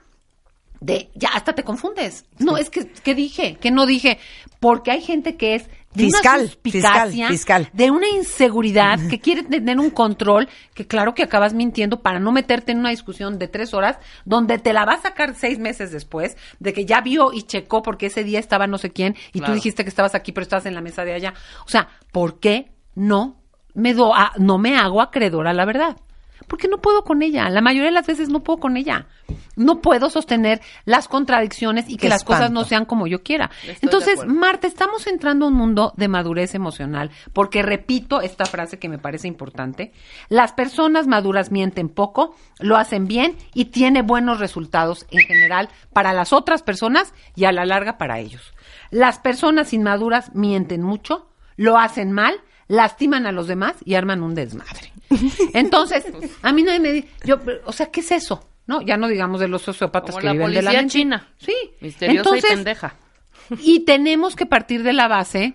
de 0.81 1.11
ya 1.15 1.31
hasta 1.35 1.55
te 1.55 1.63
confundes. 1.65 2.25
No, 2.39 2.57
es 2.57 2.71
que 2.71 2.87
¿qué 2.87 3.15
dije? 3.15 3.57
¿Qué 3.61 3.71
no 3.71 3.87
dije? 3.87 4.19
Porque 4.61 4.91
hay 4.91 5.03
gente 5.03 5.37
que 5.37 5.55
es 5.55 5.69
de 5.93 6.05
Fiscal, 6.05 6.41
una 6.43 6.51
fiscal, 6.63 7.13
fiscal. 7.29 7.71
de 7.73 7.91
una 7.91 8.09
inseguridad, 8.09 8.99
que 9.09 9.19
quiere 9.21 9.43
tener 9.43 9.79
un 9.81 9.91
control, 9.91 10.49
que 10.75 10.87
claro 10.87 11.15
que 11.15 11.25
acabas 11.25 11.53
mintiendo 11.53 12.01
para 12.01 12.21
no 12.21 12.31
meterte 12.31 12.71
en 12.73 12.79
una 12.79 12.91
discusión 12.91 13.39
de 13.39 13.49
tres 13.49 13.75
horas, 13.75 13.99
donde 14.25 14.59
te 14.59 14.73
la 14.73 14.85
va 14.85 14.93
a 14.95 15.01
sacar 15.03 15.35
seis 15.35 15.59
meses 15.59 15.91
después, 15.91 16.37
de 16.61 16.73
que 16.73 16.85
ya 16.85 17.01
vio 17.01 17.33
y 17.33 17.43
checó 17.43 17.83
porque 17.83 18.07
ese 18.07 18.23
día 18.23 18.39
estaba 18.39 18.67
no 18.69 18.79
sé 18.79 18.91
quién, 18.91 19.17
y 19.33 19.39
Claro. 19.41 19.53
tú 19.53 19.55
dijiste 19.57 19.83
que 19.83 19.89
estabas 19.91 20.15
aquí, 20.15 20.31
pero 20.33 20.43
estabas 20.43 20.67
en 20.67 20.75
la 20.75 20.81
mesa 20.81 21.05
de 21.05 21.13
allá. 21.15 21.35
O 21.67 21.69
sea, 21.69 21.89
¿por 22.13 22.39
qué 22.39 22.71
no 22.95 23.41
me 23.75 23.93
do 23.95 24.15
a- 24.15 24.33
no 24.39 24.59
me 24.59 24.77
hago 24.77 25.01
acreedora 25.03 25.51
a 25.51 25.55
la 25.55 25.65
verdad? 25.65 25.97
Porque 26.47 26.69
no 26.69 26.79
puedo 26.79 27.05
con 27.05 27.23
ella. 27.23 27.49
La 27.51 27.61
mayoría 27.61 27.87
de 27.87 27.95
las 27.95 28.07
veces 28.07 28.29
no 28.29 28.41
puedo 28.41 28.59
con 28.59 28.77
ella. 28.77 29.07
No 29.57 29.81
puedo 29.81 30.11
sostener 30.11 30.61
las 30.85 31.09
contradicciones 31.09 31.89
y 31.89 31.97
que 31.97 32.03
Qué 32.03 32.09
las 32.09 32.25
cosas 32.25 32.51
no 32.51 32.65
sean 32.65 32.85
como 32.85 33.07
yo 33.07 33.23
quiera. 33.23 33.51
Estoy 33.67 33.77
Entonces. 33.83 34.27
Marta, 34.27 34.67
estamos 34.67 35.07
entrando 35.07 35.45
a 35.45 35.49
un 35.49 35.55
mundo 35.55 35.93
de 35.97 36.09
madurez 36.09 36.55
emocional, 36.55 37.11
porque 37.33 37.63
repito 37.63 38.21
esta 38.21 38.45
frase 38.47 38.79
que 38.79 38.89
me 38.89 38.99
parece 38.99 39.29
importante, 39.29 39.93
las 40.29 40.53
personas 40.53 41.07
maduras 41.07 41.51
mienten 41.51 41.89
poco, 41.89 42.35
lo 42.59 42.77
hacen 42.77 43.07
bien 43.07 43.37
y 43.55 43.67
tiene 43.67 44.03
buenos 44.03 44.39
resultados 44.41 45.07
en 45.11 45.21
general 45.21 45.69
para 45.93 46.13
las 46.13 46.33
otras 46.33 46.63
personas 46.63 47.13
y 47.37 47.45
a 47.45 47.53
la 47.53 47.65
larga 47.65 47.99
para 47.99 48.19
ellos. 48.19 48.53
Las 48.91 49.19
personas 49.19 49.73
inmaduras 49.73 50.35
mienten 50.35 50.83
mucho, 50.83 51.29
lo 51.57 51.79
hacen 51.79 52.13
mal, 52.13 52.41
lastiman 52.71 53.27
a 53.27 53.33
los 53.33 53.49
demás 53.49 53.75
y 53.85 53.95
arman 53.95 54.23
un 54.23 54.35
desmadre. 54.35 54.93
Entonces, 55.55 56.05
a 56.43 56.53
mí 56.53 56.63
nadie 56.63 56.79
me 56.79 56.93
dice, 56.93 57.09
yo, 57.25 57.39
o 57.65 57.73
sea, 57.73 57.87
¿qué 57.91 58.01
es 58.01 58.13
eso? 58.13 58.45
No, 58.69 58.81
ya 58.81 58.97
no 58.97 59.09
digamos 59.09 59.41
de 59.41 59.49
los 59.49 59.63
sociópatas 59.63 60.11
Como 60.15 60.21
que 60.21 60.27
la 60.27 60.33
viven 60.33 60.53
de 60.53 60.63
la 60.63 60.71
mente. 60.73 60.93
china. 60.93 61.29
Sí. 61.39 61.53
Misteriosa 61.81 62.21
Entonces, 62.31 62.51
y 62.51 62.55
pendeja. 62.55 62.95
y 63.59 63.81
tenemos 63.81 64.37
que 64.37 64.47
partir 64.47 64.85
de 64.85 64.93
la 64.93 65.09
base, 65.09 65.55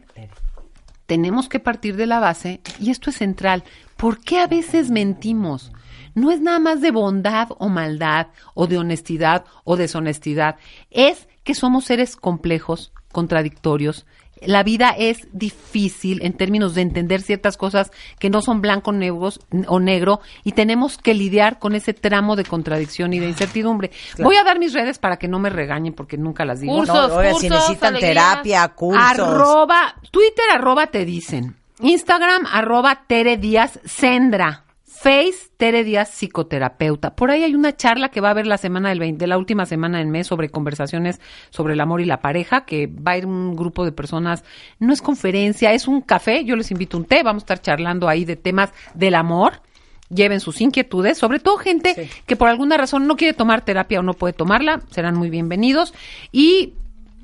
tenemos 1.05 1.47
que 1.47 1.61
partir 1.61 1.95
de 1.95 2.05
la 2.05 2.19
base, 2.19 2.59
y 2.81 2.91
esto 2.91 3.09
es 3.11 3.15
central, 3.17 3.63
¿por 3.95 4.19
qué 4.19 4.39
a 4.39 4.47
veces 4.47 4.91
mentimos? 4.91 5.71
No 6.15 6.31
es 6.31 6.41
nada 6.41 6.59
más 6.59 6.81
de 6.81 6.91
bondad 6.91 7.47
o 7.57 7.69
maldad, 7.69 8.27
o 8.53 8.67
de 8.67 8.77
honestidad 8.77 9.45
o 9.63 9.77
deshonestidad, 9.77 10.57
es 10.91 11.29
que 11.45 11.55
somos 11.55 11.85
seres 11.85 12.17
complejos, 12.17 12.91
contradictorios. 13.13 14.05
La 14.41 14.63
vida 14.63 14.89
es 14.97 15.27
difícil 15.31 16.19
en 16.23 16.33
términos 16.33 16.75
de 16.75 16.81
entender 16.81 17.21
ciertas 17.21 17.55
cosas 17.57 17.91
que 18.19 18.29
no 18.29 18.41
son 18.41 18.61
blanco 18.61 18.91
negros, 18.91 19.39
o 19.67 19.79
negro 19.79 20.19
y 20.43 20.51
tenemos 20.51 20.97
que 20.97 21.13
lidiar 21.13 21.57
con 21.57 21.73
ese 21.73 21.93
tramo 21.93 22.35
de 22.35 22.43
contradicción 22.43 23.13
y 23.13 23.19
de 23.19 23.29
incertidumbre. 23.29 23.91
Voy 24.19 24.35
a 24.35 24.43
dar 24.43 24.59
mis 24.59 24.73
redes 24.73 24.99
para 24.99 25.17
que 25.17 25.27
no 25.29 25.39
me 25.39 25.49
regañen 25.49 25.93
porque 25.93 26.17
nunca 26.17 26.43
las 26.43 26.59
digo. 26.59 26.75
Cursos, 26.75 27.09
No, 27.09 27.15
oiga, 27.15 27.29
si 27.35 27.47
cursos, 27.47 27.51
necesitan 27.51 27.95
alegrías. 27.95 28.13
terapia, 28.33 28.67
cursos. 28.69 29.01
Arroba, 29.19 29.95
Twitter 30.11 30.45
arroba 30.53 30.87
te 30.87 31.05
dicen. 31.05 31.55
Instagram 31.79 32.45
arroba 32.51 33.03
Tere 33.07 33.37
Díaz 33.37 33.79
Sendra. 33.85 34.64
Face 35.05 35.51
Tere 35.57 35.83
Díaz 35.83 36.09
psicoterapeuta. 36.09 37.15
Por 37.15 37.29
ahí 37.29 37.43
hay 37.43 37.53
una 37.53 37.77
charla 37.77 38.09
que 38.09 38.21
va 38.21 38.29
a 38.29 38.31
haber 38.31 38.47
la 38.47 38.57
semana 38.57 38.89
del 38.89 38.97
20, 38.97 39.19
de 39.19 39.27
la 39.27 39.37
última 39.37 39.67
semana 39.67 39.99
del 39.99 40.07
mes 40.07 40.25
sobre 40.25 40.49
conversaciones 40.49 41.21
sobre 41.51 41.75
el 41.75 41.81
amor 41.81 42.01
y 42.01 42.05
la 42.05 42.21
pareja, 42.21 42.65
que 42.65 42.87
va 42.87 43.11
a 43.11 43.17
ir 43.19 43.27
un 43.27 43.55
grupo 43.55 43.85
de 43.85 43.91
personas, 43.91 44.43
no 44.79 44.91
es 44.91 45.03
conferencia, 45.03 45.73
es 45.73 45.87
un 45.87 46.01
café, 46.01 46.43
yo 46.43 46.55
les 46.55 46.71
invito 46.71 46.97
un 46.97 47.05
té, 47.05 47.21
vamos 47.21 47.43
a 47.43 47.45
estar 47.45 47.61
charlando 47.61 48.09
ahí 48.09 48.25
de 48.25 48.35
temas 48.35 48.71
del 48.95 49.13
amor. 49.13 49.61
Lleven 50.09 50.39
sus 50.39 50.59
inquietudes, 50.59 51.19
sobre 51.19 51.37
todo 51.37 51.57
gente 51.57 52.09
que 52.25 52.35
por 52.35 52.49
alguna 52.49 52.75
razón 52.75 53.05
no 53.05 53.15
quiere 53.15 53.35
tomar 53.35 53.63
terapia 53.63 53.99
o 53.99 54.03
no 54.03 54.15
puede 54.15 54.33
tomarla, 54.33 54.81
serán 54.89 55.15
muy 55.15 55.29
bienvenidos. 55.29 55.93
Y 56.31 56.73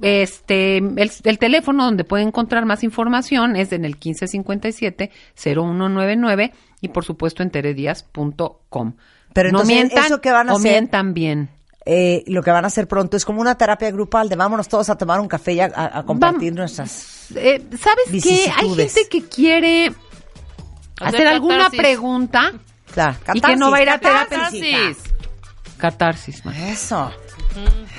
este, 0.02 0.78
el, 0.78 1.12
el 1.24 1.38
teléfono 1.40 1.86
donde 1.86 2.04
pueden 2.04 2.28
encontrar 2.30 2.66
más 2.66 2.84
información 2.84 3.56
es 3.56 3.72
en 3.72 3.86
el 3.86 4.00
1557-0199 4.00 6.52
y 6.82 6.88
por 6.90 7.06
supuesto 7.06 7.44
en 7.44 7.52
teredias.com. 7.52 8.94
Pero 9.34 9.52
no 9.52 9.62
entonces, 9.62 9.76
mientan 9.76 10.06
¿eso 10.06 10.22
qué 10.22 10.32
van 10.32 10.50
a 10.50 10.54
o 10.54 10.58
hacer? 10.58 10.72
mientan 10.72 11.14
bien. 11.14 11.50
Eh, 11.86 12.24
lo 12.28 12.44
que 12.44 12.52
van 12.52 12.64
a 12.64 12.68
hacer 12.68 12.88
pronto 12.88 13.18
es 13.18 13.26
como 13.26 13.42
una 13.42 13.56
terapia 13.56 13.90
grupal 13.92 14.30
de 14.30 14.36
vámonos 14.36 14.68
todos 14.68 14.90
a 14.90 14.98
tomar 14.98 15.20
un 15.20 15.28
café 15.28 15.54
y 15.54 15.60
a, 15.62 16.04
compartir 16.06 16.54
nuestras... 16.54 17.32
Eh, 17.36 17.62
¿Sabes 17.72 18.24
qué? 18.24 18.52
Hay 18.56 18.76
gente 18.76 19.08
que 19.10 19.24
quiere 19.26 19.88
hacer, 19.88 19.96
Hacer 21.16 21.28
alguna 21.28 21.58
catarsis. 21.58 21.80
pregunta 21.80 22.54
Claro, 22.94 23.16
y 23.34 23.42
que 23.42 23.56
no 23.56 23.72
va 23.72 23.78
a 23.78 23.82
ir 23.82 23.90
a 23.90 23.98
terapia. 24.00 24.38
catarsis. 24.38 24.98
Catarsis. 25.78 26.42
Catarsis. 26.42 26.70
Eso. 26.70 27.12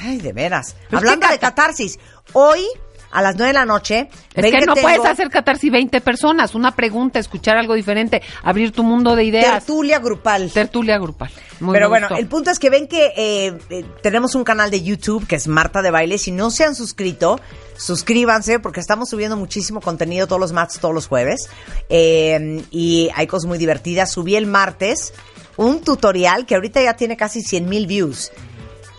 Ay, 0.03 0.19
de 0.19 0.33
veras. 0.33 0.75
Pues, 0.91 1.03
Hablando 1.03 1.27
¿qué 1.27 1.35
de 1.35 1.39
catarsis, 1.39 1.99
hoy 2.33 2.67
a 3.13 3.23
las 3.23 3.37
nueve 3.37 3.49
de 3.49 3.53
la 3.53 3.67
noche. 3.67 4.09
Es 4.35 4.45
que, 4.45 4.67
no 4.67 4.75
tengo 4.75 4.89
puedes 4.89 5.05
hacer 5.05 5.29
catarsis 5.29 5.71
20 5.71 6.01
personas, 6.01 6.55
una 6.55 6.75
pregunta, 6.75 7.19
escuchar 7.19 7.57
algo 7.57 7.75
diferente, 7.75 8.23
abrir 8.43 8.73
tu 8.73 8.83
mundo 8.83 9.15
de 9.15 9.25
ideas. 9.25 9.65
Tertulia 9.65 9.99
grupal. 9.99 10.51
Tertulia 10.51 10.99
grupal. 10.99 11.31
Muy 11.61 11.75
Pero 11.75 11.89
bueno, 11.89 12.09
gustó. 12.09 12.21
el 12.21 12.27
punto 12.27 12.51
es 12.51 12.59
que 12.59 12.71
ven 12.71 12.89
que 12.89 13.13
eh, 13.17 13.59
eh, 13.71 13.85
tenemos 14.03 14.35
un 14.35 14.45
canal 14.45 14.71
de 14.71 14.83
YouTube 14.83 15.27
que 15.27 15.37
es 15.37 15.47
Marta 15.47 15.83
de 15.83 15.91
Baile. 15.91 16.19
Si 16.19 16.33
no 16.33 16.51
se 16.51 16.65
han 16.65 16.75
suscrito, 16.75 17.39
suscríbanse 17.77 18.59
porque 18.59 18.81
estamos 18.81 19.11
subiendo 19.11 19.37
muchísimo 19.37 19.81
contenido 19.81 20.27
todos 20.27 20.41
los 20.41 20.53
martes, 20.53 20.81
todos 20.81 20.95
los 20.95 21.07
jueves. 21.07 21.51
Eh, 21.91 22.65
y 22.71 23.11
hay 23.15 23.27
cosas 23.27 23.47
muy 23.47 23.59
divertidas. 23.59 24.11
Subí 24.11 24.37
el 24.37 24.47
martes 24.47 25.13
un 25.57 25.83
tutorial 25.83 26.47
que 26.47 26.55
ahorita 26.55 26.83
ya 26.83 26.95
tiene 26.95 27.17
casi 27.17 27.43
100 27.43 27.69
mil 27.69 27.87
views. 27.87 28.33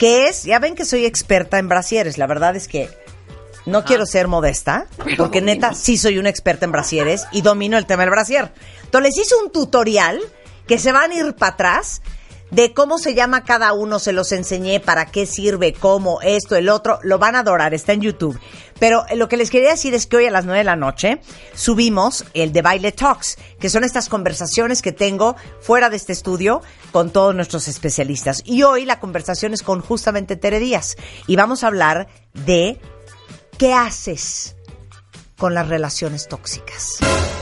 Que 0.03 0.27
es, 0.27 0.43
ya 0.43 0.59
ven 0.59 0.75
que 0.75 0.83
soy 0.83 1.05
experta 1.05 1.59
en 1.59 1.69
brasieres. 1.69 2.17
La 2.17 2.27
verdad 2.27 2.57
es 2.57 2.67
que 2.67 2.89
no 3.65 3.85
quiero 3.85 4.05
ser 4.05 4.27
modesta, 4.27 4.87
porque 5.15 5.39
neta 5.39 5.73
sí 5.73 5.95
soy 5.95 6.17
una 6.17 6.27
experta 6.27 6.65
en 6.65 6.73
brasieres 6.73 7.25
y 7.31 7.39
domino 7.39 7.77
el 7.77 7.85
tema 7.85 8.03
del 8.03 8.09
brasier. 8.09 8.51
Entonces 8.83 9.15
les 9.15 9.25
hice 9.25 9.35
un 9.41 9.49
tutorial 9.49 10.19
que 10.67 10.77
se 10.77 10.91
van 10.91 11.11
a 11.11 11.15
ir 11.15 11.33
para 11.35 11.53
atrás 11.53 12.01
de 12.51 12.73
cómo 12.73 12.97
se 12.97 13.13
llama 13.13 13.45
cada 13.45 13.71
uno, 13.71 13.97
se 13.97 14.11
los 14.11 14.33
enseñé, 14.33 14.81
para 14.81 15.05
qué 15.05 15.25
sirve, 15.25 15.71
cómo, 15.71 16.19
esto, 16.21 16.57
el 16.57 16.67
otro, 16.67 16.99
lo 17.03 17.17
van 17.17 17.37
a 17.37 17.39
adorar, 17.39 17.73
está 17.73 17.93
en 17.93 18.01
YouTube. 18.01 18.37
Pero 18.79 19.05
eh, 19.07 19.15
lo 19.15 19.27
que 19.29 19.37
les 19.37 19.49
quería 19.49 19.71
decir 19.71 19.93
es 19.93 20.07
que 20.07 20.17
hoy 20.17 20.25
a 20.25 20.31
las 20.31 20.45
9 20.45 20.59
de 20.59 20.63
la 20.63 20.75
noche 20.75 21.21
subimos 21.53 22.25
el 22.33 22.53
de 22.53 22.61
Baile 22.61 22.91
Talks, 22.91 23.37
que 23.59 23.69
son 23.69 23.83
estas 23.83 24.09
conversaciones 24.09 24.81
que 24.81 24.91
tengo 24.91 25.35
fuera 25.61 25.89
de 25.89 25.97
este 25.97 26.13
estudio 26.13 26.61
con 26.91 27.11
todos 27.11 27.35
nuestros 27.35 27.67
especialistas. 27.67 28.41
Y 28.45 28.63
hoy 28.63 28.85
la 28.85 28.99
conversación 28.99 29.53
es 29.53 29.63
con 29.63 29.81
justamente 29.81 30.35
Tere 30.35 30.59
Díaz. 30.59 30.95
Y 31.27 31.35
vamos 31.35 31.63
a 31.63 31.67
hablar 31.67 32.07
de 32.33 32.79
qué 33.57 33.73
haces 33.73 34.55
con 35.43 35.53
las 35.53 35.67
relaciones 35.67 36.29
tóxicas. 36.29 36.99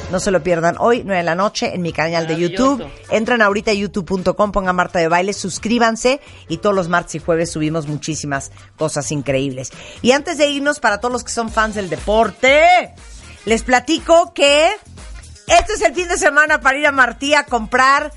No 0.09 0.19
se 0.19 0.31
lo 0.31 0.41
pierdan 0.41 0.75
hoy, 0.79 1.03
9 1.05 1.17
de 1.19 1.23
la 1.23 1.35
noche, 1.35 1.75
en 1.75 1.83
mi 1.83 1.93
canal 1.93 2.25
de 2.25 2.35
YouTube. 2.35 2.83
Entren 3.11 3.43
ahorita 3.43 3.69
a 3.69 3.73
youtube.com, 3.75 4.51
pongan 4.51 4.75
Marta 4.75 4.97
de 4.97 5.07
Baile, 5.07 5.33
suscríbanse 5.33 6.19
y 6.47 6.57
todos 6.57 6.75
los 6.75 6.89
martes 6.89 7.13
y 7.13 7.19
jueves 7.19 7.51
subimos 7.51 7.85
muchísimas 7.85 8.51
cosas 8.75 9.11
increíbles. 9.11 9.69
Y 10.01 10.13
antes 10.13 10.39
de 10.39 10.49
irnos, 10.49 10.79
para 10.79 10.99
todos 10.99 11.13
los 11.13 11.23
que 11.23 11.29
son 11.29 11.51
fans 11.51 11.75
del 11.75 11.91
deporte, 11.91 12.95
les 13.45 13.61
platico 13.61 14.33
que 14.33 14.71
este 15.45 15.73
es 15.73 15.81
el 15.83 15.93
fin 15.93 16.07
de 16.07 16.17
semana 16.17 16.59
para 16.59 16.79
ir 16.79 16.87
a 16.87 16.91
Martí 16.91 17.35
a 17.35 17.43
comprar 17.43 18.11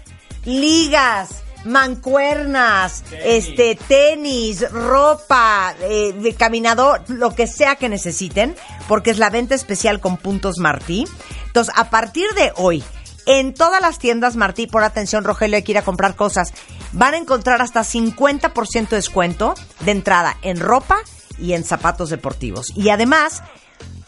ligas, 0.46 1.42
mancuernas, 1.64 3.04
este 3.24 3.74
tenis, 3.74 4.70
ropa, 4.70 5.74
eh, 5.82 6.12
de 6.12 6.34
caminador, 6.34 7.02
lo 7.08 7.34
que 7.34 7.46
sea 7.46 7.76
que 7.76 7.88
necesiten, 7.88 8.54
porque 8.88 9.10
es 9.10 9.18
la 9.18 9.30
venta 9.30 9.54
especial 9.54 10.00
con 10.00 10.16
puntos 10.16 10.58
Martí. 10.58 11.04
Entonces, 11.46 11.74
a 11.76 11.90
partir 11.90 12.28
de 12.34 12.52
hoy, 12.56 12.82
en 13.26 13.54
todas 13.54 13.80
las 13.80 13.98
tiendas 13.98 14.36
Martí, 14.36 14.66
por 14.66 14.84
atención, 14.84 15.24
Rogelio, 15.24 15.56
hay 15.56 15.62
que 15.62 15.72
ir 15.72 15.78
a 15.78 15.82
comprar 15.82 16.16
cosas, 16.16 16.52
van 16.92 17.14
a 17.14 17.18
encontrar 17.18 17.62
hasta 17.62 17.80
50% 17.80 18.88
de 18.88 18.96
descuento 18.96 19.54
de 19.80 19.92
entrada 19.92 20.36
en 20.42 20.60
ropa 20.60 20.98
y 21.38 21.54
en 21.54 21.64
zapatos 21.64 22.10
deportivos. 22.10 22.72
Y 22.76 22.90
además, 22.90 23.42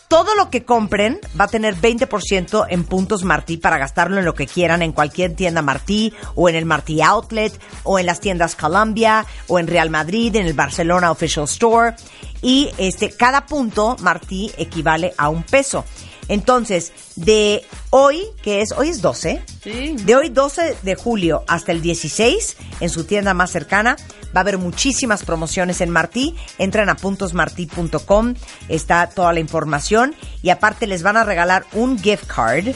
todo 0.09 0.35
lo 0.35 0.51
que 0.51 0.65
compren 0.65 1.19
va 1.39 1.45
a 1.45 1.49
tener 1.49 1.75
20% 1.77 2.67
en 2.69 2.85
puntos 2.85 3.25
Martí 3.25 3.57
para 3.57 3.79
gastarlo 3.79 4.19
en 4.19 4.25
lo 4.25 4.35
que 4.35 4.47
quieran, 4.47 4.83
en 4.83 4.93
cualquier 4.93 5.35
tienda 5.35 5.63
Martí, 5.63 6.13
o 6.35 6.49
en 6.49 6.55
el 6.55 6.65
Martí 6.65 7.03
Outlet, 7.03 7.53
o 7.83 7.99
en 7.99 8.07
las 8.07 8.21
tiendas 8.21 8.57
Columbia, 8.57 9.27
o 9.49 9.59
en 9.59 9.67
Real 9.67 9.91
Madrid, 9.91 10.37
en 10.37 10.47
el 10.47 10.55
Barcelona 10.55 11.11
Official 11.11 11.45
Store. 11.47 11.97
Y 12.43 12.71
este, 12.79 13.11
cada 13.11 13.47
punto 13.47 13.97
Martí 14.01 14.53
equivale 14.57 15.13
a 15.17 15.29
un 15.29 15.43
peso. 15.43 15.85
Entonces, 16.29 16.93
de 17.17 17.65
hoy, 17.91 18.25
que 18.43 18.61
es, 18.61 18.73
hoy 18.73 18.89
es 18.89 19.01
12, 19.03 19.43
Sí. 19.63 19.97
de 20.05 20.17
hoy 20.17 20.29
12 20.29 20.77
de 20.83 20.95
julio 20.95 21.45
hasta 21.49 21.73
el 21.73 21.83
16, 21.83 22.57
en 22.81 22.91
su 22.91 23.05
tienda 23.05 23.33
más 23.35 23.51
cercana, 23.51 23.97
va 24.35 24.41
a 24.41 24.43
haber 24.43 24.59
muchísimas 24.59 25.23
promociones 25.25 25.81
en 25.81 25.91
Martí. 25.91 26.35
Entren 26.59 26.89
a 26.89 26.97
puntosmartí.com, 26.97 28.35
está 28.69 29.09
toda 29.09 29.33
la 29.33 29.41
información 29.41 30.15
y 30.43 30.51
aparte 30.51 30.87
les 30.87 31.03
van 31.03 31.17
a 31.17 31.25
regalar 31.25 31.65
un 31.73 31.99
gift 31.99 32.27
card 32.27 32.69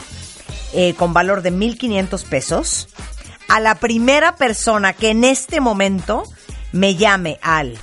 eh, 0.73 0.93
con 0.95 1.13
valor 1.13 1.41
de 1.41 1.51
1.500 1.51 2.23
pesos 2.25 2.87
a 3.49 3.59
la 3.59 3.75
primera 3.75 4.35
persona 4.37 4.93
que 4.93 5.09
en 5.09 5.23
este 5.25 5.59
momento 5.59 6.23
me 6.71 6.95
llame 6.95 7.37
al 7.41 7.77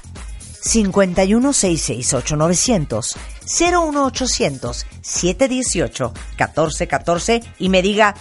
51668900 0.68 3.16
01800 3.44 4.86
718 5.00 6.12
1414 6.36 7.40
y 7.58 7.68
me 7.70 7.80
diga 7.82 8.14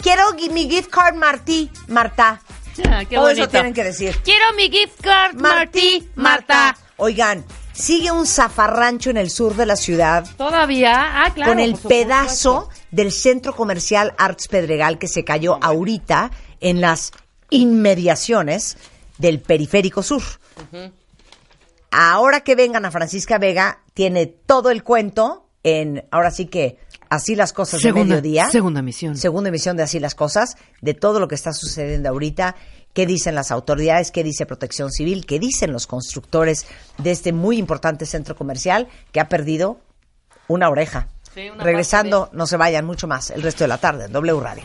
quiero 0.00 0.32
mi 0.50 0.68
gift 0.68 0.90
card 0.90 1.14
Martí, 1.14 1.70
Marta. 1.88 2.40
Ah, 2.88 3.04
qué 3.04 3.16
Todo 3.16 3.28
eso 3.28 3.46
tienen 3.50 3.74
que 3.74 3.84
decir. 3.84 4.16
Quiero 4.24 4.46
mi 4.56 4.70
gift 4.70 4.98
card, 5.02 5.34
Martí, 5.34 6.08
Marta. 6.14 6.74
Oigan, 6.96 7.44
sigue 7.74 8.10
un 8.10 8.26
zafarrancho 8.26 9.10
en 9.10 9.18
el 9.18 9.28
sur 9.28 9.54
de 9.56 9.66
la 9.66 9.76
ciudad 9.76 10.24
Todavía, 10.38 11.22
ah, 11.22 11.34
claro. 11.34 11.52
con 11.52 11.60
el 11.60 11.74
pedazo 11.74 12.70
del 12.90 13.12
centro 13.12 13.54
comercial 13.54 14.14
Arts 14.16 14.48
Pedregal 14.48 14.98
que 14.98 15.06
se 15.06 15.22
cayó 15.22 15.58
ahorita 15.62 16.30
en 16.60 16.80
las 16.80 17.12
inmediaciones 17.50 18.78
del 19.18 19.40
periférico 19.40 20.02
sur. 20.02 20.22
Ahora 21.92 22.40
que 22.40 22.54
vengan 22.56 22.84
a 22.84 22.90
Francisca 22.90 23.38
Vega, 23.38 23.80
tiene 23.94 24.26
todo 24.26 24.70
el 24.70 24.82
cuento 24.82 25.46
en, 25.62 26.04
ahora 26.10 26.30
sí 26.30 26.46
que, 26.46 26.78
así 27.10 27.36
las 27.36 27.52
cosas 27.52 27.80
de 27.80 27.88
Segunda- 27.90 28.16
mediodía. 28.16 28.50
segunda 28.50 28.80
emisión. 28.80 29.16
Segunda 29.16 29.48
emisión 29.50 29.76
de 29.76 29.82
Así 29.84 30.00
las 30.00 30.14
cosas, 30.14 30.56
de 30.80 30.94
todo 30.94 31.20
lo 31.20 31.28
que 31.28 31.34
está 31.34 31.52
sucediendo 31.52 32.08
ahorita, 32.08 32.56
qué 32.94 33.06
dicen 33.06 33.34
las 33.34 33.50
autoridades, 33.50 34.10
qué 34.10 34.24
dice 34.24 34.46
Protección 34.46 34.90
Civil, 34.90 35.26
qué 35.26 35.38
dicen 35.38 35.72
los 35.72 35.86
constructores 35.86 36.66
de 36.98 37.10
este 37.10 37.32
muy 37.32 37.58
importante 37.58 38.06
centro 38.06 38.34
comercial 38.36 38.88
que 39.12 39.20
ha 39.20 39.28
perdido 39.28 39.78
una 40.48 40.68
oreja. 40.70 41.08
Sí, 41.34 41.48
una 41.50 41.62
Regresando, 41.62 42.28
no 42.32 42.46
se 42.46 42.56
vayan 42.56 42.84
mucho 42.84 43.06
más 43.06 43.30
el 43.30 43.42
resto 43.42 43.64
de 43.64 43.68
la 43.68 43.78
tarde 43.78 44.06
en 44.06 44.12
W 44.12 44.40
Radio. 44.40 44.64